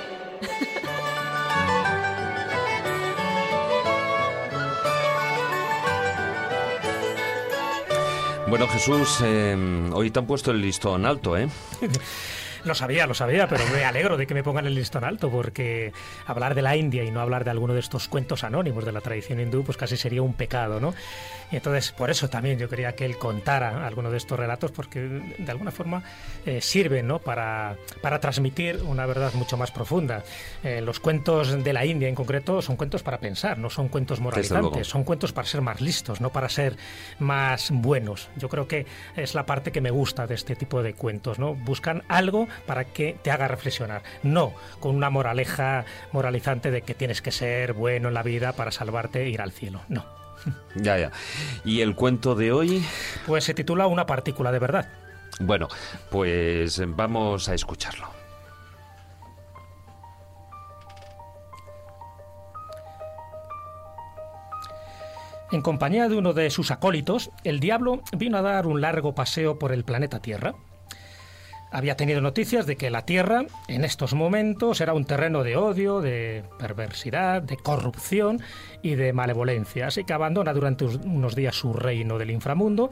Bueno, 8.58 8.72
Jesús, 8.72 9.20
eh, 9.22 9.54
hoy 9.92 10.12
te 10.12 10.20
han 10.20 10.28
puesto 10.28 10.52
el 10.52 10.62
listón 10.62 11.06
alto, 11.06 11.36
¿eh? 11.36 11.50
Lo 12.64 12.74
sabía, 12.74 13.06
lo 13.06 13.14
sabía, 13.14 13.48
pero 13.48 13.64
me 13.72 13.84
alegro 13.84 14.18
de 14.18 14.26
que 14.26 14.34
me 14.34 14.44
pongan 14.44 14.66
el 14.66 14.74
listón 14.74 15.04
alto, 15.04 15.30
porque 15.30 15.94
hablar 16.26 16.56
de 16.56 16.64
la 16.64 16.76
India 16.76 17.04
y 17.04 17.12
no 17.12 17.20
hablar 17.20 17.44
de 17.44 17.52
alguno 17.52 17.76
de 17.76 17.80
estos 17.80 18.08
cuentos 18.08 18.44
anónimos 18.44 18.86
de 18.86 18.92
la 18.92 19.02
tradición 19.02 19.40
hindú, 19.40 19.64
pues 19.64 19.78
casi 19.78 19.98
sería 19.98 20.24
un 20.24 20.34
pecado, 20.34 20.80
¿no? 20.80 20.96
Y 21.52 21.58
entonces, 21.58 21.92
por 21.92 22.10
eso 22.10 22.30
también 22.30 22.58
yo 22.58 22.70
quería 22.70 22.94
que 22.94 23.06
él 23.06 23.18
contara 23.18 23.86
alguno 23.86 24.12
de 24.12 24.18
estos 24.18 24.40
relatos, 24.40 24.72
porque 24.72 25.00
de 25.00 25.52
alguna 25.52 25.72
forma 25.72 26.04
eh, 26.46 26.62
sirven, 26.62 27.08
¿no? 27.08 27.20
Para, 27.20 27.78
para 28.02 28.20
transmitir 28.20 28.82
una 28.84 29.06
verdad 29.06 29.34
mucho 29.34 29.58
más 29.58 29.72
profunda. 29.72 30.24
Eh, 30.64 30.82
los 30.82 31.00
cuentos 31.00 31.64
de 31.64 31.74
la 31.74 31.86
India 31.86 32.08
en 32.08 32.16
concreto 32.16 32.62
son 32.62 32.76
cuentos 32.76 33.04
para 33.04 33.20
pensar, 33.20 33.58
no 33.58 33.70
son 33.70 33.90
cuentos 33.90 34.20
moralizantes, 34.20 34.88
son 34.88 35.04
cuentos 35.04 35.34
para 35.34 35.48
ser 35.48 35.62
más 35.62 35.82
listos, 35.82 36.22
no 36.22 36.32
para 36.32 36.50
ser 36.50 36.78
más 37.20 37.72
buenos. 37.72 38.30
Yo 38.36 38.50
creo 38.50 38.68
que 38.68 38.86
es 39.16 39.36
la 39.36 39.46
parte 39.46 39.72
que 39.72 39.82
me 39.82 39.92
gusta 39.92 40.28
de 40.28 40.36
este 40.36 40.56
tipo 40.56 40.82
de 40.84 40.94
cuentos, 40.94 41.40
¿no? 41.40 41.54
Buscan 41.54 42.04
algo 42.08 42.48
para 42.66 42.86
que 42.86 43.18
te 43.22 43.32
haga 43.32 43.48
reflexionar, 43.48 44.04
no 44.24 44.54
con 44.80 44.96
una 44.96 45.10
moraleja 45.10 45.86
moralizante 46.12 46.72
de 46.72 46.82
que 46.82 46.94
tienes 46.94 47.22
que 47.22 47.32
ser 47.32 47.74
bueno 47.74 48.08
en 48.08 48.14
la 48.14 48.24
vida 48.24 48.54
para 48.54 48.72
salvarte 48.72 49.24
e 49.24 49.30
ir 49.30 49.42
al 49.42 49.52
cielo. 49.52 49.82
No. 49.90 50.25
Ya, 50.76 50.98
ya. 50.98 51.12
¿Y 51.64 51.82
el 51.82 51.96
cuento 51.96 52.36
de 52.36 52.52
hoy? 52.52 52.86
Pues 53.26 53.46
se 53.46 53.54
titula 53.54 53.88
Una 53.88 54.06
partícula 54.06 54.52
de 54.52 54.60
verdad. 54.60 54.90
Bueno, 55.40 55.68
pues 56.10 56.82
vamos 56.86 57.50
a 57.50 57.54
escucharlo. 57.54 58.08
En 65.52 65.62
compañía 65.62 66.10
de 66.10 66.18
uno 66.18 66.34
de 66.34 66.50
sus 66.50 66.72
acólitos, 66.72 67.30
el 67.44 67.60
diablo 67.60 68.02
vino 68.18 68.38
a 68.38 68.42
dar 68.42 68.66
un 68.68 68.82
largo 68.82 69.14
paseo 69.14 69.60
por 69.60 69.72
el 69.72 69.86
planeta 69.86 70.20
Tierra. 70.20 70.56
Había 71.76 71.98
tenido 71.98 72.22
noticias 72.22 72.66
de 72.66 72.78
que 72.78 72.90
la 72.90 73.06
Tierra, 73.06 73.44
en 73.68 73.84
estos 73.84 74.14
momentos, 74.14 74.80
era 74.80 74.94
un 74.94 75.04
terreno 75.04 75.44
de 75.44 75.58
odio, 75.58 76.00
de 76.00 76.46
perversidad, 76.58 77.42
de 77.42 77.58
corrupción 77.58 78.42
y 78.82 78.96
de 78.96 79.12
malevolencia, 79.12 79.88
así 79.88 80.06
que 80.06 80.14
abandona 80.14 80.54
durante 80.54 80.86
unos 80.86 81.36
días 81.36 81.54
su 81.54 81.74
reino 81.74 82.18
del 82.18 82.32
inframundo 82.32 82.92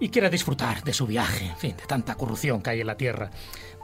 y 0.00 0.08
quiere 0.08 0.28
disfrutar 0.28 0.82
de 0.82 0.92
su 0.92 1.06
viaje, 1.06 1.46
en 1.46 1.56
fin, 1.56 1.76
de 1.76 1.86
tanta 1.86 2.16
corrupción 2.16 2.62
que 2.62 2.70
hay 2.70 2.80
en 2.80 2.88
la 2.88 2.96
Tierra. 2.96 3.30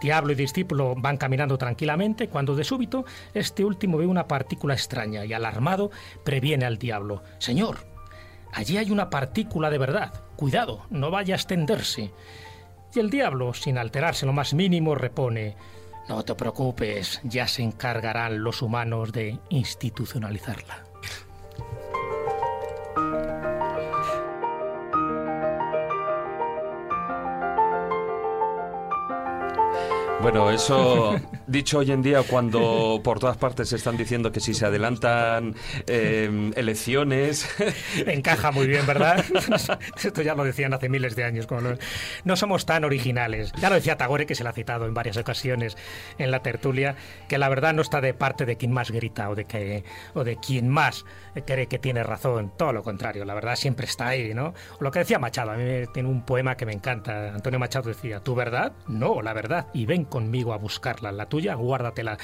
Diablo 0.02 0.32
y 0.32 0.34
discípulo 0.34 0.96
van 0.96 1.18
caminando 1.18 1.56
tranquilamente 1.56 2.28
cuando 2.28 2.56
de 2.56 2.64
súbito 2.64 3.04
este 3.32 3.64
último 3.64 3.96
ve 3.96 4.08
una 4.08 4.26
partícula 4.26 4.74
extraña 4.74 5.24
y 5.24 5.34
alarmado 5.34 5.92
previene 6.24 6.64
al 6.64 6.78
diablo. 6.78 7.22
Señor, 7.38 7.86
allí 8.52 8.76
hay 8.76 8.90
una 8.90 9.08
partícula 9.08 9.70
de 9.70 9.78
verdad. 9.78 10.12
Cuidado, 10.34 10.84
no 10.90 11.12
vaya 11.12 11.36
a 11.36 11.36
extenderse. 11.36 12.10
Y 12.96 12.98
el 12.98 13.10
diablo, 13.10 13.52
sin 13.52 13.76
alterarse 13.76 14.24
lo 14.24 14.32
más 14.32 14.54
mínimo, 14.54 14.94
repone, 14.94 15.54
No 16.08 16.24
te 16.24 16.34
preocupes, 16.34 17.20
ya 17.24 17.46
se 17.46 17.62
encargarán 17.62 18.42
los 18.42 18.62
humanos 18.62 19.12
de 19.12 19.38
institucionalizarla. 19.50 20.85
Bueno, 30.22 30.50
eso 30.50 31.14
dicho 31.46 31.78
hoy 31.78 31.92
en 31.92 32.02
día 32.02 32.22
cuando 32.22 33.00
por 33.04 33.18
todas 33.20 33.36
partes 33.36 33.68
se 33.68 33.76
están 33.76 33.98
diciendo 33.98 34.32
que 34.32 34.40
si 34.40 34.54
se 34.54 34.64
adelantan 34.64 35.54
eh, 35.86 36.52
elecciones... 36.56 37.48
Encaja 38.06 38.50
muy 38.50 38.66
bien, 38.66 38.86
¿verdad? 38.86 39.22
Esto 40.02 40.22
ya 40.22 40.34
lo 40.34 40.42
decían 40.44 40.72
hace 40.72 40.88
miles 40.88 41.16
de 41.16 41.24
años. 41.24 41.46
como 41.46 41.60
no, 41.60 41.76
no 42.24 42.36
somos 42.36 42.64
tan 42.64 42.84
originales. 42.84 43.52
Ya 43.60 43.68
lo 43.68 43.74
decía 43.74 43.98
Tagore, 43.98 44.26
que 44.26 44.34
se 44.34 44.42
lo 44.42 44.50
ha 44.50 44.52
citado 44.54 44.86
en 44.86 44.94
varias 44.94 45.18
ocasiones 45.18 45.76
en 46.18 46.30
la 46.30 46.40
tertulia, 46.40 46.96
que 47.28 47.36
la 47.36 47.50
verdad 47.50 47.74
no 47.74 47.82
está 47.82 48.00
de 48.00 48.14
parte 48.14 48.46
de 48.46 48.56
quien 48.56 48.72
más 48.72 48.90
grita 48.90 49.28
o 49.28 49.34
de, 49.34 49.44
que, 49.44 49.84
o 50.14 50.24
de 50.24 50.36
quien 50.38 50.68
más 50.68 51.04
cree 51.46 51.66
que 51.66 51.78
tiene 51.78 52.02
razón. 52.02 52.52
Todo 52.56 52.72
lo 52.72 52.82
contrario, 52.82 53.24
la 53.26 53.34
verdad 53.34 53.54
siempre 53.54 53.86
está 53.86 54.08
ahí, 54.08 54.32
¿no? 54.32 54.54
Lo 54.80 54.90
que 54.90 55.00
decía 55.00 55.18
Machado, 55.18 55.50
a 55.50 55.56
mí 55.56 55.84
tiene 55.92 56.08
un 56.08 56.24
poema 56.24 56.56
que 56.56 56.64
me 56.64 56.72
encanta. 56.72 57.34
Antonio 57.34 57.58
Machado 57.58 57.90
decía, 57.90 58.20
¿tu 58.20 58.34
verdad? 58.34 58.72
No, 58.88 59.20
la 59.20 59.34
verdad. 59.34 59.66
Y 59.74 59.84
ven 59.84 60.05
conmigo 60.06 60.52
a 60.52 60.58
buscarla. 60.58 61.12
La 61.12 61.26
tuya, 61.26 61.54
guárdatela. 61.54 62.18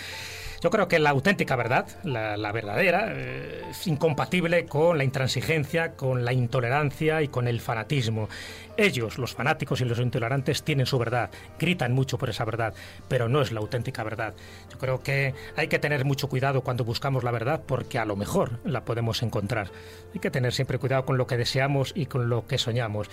Yo 0.62 0.70
creo 0.70 0.86
que 0.86 1.00
la 1.00 1.10
auténtica 1.10 1.56
verdad, 1.56 1.88
la, 2.04 2.52
verdadera, 2.52 3.08
eh, 3.10 3.64
es 3.70 3.86
incompatible 3.88 4.66
con 4.66 4.96
la 4.96 5.02
intransigencia, 5.02 5.96
con 5.96 6.24
la 6.24 6.32
intolerancia 6.32 7.20
y 7.20 7.26
con 7.26 7.48
el 7.48 7.60
fanatismo. 7.60 8.28
Ellos, 8.76 9.18
los 9.18 9.34
fanáticos 9.34 9.80
y 9.80 9.84
los 9.84 9.98
intolerantes, 9.98 10.62
tienen 10.62 10.86
su 10.86 11.00
verdad, 11.00 11.30
gritan 11.58 11.92
mucho 11.92 12.16
por 12.16 12.30
esa 12.30 12.44
verdad, 12.44 12.74
pero 13.08 13.28
no 13.28 13.42
es 13.42 13.50
la 13.50 13.58
auténtica 13.58 14.04
verdad. 14.04 14.34
Creo 14.82 15.00
que 15.00 15.32
hay 15.54 15.68
que 15.68 15.78
tener 15.78 16.04
mucho 16.04 16.28
cuidado 16.28 16.62
cuando 16.62 16.84
buscamos 16.84 17.22
la 17.22 17.30
verdad 17.30 17.62
porque 17.64 18.00
a 18.00 18.04
lo 18.04 18.16
mejor 18.16 18.58
la 18.64 18.84
podemos 18.84 19.22
encontrar. 19.22 19.70
Hay 20.12 20.18
que 20.18 20.28
tener 20.28 20.52
siempre 20.52 20.76
cuidado 20.78 21.04
con 21.04 21.16
lo 21.16 21.28
que 21.28 21.36
deseamos 21.36 21.92
y 21.94 22.06
con 22.06 22.28
lo 22.28 22.48
que 22.48 22.58
soñamos. 22.58 23.08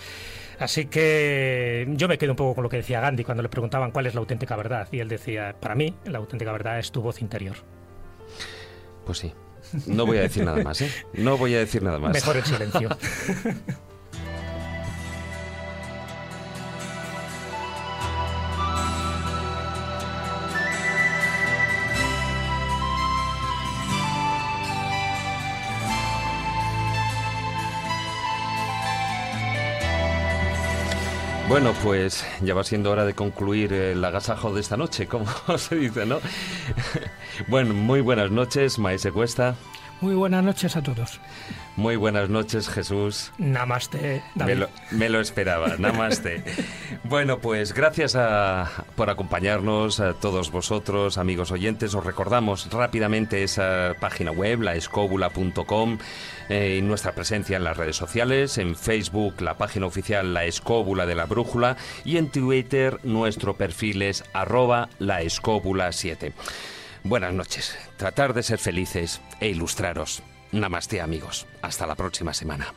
Así 0.57 0.85
que 0.85 1.85
yo 1.91 2.07
me 2.07 2.17
quedo 2.17 2.31
un 2.31 2.37
poco 2.37 2.55
con 2.55 2.63
lo 2.63 2.69
que 2.69 2.77
decía 2.77 3.01
Gandhi 3.01 3.23
cuando 3.23 3.43
le 3.43 3.49
preguntaban 3.49 3.91
cuál 3.91 4.07
es 4.07 4.15
la 4.15 4.19
auténtica 4.21 4.55
verdad. 4.55 4.87
Y 4.91 4.99
él 4.99 5.09
decía, 5.09 5.55
para 5.59 5.75
mí, 5.75 5.93
la 6.05 6.17
auténtica 6.17 6.51
verdad 6.51 6.79
es 6.79 6.91
tu 6.91 7.03
voz 7.03 7.21
interior. 7.21 7.57
Pues 9.05 9.19
sí. 9.19 9.31
No 9.85 10.07
voy 10.07 10.17
a 10.17 10.21
decir 10.21 10.43
nada 10.43 10.63
más, 10.63 10.81
¿eh? 10.81 10.91
No 11.13 11.37
voy 11.37 11.53
a 11.53 11.59
decir 11.59 11.83
nada 11.83 11.99
más. 11.99 12.13
Mejor 12.13 12.37
el 12.37 12.45
silencio. 12.45 12.89
Bueno, 31.49 31.73
pues 31.83 32.23
ya 32.43 32.53
va 32.53 32.63
siendo 32.63 32.91
hora 32.91 33.05
de 33.05 33.15
concluir 33.15 33.73
el 33.73 34.05
agasajo 34.05 34.53
de 34.53 34.61
esta 34.61 34.77
noche, 34.77 35.07
como 35.07 35.25
se 35.57 35.77
dice, 35.77 36.05
¿no? 36.05 36.19
bueno, 37.47 37.73
muy 37.73 38.01
buenas 38.01 38.29
noches, 38.29 38.77
Maese 38.77 39.11
Cuesta. 39.11 39.55
Muy 40.01 40.15
buenas 40.15 40.43
noches 40.43 40.77
a 40.77 40.81
todos. 40.81 41.19
Muy 41.75 41.97
buenas 41.97 42.29
noches, 42.29 42.69
Jesús. 42.69 43.31
Namaste, 43.37 44.21
Me 44.35 44.55
lo, 44.55 44.69
me 44.91 45.09
lo 45.09 45.19
esperaba, 45.19 45.75
namaste. 45.77 46.43
bueno, 47.03 47.39
pues 47.39 47.73
gracias 47.73 48.15
a, 48.15 48.85
por 48.95 49.09
acompañarnos 49.09 49.99
a 49.99 50.13
todos 50.13 50.51
vosotros, 50.51 51.17
amigos 51.17 51.51
oyentes. 51.51 51.93
Os 51.95 52.05
recordamos 52.05 52.69
rápidamente 52.71 53.43
esa 53.43 53.95
página 53.99 54.31
web, 54.31 54.61
laescóbula.com, 54.61 55.97
eh, 56.49 56.77
y 56.79 56.81
nuestra 56.81 57.13
presencia 57.13 57.57
en 57.57 57.65
las 57.65 57.75
redes 57.77 57.97
sociales, 57.97 58.57
en 58.57 58.75
Facebook, 58.75 59.41
la 59.41 59.57
página 59.57 59.85
oficial 59.85 60.33
La 60.33 60.45
Escóbula 60.45 61.05
de 61.05 61.15
la 61.15 61.25
Brújula, 61.25 61.75
y 62.05 62.17
en 62.17 62.29
Twitter, 62.29 62.99
nuestro 63.03 63.55
perfil 63.55 64.01
es 64.01 64.23
arroba 64.33 64.89
la 64.97 65.21
escóbula 65.21 65.91
7. 65.91 66.33
Buenas 67.09 67.33
noches. 67.33 67.75
Tratar 67.97 68.35
de 68.35 68.43
ser 68.43 68.59
felices 68.59 69.19
e 69.39 69.49
ilustraros. 69.49 70.21
Namaste 70.51 71.01
amigos. 71.01 71.47
Hasta 71.63 71.87
la 71.87 71.95
próxima 71.95 72.35
semana. 72.35 72.75